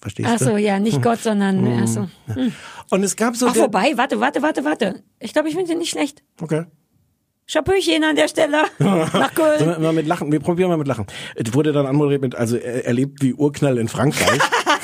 Verstehst 0.00 0.28
Ach 0.32 0.38
so, 0.38 0.50
du? 0.50 0.58
ja, 0.58 0.78
nicht 0.78 1.02
Gott, 1.02 1.20
sondern, 1.20 1.66
ach 1.82 1.88
so. 1.88 2.08
Und 2.90 3.02
es 3.02 3.16
gab 3.16 3.34
so 3.36 3.48
Ach, 3.48 3.54
vorbei, 3.56 3.92
warte, 3.96 4.20
warte, 4.20 4.42
warte, 4.42 4.64
warte. 4.64 5.02
Ich 5.18 5.32
glaube, 5.32 5.48
ich 5.48 5.54
finde 5.56 5.70
den 5.72 5.78
nicht 5.78 5.90
schlecht. 5.90 6.22
Okay. 6.40 6.64
Chapeauchen 7.50 8.04
an 8.04 8.14
der 8.14 8.28
Stelle. 8.28 8.64
Nach 8.78 9.34
Köln. 9.34 9.58
Sollen 9.58 9.70
wir 9.70 9.78
mal 9.78 9.92
mit 9.94 10.06
Lachen? 10.06 10.30
Wir 10.30 10.40
probieren 10.40 10.68
mal 10.68 10.76
mit 10.76 10.86
Lachen. 10.86 11.06
Es 11.34 11.54
wurde 11.54 11.72
dann 11.72 11.86
anmoderiert 11.86 12.20
mit, 12.20 12.34
also 12.34 12.56
er, 12.56 12.84
er 12.84 12.92
lebt 12.92 13.22
wie 13.22 13.32
Urknall 13.32 13.78
in 13.78 13.88
Frankreich. 13.88 14.38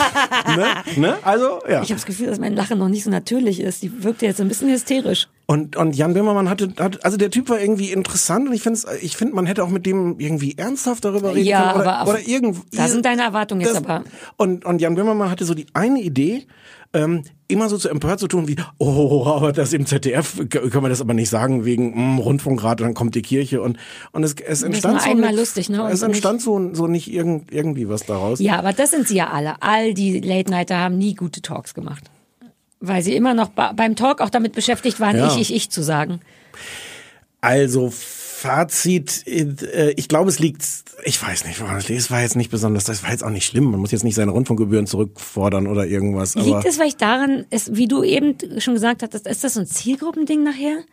ne? 0.57 0.67
Ne? 0.97 1.17
Also, 1.23 1.61
ja. 1.69 1.83
Ich 1.83 1.91
habe 1.91 1.95
das 1.95 2.07
Gefühl, 2.07 2.27
dass 2.29 2.39
mein 2.39 2.55
Lachen 2.55 2.79
noch 2.79 2.89
nicht 2.89 3.05
so 3.05 3.11
natürlich 3.11 3.61
ist. 3.61 3.83
Die 3.83 4.03
wirkte 4.03 4.25
jetzt 4.25 4.41
ein 4.41 4.49
bisschen 4.49 4.71
hysterisch. 4.71 5.29
Und, 5.47 5.77
und 5.77 5.95
Jan 5.95 6.15
Böhmermann 6.15 6.49
hatte, 6.49 6.73
hat, 6.79 7.05
also 7.05 7.19
der 7.19 7.31
Typ 7.31 7.51
war 7.51 7.61
irgendwie 7.61 7.93
interessant 7.93 8.49
und 8.49 8.55
ich 8.55 8.63
finde, 8.63 8.81
ich 9.03 9.15
finde, 9.15 9.35
man 9.35 9.45
hätte 9.45 9.63
auch 9.63 9.69
mit 9.69 9.85
dem 9.85 10.19
irgendwie 10.19 10.55
ernsthaft 10.57 11.05
darüber 11.05 11.35
reden 11.35 11.47
Ja, 11.47 11.73
können. 11.73 11.83
Oder, 11.83 11.97
aber 11.99 12.03
auf- 12.03 12.09
oder 12.19 12.27
irgend, 12.27 12.57
da 12.73 12.89
sind 12.89 13.05
deine 13.05 13.23
Erwartungen 13.25 13.61
jetzt 13.61 13.75
das- 13.75 13.85
aber- 13.85 14.05
Und, 14.39 14.65
und 14.65 14.81
Jan 14.81 14.95
Böhmermann 14.95 15.31
hatte 15.31 15.45
so 15.45 15.53
die 15.53 15.67
eine 15.75 16.01
Idee, 16.01 16.47
ähm, 16.95 17.25
immer 17.49 17.69
so 17.69 17.77
zu 17.77 17.89
empört 17.91 18.21
zu 18.21 18.29
tun 18.29 18.49
wie, 18.49 18.57
oh, 18.79 19.27
aber 19.27 19.53
das 19.53 19.73
im 19.75 19.85
ZDF 19.85 20.37
können 20.49 20.83
wir 20.83 20.89
das 20.89 21.01
aber 21.03 21.13
nicht 21.13 21.29
sagen 21.29 21.65
wegen 21.67 22.15
mm, 22.15 22.19
Rundfunkrat 22.19 22.81
und 22.81 22.87
dann 22.87 22.95
kommt 22.95 23.15
die 23.15 23.23
Kirche 23.23 23.61
und 23.61 23.77
und 24.13 24.23
es, 24.25 24.35
es 24.35 24.63
entstand 24.63 25.03
so 25.03 25.11
einmal 25.11 25.31
nicht- 25.31 25.39
lustig, 25.41 25.69
ne, 25.69 25.87
Es 25.91 26.01
entstand 26.03 26.41
so 26.41 26.73
so 26.75 26.87
nicht 26.87 27.13
irgend, 27.13 27.53
irgendwie 27.53 27.89
was 27.89 28.07
daraus. 28.07 28.41
Ja, 28.41 28.59
aber 28.59 28.73
das 28.73 28.91
sind 28.93 29.07
sie 29.09 29.17
ja 29.17 29.31
alle. 29.31 29.61
All 29.61 29.93
die 29.93 30.21
Late-Nighter 30.21 30.79
haben 30.79 30.97
nie 30.97 31.15
gute 31.15 31.43
Talks 31.43 31.75
gemacht. 31.75 32.05
Weil 32.81 33.03
sie 33.03 33.15
immer 33.17 33.35
noch 33.35 33.49
beim 33.49 33.97
Talk 33.97 34.21
auch 34.21 34.31
damit 34.31 34.53
beschäftigt 34.53 35.01
waren, 35.01 35.17
Ja. 35.17 35.27
ich, 35.29 35.39
ich, 35.41 35.55
ich 35.55 35.71
zu 35.71 35.83
sagen. 35.83 36.21
Also 37.41 37.93
Fazit, 38.45 39.27
äh, 39.27 39.95
ich 39.97 40.07
glaube, 40.07 40.29
es 40.29 40.39
liegt, 40.39 40.67
ich 41.05 41.23
weiß 41.23 41.47
nicht, 41.47 41.59
woran 41.63 41.79
es 41.79 41.89
liegt. 41.89 41.99
Es 41.99 42.11
war 42.11 42.21
jetzt 42.21 42.37
nicht 42.37 42.51
besonders, 42.51 42.85
das 42.85 43.03
war 43.03 43.11
jetzt 43.11 43.25
auch 43.25 43.31
nicht 43.31 43.47
schlimm. 43.47 43.71
Man 43.71 43.81
muss 43.81 43.91
jetzt 43.91 44.05
nicht 44.05 44.15
seine 44.15 44.33
Rundfunkgebühren 44.33 44.87
zurückfordern 44.87 45.67
oder 45.67 45.87
irgendwas. 45.87 46.37
Aber 46.37 46.45
Liegt 46.45 46.67
es 46.67 46.77
vielleicht 46.77 47.01
daran, 47.01 47.47
ist, 47.49 47.75
wie 47.75 47.89
du 47.89 48.03
eben 48.03 48.37
schon 48.59 48.75
gesagt 48.75 49.03
hattest, 49.03 49.27
ist 49.27 49.45
das 49.45 49.55
so 49.55 49.61
ein 49.61 49.67
Zielgruppending 49.67 50.43
nachher? 50.43 50.85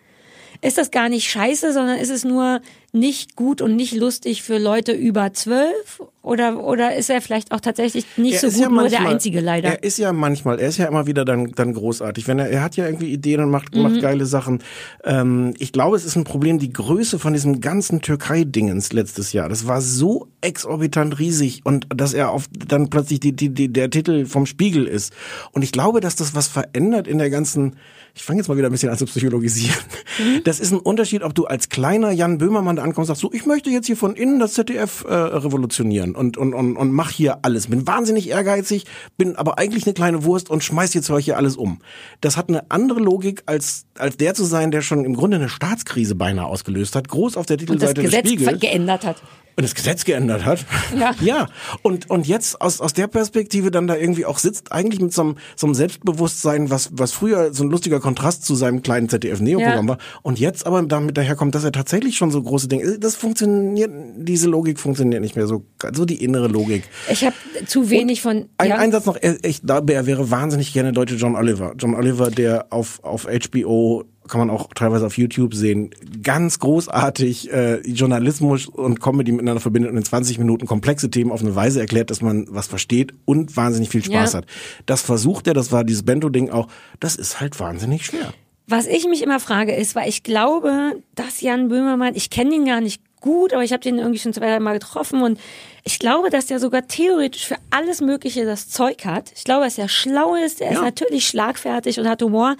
Ist 0.61 0.77
das 0.77 0.91
gar 0.91 1.09
nicht 1.09 1.29
scheiße, 1.29 1.73
sondern 1.73 1.97
ist 1.97 2.09
es 2.09 2.23
nur 2.23 2.61
nicht 2.93 3.35
gut 3.35 3.61
und 3.61 3.75
nicht 3.75 3.95
lustig 3.95 4.43
für 4.43 4.57
Leute 4.57 4.91
über 4.91 5.33
zwölf? 5.33 6.01
Oder, 6.23 6.63
oder 6.63 6.95
ist 6.95 7.09
er 7.09 7.19
vielleicht 7.19 7.51
auch 7.51 7.61
tatsächlich 7.61 8.05
nicht 8.15 8.39
so 8.39 8.45
ist 8.47 8.53
gut, 8.55 8.61
ja 8.63 8.69
nur 8.69 8.83
der 8.83 8.91
manchmal- 8.99 9.13
Einzige 9.13 9.39
leider? 9.39 9.69
Er 9.69 9.83
ist 9.83 9.97
ja 9.97 10.13
manchmal, 10.13 10.59
er 10.59 10.67
ist 10.69 10.77
ja 10.77 10.85
immer 10.85 11.07
wieder 11.07 11.25
dann, 11.25 11.51
dann 11.53 11.73
großartig. 11.73 12.27
Wenn 12.27 12.37
er, 12.37 12.47
er 12.49 12.61
hat 12.61 12.75
ja 12.75 12.85
irgendwie 12.85 13.11
Ideen 13.11 13.39
und 13.41 13.49
macht, 13.49 13.73
Mhm. 13.75 13.81
macht 13.81 14.01
geile 14.01 14.27
Sachen. 14.27 14.61
Ähm, 15.03 15.55
ich 15.57 15.71
glaube, 15.71 15.95
es 15.95 16.05
ist 16.05 16.15
ein 16.15 16.23
Problem, 16.23 16.59
die 16.59 16.71
Größe 16.71 17.17
von 17.17 17.33
diesem 17.33 17.59
ganzen 17.59 18.01
Türkei-Dingens 18.01 18.93
letztes 18.93 19.33
Jahr. 19.33 19.49
Das 19.49 19.65
war 19.65 19.81
so 19.81 20.27
exorbitant 20.41 21.17
riesig 21.17 21.61
und 21.63 21.87
dass 21.89 22.13
er 22.13 22.29
auf 22.31 22.45
dann 22.67 22.89
plötzlich 22.91 23.19
die, 23.19 23.33
die, 23.35 23.49
die, 23.49 23.73
der 23.73 23.89
Titel 23.89 24.25
vom 24.27 24.45
Spiegel 24.45 24.85
ist. 24.85 25.13
Und 25.53 25.63
ich 25.63 25.71
glaube, 25.71 26.01
dass 26.01 26.15
das 26.15 26.35
was 26.35 26.47
verändert 26.47 27.07
in 27.07 27.17
der 27.17 27.31
ganzen, 27.31 27.77
ich 28.13 28.21
fange 28.23 28.39
jetzt 28.41 28.47
mal 28.47 28.57
wieder 28.57 28.67
ein 28.69 28.71
bisschen 28.71 28.89
an 28.89 28.97
zu 28.97 29.05
psychologisieren. 29.05 29.75
Mhm. 30.19 30.43
Das 30.43 30.59
ist 30.59 30.71
ein 30.71 30.79
Unterschied, 30.79 31.23
ob 31.23 31.33
du 31.33 31.45
als 31.45 31.69
kleiner 31.69 32.11
Jan 32.11 32.37
Böhmermann 32.37 32.77
ankommst 32.81 33.09
und 33.09 33.15
sagst, 33.15 33.21
so, 33.21 33.31
ich 33.33 33.45
möchte 33.45 33.69
jetzt 33.69 33.87
hier 33.87 33.97
von 33.97 34.15
innen 34.15 34.39
das 34.39 34.53
ZDF 34.53 35.05
äh, 35.07 35.13
revolutionieren 35.13 36.15
und, 36.15 36.37
und, 36.37 36.53
und, 36.53 36.75
und 36.75 36.91
mach 36.91 37.11
hier 37.11 37.39
alles. 37.43 37.67
Bin 37.67 37.87
wahnsinnig 37.87 38.29
ehrgeizig, 38.29 38.85
bin 39.17 39.35
aber 39.35 39.57
eigentlich 39.57 39.85
eine 39.85 39.93
kleine 39.93 40.23
Wurst 40.23 40.49
und 40.49 40.63
schmeiß 40.63 40.93
jetzt 40.93 41.11
hier 41.19 41.37
alles 41.37 41.57
um. 41.57 41.79
Das 42.21 42.37
hat 42.37 42.49
eine 42.49 42.69
andere 42.69 42.99
Logik, 42.99 43.43
als, 43.45 43.85
als 43.97 44.17
der 44.17 44.33
zu 44.33 44.43
sein, 44.43 44.71
der 44.71 44.81
schon 44.81 45.05
im 45.05 45.15
Grunde 45.15 45.37
eine 45.37 45.49
Staatskrise 45.49 46.15
beinahe 46.15 46.45
ausgelöst 46.45 46.95
hat, 46.95 47.07
groß 47.07 47.37
auf 47.37 47.45
der 47.45 47.57
und 47.59 47.81
das 47.81 47.93
Titelseite 47.93 48.21
des 48.21 48.37
Gesetz 48.37 48.59
geändert 48.59 49.05
hat. 49.05 49.21
und 49.57 49.63
das 49.63 49.75
Gesetz 49.75 50.05
geändert 50.05 50.45
hat. 50.45 50.65
Ja. 50.97 51.13
ja. 51.21 51.47
Und, 51.81 52.09
und 52.09 52.27
jetzt 52.27 52.61
aus, 52.61 52.79
aus 52.81 52.93
der 52.93 53.07
Perspektive 53.07 53.69
dann 53.71 53.87
da 53.87 53.95
irgendwie 53.95 54.25
auch 54.25 54.39
sitzt, 54.39 54.71
eigentlich 54.71 55.01
mit 55.01 55.13
so 55.13 55.21
einem, 55.21 55.35
so 55.55 55.67
einem 55.67 55.75
Selbstbewusstsein, 55.75 56.69
was, 56.69 56.89
was 56.93 57.11
früher 57.11 57.53
so 57.53 57.63
ein 57.63 57.69
lustiger 57.69 57.99
Kontrast 57.99 58.45
zu 58.45 58.55
seinem 58.55 58.81
kleinen 58.81 59.09
ZDF-Neo-Programm 59.09 59.87
Ja. 59.87 59.91
war. 59.91 59.97
Und 60.21 60.39
jetzt 60.39 60.65
aber 60.65 60.81
damit 60.83 61.17
daherkommt, 61.17 61.53
dass 61.55 61.63
er 61.63 61.71
tatsächlich 61.71 62.17
schon 62.17 62.31
so 62.31 62.41
große 62.41 62.67
Dinge, 62.71 62.99
das 62.99 63.15
funktioniert, 63.15 63.91
diese 64.17 64.47
Logik 64.47 64.79
funktioniert 64.79 65.21
nicht 65.21 65.35
mehr 65.35 65.47
so, 65.47 65.65
so 65.93 66.05
die 66.05 66.23
innere 66.23 66.47
Logik. 66.47 66.83
Ich 67.11 67.23
habe 67.25 67.35
zu 67.65 67.89
wenig 67.89 68.21
von. 68.21 68.45
Ein 68.57 68.69
ja. 68.69 68.77
Einsatz 68.77 69.05
noch, 69.05 69.17
er, 69.19 69.43
ich 69.43 69.61
glaube, 69.61 69.93
er 69.93 70.05
wäre 70.05 70.31
wahnsinnig 70.31 70.73
gerne 70.73 70.93
deutsche 70.93 71.15
John 71.15 71.35
Oliver. 71.35 71.73
John 71.77 71.95
Oliver, 71.95 72.31
der 72.31 72.67
auf, 72.71 73.03
auf 73.03 73.27
HBO 73.27 74.05
kann 74.27 74.39
man 74.39 74.49
auch 74.49 74.69
teilweise 74.73 75.05
auf 75.05 75.17
YouTube 75.17 75.53
sehen, 75.53 75.89
ganz 76.23 76.59
großartig 76.59 77.51
äh, 77.51 77.81
Journalismus 77.81 78.67
und 78.67 79.01
Comedy 79.01 79.31
miteinander 79.31 79.59
verbindet 79.59 79.91
und 79.91 79.97
in 79.97 80.05
20 80.05 80.37
Minuten 80.39 80.67
komplexe 80.67 81.09
Themen 81.09 81.31
auf 81.31 81.41
eine 81.41 81.55
Weise 81.55 81.81
erklärt, 81.81 82.11
dass 82.11 82.21
man 82.21 82.45
was 82.49 82.67
versteht 82.67 83.13
und 83.25 83.57
wahnsinnig 83.57 83.89
viel 83.89 84.03
Spaß 84.03 84.33
Ja. 84.33 84.37
hat. 84.39 84.45
Das 84.85 85.01
versucht 85.01 85.47
er, 85.47 85.53
das 85.53 85.71
war 85.71 85.83
dieses 85.83 86.03
Bento-Ding 86.03 86.49
auch, 86.49 86.67
das 86.99 87.15
ist 87.15 87.41
halt 87.41 87.59
wahnsinnig 87.59 88.05
schwer. 88.05 88.33
Was 88.71 88.87
ich 88.87 89.05
mich 89.07 89.21
immer 89.21 89.39
frage 89.39 89.75
ist, 89.75 89.95
weil 89.95 90.07
ich 90.09 90.23
glaube, 90.23 91.01
dass 91.15 91.41
Jan 91.41 91.67
Böhmermann, 91.67 92.15
ich 92.15 92.29
kenne 92.29 92.55
ihn 92.55 92.65
gar 92.65 92.81
nicht 92.81 93.01
gut, 93.19 93.53
aber 93.53 93.63
ich 93.63 93.71
habe 93.71 93.83
den 93.83 93.99
irgendwie 93.99 94.17
schon 94.19 94.33
zwei, 94.33 94.47
drei 94.47 94.59
Mal 94.59 94.73
getroffen 94.73 95.21
und 95.21 95.39
ich 95.83 95.99
glaube, 95.99 96.29
dass 96.29 96.47
der 96.47 96.59
sogar 96.59 96.87
theoretisch 96.87 97.45
für 97.45 97.57
alles 97.69 98.01
Mögliche 98.01 98.45
das 98.45 98.69
Zeug 98.69 99.05
hat. 99.05 99.31
Ich 99.35 99.43
glaube, 99.43 99.65
dass 99.65 99.77
er 99.77 99.89
schlau 99.89 100.35
ist, 100.35 100.59
er 100.61 100.71
ist 100.71 100.77
Ja. 100.77 100.81
natürlich 100.83 101.27
schlagfertig 101.27 101.99
und 101.99 102.07
hat 102.07 102.21
Humor, 102.23 102.55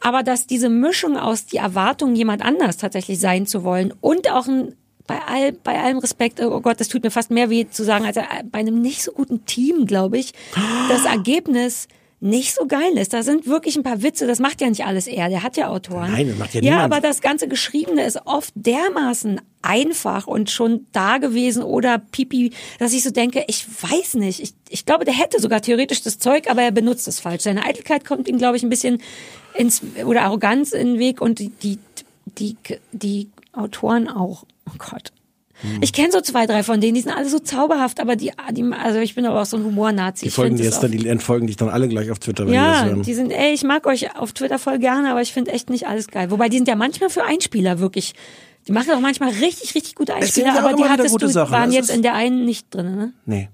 aber 0.00 0.22
dass 0.22 0.46
diese 0.46 0.68
Mischung 0.68 1.16
aus 1.16 1.46
die 1.46 1.58
Erwartung, 1.58 2.14
jemand 2.16 2.42
anders 2.44 2.76
tatsächlich 2.76 3.20
sein 3.20 3.46
zu 3.46 3.62
wollen 3.62 3.92
und 4.00 4.30
auch 4.32 4.46
ein 4.48 4.74
bei, 5.06 5.18
all, 5.26 5.50
bei 5.52 5.80
allem 5.80 5.98
Respekt, 5.98 6.40
oh 6.40 6.60
Gott, 6.60 6.78
das 6.78 6.86
tut 6.86 7.02
mir 7.02 7.10
fast 7.10 7.32
mehr 7.32 7.50
weh 7.50 7.66
zu 7.68 7.82
sagen, 7.82 8.04
als 8.06 8.16
bei 8.52 8.60
einem 8.60 8.80
nicht 8.80 9.02
so 9.02 9.10
guten 9.10 9.44
Team, 9.44 9.86
glaube 9.86 10.18
ich, 10.18 10.32
das 10.88 11.04
Ergebnis 11.04 11.88
nicht 12.22 12.54
so 12.54 12.66
geil 12.66 12.98
ist. 12.98 13.14
Da 13.14 13.22
sind 13.22 13.46
wirklich 13.46 13.76
ein 13.76 13.82
paar 13.82 14.02
Witze, 14.02 14.26
das 14.26 14.38
macht 14.40 14.60
ja 14.60 14.68
nicht 14.68 14.84
alles 14.84 15.06
er, 15.06 15.28
der 15.30 15.42
hat 15.42 15.56
ja 15.56 15.68
Autoren. 15.68 16.12
Nein, 16.12 16.28
das 16.28 16.38
macht 16.38 16.54
ja 16.54 16.60
Ja, 16.60 16.70
niemand. 16.72 16.92
aber 16.92 17.00
das 17.00 17.22
ganze 17.22 17.48
Geschriebene 17.48 18.04
ist 18.04 18.20
oft 18.26 18.52
dermaßen 18.54 19.40
einfach 19.62 20.26
und 20.26 20.50
schon 20.50 20.86
da 20.92 21.18
gewesen 21.18 21.62
oder 21.62 21.98
pipi, 21.98 22.52
dass 22.78 22.92
ich 22.92 23.02
so 23.02 23.10
denke, 23.10 23.44
ich 23.48 23.66
weiß 23.66 24.14
nicht. 24.14 24.40
Ich, 24.40 24.52
ich 24.68 24.84
glaube, 24.86 25.04
der 25.04 25.14
hätte 25.14 25.40
sogar 25.40 25.62
theoretisch 25.62 26.02
das 26.02 26.18
Zeug, 26.18 26.50
aber 26.50 26.62
er 26.62 26.72
benutzt 26.72 27.08
es 27.08 27.20
falsch. 27.20 27.42
Seine 27.42 27.64
Eitelkeit 27.64 28.04
kommt 28.04 28.28
ihm, 28.28 28.38
glaube 28.38 28.56
ich, 28.56 28.62
ein 28.62 28.70
bisschen 28.70 29.00
ins, 29.54 29.80
oder 30.04 30.22
Arroganz 30.22 30.72
in 30.72 30.88
den 30.94 30.98
Weg 30.98 31.20
und 31.20 31.38
die, 31.38 31.48
die, 31.62 31.78
die, 32.38 32.56
die 32.92 33.30
Autoren 33.52 34.08
auch. 34.08 34.44
Oh 34.68 34.76
Gott. 34.78 35.12
Hm. 35.62 35.78
Ich 35.80 35.92
kenne 35.92 36.10
so 36.12 36.20
zwei, 36.20 36.46
drei 36.46 36.62
von 36.62 36.80
denen, 36.80 36.94
die 36.94 37.00
sind 37.02 37.12
alle 37.12 37.28
so 37.28 37.38
zauberhaft, 37.38 38.00
aber 38.00 38.16
die, 38.16 38.32
die 38.52 38.64
also 38.72 38.98
ich 38.98 39.14
bin 39.14 39.26
aber 39.26 39.42
auch 39.42 39.46
so 39.46 39.56
ein 39.56 39.64
Humor-Nazi. 39.64 40.26
Die 40.26 40.30
folgen 40.30 40.56
jetzt 40.56 40.82
dann, 40.82 40.90
die 40.90 41.06
entfolgen 41.06 41.46
dich 41.46 41.56
dann 41.56 41.68
alle 41.68 41.88
gleich 41.88 42.10
auf 42.10 42.18
Twitter, 42.18 42.44
wenn 42.44 42.52
die 42.52 42.56
ja, 42.56 42.72
das 42.72 42.84
hören. 42.84 43.02
die 43.02 43.14
sind, 43.14 43.30
ey, 43.30 43.52
ich 43.52 43.62
mag 43.64 43.86
euch 43.86 44.16
auf 44.16 44.32
Twitter 44.32 44.58
voll 44.58 44.78
gerne, 44.78 45.10
aber 45.10 45.22
ich 45.22 45.32
finde 45.32 45.52
echt 45.52 45.70
nicht 45.70 45.86
alles 45.86 46.08
geil. 46.08 46.30
Wobei 46.30 46.48
die 46.48 46.56
sind 46.56 46.68
ja 46.68 46.76
manchmal 46.76 47.10
für 47.10 47.24
Einspieler 47.24 47.78
wirklich. 47.78 48.14
Die 48.68 48.72
machen 48.72 48.90
auch 48.92 49.00
manchmal 49.00 49.30
richtig, 49.30 49.74
richtig 49.74 49.94
gute 49.94 50.14
Einspieler, 50.14 50.58
aber 50.58 50.74
die 50.74 50.84
hattest 50.84 51.10
gute 51.12 51.26
du, 51.26 51.32
Sachen. 51.32 51.52
waren 51.52 51.72
jetzt 51.72 51.90
in 51.90 52.02
der 52.02 52.14
einen 52.14 52.44
nicht 52.44 52.74
drin, 52.74 52.96
ne? 52.96 53.12
Nee. 53.24 53.48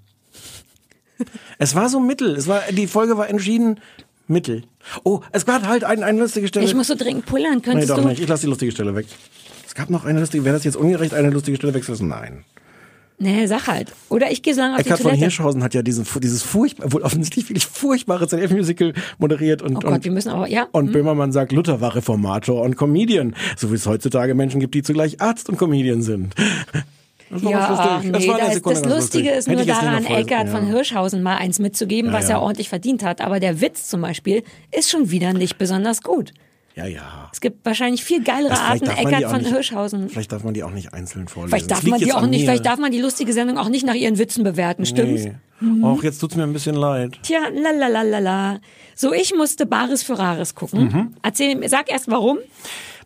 es 1.58 1.74
war 1.74 1.88
so 1.88 2.00
mittel. 2.00 2.34
Es 2.36 2.46
war, 2.46 2.62
die 2.70 2.86
Folge 2.86 3.16
war 3.16 3.28
entschieden 3.28 3.80
mittel. 4.28 4.64
Oh, 5.04 5.20
es 5.32 5.46
gab 5.46 5.66
halt 5.66 5.84
ein, 5.84 6.02
eine 6.02 6.18
lustige 6.18 6.48
Stelle. 6.48 6.66
Ich 6.66 6.74
muss 6.74 6.88
so 6.88 6.94
dringend 6.94 7.26
pullern, 7.26 7.56
Nee, 7.56 7.60
könntest 7.60 7.90
doch 7.90 7.96
du? 8.02 8.08
nicht. 8.08 8.20
Ich 8.20 8.28
lasse 8.28 8.42
die 8.42 8.48
lustige 8.48 8.72
Stelle 8.72 8.94
weg. 8.94 9.06
Gab 9.76 9.90
noch 9.90 10.04
eine 10.04 10.20
lustige, 10.20 10.44
wäre 10.44 10.54
das 10.56 10.64
jetzt 10.64 10.76
ungerecht, 10.76 11.12
eine 11.14 11.30
lustige 11.30 11.56
Stelle 11.56 11.74
wegzulassen? 11.74 12.08
Nein. 12.08 12.44
Nee, 13.18 13.46
sag 13.46 13.66
halt. 13.66 13.92
Oder 14.10 14.30
ich 14.30 14.42
gehe 14.42 14.54
so 14.54 14.60
lange 14.60 14.74
auf 14.74 14.80
Eckhard 14.80 14.98
die 14.98 15.02
von 15.04 15.10
Toilette. 15.12 15.24
Hirschhausen 15.24 15.62
hat 15.62 15.72
ja 15.72 15.80
diesen, 15.82 16.04
dieses 16.22 16.42
furchtbar, 16.42 16.92
wohl 16.92 17.00
offensichtlich 17.02 17.48
wirklich 17.48 17.64
furchtbare 17.66 18.28
ZDF-Musical 18.28 18.92
moderiert 19.18 19.62
und, 19.62 19.76
Oh 19.76 19.80
Gott, 19.80 19.92
und, 19.92 20.04
wir 20.04 20.12
müssen 20.12 20.28
aber, 20.28 20.48
ja. 20.48 20.66
und 20.72 20.92
Böhmermann 20.92 21.32
sagt, 21.32 21.52
Luther 21.52 21.80
war 21.80 21.94
Reformator 21.94 22.60
und 22.62 22.76
Comedian. 22.76 23.34
So 23.56 23.70
wie 23.70 23.76
es 23.76 23.86
heutzutage 23.86 24.34
Menschen 24.34 24.60
gibt, 24.60 24.74
die 24.74 24.82
zugleich 24.82 25.20
Arzt 25.20 25.48
und 25.48 25.56
Comedian 25.56 26.02
sind. 26.02 26.34
Das 27.30 27.42
war 27.42 27.50
Ja, 27.50 27.96
lustig. 28.00 28.12
nee, 28.12 28.26
da 28.26 28.46
ist, 28.46 28.54
das 28.54 28.62
ganz 28.62 28.84
Lustige 28.84 28.94
lustig. 29.34 29.38
ist 29.38 29.48
nur 29.48 29.64
daran, 29.64 30.04
Eckart 30.04 30.46
ja. 30.46 30.52
von 30.54 30.66
Hirschhausen 30.66 31.22
mal 31.22 31.36
eins 31.36 31.58
mitzugeben, 31.58 32.10
Ja, 32.12 32.18
was 32.18 32.28
ja. 32.28 32.36
er 32.36 32.42
ordentlich 32.42 32.68
verdient 32.68 33.02
hat. 33.02 33.20
Aber 33.22 33.40
der 33.40 33.60
Witz 33.62 33.88
zum 33.88 34.02
Beispiel 34.02 34.42
ist 34.76 34.90
schon 34.90 35.10
wieder 35.10 35.32
nicht 35.32 35.56
besonders 35.58 36.02
gut. 36.02 36.32
Ja, 36.76 36.84
ja. 36.86 37.30
Es 37.32 37.40
gibt 37.40 37.64
wahrscheinlich 37.64 38.04
viel 38.04 38.22
geilere 38.22 38.50
Das- 38.50 38.60
Arten, 38.60 38.88
auch 38.90 39.30
von 39.30 39.38
nicht- 39.40 39.48
Hirschhausen. 39.50 40.10
Vielleicht 40.10 40.30
darf 40.30 40.44
man 40.44 40.52
die 40.52 40.62
auch 40.62 40.70
nicht 40.70 40.92
einzeln 40.92 41.26
vorlesen. 41.26 41.50
Vielleicht 41.56 41.70
darf 41.70 41.82
man 41.84 41.98
die 41.98 42.12
auch 42.12 42.26
nicht, 42.26 42.40
mir. 42.40 42.46
vielleicht 42.46 42.66
darf 42.66 42.78
man 42.78 42.92
die 42.92 43.00
lustige 43.00 43.32
Sendung 43.32 43.56
auch 43.56 43.70
nicht 43.70 43.86
nach 43.86 43.94
ihren 43.94 44.18
Witzen 44.18 44.44
bewerten, 44.44 44.84
stimmt's? 44.84 45.24
Nee. 45.24 45.82
Auch 45.82 46.02
jetzt 46.02 46.18
tut's 46.18 46.36
mir 46.36 46.42
ein 46.42 46.52
bisschen 46.52 46.74
leid. 46.76 47.18
Tja, 47.22 47.40
lalalala. 47.50 48.60
So, 48.94 49.14
ich 49.14 49.34
musste 49.34 49.64
Bares 49.64 50.02
für 50.02 50.18
Rares 50.18 50.54
gucken. 50.54 50.84
Mhm. 50.84 51.14
Erzähl, 51.22 51.66
sag 51.66 51.90
erst 51.90 52.10
warum. 52.10 52.38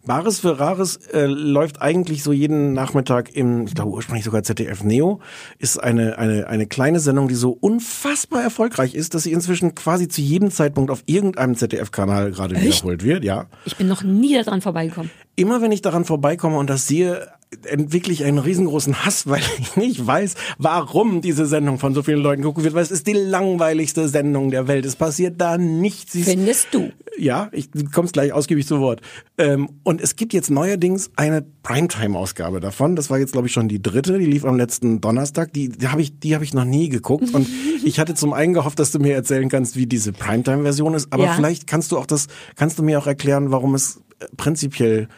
Bares 0.07 0.41
für 0.41 0.59
Rares 0.59 0.97
äh, 1.13 1.27
läuft 1.27 1.83
eigentlich 1.83 2.23
so 2.23 2.33
jeden 2.33 2.73
Nachmittag 2.73 3.35
im, 3.35 3.67
ich 3.67 3.75
glaube 3.75 3.91
ursprünglich 3.91 4.25
sogar 4.25 4.43
ZDF 4.43 4.83
Neo, 4.83 5.21
ist 5.59 5.79
eine, 5.79 6.19
eine, 6.19 6.47
eine 6.47 6.67
kleine 6.67 7.01
Sendung, 7.01 7.29
die 7.29 7.35
so 7.35 7.51
unfassbar 7.61 8.43
erfolgreich 8.43 8.95
ist, 8.95 9.15
dass 9.15 9.25
sie 9.25 9.33
inzwischen 9.33 9.75
quasi 9.75 10.09
zu 10.09 10.23
jedem 10.23 10.51
Zeitpunkt 10.51 10.91
auf 10.91 11.03
irgendeinem 11.07 11.55
ZDF-Kanal 11.55 12.31
gerade 12.31 12.61
wiederholt 12.61 13.05
wird, 13.05 13.25
ja. 13.25 13.47
Ich 13.67 13.77
bin 13.77 13.89
noch 13.89 14.03
nie 14.03 14.35
daran 14.43 14.63
vorbeigekommen. 14.63 15.11
Immer 15.37 15.61
wenn 15.61 15.73
ich 15.73 15.83
daran 15.83 16.05
vorbeikomme 16.05 16.57
und 16.57 16.71
das 16.71 16.87
sehe, 16.87 17.29
entwickle 17.65 18.13
ich 18.13 18.25
einen 18.25 18.39
riesengroßen 18.39 19.05
Hass, 19.05 19.27
weil 19.29 19.43
ich 19.59 19.77
nicht 19.77 20.07
weiß, 20.07 20.35
warum 20.59 21.21
diese 21.21 21.47
Sendung 21.47 21.79
von 21.79 21.95
so 21.95 22.03
vielen 22.03 22.21
Leuten 22.23 22.43
gucken 22.43 22.65
wird, 22.65 22.75
weil 22.75 22.83
es 22.83 22.91
ist 22.91 23.07
die 23.07 23.13
langweiligste 23.13 24.09
Sendung 24.09 24.51
der 24.51 24.69
Welt. 24.69 24.85
Es 24.85 24.97
passiert 24.97 25.41
da 25.41 25.59
nichts. 25.59 26.17
Findest 26.17 26.69
du? 26.73 26.91
ja, 27.19 27.49
ich 27.53 27.69
kommst 27.93 28.15
gleich 28.15 28.33
ausgiebig 28.33 28.67
zu 28.67 28.81
Wort. 28.81 29.01
Ähm, 29.37 29.69
und 29.83 30.01
es 30.01 30.17
gibt 30.17 30.33
jetzt 30.33 30.51
neuerdings 30.51 31.11
eine 31.17 31.43
Primetime-Ausgabe 31.63 32.61
davon. 32.61 32.97
Das 32.97 33.11
war 33.11 33.19
jetzt, 33.19 33.33
glaube 33.33 33.47
ich, 33.47 33.53
schon 33.53 33.69
die 33.69 33.83
dritte. 33.83 34.19
Die 34.19 34.25
lief 34.27 34.45
am 34.45 34.57
letzten 34.57 35.01
Donnerstag. 35.01 35.53
Die, 35.53 35.69
die 35.69 35.89
habe 35.89 36.01
ich, 36.01 36.19
die 36.19 36.35
habe 36.35 36.45
ich 36.45 36.55
noch 36.55 36.65
nie 36.65 36.89
geguckt. 36.89 37.35
Und 37.35 37.47
ich 37.85 37.99
hatte 37.99 38.15
zum 38.15 38.33
einen 38.33 38.55
gehofft, 38.55 38.79
dass 38.79 38.91
du 38.93 39.01
mir 39.01 39.15
erzählen 39.15 39.49
kannst, 39.49 39.77
wie 39.77 39.87
diese 39.87 40.13
Primetime-Version 40.13 40.95
ist. 40.95 41.13
Aber 41.13 41.25
Ja. 41.25 41.35
vielleicht 41.35 41.67
kannst 41.67 41.93
du 41.93 41.99
auch 41.99 42.07
das, 42.07 42.29
kannst 42.57 42.79
du 42.79 42.83
mir 42.83 42.99
auch 42.99 43.07
erklären, 43.07 43.51
warum 43.51 43.75
es 43.75 44.01
äh, 44.21 44.27
prinzipiell, 44.37 45.09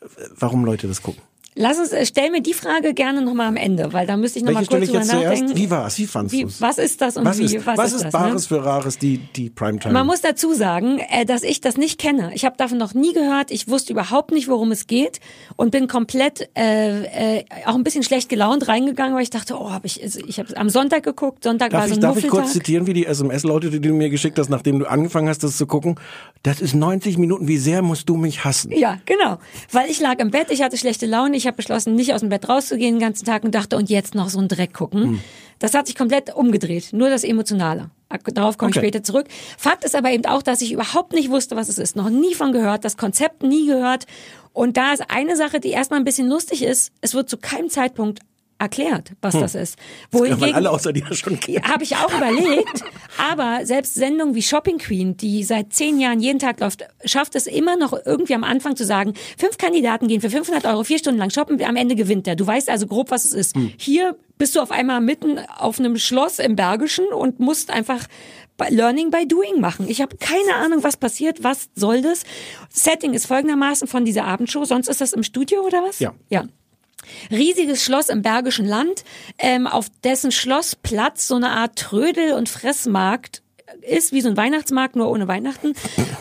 äh, 0.00 0.06
warum 0.38 0.64
Leute 0.64 0.86
das 0.86 1.02
gucken. 1.02 1.22
Lass 1.60 1.76
uns, 1.80 1.90
äh, 1.90 2.06
stell 2.06 2.30
mir 2.30 2.40
die 2.40 2.54
Frage 2.54 2.94
gerne 2.94 3.20
nochmal 3.20 3.48
am 3.48 3.56
Ende, 3.56 3.92
weil 3.92 4.06
da 4.06 4.16
müsste 4.16 4.38
ich 4.38 4.44
nochmal 4.44 4.64
kurz 4.64 4.84
ich 4.84 4.90
drüber 4.90 5.00
jetzt 5.00 5.10
zuerst? 5.10 5.42
nachdenken. 5.42 5.56
Wie 5.56 5.70
war's? 5.70 5.98
Wie 5.98 6.06
fandst 6.06 6.32
Wie, 6.32 6.42
du's? 6.42 6.60
was 6.60 6.78
ist 6.78 7.00
das 7.00 7.16
und 7.16 7.24
Was 7.24 7.38
wie? 7.38 7.46
ist, 7.46 7.66
was, 7.66 7.76
was 7.76 7.86
ist, 7.88 7.94
ist 7.96 8.04
das, 8.04 8.12
Bares 8.12 8.48
ne? 8.48 8.56
für 8.56 8.64
Rares, 8.64 8.98
die, 8.98 9.18
die 9.18 9.50
Primetime? 9.50 9.92
Man 9.92 10.06
muss 10.06 10.20
dazu 10.20 10.54
sagen, 10.54 11.00
äh, 11.10 11.24
dass 11.24 11.42
ich 11.42 11.60
das 11.60 11.76
nicht 11.76 11.98
kenne. 11.98 12.30
Ich 12.32 12.44
habe 12.44 12.56
davon 12.56 12.78
noch 12.78 12.94
nie 12.94 13.12
gehört. 13.12 13.50
Ich 13.50 13.66
wusste 13.66 13.92
überhaupt 13.92 14.30
nicht, 14.30 14.46
worum 14.46 14.70
es 14.70 14.86
geht 14.86 15.18
und 15.56 15.72
bin 15.72 15.88
komplett 15.88 16.48
äh, 16.56 17.38
äh, 17.38 17.44
auch 17.66 17.74
ein 17.74 17.82
bisschen 17.82 18.04
schlecht 18.04 18.28
gelaunt 18.28 18.68
reingegangen, 18.68 19.16
weil 19.16 19.24
ich 19.24 19.30
dachte, 19.30 19.58
oh, 19.58 19.72
hab 19.72 19.84
ich, 19.84 20.00
also 20.00 20.20
ich 20.28 20.38
habe 20.38 20.56
am 20.56 20.70
Sonntag 20.70 21.02
geguckt. 21.02 21.42
Sonntag 21.42 21.70
Darf 21.70 21.80
war 21.80 21.88
so 21.88 21.94
ich, 21.94 21.98
ein 21.98 22.02
darf 22.02 22.16
ich 22.18 22.28
kurz 22.28 22.52
zitieren, 22.52 22.86
wie 22.86 22.92
die 22.92 23.06
SMS 23.06 23.42
lautet, 23.42 23.72
die 23.72 23.80
du 23.80 23.92
mir 23.94 24.10
geschickt 24.10 24.38
hast, 24.38 24.48
nachdem 24.48 24.78
du 24.78 24.86
angefangen 24.86 25.28
hast, 25.28 25.42
das 25.42 25.56
zu 25.56 25.66
gucken? 25.66 25.98
Das 26.44 26.60
ist 26.60 26.76
90 26.76 27.18
Minuten. 27.18 27.48
Wie 27.48 27.58
sehr 27.58 27.82
musst 27.82 28.08
du 28.08 28.16
mich 28.16 28.44
hassen? 28.44 28.70
Ja, 28.70 28.98
genau. 29.06 29.38
Weil 29.72 29.90
ich 29.90 29.98
lag 29.98 30.20
im 30.20 30.30
Bett, 30.30 30.52
ich 30.52 30.62
hatte 30.62 30.76
schlechte 30.76 31.06
Laune, 31.06 31.36
ich 31.36 31.47
habe 31.48 31.56
beschlossen, 31.56 31.96
nicht 31.96 32.14
aus 32.14 32.20
dem 32.20 32.28
Bett 32.28 32.48
rauszugehen 32.48 32.94
den 32.94 33.00
ganzen 33.00 33.24
Tag 33.24 33.42
und 33.42 33.54
dachte, 33.54 33.76
und 33.76 33.90
jetzt 33.90 34.14
noch 34.14 34.28
so 34.28 34.38
einen 34.38 34.46
Dreck 34.48 34.72
gucken. 34.72 35.02
Hm. 35.02 35.20
Das 35.58 35.74
hat 35.74 35.88
sich 35.88 35.96
komplett 35.96 36.32
umgedreht. 36.34 36.92
Nur 36.92 37.10
das 37.10 37.24
Emotionale. 37.24 37.90
Darauf 38.32 38.56
komme 38.56 38.70
Okay. 38.70 38.78
ich 38.78 38.82
später 38.84 39.02
zurück. 39.02 39.26
Fakt 39.58 39.84
ist 39.84 39.96
aber 39.96 40.12
eben 40.12 40.24
auch, 40.26 40.42
dass 40.42 40.62
ich 40.62 40.72
überhaupt 40.72 41.12
nicht 41.12 41.30
wusste, 41.30 41.56
was 41.56 41.68
es 41.68 41.78
ist. 41.78 41.96
Noch 41.96 42.08
nie 42.10 42.34
von 42.34 42.52
gehört, 42.52 42.84
das 42.84 42.96
Konzept 42.96 43.42
nie 43.42 43.66
gehört. 43.66 44.06
Und 44.52 44.76
da 44.76 44.92
ist 44.92 45.02
eine 45.10 45.36
Sache, 45.36 45.58
die 45.60 45.70
erstmal 45.70 46.00
ein 46.00 46.04
bisschen 46.04 46.28
lustig 46.28 46.62
ist. 46.62 46.92
Es 47.00 47.14
wird 47.14 47.28
zu 47.28 47.36
keinem 47.38 47.68
Zeitpunkt 47.70 48.20
erklärt, 48.58 49.12
was 49.22 49.34
das 49.38 49.54
ist. 49.54 49.76
Hm. 49.78 50.20
Wohingegen- 50.20 50.54
alle 50.54 50.70
außer 50.70 50.92
dir 50.92 51.04
schon 51.14 51.38
habe 51.62 51.84
ich 51.84 51.94
auch 51.96 52.12
überlegt. 52.12 52.82
Aber 53.30 53.64
selbst 53.64 53.94
Sendungen 53.94 54.34
wie 54.34 54.42
Shopping 54.42 54.78
Queen, 54.78 55.16
die 55.16 55.44
seit 55.44 55.72
zehn 55.72 56.00
Jahren 56.00 56.20
jeden 56.20 56.38
Tag 56.38 56.60
läuft, 56.60 56.84
schafft 57.04 57.34
es 57.36 57.46
immer 57.46 57.76
noch 57.76 57.94
irgendwie 58.04 58.34
am 58.34 58.44
Anfang 58.44 58.74
zu 58.76 58.84
sagen, 58.84 59.14
fünf 59.36 59.58
Kandidaten 59.58 60.08
gehen 60.08 60.20
für 60.20 60.30
500 60.30 60.64
Euro 60.66 60.82
vier 60.84 60.98
Stunden 60.98 61.18
lang 61.18 61.30
shoppen, 61.30 61.62
am 61.62 61.76
Ende 61.76 61.94
gewinnt 61.94 62.26
der. 62.26 62.34
Du 62.36 62.46
weißt 62.46 62.68
also 62.68 62.86
grob, 62.86 63.10
was 63.10 63.24
es 63.24 63.32
ist. 63.32 63.56
Hier 63.76 64.16
bist 64.38 64.56
du 64.56 64.60
auf 64.60 64.70
einmal 64.70 65.00
mitten 65.00 65.38
auf 65.58 65.78
einem 65.78 65.96
Schloss 65.96 66.38
im 66.38 66.56
Bergischen 66.56 67.06
und 67.06 67.40
musst 67.40 67.70
einfach 67.70 68.06
Learning 68.70 69.10
by 69.10 69.26
Doing 69.26 69.60
machen. 69.60 69.86
Ich 69.88 70.00
habe 70.02 70.16
keine 70.16 70.56
Ahnung, 70.56 70.82
was 70.82 70.96
passiert, 70.96 71.44
was 71.44 71.68
soll 71.76 72.02
das. 72.02 72.24
Setting 72.70 73.14
ist 73.14 73.26
folgendermaßen 73.26 73.86
von 73.86 74.04
dieser 74.04 74.24
Abendshow, 74.24 74.64
sonst 74.64 74.88
ist 74.88 75.00
das 75.00 75.12
im 75.12 75.22
Studio 75.22 75.60
oder 75.60 75.82
was? 75.84 76.00
Ja. 76.00 76.12
Ja. 76.28 76.44
Riesiges 77.30 77.82
Schloss 77.84 78.08
im 78.08 78.22
Bergischen 78.22 78.66
Land, 78.66 79.04
ähm, 79.38 79.66
auf 79.66 79.86
dessen 80.04 80.32
Schlossplatz 80.32 81.28
so 81.28 81.36
eine 81.36 81.50
Art 81.50 81.76
Trödel- 81.76 82.34
und 82.34 82.48
Fressmarkt 82.48 83.42
ist 83.82 84.12
wie 84.12 84.20
so 84.20 84.28
ein 84.28 84.36
Weihnachtsmarkt, 84.36 84.96
nur 84.96 85.10
ohne 85.10 85.28
Weihnachten. 85.28 85.74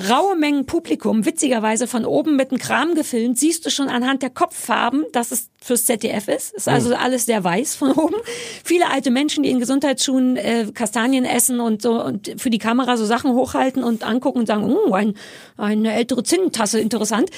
Raue 0.09 0.35
Mengen 0.35 0.65
Publikum, 0.65 1.25
witzigerweise 1.25 1.87
von 1.87 2.05
oben 2.05 2.35
mit 2.35 2.51
einem 2.51 2.59
Kram 2.59 2.95
gefilmt, 2.95 3.39
siehst 3.39 3.65
du 3.65 3.69
schon 3.69 3.89
anhand 3.89 4.21
der 4.21 4.29
Kopffarben, 4.29 5.05
dass 5.11 5.31
es 5.31 5.49
fürs 5.61 5.85
ZDF 5.85 6.27
ist. 6.27 6.53
Ist 6.53 6.67
also 6.67 6.95
alles 6.95 7.25
sehr 7.25 7.43
weiß 7.43 7.75
von 7.75 7.91
oben. 7.91 8.15
Viele 8.63 8.89
alte 8.89 9.11
Menschen, 9.11 9.43
die 9.43 9.49
in 9.49 9.59
Gesundheitsschuhen 9.59 10.37
äh, 10.37 10.67
Kastanien 10.73 11.25
essen 11.25 11.59
und 11.59 11.81
so 11.81 12.03
und 12.03 12.33
für 12.37 12.49
die 12.49 12.57
Kamera 12.57 12.97
so 12.97 13.05
Sachen 13.05 13.33
hochhalten 13.33 13.83
und 13.83 14.03
angucken 14.03 14.39
und 14.39 14.45
sagen, 14.45 14.63
oh, 14.65 14.93
ein, 14.93 15.15
eine 15.57 15.93
ältere 15.93 16.23
Zinntasse, 16.23 16.79
interessant. 16.79 17.29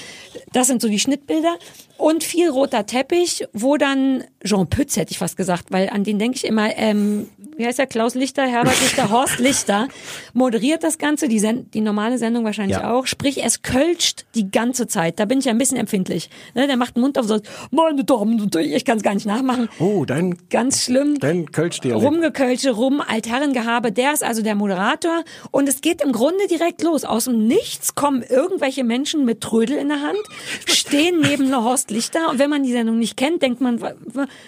Das 0.54 0.68
sind 0.68 0.82
so 0.82 0.88
die 0.88 1.00
Schnittbilder. 1.00 1.58
Und 1.98 2.24
viel 2.24 2.50
roter 2.50 2.86
Teppich, 2.86 3.46
wo 3.52 3.76
dann 3.76 4.24
Jean 4.44 4.68
Pütz, 4.68 4.96
hätte 4.96 5.12
ich 5.12 5.18
fast 5.18 5.36
gesagt, 5.36 5.66
weil 5.70 5.90
an 5.90 6.06
den 6.06 6.18
denke 6.18 6.38
ich 6.38 6.46
immer, 6.46 6.76
ähm, 6.78 7.28
wie 7.58 7.66
heißt 7.66 7.78
der, 7.78 7.88
Klaus 7.88 8.16
Lichter, 8.16 8.46
Herbert 8.46 8.80
Lichter, 8.80 9.10
Horst 9.12 9.40
Lichter, 9.40 9.90
moderiert 10.34 10.84
das 10.84 10.98
Ganze, 10.98 11.28
die, 11.28 11.40
Sen 11.40 11.70
die 11.72 11.82
normale 11.82 12.18
Sendung 12.18 12.44
wahrscheinlich 12.46 12.78
Ja. 12.78 12.92
auch. 12.92 13.06
Sprich, 13.08 13.44
es 13.44 13.62
kölscht 13.62 14.26
die 14.36 14.50
ganze 14.52 14.88
Zeit. 14.88 15.20
Da 15.20 15.26
bin 15.26 15.40
ich 15.40 15.50
ein 15.50 15.58
bisschen 15.58 15.78
empfindlich. 15.78 16.30
Ne, 16.56 16.68
der 16.68 16.78
macht 16.78 16.96
den 16.96 17.02
Mund 17.02 17.18
auf 17.18 17.26
so, 17.26 17.40
meine 17.72 18.04
Damen 18.04 18.40
und 18.42 18.56
Herren, 18.56 18.72
ich 18.72 18.86
kann 18.86 18.98
es 18.98 19.04
gar 19.04 19.14
nicht 19.14 19.26
nachmachen. 19.26 19.70
Oh, 19.80 20.06
dein, 20.06 20.38
Ganz 20.50 20.84
schlimm. 20.84 21.18
dein 21.20 21.52
Kölsch-Dialekt. 21.52 22.04
Rumgekölsche, 22.06 22.72
rum, 22.72 23.02
Altherrengehabe, 23.06 23.92
der 23.92 24.14
ist 24.14 24.24
also 24.24 24.42
der 24.42 24.56
Moderator. 24.56 25.24
Und 25.52 25.68
es 25.70 25.82
geht 25.82 26.02
im 26.02 26.12
Grunde 26.12 26.48
direkt 26.50 26.82
los. 26.84 27.06
Aus 27.06 27.26
dem 27.26 27.48
Nichts 27.48 27.96
kommen 27.96 28.22
irgendwelche 28.24 28.84
Menschen 28.84 29.26
mit 29.26 29.42
Trödel 29.42 29.78
in 29.78 29.88
der 29.90 30.02
Hand, 30.02 30.20
stehen 30.66 31.20
neben 31.22 31.56
Horst 31.56 31.90
Lichter. 31.92 32.30
Und 32.30 32.40
wenn 32.40 32.50
man 32.50 32.64
die 32.64 32.72
Sendung 32.72 33.00
nicht 33.00 33.18
kennt, 33.18 33.42
denkt 33.42 33.62
man, 33.62 33.80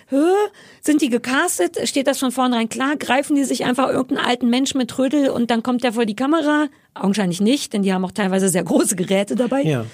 hä? 0.09 0.15
sind 0.81 1.01
die 1.01 1.09
gecastet? 1.09 1.77
Steht 1.87 2.07
das 2.07 2.19
von 2.19 2.31
vornherein 2.31 2.69
klar? 2.69 2.95
Greifen 2.97 3.35
die 3.35 3.43
sich 3.43 3.65
einfach 3.65 3.89
irgendeinen 3.89 4.25
alten 4.27 4.49
Mensch 4.49 4.75
mit 4.75 4.89
Trödel 4.89 5.29
und 5.29 5.40
dann 5.49 5.63
kommt 5.63 5.83
der 5.83 5.93
vor 5.93 6.05
die 6.05 6.15
Kamera? 6.15 6.67
Augenscheinlich 6.93 7.41
nicht, 7.41 7.73
denn 7.73 7.83
die 7.83 7.93
haben 7.93 8.05
auch 8.05 8.11
teilweise 8.11 8.49
sehr 8.49 8.63
große 8.63 8.95
Geräte 8.95 9.35
dabei. 9.35 9.63
Ja. 9.63 9.85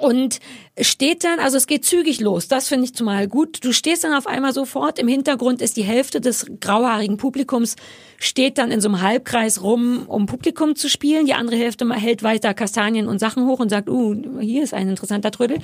Und 0.00 0.40
steht 0.80 1.24
dann, 1.24 1.38
also 1.40 1.58
es 1.58 1.66
geht 1.66 1.84
zügig 1.84 2.20
los, 2.20 2.48
das 2.48 2.68
finde 2.68 2.86
ich 2.86 2.94
zumal 2.94 3.28
gut. 3.28 3.62
Du 3.62 3.72
stehst 3.72 4.02
dann 4.02 4.14
auf 4.14 4.26
einmal 4.26 4.54
sofort, 4.54 4.98
im 4.98 5.08
Hintergrund 5.08 5.60
ist 5.60 5.76
die 5.76 5.82
Hälfte 5.82 6.22
des 6.22 6.46
grauhaarigen 6.58 7.18
Publikums, 7.18 7.76
steht 8.18 8.56
dann 8.56 8.70
in 8.70 8.80
so 8.80 8.88
einem 8.88 9.02
Halbkreis 9.02 9.62
rum, 9.62 10.04
um 10.06 10.24
Publikum 10.24 10.74
zu 10.74 10.88
spielen. 10.88 11.26
Die 11.26 11.34
andere 11.34 11.56
Hälfte 11.56 11.88
hält 11.92 12.22
weiter 12.22 12.54
Kastanien 12.54 13.08
und 13.08 13.18
Sachen 13.18 13.46
hoch 13.46 13.60
und 13.60 13.68
sagt, 13.68 13.90
uh, 13.90 14.40
hier 14.40 14.62
ist 14.62 14.72
ein 14.72 14.88
interessanter 14.88 15.30
Trödel. 15.30 15.58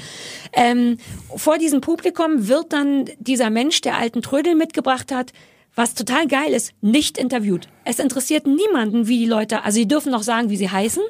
Ähm, 0.53 0.99
vor 1.35 1.57
diesem 1.57 1.81
Publikum 1.81 2.47
wird 2.47 2.75
dann 2.75 3.07
dieser 3.19 3.49
Mensch, 3.49 3.81
der 3.81 3.97
alten 3.97 4.21
Trödel 4.21 4.55
mitgebracht 4.55 5.13
hat, 5.13 5.33
was 5.77 5.93
total 5.95 6.27
geil 6.27 6.53
ist, 6.53 6.73
nicht 6.81 7.19
interviewt. 7.19 7.69
Es 7.85 7.99
interessiert 7.99 8.47
niemanden, 8.47 9.07
wie 9.07 9.19
die 9.19 9.27
Leute, 9.27 9.63
also 9.63 9.77
sie 9.77 9.87
dürfen 9.87 10.11
noch 10.11 10.23
sagen, 10.23 10.49
wie 10.49 10.57
sie 10.57 10.71
heißen, 10.71 11.03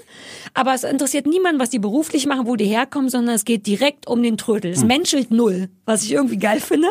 aber 0.54 0.74
es 0.74 0.82
interessiert 0.82 1.26
niemanden, 1.26 1.60
was 1.60 1.70
die 1.70 1.78
beruflich 1.78 2.26
machen, 2.26 2.46
wo 2.46 2.56
die 2.56 2.66
herkommen, 2.66 3.08
sondern 3.08 3.36
es 3.36 3.44
geht 3.44 3.66
direkt 3.66 4.08
um 4.08 4.22
den 4.22 4.36
Trödel. 4.36 4.72
Es 4.72 4.84
menschelt 4.84 5.30
null, 5.30 5.68
was 5.84 6.02
ich 6.02 6.12
irgendwie 6.12 6.36
geil 6.36 6.60
finde. 6.60 6.88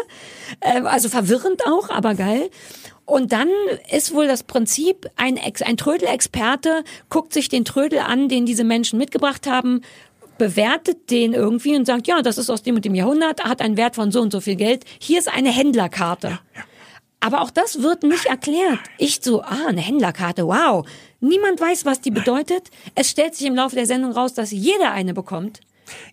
Ähm, 0.62 0.88
also 0.88 1.10
verwirrend 1.10 1.68
auch, 1.68 1.90
aber 1.90 2.16
geil. 2.16 2.50
Und 3.04 3.34
dann 3.34 3.50
ist 3.92 4.14
wohl 4.16 4.28
das 4.28 4.44
Prinzip, 4.44 5.08
ein, 5.18 5.38
Ex 5.38 5.62
ein 5.62 5.78
Trödel-Experte 5.78 6.84
guckt 7.10 7.34
sich 7.34 7.50
den 7.50 7.66
Trödel 7.66 8.00
an, 8.00 8.30
den 8.30 8.46
diese 8.46 8.64
Menschen 8.64 8.98
mitgebracht 8.98 9.48
haben, 9.48 9.82
bewertet 10.38 11.12
den 11.12 11.34
irgendwie 11.34 11.76
und 11.76 11.86
sagt, 11.86 12.08
ja, 12.08 12.22
das 12.22 12.38
ist 12.38 12.50
aus 12.50 12.64
dem 12.64 12.76
und 12.76 12.86
dem 12.86 12.96
Jahrhundert, 12.96 13.44
hat 13.44 13.62
einen 13.62 13.78
Wert 13.78 13.96
von 13.96 14.12
so 14.12 14.22
und 14.22 14.32
so 14.32 14.40
viel 14.40 14.56
Geld. 14.56 14.86
Hier 15.00 15.20
ist 15.20 15.32
eine 15.32 15.50
Händlerkarte. 15.52 16.40
Aber 17.26 17.42
auch 17.42 17.50
das 17.50 17.82
wird 17.82 18.04
nicht 18.04 18.28
erklärt. 18.28 18.78
Ich 19.00 19.20
so, 19.24 19.42
ah, 19.42 19.68
eine 19.68 19.82
Händlerkarte, 19.82 20.46
wow. 20.46 20.86
Niemand 21.22 21.60
weiß, 21.60 21.84
was 21.84 22.00
die 22.00 22.12
bedeutet. 22.12 22.70
Es 22.94 23.10
stellt 23.10 23.34
sich 23.34 23.48
im 23.48 23.56
Laufe 23.56 23.76
der 23.76 23.88
Sendung 23.88 24.12
raus, 24.12 24.36
dass 24.36 24.52
jeder 24.52 24.92
eine 24.92 25.16
bekommt. 25.16 25.62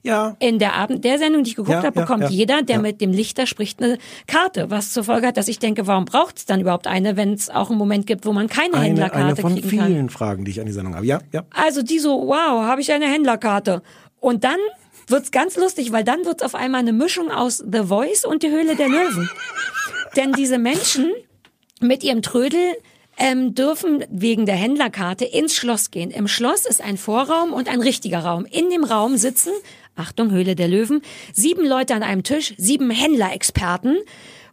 Ja. 0.02 0.36
In 0.38 0.58
der 0.58 0.72
Abend, 0.74 1.04
der 1.04 1.18
Sendung, 1.18 1.44
die 1.44 1.50
ich 1.50 1.56
geguckt 1.56 1.74
Ja, 1.74 1.82
habe, 1.82 1.98
ja, 1.98 2.02
bekommt 2.02 2.24
ja, 2.24 2.28
jeder, 2.30 2.62
der 2.62 2.76
ja. 2.76 2.82
mit 2.82 3.02
dem 3.02 3.12
Lichter 3.12 3.46
spricht, 3.46 3.82
eine 3.82 3.98
Karte. 4.26 4.70
Was 4.70 4.92
zur 4.92 5.04
Folge 5.04 5.26
hat, 5.26 5.36
dass 5.36 5.48
ich 5.48 5.58
denke, 5.58 5.86
warum 5.86 6.06
braucht 6.06 6.38
es 6.38 6.46
dann 6.46 6.60
überhaupt 6.60 6.86
eine, 6.86 7.16
wenn 7.18 7.34
es 7.34 7.50
auch 7.50 7.68
einen 7.68 7.78
Moment 7.78 8.06
gibt, 8.06 8.24
wo 8.24 8.32
man 8.32 8.48
keine 8.48 8.74
Eine, 8.74 8.86
Händlerkarte 8.86 9.26
eine 9.26 9.36
von 9.36 9.54
kriegen 9.54 9.68
vielen 9.68 9.96
kann. 9.96 10.08
Fragen, 10.08 10.44
die 10.46 10.50
ich 10.52 10.60
an 10.60 10.66
die 10.66 10.72
Sendung 10.72 10.94
habe. 10.94 11.04
Ja, 11.04 11.20
ja. 11.32 11.44
Also 11.50 11.82
die 11.82 11.98
so, 11.98 12.26
wow, 12.26 12.64
habe 12.64 12.80
ich 12.80 12.90
eine 12.90 13.06
Händlerkarte. 13.06 13.82
Und 14.18 14.44
dann 14.44 14.58
wird's 15.06 15.30
ganz 15.30 15.56
lustig, 15.56 15.92
weil 15.92 16.04
dann 16.04 16.24
wird's 16.24 16.42
auf 16.42 16.54
einmal 16.54 16.80
eine 16.80 16.92
Mischung 16.92 17.30
aus 17.30 17.58
The 17.58 17.84
Voice 17.84 18.24
und 18.24 18.42
die 18.42 18.50
Höhle 18.50 18.76
der 18.76 18.88
Löwen. 18.88 19.30
Denn 20.16 20.32
diese 20.32 20.58
Menschen 20.58 21.12
mit 21.80 22.04
ihrem 22.04 22.22
Trödel 22.22 22.60
ähm, 23.18 23.54
dürfen 23.54 24.04
wegen 24.10 24.46
der 24.46 24.54
Händlerkarte 24.56 25.24
ins 25.24 25.54
Schloss 25.54 25.90
gehen. 25.90 26.10
Im 26.10 26.28
Schloss 26.28 26.66
ist 26.66 26.82
ein 26.82 26.96
Vorraum 26.96 27.52
und 27.52 27.68
ein 27.68 27.80
richtiger 27.80 28.20
Raum. 28.20 28.46
In 28.46 28.70
dem 28.70 28.84
Raum 28.84 29.16
sitzen, 29.16 29.52
Achtung, 29.96 30.30
Höhle 30.30 30.54
der 30.54 30.68
Löwen, 30.68 31.02
sieben 31.32 31.66
Leute 31.66 31.94
an 31.94 32.02
einem 32.02 32.22
Tisch, 32.22 32.54
sieben 32.56 32.90
Händlerexperten, 32.90 33.98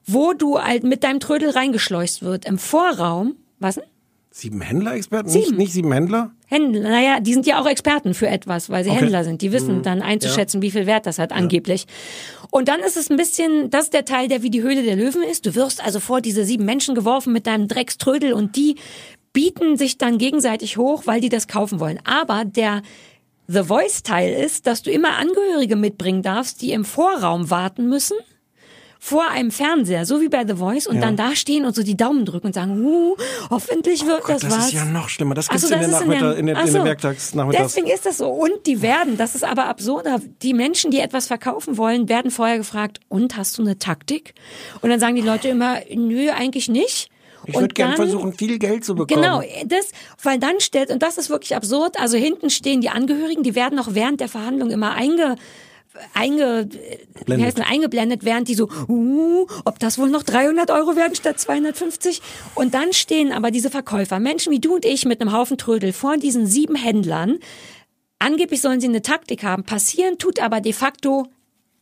wo 0.06 0.34
du 0.34 0.60
halt 0.60 0.84
mit 0.84 1.04
deinem 1.04 1.20
Trödel 1.20 1.52
reingeschleust 1.52 2.22
wird. 2.22 2.46
Im 2.46 2.58
Vorraum, 2.58 3.36
was 3.60 3.76
denn? 3.76 3.86
Sieben 4.32 4.62
Händler-Experten? 4.62 5.32
Nicht, 5.32 5.46
Sieben. 5.48 5.58
nicht 5.58 5.74
sieben 5.74 5.92
Händler? 5.92 6.32
Händler, 6.46 6.82
naja, 6.90 7.20
die 7.20 7.34
sind 7.34 7.48
ja 7.48 7.60
auch 7.60 7.66
Experten 7.66 8.14
für 8.14 8.28
etwas, 8.28 8.70
weil 8.70 8.84
sie 8.84 8.92
Okay. 8.92 9.00
Händler 9.02 9.24
sind. 9.24 9.42
Die 9.42 9.52
wissen 9.52 9.82
dann 9.82 10.02
einzuschätzen, 10.04 10.62
wie 10.62 10.70
viel 10.70 10.86
Wert 10.86 11.08
das 11.08 11.18
hat, 11.18 11.32
angeblich. 11.32 11.88
Und 12.52 12.68
dann 12.68 12.80
ist 12.82 12.96
es 12.96 13.10
ein 13.10 13.18
bisschen, 13.18 13.72
das 13.72 13.86
ist 13.86 13.94
der 13.94 14.06
Teil, 14.06 14.28
der 14.28 14.44
wie 14.44 14.52
die 14.52 14.62
Höhle 14.62 14.84
der 14.84 14.96
Löwen 14.96 15.24
ist. 15.24 15.48
Du 15.48 15.56
wirst 15.56 15.84
also 15.84 16.00
vor 16.00 16.22
diese 16.22 16.46
sieben 16.46 16.66
Menschen 16.66 16.94
geworfen 16.94 17.34
mit 17.34 17.48
deinem 17.48 17.68
Dreckströdel 17.68 18.34
und 18.34 18.56
die 18.56 18.76
bieten 19.34 19.78
sich 19.78 19.98
dann 19.98 20.20
gegenseitig 20.20 20.78
hoch, 20.78 21.04
weil 21.06 21.22
die 21.22 21.30
das 21.30 21.48
kaufen 21.48 21.80
wollen. 21.80 22.00
Aber 22.04 22.46
der 22.46 22.84
The 23.48 23.64
Voice-Teil 23.64 24.32
ist, 24.44 24.68
dass 24.68 24.84
du 24.84 24.92
immer 24.92 25.18
Angehörige 25.18 25.76
mitbringen 25.76 26.22
darfst, 26.22 26.62
die 26.62 26.72
im 26.72 26.86
Vorraum 26.86 27.50
warten 27.50 27.90
müssen 27.90 28.16
vor 29.02 29.30
einem 29.30 29.50
Fernseher, 29.50 30.06
so 30.06 30.20
wie 30.20 30.28
bei 30.28 30.46
The 30.46 30.56
Voice, 30.56 30.86
und 30.86 30.96
Ja. 30.98 31.02
dann 31.04 31.16
da 31.16 31.34
stehen 31.34 31.64
und 31.66 31.74
so 31.74 31.84
die 31.84 31.96
Daumen 31.96 32.26
drücken 32.26 32.48
und 32.48 32.54
sagen, 32.54 32.84
uh, 32.86 33.16
hoffentlich 33.50 34.06
wird 34.06 34.20
Oh 34.24 34.28
Gott, 34.28 34.36
das, 34.36 34.42
das 34.42 34.58
was. 34.58 34.66
ist 34.68 34.74
ja 34.74 34.84
noch 34.86 35.08
schlimmer. 35.08 35.36
Das 35.36 35.48
Ach 35.48 35.54
gibt's 35.54 35.70
so, 35.70 35.74
in, 35.74 35.80
das 35.82 35.88
in 35.88 35.92
der- 35.92 36.00
Nachmittag, 36.20 36.38
in, 36.38 36.46
der, 36.48 36.60
in 36.60 36.68
so. 36.68 36.74
der 36.74 36.84
Werktagsnachmittags. 36.84 37.74
Deswegen 37.76 37.94
ist 37.94 38.06
das 38.06 38.18
so. 38.18 38.28
Und 38.30 38.66
die 38.66 38.82
werden, 38.82 39.16
das 39.18 39.36
ist 39.36 39.46
aber 39.46 39.68
absurder, 39.68 40.20
die 40.42 40.54
Menschen, 40.54 40.92
die 40.92 41.00
etwas 41.00 41.28
verkaufen 41.28 41.78
wollen, 41.78 42.10
werden 42.10 42.30
vorher 42.30 42.58
gefragt, 42.58 43.00
und 43.08 43.38
hast 43.38 43.58
du 43.58 43.62
eine 43.62 43.80
Taktik? 43.80 44.34
Und 44.82 44.90
dann 44.90 45.00
sagen 45.00 45.16
die 45.16 45.22
Leute 45.22 45.48
immer, 45.48 45.78
nö, 45.96 46.30
eigentlich 46.32 46.68
nicht. 46.68 47.10
Ich 47.46 47.56
würde 47.56 47.74
gerne 47.74 47.96
versuchen, 47.96 48.34
viel 48.34 48.60
Geld 48.60 48.84
zu 48.84 48.96
bekommen. 48.96 49.22
Genau, 49.22 49.42
das, 49.66 49.88
weil 50.22 50.40
dann 50.40 50.60
stellt, 50.60 50.92
und 50.92 51.02
das 51.02 51.18
ist 51.18 51.30
wirklich 51.30 51.56
absurd, 51.56 51.98
also 52.00 52.18
hinten 52.18 52.50
stehen 52.50 52.82
die 52.82 52.90
Angehörigen, 52.90 53.44
die 53.44 53.56
werden 53.56 53.80
auch 53.80 53.88
während 53.92 54.20
der 54.20 54.28
Verhandlung 54.28 54.70
immer 54.72 54.92
einge, 54.92 55.36
einge, 56.14 56.70
wie 57.26 57.44
heißt 57.44 57.58
denn, 57.58 57.66
eingeblendet, 57.66 58.24
während 58.24 58.48
die 58.48 58.56
so, 58.56 58.70
uh, 58.88 59.48
ob 59.66 59.80
das 59.80 59.98
wohl 59.98 60.10
noch 60.10 60.24
300 60.24 60.72
Euro 60.72 60.96
werden 60.96 61.16
statt 61.16 61.40
250? 61.40 62.22
Und 62.56 62.74
dann 62.74 62.94
stehen 62.94 63.32
aber 63.32 63.52
diese 63.52 63.70
Verkäufer, 63.70 64.20
Menschen 64.20 64.52
wie 64.52 64.60
du 64.60 64.76
und 64.76 64.86
ich 64.86 65.06
mit 65.06 65.22
einem 65.22 65.34
Haufen 65.34 65.58
Trödel 65.58 65.94
vor 65.94 66.18
diesen 66.18 66.46
sieben 66.46 66.76
Händlern. 66.76 67.40
Angeblich 68.20 68.62
sollen 68.62 68.82
sie 68.82 68.88
eine 68.88 69.02
Taktik 69.02 69.44
haben. 69.44 69.64
Passieren 69.64 70.18
tut 70.18 70.42
aber 70.42 70.62
de 70.62 70.74
facto 70.74 71.28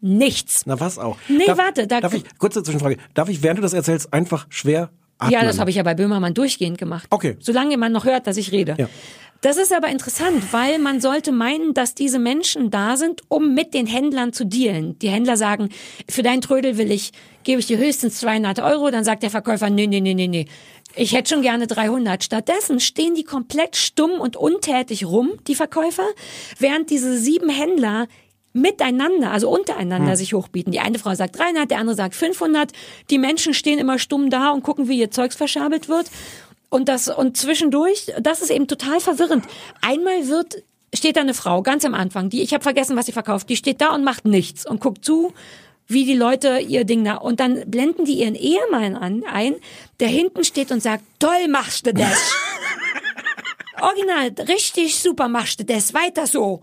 nichts. 0.02 0.64
Na 0.66 0.80
was 0.80 0.98
auch. 1.00 1.18
Nee, 1.28 1.46
darf, 1.46 1.58
warte, 1.58 1.88
da- 1.88 2.02
darf 2.02 2.14
ich, 2.14 2.24
kurze 2.38 2.62
Zwischenfrage, 2.64 2.98
darf 3.14 3.30
ich, 3.30 3.42
während 3.42 3.58
du 3.58 3.64
das 3.64 3.74
erzählst, 3.74 4.14
einfach 4.14 4.46
schwer 4.50 4.92
atmen? 5.18 5.34
Ja, 5.34 5.44
das 5.46 5.60
habe 5.60 5.70
ich 5.70 5.76
ja 5.78 5.84
bei 5.84 5.96
Böhmermann 5.96 6.34
durchgehend 6.34 6.78
gemacht. 6.78 7.08
Okay. 7.10 7.38
Solange 7.40 7.78
man 7.78 7.92
noch 7.92 8.06
hört, 8.06 8.28
dass 8.28 8.38
ich 8.38 8.52
rede. 8.52 8.76
Ja. 8.78 8.88
Das 9.42 9.58
ist 9.58 9.72
aber 9.72 9.90
interessant, 9.90 10.52
weil 10.52 10.80
man 10.80 11.00
sollte 11.00 11.32
meinen, 11.32 11.74
dass 11.74 11.94
diese 11.94 12.18
Menschen 12.18 12.72
da 12.72 12.98
sind, 12.98 13.22
um 13.28 13.54
mit 13.54 13.74
den 13.74 13.86
Händlern 13.86 14.34
zu 14.34 14.46
dealen. 14.46 14.98
Die 15.00 15.10
Händler 15.10 15.38
sagen, 15.38 15.70
für 16.10 16.24
dein 16.24 16.42
Trödel 16.42 16.78
will 16.78 16.92
ich, 16.92 17.12
gebe 17.44 17.60
ich 17.60 17.68
dir 17.68 17.78
höchstens 17.78 18.20
200 18.20 18.60
Euro. 18.60 18.90
Dann 18.90 19.04
sagt 19.04 19.24
der 19.24 19.30
Verkäufer, 19.30 19.70
nee, 19.70 19.88
nee, 19.88 20.02
nee, 20.02 20.16
nee, 20.16 20.28
nee. 20.28 20.48
Ich 20.96 21.14
hätte 21.14 21.36
schon 21.36 21.44
gerne 21.44 21.68
300. 21.68 22.24
Stattdessen 22.24 22.80
stehen 22.80 23.14
die 23.14 23.24
komplett 23.24 23.76
stumm 23.76 24.20
und 24.20 24.36
untätig 24.36 25.06
rum, 25.06 25.32
die 25.48 25.56
Verkäufer, 25.56 26.08
während 26.58 26.90
diese 26.90 27.18
sieben 27.18 27.50
Händler 27.50 28.08
miteinander, 28.54 29.32
also 29.32 29.50
untereinander 29.50 30.16
sich 30.16 30.34
hochbieten. 30.34 30.72
Die 30.72 30.80
eine 30.80 30.98
Frau 30.98 31.14
sagt 31.14 31.38
300, 31.38 31.70
der 31.70 31.78
andere 31.78 31.96
sagt 31.96 32.16
500. 32.16 32.72
Die 33.12 33.20
Menschen 33.20 33.54
stehen 33.54 33.78
immer 33.78 34.00
stumm 34.00 34.30
da 34.30 34.50
und 34.50 34.64
gucken, 34.64 34.88
wie 34.88 35.00
ihr 35.00 35.12
Zeugs 35.12 35.36
verschabelt 35.36 35.90
wird. 35.90 36.10
Und 36.70 36.90
das, 36.90 37.08
und 37.08 37.38
zwischendurch, 37.38 38.12
das 38.20 38.42
ist 38.42 38.50
eben 38.52 38.68
total 38.68 39.00
verwirrend. 39.00 39.46
Einmal 39.82 40.28
wird, 40.28 40.64
steht 40.94 41.16
da 41.16 41.22
eine 41.22 41.34
Frau, 41.34 41.62
ganz 41.62 41.86
am 41.86 41.94
Anfang, 41.94 42.30
die, 42.30 42.42
ich 42.42 42.54
habe 42.54 42.64
vergessen, 42.64 42.98
was 42.98 43.06
sie 43.06 43.14
verkauft, 43.14 43.50
die 43.50 43.56
steht 43.56 43.80
da 43.82 43.94
und 43.96 44.04
macht 44.04 44.26
nichts 44.26 44.66
und 44.66 44.82
guckt 44.82 45.06
zu, 45.06 45.34
wie 45.88 46.04
die 46.04 46.16
Leute 46.16 46.60
ihr 46.60 46.84
Ding 46.84 47.06
da, 47.06 47.16
und 47.16 47.40
dann 47.40 47.64
blenden 47.72 48.04
die 48.04 48.20
ihren 48.20 48.36
Ehemann 48.36 48.96
an, 48.96 49.24
ein, 49.32 49.56
der 50.02 50.10
hinten 50.10 50.44
steht 50.44 50.72
und 50.72 50.84
sagt, 50.84 51.04
toll 51.20 51.48
machst 51.48 51.88
du 51.88 51.94
das. 51.94 52.34
Original, 53.82 54.32
richtig 54.50 55.00
super 55.00 55.30
machst 55.30 55.60
du 55.60 55.64
das, 55.66 55.94
weiter 55.94 56.28
so. 56.28 56.62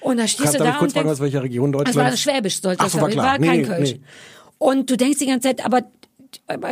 Und 0.00 0.16
da 0.18 0.26
stehst 0.26 0.54
Darf 0.54 0.56
du 0.56 0.64
ich 0.64 0.70
da 0.70 0.78
kurz 0.78 0.82
und 0.82 0.92
fragen, 0.92 1.08
denkst, 1.08 1.18
aus 1.18 1.20
welcher 1.24 1.42
Region 1.42 1.70
es 1.70 1.76
war 1.76 1.84
Deutschlands? 1.84 2.20
Schwäbisch, 2.20 2.60
sollte 2.60 2.80
Ach 2.80 2.84
das 2.84 2.92
so, 2.92 3.00
war 3.00 3.08
klar. 3.08 3.24
war 3.24 3.38
kein 3.38 3.60
Nee, 3.60 3.62
Kölsch. 3.62 3.92
nee. 3.92 4.00
Und 4.58 4.90
du 4.90 4.96
denkst 4.96 5.18
die 5.18 5.26
ganze 5.26 5.48
Zeit, 5.48 5.64
aber 5.64 5.82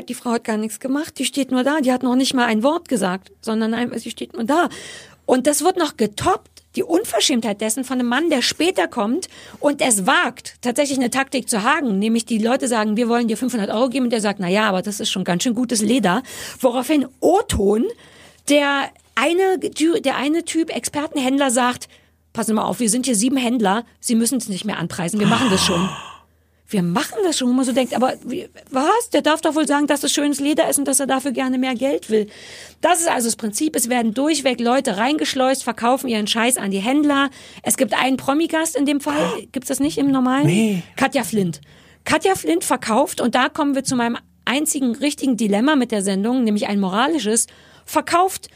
die 0.08 0.14
Frau 0.14 0.32
hat 0.32 0.44
gar 0.44 0.56
nichts 0.56 0.80
gemacht, 0.80 1.18
die 1.18 1.24
steht 1.24 1.50
nur 1.50 1.64
da, 1.64 1.80
die 1.80 1.92
hat 1.92 2.02
noch 2.02 2.16
nicht 2.16 2.34
mal 2.34 2.46
ein 2.46 2.62
Wort 2.62 2.88
gesagt, 2.88 3.32
sondern 3.40 3.98
sie 3.98 4.10
steht 4.10 4.34
nur 4.34 4.44
da. 4.44 4.68
Und 5.26 5.46
das 5.46 5.62
wird 5.62 5.76
noch 5.76 5.96
getoppt, 5.96 6.62
die 6.76 6.82
Unverschämtheit 6.82 7.60
dessen 7.60 7.84
von 7.84 7.98
einem 7.98 8.08
Mann, 8.08 8.30
der 8.30 8.42
später 8.42 8.88
kommt 8.88 9.28
und 9.60 9.80
es 9.82 10.06
wagt, 10.06 10.56
tatsächlich 10.62 10.98
eine 10.98 11.10
Taktik 11.10 11.48
zu 11.48 11.62
hagen, 11.62 11.98
nämlich 11.98 12.24
die 12.24 12.38
Leute 12.38 12.66
sagen, 12.68 12.96
wir 12.96 13.08
wollen 13.08 13.28
dir 13.28 13.36
500 13.36 13.70
Euro 13.70 13.88
geben 13.88 14.06
und 14.06 14.10
der 14.10 14.20
sagt, 14.20 14.40
na 14.40 14.48
ja, 14.48 14.68
aber 14.68 14.82
das 14.82 15.00
ist 15.00 15.10
schon 15.10 15.24
ganz 15.24 15.42
schön 15.42 15.54
gutes 15.54 15.82
Leder, 15.82 16.22
woraufhin 16.60 17.06
O-Ton, 17.20 17.84
der 18.48 18.90
eine, 19.14 19.58
der 19.58 20.16
eine 20.16 20.44
Typ 20.44 20.74
Expertenhändler 20.74 21.50
sagt, 21.50 21.88
passen 22.32 22.54
mal 22.54 22.64
auf, 22.64 22.80
wir 22.80 22.88
sind 22.88 23.04
hier 23.04 23.16
sieben 23.16 23.36
Händler, 23.36 23.84
Sie 24.00 24.14
müssen 24.14 24.38
es 24.38 24.48
nicht 24.48 24.64
mehr 24.64 24.78
anpreisen, 24.78 25.20
wir 25.20 25.26
machen 25.26 25.48
das 25.50 25.64
schon. 25.64 25.88
Wir 26.72 26.82
machen 26.82 27.18
das 27.24 27.38
schon, 27.38 27.48
wo 27.48 27.52
man 27.52 27.64
so 27.64 27.72
denkt, 27.72 27.94
aber 27.94 28.14
wie, 28.24 28.48
was? 28.70 29.10
Der 29.12 29.22
darf 29.22 29.40
doch 29.40 29.54
wohl 29.54 29.66
sagen, 29.66 29.86
dass 29.86 30.00
das 30.00 30.12
schönes 30.12 30.40
Leder 30.40 30.68
ist 30.68 30.78
und 30.78 30.86
dass 30.86 31.00
er 31.00 31.06
dafür 31.06 31.32
gerne 31.32 31.58
mehr 31.58 31.74
Geld 31.74 32.08
will. 32.10 32.28
Das 32.80 33.00
ist 33.00 33.08
also 33.08 33.28
das 33.28 33.36
Prinzip. 33.36 33.76
Es 33.76 33.88
werden 33.88 34.14
durchweg 34.14 34.60
Leute 34.60 34.96
reingeschleust, 34.96 35.64
verkaufen 35.64 36.08
ihren 36.08 36.26
Scheiß 36.26 36.56
an 36.56 36.70
die 36.70 36.78
Händler. 36.78 37.30
Es 37.62 37.76
gibt 37.76 37.94
einen 37.94 38.16
Promigast 38.16 38.76
in 38.76 38.86
dem 38.86 39.00
Fall. 39.00 39.46
Gibt's 39.52 39.68
das 39.68 39.80
nicht 39.80 39.98
im 39.98 40.10
normalen? 40.10 40.46
Nee. 40.46 40.82
Katja 40.96 41.24
Flint. 41.24 41.60
Katja 42.04 42.34
Flint 42.34 42.64
verkauft, 42.64 43.20
und 43.20 43.34
da 43.34 43.48
kommen 43.48 43.74
wir 43.74 43.84
zu 43.84 43.94
meinem 43.94 44.18
einzigen 44.44 44.96
richtigen 44.96 45.36
Dilemma 45.36 45.76
mit 45.76 45.92
der 45.92 46.02
Sendung, 46.02 46.42
nämlich 46.42 46.66
ein 46.68 46.80
moralisches, 46.80 47.46
verkauft 47.84 48.48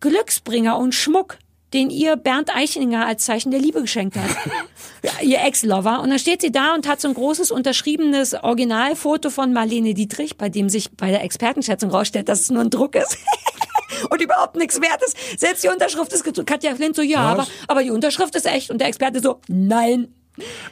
Glücksbringer 0.00 0.78
und 0.78 0.94
Schmuck, 0.94 1.38
den 1.72 1.90
ihr 1.90 2.16
Bernd 2.16 2.54
Eichinger 2.54 3.06
als 3.06 3.24
Zeichen 3.24 3.50
der 3.50 3.60
Liebe 3.60 3.80
geschenkt 3.80 4.16
hat. 4.16 4.30
Ihr 5.22 5.40
Ex-Lover. 5.42 6.00
Und 6.00 6.10
dann 6.10 6.18
steht 6.18 6.40
sie 6.40 6.52
da 6.52 6.74
und 6.74 6.88
hat 6.88 7.00
so 7.00 7.08
ein 7.08 7.14
großes 7.14 7.50
unterschriebenes 7.50 8.34
Originalfoto 8.34 9.30
von 9.30 9.52
Marlene 9.52 9.94
Dietrich, 9.94 10.36
bei 10.36 10.48
dem 10.48 10.68
sich 10.68 10.90
bei 10.90 11.10
der 11.10 11.22
Expertenschätzung 11.22 11.90
rausstellt, 11.90 12.28
dass 12.28 12.40
es 12.40 12.50
nur 12.50 12.62
ein 12.62 12.70
Druck 12.70 12.96
ist. 12.96 13.16
Und 14.08 14.22
überhaupt 14.22 14.56
nichts 14.56 14.80
wert 14.80 15.02
ist. 15.04 15.16
Selbst 15.38 15.62
die 15.62 15.68
Unterschrift 15.68 16.12
ist 16.12 16.24
gedruckt. 16.24 16.48
Katja 16.48 16.74
Flint 16.74 16.96
so, 16.96 17.02
ja, 17.02 17.20
aber, 17.20 17.46
aber 17.68 17.82
die 17.82 17.90
Unterschrift 17.90 18.34
ist 18.34 18.46
echt. 18.46 18.70
Und 18.70 18.80
der 18.80 18.88
Experte 18.88 19.20
so, 19.20 19.40
nein, 19.46 20.08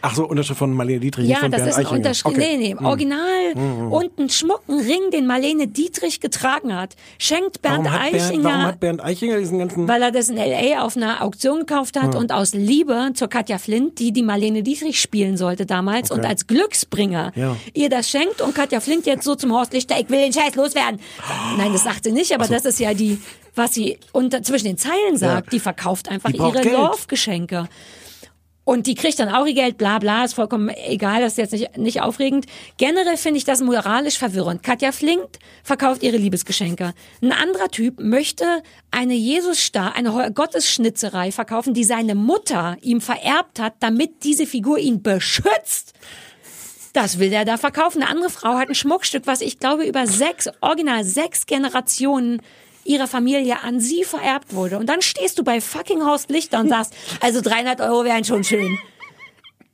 Ach 0.01 0.15
so, 0.15 0.27
Unterschrift 0.27 0.59
von 0.59 0.73
Marlene 0.73 1.01
Dietrich, 1.01 1.29
ja, 1.29 1.39
von 1.39 1.51
das 1.51 1.61
Bernd 1.61 1.71
ist 1.71 1.77
ein 1.77 1.81
Eichinger. 1.85 1.97
Unterschied. 1.99 2.27
Okay. 2.27 2.53
Hm. 2.53 2.61
Nee, 2.61 2.75
nee, 2.75 2.87
original. 2.87 3.53
Und 3.91 4.19
ein 4.19 4.31
schmucken 4.31 4.79
Ring, 4.81 5.11
den 5.13 5.27
Marlene 5.27 5.67
Dietrich 5.67 6.21
getragen 6.21 6.75
hat, 6.75 6.95
schenkt 7.19 7.61
Bernd 7.61 7.85
Warum 7.85 7.93
hat, 7.93 8.13
Bernd, 8.13 8.23
Eichinger, 8.25 8.45
warum 8.45 8.63
hat 8.63 8.81
Bernd 8.81 9.05
Eichinger 9.05 9.39
diesen 9.39 9.59
ganzen... 9.59 9.89
weil 9.89 10.01
er 10.03 10.13
das 10.13 10.29
in 10.29 10.39
L.A. 10.39 10.83
auf 10.83 10.97
einer 10.97 11.23
Auktion 11.23 11.61
gekauft 11.61 12.01
hat 12.01 12.15
und 12.15 12.33
aus 12.33 12.55
Liebe 12.55 13.11
zur 13.15 13.29
Katja 13.29 13.59
Flint, 13.59 13.99
die 13.99 14.13
die 14.13 14.23
Marlene 14.23 14.63
Dietrich 14.63 15.01
spielen 15.01 15.37
sollte 15.37 15.67
damals 15.67 16.11
und 16.11 16.25
als 16.25 16.47
Glücksbringer 16.47 17.33
Ja. 17.35 17.57
ihr 17.75 17.89
das 17.89 18.09
schenkt 18.09 18.41
und 18.41 18.55
Katja 18.55 18.81
Flint 18.81 19.07
jetzt 19.07 19.25
so 19.25 19.35
zum 19.35 19.53
Horst 19.53 19.73
Lichter, 19.73 19.99
ich 20.01 20.09
will 20.09 20.21
den 20.21 20.33
Scheiß 20.33 20.55
loswerden. 20.55 21.01
Nein, 21.57 21.73
das 21.73 21.85
sagt 21.85 22.05
sie 22.05 22.13
nicht, 22.13 22.33
aber 22.33 22.47
das 22.47 22.65
ist 22.65 22.79
ja 22.81 22.95
die, 22.95 23.21
was 23.55 23.75
sie 23.75 23.99
unter, 24.13 24.43
zwischen 24.43 24.67
den 24.67 24.79
Zeilen 24.79 25.17
sagt. 25.17 25.53
Die 25.53 25.61
verkauft 25.61 26.09
einfach 26.09 26.31
Die 26.31 26.39
ihre 26.39 26.53
Geld. 26.61 26.73
Love-Geschenke. 26.75 27.69
Und 28.69 28.87
die 28.87 28.95
kriegt 28.95 29.19
dann 29.19 29.31
auch 29.31 29.47
ihr 29.47 29.55
Geld, 29.55 29.79
bla 29.79 29.99
bla, 29.99 30.27
ist 30.27 30.35
vollkommen 30.35 30.69
egal, 30.69 31.23
das 31.23 31.33
ist 31.33 31.39
jetzt 31.39 31.53
nicht, 31.53 31.79
nicht 31.79 32.03
aufregend. 32.03 32.45
Generell 32.77 33.17
finde 33.17 33.39
ich 33.39 33.45
das 33.45 33.63
moralisch 33.63 34.19
verwirrend. 34.19 34.63
Katja 34.63 34.93
Flink 34.93 35.27
verkauft 35.65 36.03
ihre 36.03 36.19
Liebesgeschenke. 36.19 36.93
Ein 37.23 37.33
anderer 37.33 37.69
Typ 37.69 37.99
möchte 37.99 38.63
eine 38.91 39.15
Jesus-Star, 39.15 39.97
eine 39.97 40.33
Gottesschnitzerei 40.35 41.33
verkaufen, 41.33 41.73
die 41.73 41.83
seine 41.83 42.15
Mutter 42.15 42.77
ihm 42.83 43.01
vererbt 43.01 43.59
hat, 43.59 43.73
damit 43.81 44.23
diese 44.23 44.45
Figur 44.45 44.77
ihn 44.77 45.03
beschützt. 45.03 45.95
Das 46.93 47.19
will 47.19 47.31
der 47.31 47.47
da 47.47 47.57
verkaufen. 47.57 48.03
Eine 48.03 48.11
andere 48.11 48.29
Frau 48.29 48.59
hat 48.59 48.69
ein 48.69 48.75
Schmuckstück, 48.75 49.27
was 49.27 49.41
ich 49.41 49.59
glaube 49.59 49.85
über 49.85 50.07
sechs, 50.07 50.47
original 50.61 51.05
sechs 51.05 51.47
Generationen 51.47 52.43
ihrer 52.89 53.07
Familie 53.07 53.63
an 53.63 53.81
sie 53.81 54.05
vererbt 54.05 54.55
wurde. 54.55 54.79
Und 54.79 54.87
dann 54.87 55.03
stehst 55.03 55.39
du 55.39 55.45
bei 55.45 55.61
fucking 55.61 56.05
Horst 56.05 56.31
Lichter 56.31 56.61
und 56.61 56.69
sagst, 56.69 56.95
also 57.21 57.41
300 57.41 57.81
Euro 57.81 58.05
wären 58.05 58.25
schon 58.25 58.45
schön. 58.45 58.79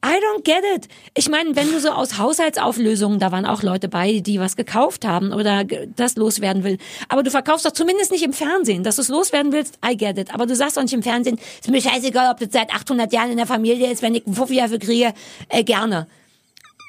I 0.04 0.18
don't 0.18 0.44
get 0.44 0.62
it. 0.76 0.86
Ich 1.16 1.30
meine, 1.30 1.56
wenn 1.56 1.72
du 1.72 1.80
so 1.80 1.88
aus 1.88 2.18
Haushaltsauflösungen, 2.18 3.18
da 3.18 3.32
waren 3.32 3.46
auch 3.46 3.62
Leute 3.62 3.88
bei, 3.88 4.20
die 4.20 4.38
was 4.38 4.54
gekauft 4.54 5.06
haben 5.06 5.32
oder 5.32 5.64
das 5.64 6.16
loswerden 6.16 6.62
will. 6.62 6.76
Aber 7.08 7.22
du 7.22 7.30
verkaufst 7.30 7.64
doch 7.64 7.72
zumindest 7.72 8.12
nicht 8.12 8.22
im 8.22 8.34
Fernsehen, 8.34 8.84
dass 8.84 8.96
du 8.96 9.02
es 9.02 9.08
loswerden 9.08 9.52
willst. 9.52 9.78
I 9.82 9.96
get 9.96 10.18
it. 10.18 10.34
Aber 10.34 10.44
du 10.44 10.54
sagst 10.54 10.76
doch 10.76 10.82
nicht 10.82 10.92
im 10.92 11.02
Fernsehen, 11.02 11.38
ist 11.58 11.70
mir 11.70 11.80
scheißegal, 11.80 12.30
ob 12.30 12.38
das 12.38 12.50
seit 12.52 12.74
800 12.74 13.14
Jahren 13.14 13.30
in 13.30 13.38
der 13.38 13.46
Familie 13.46 13.90
ist, 13.90 14.02
wenn 14.02 14.14
ich 14.14 14.26
einen 14.26 14.36
Fuffi 14.36 14.56
dafür 14.56 14.78
kriege, 14.78 15.14
äh, 15.48 15.64
gerne. 15.64 16.06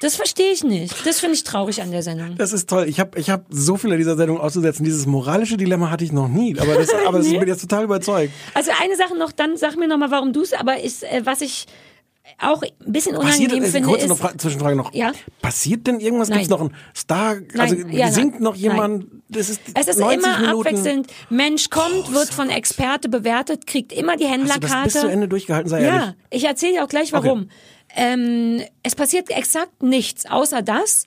Das 0.00 0.16
verstehe 0.16 0.52
ich 0.52 0.62
nicht. 0.62 1.06
Das 1.06 1.20
finde 1.20 1.34
ich 1.36 1.44
traurig 1.44 1.80
an 1.80 1.90
der 1.90 2.02
Sendung. 2.02 2.36
Das 2.36 2.52
ist 2.52 2.68
toll. 2.68 2.86
Ich 2.86 3.00
habe 3.00 3.18
ich 3.18 3.30
hab 3.30 3.46
so 3.48 3.76
viele 3.76 3.96
dieser 3.96 4.16
Sendung 4.16 4.38
auszusetzen. 4.38 4.84
Dieses 4.84 5.06
moralische 5.06 5.56
Dilemma 5.56 5.90
hatte 5.90 6.04
ich 6.04 6.12
noch 6.12 6.28
nie. 6.28 6.58
Aber 6.58 6.74
das, 6.74 6.92
aber 7.06 7.18
das 7.18 7.26
ich 7.26 7.38
bin 7.38 7.48
jetzt 7.48 7.62
total 7.62 7.84
überzeugt. 7.84 8.32
Also 8.54 8.70
eine 8.82 8.96
Sache 8.96 9.16
noch, 9.16 9.32
dann 9.32 9.56
sag 9.56 9.76
mir 9.76 9.88
noch 9.88 9.96
mal, 9.96 10.10
warum 10.10 10.32
du 10.34 10.42
es, 10.42 10.52
aber 10.52 10.80
ist, 10.80 11.02
äh, 11.02 11.22
was 11.24 11.40
ich 11.40 11.66
auch 12.38 12.62
ein 12.62 12.92
bisschen 12.92 13.14
Passiert, 13.14 13.52
unangenehm 13.52 13.62
äh, 13.62 13.72
finde, 13.72 13.88
kurze 13.88 14.08
noch 14.08 14.18
Fra 14.18 14.36
Zwischenfrage 14.36 14.76
noch. 14.76 14.92
Ja? 14.92 15.12
Passiert 15.40 15.86
denn 15.86 16.00
irgendwas? 16.00 16.28
Gibt 16.28 16.42
es 16.42 16.48
noch 16.48 16.60
einen 16.60 16.74
Star? 16.94 17.36
Also 17.56 17.74
Nein, 17.76 17.92
ja, 17.92 18.10
singt 18.10 18.34
nein. 18.34 18.42
noch 18.42 18.56
jemand? 18.56 19.10
Nein. 19.10 19.22
Das 19.28 19.48
ist 19.48 19.60
Es 19.74 19.88
ist 19.88 19.98
90 19.98 20.18
immer 20.18 20.38
Minuten. 20.40 20.58
abwechselnd. 20.60 21.06
Mensch 21.30 21.70
kommt, 21.70 22.12
wird 22.12 22.28
von 22.34 22.50
Experte 22.50 23.08
bewertet, 23.08 23.66
kriegt 23.66 23.92
immer 23.92 24.16
die 24.16 24.24
Hast 24.24 24.34
du 24.34 24.44
das 24.44 24.50
Händlerkarte. 24.52 24.84
bis 24.92 25.00
zu 25.00 25.06
Ende 25.08 25.28
durchgehalten? 25.28 25.70
Sei 25.70 25.82
ehrlich. 25.82 26.00
Ja, 26.00 26.14
ich 26.30 26.44
erzähle 26.44 26.72
dir 26.74 26.84
auch 26.84 26.88
gleich 26.88 27.12
warum. 27.12 27.48
Ähm, 27.96 28.62
es 28.82 28.94
passiert 28.94 29.30
exakt 29.30 29.82
nichts, 29.82 30.26
außer 30.26 30.62
das. 30.62 31.06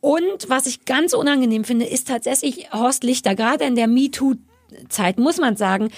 Und 0.00 0.48
was 0.48 0.66
ich 0.66 0.84
ganz 0.84 1.12
unangenehm 1.12 1.64
finde, 1.64 1.84
ist 1.84 2.08
tatsächlich 2.08 2.72
Horst 2.72 3.02
Lichter, 3.02 3.34
gerade 3.34 3.64
in 3.64 3.74
der 3.74 3.88
MeToo 3.88 4.34
Zeit, 4.90 5.18
muss 5.18 5.38
man 5.38 5.56
sagen. 5.56 5.90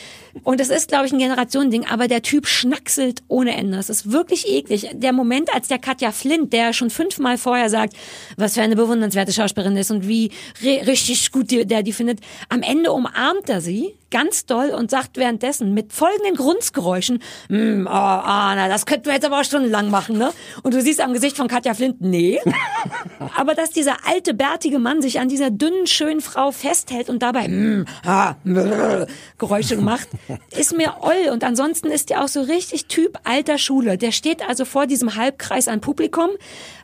Und 0.45 0.61
es 0.61 0.71
ist, 0.71 0.89
glaube 0.89 1.05
ich, 1.05 1.13
ein 1.13 1.19
Generationending, 1.19 1.87
aber 1.87 2.07
der 2.09 2.23
Typ 2.23 2.47
schnackselt 2.47 3.23
ohne 3.29 3.57
Ende. 3.57 3.77
Es 3.79 3.91
ist 3.91 4.13
wirklich 4.13 4.49
eklig. 4.49 4.89
Der 4.95 5.13
Moment, 5.13 5.53
als 5.53 5.69
der 5.69 5.81
Katja 5.81 6.13
Flint, 6.13 6.53
der 6.53 6.73
schon 6.73 6.89
fünfmal 6.89 7.37
vorher 7.37 7.69
sagt, 7.69 7.95
was 8.37 8.55
für 8.55 8.63
eine 8.63 8.77
bewundernswerte 8.77 9.33
Schauspielerin 9.33 9.77
ist 9.77 9.91
und 9.91 10.07
wie 10.07 10.31
ri- 10.63 10.87
richtig 10.87 11.33
gut 11.33 11.51
der 11.51 11.83
die 11.83 11.93
findet, 11.93 12.21
am 12.49 12.63
Ende 12.63 12.93
umarmt 12.93 13.49
er 13.49 13.61
sie 13.61 13.97
ganz 14.11 14.47
doll 14.47 14.71
und 14.71 14.91
sagt 14.91 15.17
währenddessen 15.17 15.75
mit 15.75 15.93
folgenden 15.93 16.35
Grundgeräuschen, 16.35 17.23
"Hm, 17.49 17.87
oh, 17.87 17.93
ah, 17.93 18.53
na, 18.55 18.69
das 18.69 18.87
könnten 18.87 19.07
wir 19.07 19.15
jetzt 19.15 19.25
aber 19.25 19.41
auch 19.41 19.45
stundenlang 19.45 19.91
machen, 19.91 20.19
ne? 20.19 20.33
Und 20.63 20.75
du 20.75 20.83
siehst 20.83 21.01
am 21.01 21.13
Gesicht 21.13 21.37
von 21.37 21.49
Katja 21.49 21.75
Flint, 21.75 22.01
nee. 22.01 22.41
aber 23.37 23.55
dass 23.55 23.71
dieser 23.71 24.07
alte, 24.07 24.35
bärtige 24.35 24.79
Mann 24.79 25.03
sich 25.03 25.21
an 25.21 25.29
dieser 25.29 25.51
dünnen, 25.51 25.87
schönen 25.87 26.21
Frau 26.21 26.51
festhält 26.53 27.09
und 27.09 27.23
dabei 27.23 27.45
"Hm, 27.45 27.87
ah, 28.05 28.35
brr", 28.45 29.07
Geräusche 29.39 29.77
macht, 29.77 30.09
ist 30.57 30.77
mir 30.77 30.95
oll. 31.01 31.33
Und 31.33 31.45
ansonsten 31.45 31.89
ist 31.89 32.11
der 32.11 32.25
auch 32.25 32.29
so 32.29 32.43
richtig 32.43 32.87
Typ 32.87 33.19
alter 33.25 33.59
Schule. 33.59 33.97
Der 33.99 34.13
steht 34.13 34.47
also 34.47 34.65
vor 34.65 34.87
diesem 34.87 35.17
Halbkreis 35.17 35.69
an 35.69 35.81
Publikum, 35.81 36.31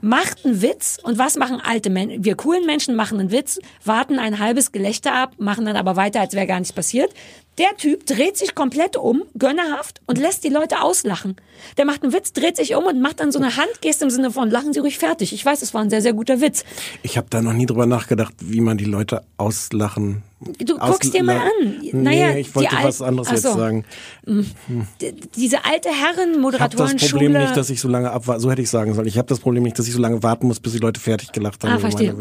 macht 0.00 0.44
einen 0.44 0.62
Witz. 0.62 0.98
Und 1.02 1.18
was 1.18 1.36
machen 1.36 1.60
alte 1.62 1.90
Menschen? 1.90 2.24
Wir 2.24 2.36
coolen 2.36 2.64
Menschen 2.66 2.94
machen 2.94 3.20
einen 3.20 3.30
Witz, 3.30 3.58
warten 3.84 4.18
ein 4.18 4.38
halbes 4.38 4.72
Gelächter 4.72 5.14
ab, 5.14 5.32
machen 5.38 5.64
dann 5.64 5.76
aber 5.76 5.96
weiter, 5.96 6.20
als 6.20 6.34
wäre 6.34 6.46
gar 6.46 6.58
nichts 6.58 6.72
passiert. 6.72 7.12
Der 7.58 7.74
Typ 7.78 8.04
dreht 8.04 8.36
sich 8.36 8.54
komplett 8.54 8.98
um, 8.98 9.22
gönnerhaft, 9.38 10.02
und 10.06 10.18
lässt 10.18 10.44
die 10.44 10.50
Leute 10.50 10.82
auslachen. 10.82 11.36
Der 11.78 11.86
macht 11.86 12.02
einen 12.02 12.12
Witz, 12.12 12.34
dreht 12.34 12.56
sich 12.56 12.74
um 12.74 12.84
und 12.84 13.00
macht 13.00 13.20
dann 13.20 13.32
so 13.32 13.38
eine 13.38 13.56
Handgeste 13.56 14.04
im 14.04 14.10
Sinne 14.10 14.30
von, 14.30 14.50
lachen 14.50 14.74
Sie 14.74 14.80
ruhig 14.80 14.98
fertig. 14.98 15.32
Ich 15.32 15.44
weiß, 15.44 15.62
es 15.62 15.72
war 15.72 15.80
ein 15.80 15.88
sehr, 15.88 16.02
sehr 16.02 16.12
guter 16.12 16.42
Witz. 16.42 16.64
Ich 17.02 17.16
habe 17.16 17.28
da 17.30 17.40
noch 17.40 17.54
nie 17.54 17.64
drüber 17.64 17.86
nachgedacht, 17.86 18.34
wie 18.40 18.60
man 18.60 18.76
die 18.76 18.84
Leute 18.84 19.22
auslachen 19.38 20.22
Du 20.38 20.76
Aus- 20.76 20.90
guckst 20.92 21.14
dir 21.14 21.22
mal 21.22 21.38
an. 21.38 21.78
Nee, 21.80 21.90
naja, 21.94 22.36
ich 22.36 22.54
wollte 22.54 22.76
was 22.82 23.00
anderes 23.00 23.30
jetzt 23.30 23.42
sagen. 23.42 23.86
D- 24.26 25.14
Diese 25.34 25.64
alte 25.64 25.88
Herren, 25.88 26.44
Ich 26.52 26.60
habe 26.60 26.76
das. 26.76 26.94
Problem 27.10 27.32
nicht, 27.32 27.56
dass 27.56 27.70
ich 27.70 27.80
so 27.80 27.88
lange 27.88 28.10
abwarte. 28.10 28.42
So 28.42 28.50
hätte 28.50 28.60
ich 28.60 28.68
sagen 28.68 28.92
sollen. 28.92 29.06
Ich 29.08 29.16
habe 29.16 29.28
das 29.28 29.40
Problem 29.40 29.62
nicht, 29.62 29.78
dass 29.78 29.88
ich 29.88 29.94
so 29.94 30.00
lange 30.00 30.22
warten 30.22 30.46
muss, 30.46 30.60
bis 30.60 30.72
die 30.72 30.78
Leute 30.78 31.00
fertig 31.00 31.32
gelacht 31.32 31.64
haben 31.64 31.72
Ah, 31.72 31.78
verstehe. 31.78 32.14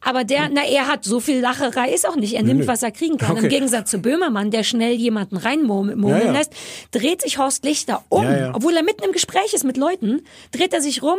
Aber 0.00 0.22
der, 0.22 0.48
na, 0.52 0.62
er 0.64 0.86
hat 0.86 1.02
so 1.04 1.18
viel 1.18 1.40
Lacherei 1.40 1.92
ist 1.92 2.08
auch 2.08 2.14
nicht. 2.16 2.34
Er 2.34 2.44
nimmt, 2.44 2.60
Nö. 2.60 2.66
was 2.68 2.84
er 2.84 2.92
kriegen 2.92 3.18
kann. 3.18 3.32
Okay. 3.32 3.44
Im 3.44 3.48
Gegensatz 3.48 3.90
zu 3.90 3.98
Böhmermann, 3.98 4.52
der 4.52 4.62
schnell 4.62 4.92
jemanden 4.94 5.36
reinmurmeln 5.36 6.06
Ja, 6.06 6.18
ja. 6.26 6.32
lässt, 6.32 6.52
dreht 6.92 7.22
sich 7.22 7.38
Horst 7.38 7.64
Lichter 7.64 8.04
um. 8.08 8.22
Ja. 8.22 8.54
Obwohl 8.54 8.76
er 8.76 8.84
mitten 8.84 9.02
im 9.04 9.10
Gespräch 9.12 9.52
ist 9.52 9.64
mit 9.64 9.76
Leuten, 9.76 10.20
dreht 10.52 10.72
er 10.72 10.80
sich 10.80 11.02
rum, 11.02 11.18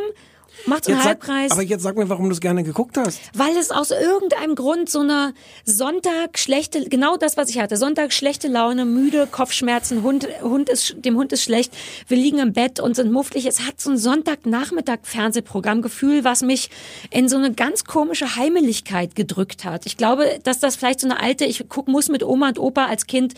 macht 0.66 0.86
so 0.86 0.92
einen 0.92 1.00
Jetzt 1.00 1.04
sag, 1.04 1.28
Halbkreis. 1.28 1.52
aber 1.52 1.62
jetzt 1.62 1.84
sag 1.84 1.96
mir, 1.96 2.10
warum 2.10 2.26
du 2.26 2.32
es 2.32 2.42
gerne 2.42 2.64
geguckt 2.64 2.98
hast. 2.98 3.20
Weil 3.34 3.56
es 3.58 3.72
aus 3.72 3.92
irgendeinem 3.92 4.56
Grund 4.56 4.90
so 4.90 5.00
eine 5.00 5.34
Sonntag 5.66 6.38
schlechte, 6.38 6.88
genau 6.90 7.18
das, 7.18 7.38
was 7.38 7.50
ich 7.50 7.60
hatte. 7.60 7.78
Sonntag 7.78 8.14
schlechte 8.14 8.48
Laune, 8.48 8.86
müde, 8.86 9.28
Kopfschmerzen, 9.30 10.04
Hund, 10.04 10.28
Hund 10.42 10.70
ist, 10.70 10.96
dem 10.98 11.16
Hund 11.16 11.32
ist 11.34 11.44
schlecht. 11.44 11.74
Wir 12.08 12.18
liegen 12.18 12.40
im 12.40 12.54
Bett 12.54 12.80
und 12.80 12.96
sind 12.96 13.12
mufflig. 13.12 13.46
Es 13.46 13.62
hat 13.62 13.80
so 13.80 13.92
ein 13.92 13.98
Sonntagnachmittag 13.98 15.00
Fernsehprogrammgefühl, 15.04 16.24
was 16.24 16.42
mich 16.42 16.70
in 17.10 17.30
so 17.30 17.38
eine 17.38 17.54
ganz 17.54 17.86
komische 17.86 18.36
Heimeligkeit 18.36 19.16
gedrückt 19.16 19.66
hat. 19.66 19.86
Ich 19.86 19.98
glaube, 19.98 20.40
dass 20.44 20.60
das 20.60 20.76
vielleicht 20.76 21.00
so 21.00 21.08
eine 21.08 21.20
alte, 21.20 21.46
ich 21.46 21.64
guck, 21.70 21.88
muss 21.88 22.10
mit 22.10 22.24
Oma 22.24 22.50
und 22.50 22.60
Opa 22.60 22.86
als 22.86 23.08
Kind 23.08 23.34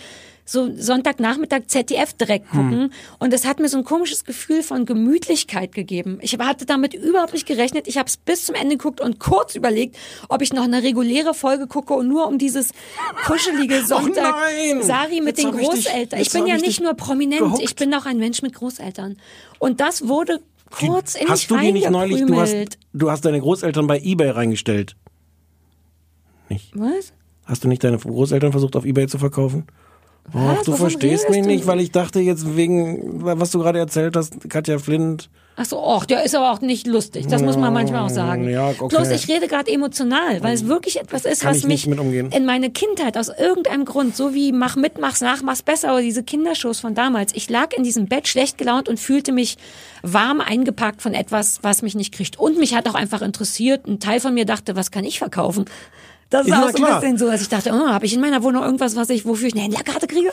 so 0.45 0.69
Sonntagnachmittag 0.75 1.67
ZDF 1.67 2.13
direkt 2.13 2.49
gucken 2.49 2.91
und 3.19 3.33
es 3.33 3.45
hat 3.45 3.59
mir 3.59 3.69
so 3.69 3.77
ein 3.77 3.83
komisches 3.83 4.25
Gefühl 4.25 4.63
von 4.63 4.85
Gemütlichkeit 4.85 5.73
gegeben. 5.73 6.19
Ich 6.21 6.37
hatte 6.37 6.65
damit 6.65 6.93
überhaupt 6.93 7.33
nicht 7.33 7.47
gerechnet. 7.47 7.87
Ich 7.87 7.97
habe 7.97 8.07
es 8.07 8.17
bis 8.17 8.45
zum 8.45 8.55
Ende 8.55 8.77
geguckt 8.77 9.01
und 9.01 9.19
kurz 9.19 9.55
überlegt, 9.55 9.97
ob 10.29 10.41
ich 10.41 10.53
noch 10.53 10.63
eine 10.63 10.83
reguläre 10.83 11.33
Folge 11.33 11.67
gucke 11.67 11.93
und 11.93 12.07
nur 12.07 12.27
um 12.27 12.37
dieses 12.37 12.71
kuschelige 13.25 13.81
Sonntag 13.85 14.35
nein! 14.35 14.81
Sari 14.83 15.21
mit 15.21 15.37
Jetzt 15.37 15.43
den 15.43 15.59
ich 15.59 15.67
Großeltern. 15.67 16.19
Ich 16.19 16.25
jetzt 16.27 16.33
bin 16.33 16.47
ja 16.47 16.55
ich 16.55 16.61
nicht 16.61 16.81
nur 16.81 16.93
prominent, 16.93 17.41
gehuckt. 17.41 17.63
ich 17.63 17.75
bin 17.75 17.93
auch 17.93 18.05
ein 18.05 18.17
Mensch 18.17 18.41
mit 18.41 18.53
Großeltern. 18.53 19.17
Und 19.59 19.79
das 19.79 20.07
wurde 20.07 20.41
kurz 20.71 21.15
in 21.15 21.27
hast 21.27 21.41
mich 21.41 21.47
du 21.47 21.57
die 21.57 21.71
nicht 21.73 21.89
neulich, 21.89 22.25
du 22.25 22.39
hast, 22.39 22.77
du 22.93 23.11
hast 23.11 23.25
deine 23.25 23.39
Großeltern 23.39 23.87
bei 23.87 23.99
Ebay 23.99 24.29
reingestellt. 24.31 24.95
Nicht? 26.49 26.71
Was? 26.73 27.13
Hast 27.45 27.63
du 27.63 27.67
nicht 27.67 27.83
deine 27.83 27.97
Großeltern 27.97 28.51
versucht 28.51 28.75
auf 28.75 28.85
Ebay 28.85 29.07
zu 29.07 29.17
verkaufen? 29.17 29.67
Ach, 30.29 30.33
Was? 30.57 30.63
du 30.65 30.71
Wovon 30.73 30.89
verstehst 30.89 31.29
mich 31.29 31.41
du? 31.41 31.47
nicht, 31.47 31.67
weil 31.67 31.79
ich 31.81 31.91
dachte 31.91 32.19
jetzt 32.19 32.55
wegen, 32.55 33.23
was 33.23 33.51
du 33.51 33.59
gerade 33.59 33.79
erzählt 33.79 34.15
hast, 34.15 34.49
Katja 34.49 34.79
Flint. 34.79 35.29
Ach 35.57 35.65
so, 35.65 35.77
och, 35.85 36.05
der 36.05 36.23
ist 36.23 36.33
aber 36.33 36.51
auch 36.51 36.61
nicht 36.61 36.87
lustig. 36.87 37.27
Das 37.27 37.41
muss 37.43 37.57
man 37.57 37.73
manchmal 37.73 38.05
auch 38.05 38.09
sagen. 38.09 38.49
Ja, 38.49 38.69
okay. 38.69 38.87
Bloß 38.87 39.09
ich 39.11 39.27
rede 39.27 39.47
gerade 39.47 39.69
emotional, 39.71 40.41
weil 40.41 40.53
es 40.53 40.65
wirklich 40.65 40.99
etwas 40.99 41.25
ist, 41.25 41.41
Kann 41.41 41.53
was 41.53 41.63
mich 41.65 41.85
mit 41.87 41.99
umgehen. 41.99 42.31
in 42.31 42.45
meine 42.45 42.69
Kindheit 42.71 43.17
aus 43.17 43.27
irgendeinem 43.27 43.83
Grund, 43.83 44.15
so 44.15 44.33
wie 44.33 44.53
mach 44.53 44.77
mit, 44.77 44.99
mach's 44.99 45.19
nach, 45.21 45.43
mach's 45.43 45.61
besser 45.61 45.89
oder 45.93 46.01
diese 46.01 46.23
Kindershows 46.23 46.79
von 46.79 46.95
damals. 46.95 47.33
Ich 47.35 47.49
lag 47.49 47.73
in 47.75 47.83
diesem 47.83 48.07
Bett 48.07 48.29
schlecht 48.29 48.57
gelaunt 48.57 48.87
und 48.87 48.99
fühlte 48.99 49.33
mich 49.33 49.57
warm 50.01 50.39
eingepackt 50.39 51.01
von 51.01 51.13
etwas, 51.13 51.59
was 51.61 51.81
mich 51.81 51.95
nicht 51.95 52.13
kriegt. 52.13 52.39
Und 52.39 52.57
mich 52.57 52.73
hat 52.73 52.87
auch 52.87 52.95
einfach 52.95 53.21
interessiert. 53.21 53.85
Ein 53.87 53.99
Teil 53.99 54.21
von 54.21 54.33
mir 54.33 54.45
dachte, 54.45 54.77
was 54.77 54.89
kann 54.89 55.03
ich 55.03 55.19
verkaufen? 55.19 55.65
Das 56.31 56.47
ist 56.47 56.53
auch 56.53 56.71
so 56.71 56.85
ein 56.85 56.93
bisschen 56.95 57.17
so, 57.17 57.29
dass 57.29 57.41
ich 57.41 57.49
dachte, 57.49 57.71
oh, 57.73 57.87
habe 57.89 58.05
ich 58.05 58.13
in 58.13 58.21
meiner 58.21 58.41
Wohnung 58.41 58.63
irgendwas, 58.63 58.95
was 58.95 59.09
ich, 59.09 59.25
wofür 59.25 59.47
ich 59.49 59.53
eine 59.53 59.63
Händlerkarte 59.63 60.07
kriege? 60.07 60.31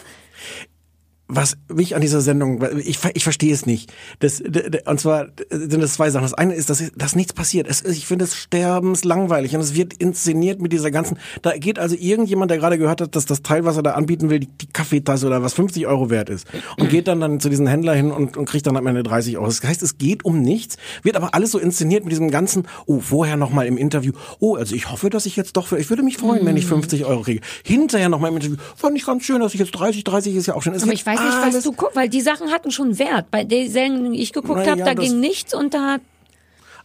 Was 1.28 1.58
mich 1.68 1.94
an 1.94 2.00
dieser 2.00 2.22
Sendung, 2.22 2.64
ich, 2.78 2.98
ich 3.12 3.22
verstehe 3.22 3.52
es 3.52 3.66
nicht. 3.66 3.92
Das, 4.18 4.40
und 4.40 4.98
zwar 4.98 5.26
sind 5.50 5.82
es 5.82 5.92
zwei 5.92 6.08
Sachen. 6.08 6.22
Das 6.24 6.32
eine 6.32 6.54
ist, 6.54 6.70
dass, 6.70 6.82
dass 6.96 7.14
nichts 7.14 7.34
passiert. 7.34 7.68
Es, 7.68 7.84
ich 7.84 8.06
finde 8.06 8.24
es 8.24 8.34
sterbenslangweilig 8.34 9.54
und 9.54 9.60
es 9.60 9.74
wird 9.74 9.92
inszeniert 9.92 10.62
mit 10.62 10.72
dieser 10.72 10.90
ganzen. 10.90 11.18
Da 11.42 11.56
geht 11.58 11.78
also 11.78 11.96
irgendjemand, 11.98 12.50
der 12.50 12.56
gerade 12.56 12.78
gehört 12.78 13.02
hat, 13.02 13.14
dass 13.14 13.26
das 13.26 13.42
Teil, 13.42 13.66
was 13.66 13.76
er 13.76 13.82
da 13.82 13.92
anbieten 13.92 14.30
will, 14.30 14.40
die, 14.40 14.48
die 14.48 14.68
Kaffeetasse 14.68 15.26
oder 15.26 15.42
was 15.42 15.52
50 15.52 15.86
Euro 15.86 16.08
wert 16.08 16.30
ist 16.30 16.46
und 16.78 16.88
geht 16.88 17.08
dann 17.08 17.20
dann 17.20 17.40
zu 17.40 17.50
diesem 17.50 17.66
Händler 17.66 17.94
hin 17.94 18.10
und, 18.10 18.38
und 18.38 18.46
kriegt 18.46 18.66
dann 18.66 18.78
am 18.78 18.86
Ende 18.86 19.02
30 19.02 19.36
Euro. 19.36 19.46
Das 19.46 19.62
heißt, 19.62 19.82
es 19.82 19.98
geht 19.98 20.24
um 20.24 20.40
nichts, 20.40 20.78
wird 21.02 21.16
aber 21.16 21.34
alles 21.34 21.50
so 21.50 21.58
inszeniert 21.58 22.04
mit 22.04 22.12
diesem 22.12 22.30
ganzen. 22.30 22.66
Oh, 22.86 23.00
vorher 23.00 23.36
noch 23.36 23.50
mal 23.50 23.66
im 23.66 23.76
Interview. 23.76 24.12
Oh, 24.40 24.54
also 24.56 24.74
ich 24.74 24.90
hoffe, 24.90 25.10
dass 25.10 25.26
ich 25.26 25.36
jetzt 25.36 25.58
doch. 25.58 25.66
Für, 25.66 25.78
ich 25.78 25.90
würde 25.90 26.02
mich 26.02 26.16
freuen, 26.16 26.46
wenn 26.46 26.56
ich 26.56 26.64
50 26.64 27.04
Euro 27.04 27.20
kriege. 27.20 27.42
Hinterher 27.64 28.08
noch 28.08 28.18
mal 28.18 28.28
im 28.28 28.36
Interview. 28.36 28.56
Fand 28.76 28.96
ich 28.96 29.04
ganz 29.04 29.24
schön, 29.24 29.40
dass 29.40 29.52
ich 29.52 29.60
jetzt 29.60 29.72
30, 29.72 30.04
30 30.04 30.34
ist 30.34 30.46
ja 30.46 30.54
auch 30.54 30.62
schön. 30.62 30.72
Es 30.72 30.82
Aber 30.82 30.92
ich 30.92 31.04
weiß 31.04 31.17
nicht, 31.20 31.36
was 31.36 31.42
alles- 31.54 31.64
du 31.64 31.72
guckst, 31.72 31.96
weil 31.96 32.08
die 32.08 32.20
Sachen 32.20 32.50
hatten 32.50 32.70
schon 32.70 32.98
Wert. 32.98 33.30
Bei 33.30 33.44
den 33.44 33.70
Serien, 33.70 34.12
die 34.12 34.20
ich 34.22 34.32
geguckt 34.32 34.66
habe, 34.66 34.78
ja, 34.80 34.84
da 34.84 34.94
ging 34.94 35.20
nichts 35.20 35.54
und 35.54 35.74
da 35.74 35.92
hat 35.92 36.00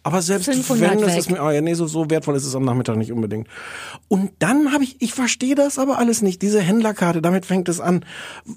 Aber 0.04 0.22
selbst 0.22 0.46
500 0.46 0.92
wenn, 0.92 1.00
das 1.02 1.16
ist 1.18 1.32
mir, 1.32 1.42
oh 1.42 1.50
ja, 1.50 1.62
nee, 1.62 1.74
so, 1.76 1.88
so 1.88 2.10
wertvoll 2.10 2.36
ist 2.36 2.46
es 2.46 2.56
am 2.56 2.66
Nachmittag 2.66 2.98
nicht 2.98 3.12
unbedingt. 3.14 3.48
Und 4.10 4.32
dann 4.40 4.74
habe 4.74 4.84
ich, 4.84 4.98
ich 5.02 5.14
verstehe 5.14 5.56
das 5.56 5.80
aber 5.80 5.98
alles 5.98 6.22
nicht, 6.22 6.42
diese 6.42 6.60
Händlerkarte, 6.60 7.22
damit 7.22 7.46
fängt 7.46 7.70
es 7.70 7.80
an. 7.80 8.04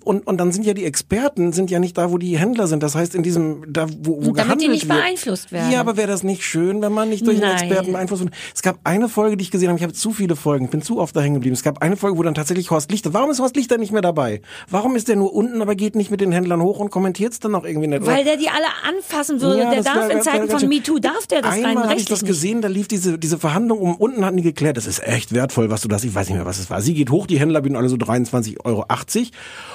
Und, 0.04 0.26
und 0.26 0.38
dann 0.38 0.50
sind 0.50 0.66
ja 0.66 0.74
die 0.74 0.84
Experten, 0.84 1.52
sind 1.52 1.70
ja 1.70 1.78
nicht 1.78 1.96
da, 1.96 2.10
wo 2.10 2.18
die 2.18 2.36
Händler 2.36 2.66
sind. 2.66 2.82
Das 2.82 2.94
heißt, 2.96 3.14
in 3.14 3.22
diesem, 3.22 3.64
da, 3.72 3.86
wo, 4.02 4.24
wo 4.24 4.30
Und 4.30 4.38
damit 4.38 4.60
die 4.60 4.68
nicht 4.68 4.88
wird. 4.88 4.98
beeinflusst 4.98 5.52
werden. 5.52 5.70
Ja, 5.70 5.80
aber 5.80 5.96
wäre 5.96 6.08
das 6.08 6.24
nicht 6.24 6.42
schön, 6.42 6.82
wenn 6.82 6.92
man 6.92 7.08
nicht 7.08 7.26
durch 7.26 7.36
einen 7.42 7.52
Nein. 7.52 7.62
Experten 7.68 7.92
beeinflusst 7.92 8.24
wird? 8.24 8.34
Es 8.54 8.62
gab 8.62 8.78
eine 8.84 9.08
Folge, 9.08 9.36
die 9.36 9.42
ich 9.42 9.50
gesehen 9.52 9.68
habe, 9.68 9.78
ich 9.78 9.84
habe 9.84 9.92
zu 9.92 10.10
viele 10.12 10.34
Folgen, 10.36 10.64
ich 10.64 10.70
bin 10.72 10.82
zu 10.82 10.98
oft 10.98 11.14
da 11.14 11.20
hängen 11.20 11.34
geblieben. 11.34 11.54
Es 11.54 11.62
gab 11.62 11.80
eine 11.80 11.96
Folge, 11.96 12.18
wo 12.18 12.22
dann 12.24 12.34
tatsächlich 12.34 12.70
Horst 12.72 12.90
Lichter, 12.90 13.14
warum 13.14 13.30
ist 13.30 13.38
Horst 13.38 13.54
Lichter 13.54 13.78
nicht 13.78 13.92
mehr 13.92 14.02
dabei? 14.02 14.40
Warum 14.68 14.96
ist 14.96 15.06
der 15.08 15.14
nur 15.16 15.32
unten, 15.32 15.62
aber 15.62 15.76
geht 15.76 15.94
nicht 15.94 16.10
mit 16.10 16.20
den 16.20 16.32
Händlern 16.32 16.60
hoch 16.60 16.80
und 16.80 16.90
kommentiert 16.90 17.32
es 17.34 17.38
dann 17.40 17.52
noch 17.52 17.64
irgendwie 17.64 17.86
nicht? 17.86 18.04
Weil 18.04 18.24
der 18.24 18.36
die 18.36 18.48
alle 18.48 18.66
anfassen 18.96 19.40
würde. 19.40 19.60
Ja, 19.60 19.70
der 19.70 19.82
darf 19.84 19.94
wär- 19.96 20.02
in 20.02 20.08
wär- 20.08 20.14
wär 20.16 20.22
Zeiten 20.22 20.48
von. 20.50 20.68
MeToo, 20.68 20.98
darf 20.98 21.26
der 21.28 21.35
das 21.42 21.52
rein 21.52 21.64
Einmal 21.64 21.88
habe 21.88 22.00
ich 22.00 22.06
das 22.06 22.24
gesehen, 22.24 22.60
da 22.60 22.68
lief 22.68 22.88
diese, 22.88 23.18
diese 23.18 23.38
Verhandlung 23.38 23.78
um, 23.78 23.96
unten 23.96 24.24
hatten 24.24 24.36
die 24.36 24.42
geklärt, 24.42 24.76
das 24.76 24.86
ist 24.86 25.02
echt 25.06 25.32
wertvoll, 25.32 25.70
was 25.70 25.82
du 25.82 25.88
das, 25.88 26.04
ich 26.04 26.14
weiß 26.14 26.28
nicht 26.28 26.36
mehr, 26.36 26.46
was 26.46 26.58
es 26.58 26.70
war. 26.70 26.80
Sie 26.80 26.94
geht 26.94 27.10
hoch, 27.10 27.26
die 27.26 27.38
Händler 27.38 27.62
bieten 27.62 27.76
alle 27.76 27.88
so 27.88 27.96
23,80 27.96 28.64
Euro. 28.64 28.84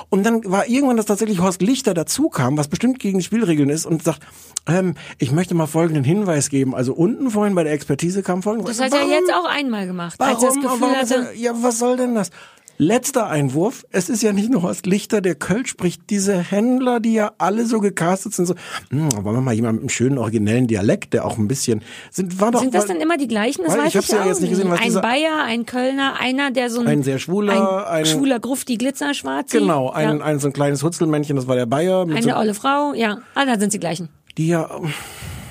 Und 0.09 0.25
dann 0.25 0.43
war 0.45 0.67
irgendwann, 0.67 0.97
dass 0.97 1.05
tatsächlich 1.05 1.39
Horst 1.39 1.61
Lichter 1.61 1.93
dazu 1.93 2.29
kam, 2.29 2.57
was 2.57 2.67
bestimmt 2.67 2.99
gegen 2.99 3.19
die 3.19 3.23
Spielregeln 3.23 3.69
ist 3.69 3.85
und 3.85 4.03
sagt, 4.03 4.21
ähm, 4.67 4.95
ich 5.17 5.31
möchte 5.31 5.55
mal 5.55 5.67
folgenden 5.67 6.03
Hinweis 6.03 6.49
geben. 6.49 6.75
Also 6.75 6.93
unten 6.93 7.31
vorhin 7.31 7.55
bei 7.55 7.63
der 7.63 7.73
Expertise 7.73 8.21
kam 8.21 8.43
folgendes. 8.43 8.77
Das 8.77 8.85
hat 8.85 8.99
er 8.99 9.07
jetzt 9.07 9.33
auch 9.33 9.45
einmal 9.45 9.87
gemacht, 9.87 10.19
als 10.19 10.43
er 10.43 10.49
das 10.49 10.57
Warum? 10.57 10.61
Gefühl 10.61 10.81
Warum 10.81 10.95
hatte. 10.95 11.33
ja, 11.35 11.51
was 11.61 11.79
soll 11.79 11.97
denn 11.97 12.15
das? 12.15 12.29
Letzter 12.83 13.27
Einwurf. 13.27 13.85
Es 13.91 14.09
ist 14.09 14.23
ja 14.23 14.33
nicht 14.33 14.49
nur 14.49 14.63
Horst 14.63 14.87
Lichter, 14.87 15.21
der 15.21 15.35
Kölsch 15.35 15.69
spricht. 15.69 16.09
Diese 16.09 16.35
Händler, 16.35 16.99
die 16.99 17.13
ja 17.13 17.31
alle 17.37 17.67
so 17.67 17.79
gecastet 17.79 18.33
sind, 18.33 18.47
so, 18.47 18.55
hm, 18.89 19.11
wollen 19.23 19.35
wir 19.35 19.41
mal 19.41 19.53
jemand 19.53 19.73
mit 19.75 19.81
einem 19.83 19.89
schönen 19.89 20.17
originellen 20.17 20.65
Dialekt, 20.65 21.13
der 21.13 21.25
auch 21.25 21.37
ein 21.37 21.47
bisschen, 21.47 21.83
sind, 22.09 22.41
war 22.41 22.49
doch, 22.49 22.61
Sind 22.61 22.73
das 22.73 22.87
weil- 22.89 22.95
dann 22.95 23.01
immer 23.03 23.17
die 23.17 23.27
gleichen? 23.27 23.63
Das 23.67 23.77
weiß 23.77 23.89
ich 23.89 23.97
hab's 23.97 24.07
ja 24.07 24.23
auch 24.23 24.25
jetzt 24.25 24.41
nicht 24.41 24.49
gesehen, 24.49 24.67
was 24.71 24.79
Ein 24.79 24.85
dieser- 24.85 25.01
Bayer, 25.01 25.43
ein 25.45 25.67
Kölner, 25.67 26.15
einer, 26.19 26.49
der 26.49 26.71
so 26.71 26.81
ein, 26.81 26.87
Ein 26.87 27.03
sehr 27.03 27.19
schwuler, 27.19 27.85
ein, 27.87 27.99
ein- 27.99 28.05
schwuler 28.07 28.39
Grufti 28.39 28.77
Glitzerschwarzi. 28.77 29.59
Genau, 29.59 29.91
ein, 29.91 30.17
ja. 30.17 30.25
ein 30.25 30.39
so 30.39 30.47
ein 30.47 30.53
kleines 30.53 30.81
Hutzelmännchen, 30.81 31.35
das 31.35 31.47
war 31.47 31.55
der 31.55 31.67
Bayer. 31.67 32.01
Eine 32.01 32.23
so, 32.23 32.33
olle 32.35 32.55
Frau, 32.55 32.93
ja. 32.95 33.19
Ah, 33.35 33.45
da 33.45 33.59
sind 33.59 33.71
sie 33.71 33.79
gleichen. 33.79 34.09
die 34.39 34.47
ja, 34.47 34.67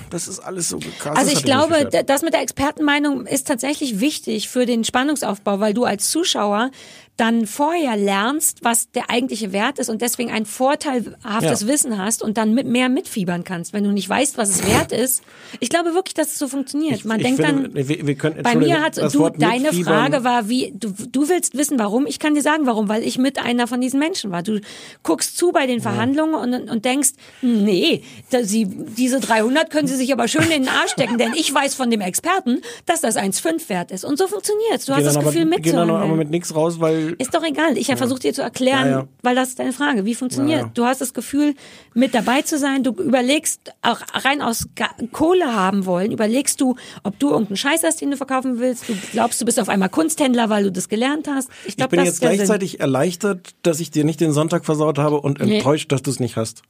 das 0.09 0.27
ist 0.27 0.39
alles 0.39 0.67
so 0.67 0.79
gecastet. 0.79 1.15
Also 1.17 1.31
ich 1.31 1.43
glaube, 1.45 1.87
das 2.05 2.21
mit 2.23 2.33
der 2.33 2.41
Expertenmeinung 2.41 3.25
ist 3.25 3.47
tatsächlich 3.47 4.01
wichtig 4.01 4.49
für 4.49 4.65
den 4.65 4.83
Spannungsaufbau, 4.83 5.61
weil 5.61 5.73
du 5.73 5.85
als 5.85 6.11
Zuschauer 6.11 6.71
dann 7.17 7.45
vorher 7.45 7.97
lernst, 7.97 8.59
was 8.63 8.89
der 8.91 9.09
eigentliche 9.11 9.51
Wert 9.51 9.77
ist 9.79 9.89
und 9.89 10.01
deswegen 10.01 10.31
ein 10.31 10.45
vorteilhaftes 10.45 11.61
Ja. 11.61 11.67
Wissen 11.67 11.97
hast 11.97 12.23
und 12.23 12.37
dann 12.37 12.53
mit 12.53 12.65
mehr 12.65 12.89
mitfiebern 12.89 13.43
kannst, 13.43 13.73
wenn 13.73 13.83
du 13.83 13.91
nicht 13.91 14.09
weißt, 14.09 14.37
was 14.37 14.49
es 14.49 14.65
wert 14.67 14.91
ist. 14.91 15.21
Ich 15.59 15.69
glaube 15.69 15.93
wirklich, 15.93 16.13
dass 16.15 16.27
es 16.29 16.39
so 16.39 16.47
funktioniert. 16.47 17.05
Man 17.05 17.19
ich 17.19 17.25
denkt 17.25 17.45
finde, 17.45 17.69
dann, 17.69 17.87
wir, 17.87 18.07
wir 18.07 18.15
können, 18.15 18.41
bei 18.41 18.55
mir 18.55 18.81
hat 18.81 18.97
du 18.97 19.19
Wort 19.19 19.35
deine 19.41 19.69
mitfiebern- 19.69 19.83
Frage 19.83 20.23
war, 20.23 20.49
wie 20.49 20.73
du 20.75 20.93
du 21.11 21.29
willst 21.29 21.55
wissen, 21.57 21.77
warum? 21.77 22.07
Ich 22.07 22.17
kann 22.19 22.33
dir 22.33 22.41
sagen, 22.41 22.65
warum, 22.65 22.89
weil 22.89 23.03
ich 23.03 23.17
mit 23.17 23.37
einer 23.37 23.67
von 23.67 23.81
diesen 23.81 23.99
Menschen 23.99 24.31
war. 24.31 24.41
Du 24.41 24.59
guckst 25.03 25.37
zu 25.37 25.51
bei 25.51 25.67
den 25.67 25.81
Verhandlungen 25.81 26.33
und, 26.35 26.69
und 26.71 26.85
denkst, 26.85 27.09
nee, 27.41 28.03
da, 28.31 28.43
sie, 28.43 28.65
diese 28.67 29.19
300 29.19 29.69
können 29.69 29.87
sie 29.87 29.95
sich 29.95 30.11
aber 30.11 30.27
schön 30.27 30.43
in 30.43 30.63
den 30.63 30.69
Arsch 30.69 30.91
stecken, 30.91 31.17
denn 31.17 31.33
ich 31.35 31.53
weiß 31.53 31.75
von 31.75 31.91
dem 31.91 32.01
Experten, 32.01 32.61
dass 32.85 33.01
das 33.01 33.15
1,5 33.17 33.69
wert 33.69 33.91
ist. 33.91 34.05
Und 34.05 34.17
so 34.17 34.27
funktioniert's. 34.27 34.85
Du 34.85 34.93
hast 34.93 35.03
das 35.05 35.19
Gefühl 35.19 35.43
aber, 35.43 35.57
gehen 35.57 35.75
dann 35.75 35.89
aber 35.89 36.15
mit 36.15 36.29
nichts 36.29 36.55
raus, 36.55 36.79
weil 36.79 37.00
Ist 37.17 37.33
doch 37.33 37.43
egal. 37.43 37.77
Ich 37.77 37.89
habe 37.89 37.97
versucht 37.97 38.23
dir 38.23 38.33
zu 38.33 38.41
erklären, 38.41 38.85
Ja, 38.85 38.91
ja. 39.01 39.07
weil 39.21 39.35
das 39.35 39.49
ist 39.49 39.59
deine 39.59 39.73
Frage. 39.73 40.05
Wie 40.05 40.15
funktioniert? 40.15 40.59
Ja, 40.59 40.65
ja. 40.67 40.71
Du 40.73 40.85
hast 40.85 41.01
das 41.01 41.13
Gefühl, 41.13 41.55
mit 41.93 42.13
dabei 42.13 42.41
zu 42.41 42.57
sein. 42.57 42.83
Du 42.83 42.91
überlegst 42.91 43.73
auch 43.81 43.99
rein 44.23 44.41
aus 44.41 44.67
Kohle 45.11 45.53
haben 45.55 45.85
wollen. 45.85 46.11
Überlegst 46.11 46.61
du, 46.61 46.75
ob 47.03 47.17
du 47.19 47.29
irgendeinen 47.31 47.57
Scheiß 47.57 47.83
hast, 47.83 48.01
den 48.01 48.11
du 48.11 48.17
verkaufen 48.17 48.59
willst. 48.59 48.87
Du 48.89 48.93
glaubst, 49.11 49.39
du 49.41 49.45
bist 49.45 49.59
auf 49.59 49.69
einmal 49.69 49.89
Kunsthändler, 49.89 50.49
weil 50.49 50.63
du 50.63 50.71
das 50.71 50.89
gelernt 50.89 51.27
hast. 51.27 51.49
Ich, 51.63 51.69
ich 51.69 51.77
glaub, 51.77 51.89
bin 51.89 51.99
das 51.99 52.07
jetzt 52.07 52.23
der 52.23 52.29
Sinn. 52.29 52.37
gleichzeitig 52.37 52.79
erleichtert, 52.79 53.49
dass 53.63 53.79
ich 53.79 53.91
dir 53.91 54.03
nicht 54.03 54.19
den 54.21 54.31
Sonntag 54.31 54.65
versaut 54.65 54.97
habe 54.97 55.19
und 55.21 55.39
Nee. 55.39 55.57
enttäuscht, 55.57 55.91
dass 55.91 56.01
du 56.01 56.11
es 56.11 56.19
nicht 56.19 56.35
hast. 56.35 56.61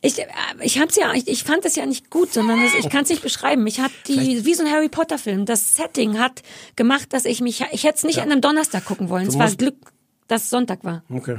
Ich, 0.00 0.18
äh, 0.18 0.26
ich 0.60 0.78
hab's 0.78 0.96
ja, 0.96 1.12
ich, 1.14 1.28
ich 1.28 1.44
fand 1.44 1.64
es 1.64 1.76
ja 1.76 1.86
nicht 1.86 2.10
gut, 2.10 2.32
sondern 2.32 2.62
das, 2.62 2.74
ich 2.74 2.88
kann 2.88 3.04
es 3.04 3.10
nicht 3.10 3.22
beschreiben. 3.22 3.66
Ich 3.66 3.80
hat 3.80 3.92
die, 4.08 4.44
wie 4.44 4.54
so 4.54 4.64
ein 4.64 4.70
Harry 4.70 4.88
Potter 4.88 5.18
Film. 5.18 5.46
Das 5.46 5.74
Setting 5.74 6.18
hat 6.18 6.42
gemacht, 6.76 7.12
dass 7.12 7.24
ich 7.24 7.40
mich, 7.40 7.64
ich 7.72 7.84
hätte 7.84 7.96
es 7.96 8.04
nicht 8.04 8.18
an 8.18 8.30
einem 8.30 8.40
Donnerstag 8.40 8.84
gucken 8.84 9.08
wollen. 9.08 9.26
es 9.26 9.38
war 9.38 9.50
Glück, 9.50 9.76
dass 10.28 10.44
es 10.44 10.50
Sonntag 10.50 10.84
war. 10.84 11.02
Okay. 11.08 11.38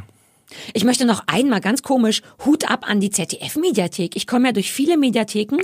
Ich 0.74 0.84
möchte 0.84 1.06
noch 1.06 1.24
einmal 1.28 1.62
ganz 1.62 1.82
komisch 1.82 2.22
Hut 2.46 2.70
ab 2.70 2.88
an 2.88 3.00
die 3.00 3.10
ZDF-Mediathek. 3.10 4.16
Ich 4.16 4.28
komme 4.28 4.48
ja 4.48 4.52
durch 4.52 4.72
viele 4.72 4.98
Mediatheken. 4.98 5.58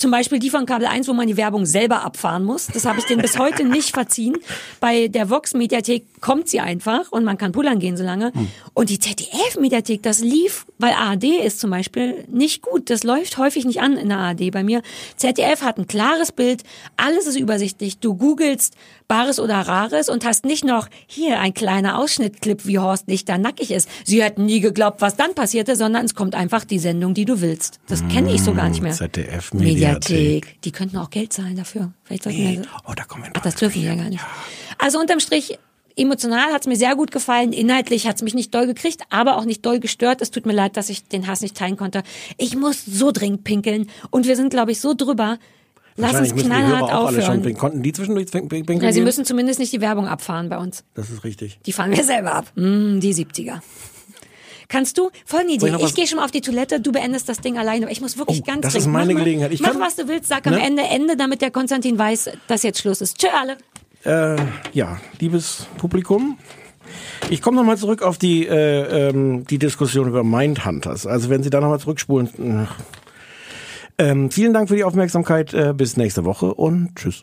Zum 0.00 0.10
Beispiel 0.10 0.38
die 0.38 0.48
von 0.48 0.64
Kabel 0.64 0.86
1, 0.86 1.08
wo 1.08 1.12
man 1.12 1.26
die 1.26 1.36
Werbung 1.36 1.66
selber 1.66 2.02
abfahren 2.02 2.42
muss. 2.42 2.68
Das 2.68 2.86
habe 2.86 3.00
ich 3.00 3.04
denen 3.04 3.20
bis 3.20 3.38
heute 3.38 3.64
nicht 3.68 3.90
verziehen. 3.90 4.38
Bei 4.80 5.08
der 5.08 5.28
Vox-Mediathek 5.28 6.22
kommt 6.22 6.48
sie 6.48 6.58
einfach 6.58 7.12
und 7.12 7.22
man 7.22 7.36
kann 7.36 7.52
pullern 7.52 7.78
gehen 7.80 7.98
so 7.98 8.02
lange. 8.02 8.32
Und 8.72 8.88
die 8.88 8.98
ZDF-Mediathek, 8.98 10.02
das 10.02 10.20
lief, 10.20 10.64
weil 10.78 10.94
ARD 10.94 11.24
ist 11.44 11.60
zum 11.60 11.68
Beispiel 11.68 12.24
nicht 12.30 12.62
gut. 12.62 12.88
Das 12.88 13.04
läuft 13.04 13.36
häufig 13.36 13.66
nicht 13.66 13.82
an 13.82 13.98
in 13.98 14.08
der 14.08 14.16
ARD 14.16 14.50
bei 14.50 14.64
mir. 14.64 14.80
ZDF 15.16 15.60
hat 15.60 15.76
ein 15.76 15.86
klares 15.86 16.32
Bild, 16.32 16.62
alles 16.96 17.26
ist 17.26 17.38
übersichtlich. 17.38 17.98
Du 17.98 18.14
googelst 18.14 18.76
Bares 19.10 19.40
oder 19.40 19.56
Rares 19.56 20.08
und 20.08 20.24
hast 20.24 20.44
nicht 20.44 20.64
noch 20.64 20.86
hier 21.08 21.40
ein 21.40 21.52
kleiner 21.52 21.98
Ausschnittclip, 21.98 22.64
wie 22.64 22.78
Horst 22.78 23.08
Lichter 23.08 23.38
nackig 23.38 23.72
ist. 23.72 23.88
Sie 24.04 24.22
hätten 24.22 24.46
nie 24.46 24.60
geglaubt, 24.60 25.00
was 25.00 25.16
dann 25.16 25.34
passierte, 25.34 25.74
sondern 25.74 26.04
es 26.06 26.14
kommt 26.14 26.36
einfach 26.36 26.64
die 26.64 26.78
Sendung, 26.78 27.12
die 27.12 27.24
du 27.24 27.40
willst. 27.40 27.80
Das 27.88 28.06
kenne 28.06 28.32
ich 28.32 28.40
so 28.40 28.54
gar 28.54 28.68
nicht 28.68 28.82
mehr. 28.82 28.92
ZDF-Mediathek. 28.92 30.62
Die 30.62 30.70
könnten 30.70 30.96
auch 30.96 31.10
Geld 31.10 31.32
zahlen 31.32 31.56
dafür. 31.56 31.90
Vielleicht 32.04 32.22
sollten 32.22 32.38
Nee. 32.38 32.58
wir 32.58 32.66
Oh, 32.88 32.92
da 32.94 33.02
kommen 33.02 33.24
wir 33.24 33.32
Ach, 33.34 33.40
das 33.40 33.56
dürfen 33.56 33.82
wir 33.82 33.88
ja 33.88 33.96
gar 33.96 34.10
nicht. 34.10 34.24
Also 34.78 35.00
unterm 35.00 35.18
Strich, 35.18 35.58
emotional 35.96 36.52
hat's 36.52 36.68
mir 36.68 36.76
sehr 36.76 36.94
gut 36.94 37.10
gefallen. 37.10 37.52
Inhaltlich 37.52 38.06
hat's 38.06 38.22
mich 38.22 38.34
nicht 38.34 38.54
doll 38.54 38.68
gekriegt, 38.68 39.02
aber 39.10 39.38
auch 39.38 39.44
nicht 39.44 39.66
doll 39.66 39.80
gestört. 39.80 40.22
Es 40.22 40.30
tut 40.30 40.46
mir 40.46 40.52
leid, 40.52 40.76
dass 40.76 40.88
ich 40.88 41.08
den 41.08 41.26
Hass 41.26 41.40
nicht 41.40 41.56
teilen 41.56 41.76
konnte. 41.76 42.04
Ich 42.38 42.54
muss 42.54 42.84
so 42.84 43.10
dringend 43.10 43.42
pinkeln. 43.42 43.90
Und 44.10 44.28
wir 44.28 44.36
sind, 44.36 44.50
glaube 44.50 44.70
ich, 44.70 44.80
so 44.80 44.94
drüber. 44.94 45.38
Lass 46.00 46.14
uns 46.20 46.34
die 46.34 46.42
knallhart 46.42 46.82
alle 46.90 46.90
schon 46.90 47.18
aufhören. 47.22 47.32
pinkeln. 47.42 47.56
Konnten 47.58 47.82
die 47.82 47.92
zwischendurch 47.92 48.30
pinkeln 48.30 48.80
Ja, 48.80 48.92
sie 48.92 49.00
müssen 49.00 49.24
zumindest 49.24 49.58
nicht 49.60 49.72
die 49.72 49.80
Werbung 49.80 50.06
abfahren 50.08 50.48
bei 50.48 50.58
uns. 50.58 50.84
Das 50.94 51.10
ist 51.10 51.24
richtig. 51.24 51.58
Die 51.66 51.72
fahren 51.72 51.90
wir 51.90 52.04
selber 52.04 52.34
ab. 52.34 52.46
Mm, 52.56 53.00
die 53.00 53.14
70er. 53.14 53.60
Kannst 54.68 54.98
du? 54.98 55.10
Folgende 55.26 55.54
Idee. 55.54 55.74
ich 55.76 55.82
Ich 55.82 55.94
gehe 55.96 56.06
schon 56.06 56.18
mal 56.18 56.24
auf 56.24 56.30
die 56.30 56.42
Toilette, 56.42 56.80
du 56.80 56.92
beendest 56.92 57.28
das 57.28 57.40
Ding 57.40 57.58
alleine. 57.58 57.86
Aber 57.86 57.92
ich 57.92 58.00
muss 58.00 58.16
wirklich 58.18 58.40
Oh, 58.42 58.44
ganz 58.46 58.60
das 58.62 58.72
dringend. 58.74 58.86
ist 58.86 58.92
meine 58.92 59.14
mach 59.14 59.20
Gelegenheit. 59.20 59.52
Ich 59.52 59.60
mach, 59.60 59.72
kann- 59.72 59.80
was 59.80 59.96
du 59.96 60.06
willst, 60.06 60.28
sag 60.28 60.46
am 60.46 60.54
Ne? 60.54 60.62
Ende 60.64 60.82
Ende, 60.82 61.16
damit 61.16 61.42
der 61.42 61.50
Konstantin 61.50 61.98
weiß, 61.98 62.30
dass 62.46 62.62
jetzt 62.62 62.78
Schluss 62.80 63.00
ist. 63.00 63.18
Tschö 63.18 63.26
alle. 63.34 63.56
Äh, 64.04 64.40
ja, 64.72 64.98
liebes 65.18 65.66
Publikum, 65.76 66.38
ich 67.30 67.42
komme 67.42 67.56
nochmal 67.56 67.76
zurück 67.78 68.02
auf 68.02 68.16
die, 68.16 68.46
äh, 68.46 69.08
ähm, 69.10 69.44
die 69.44 69.58
Diskussion 69.58 70.08
über 70.08 70.22
Mindhunters. 70.24 71.04
Also 71.06 71.28
wenn 71.30 71.42
Sie 71.42 71.50
da 71.50 71.60
nochmal 71.60 71.80
zurückspulen. 71.80 72.28
äh, 72.62 72.66
Ähm, 74.00 74.30
vielen 74.30 74.54
Dank 74.54 74.70
für 74.70 74.76
die 74.76 74.84
Aufmerksamkeit. 74.84 75.52
Äh, 75.52 75.74
bis 75.76 75.98
nächste 75.98 76.24
Woche 76.24 76.54
und 76.54 76.96
tschüss. 76.96 77.22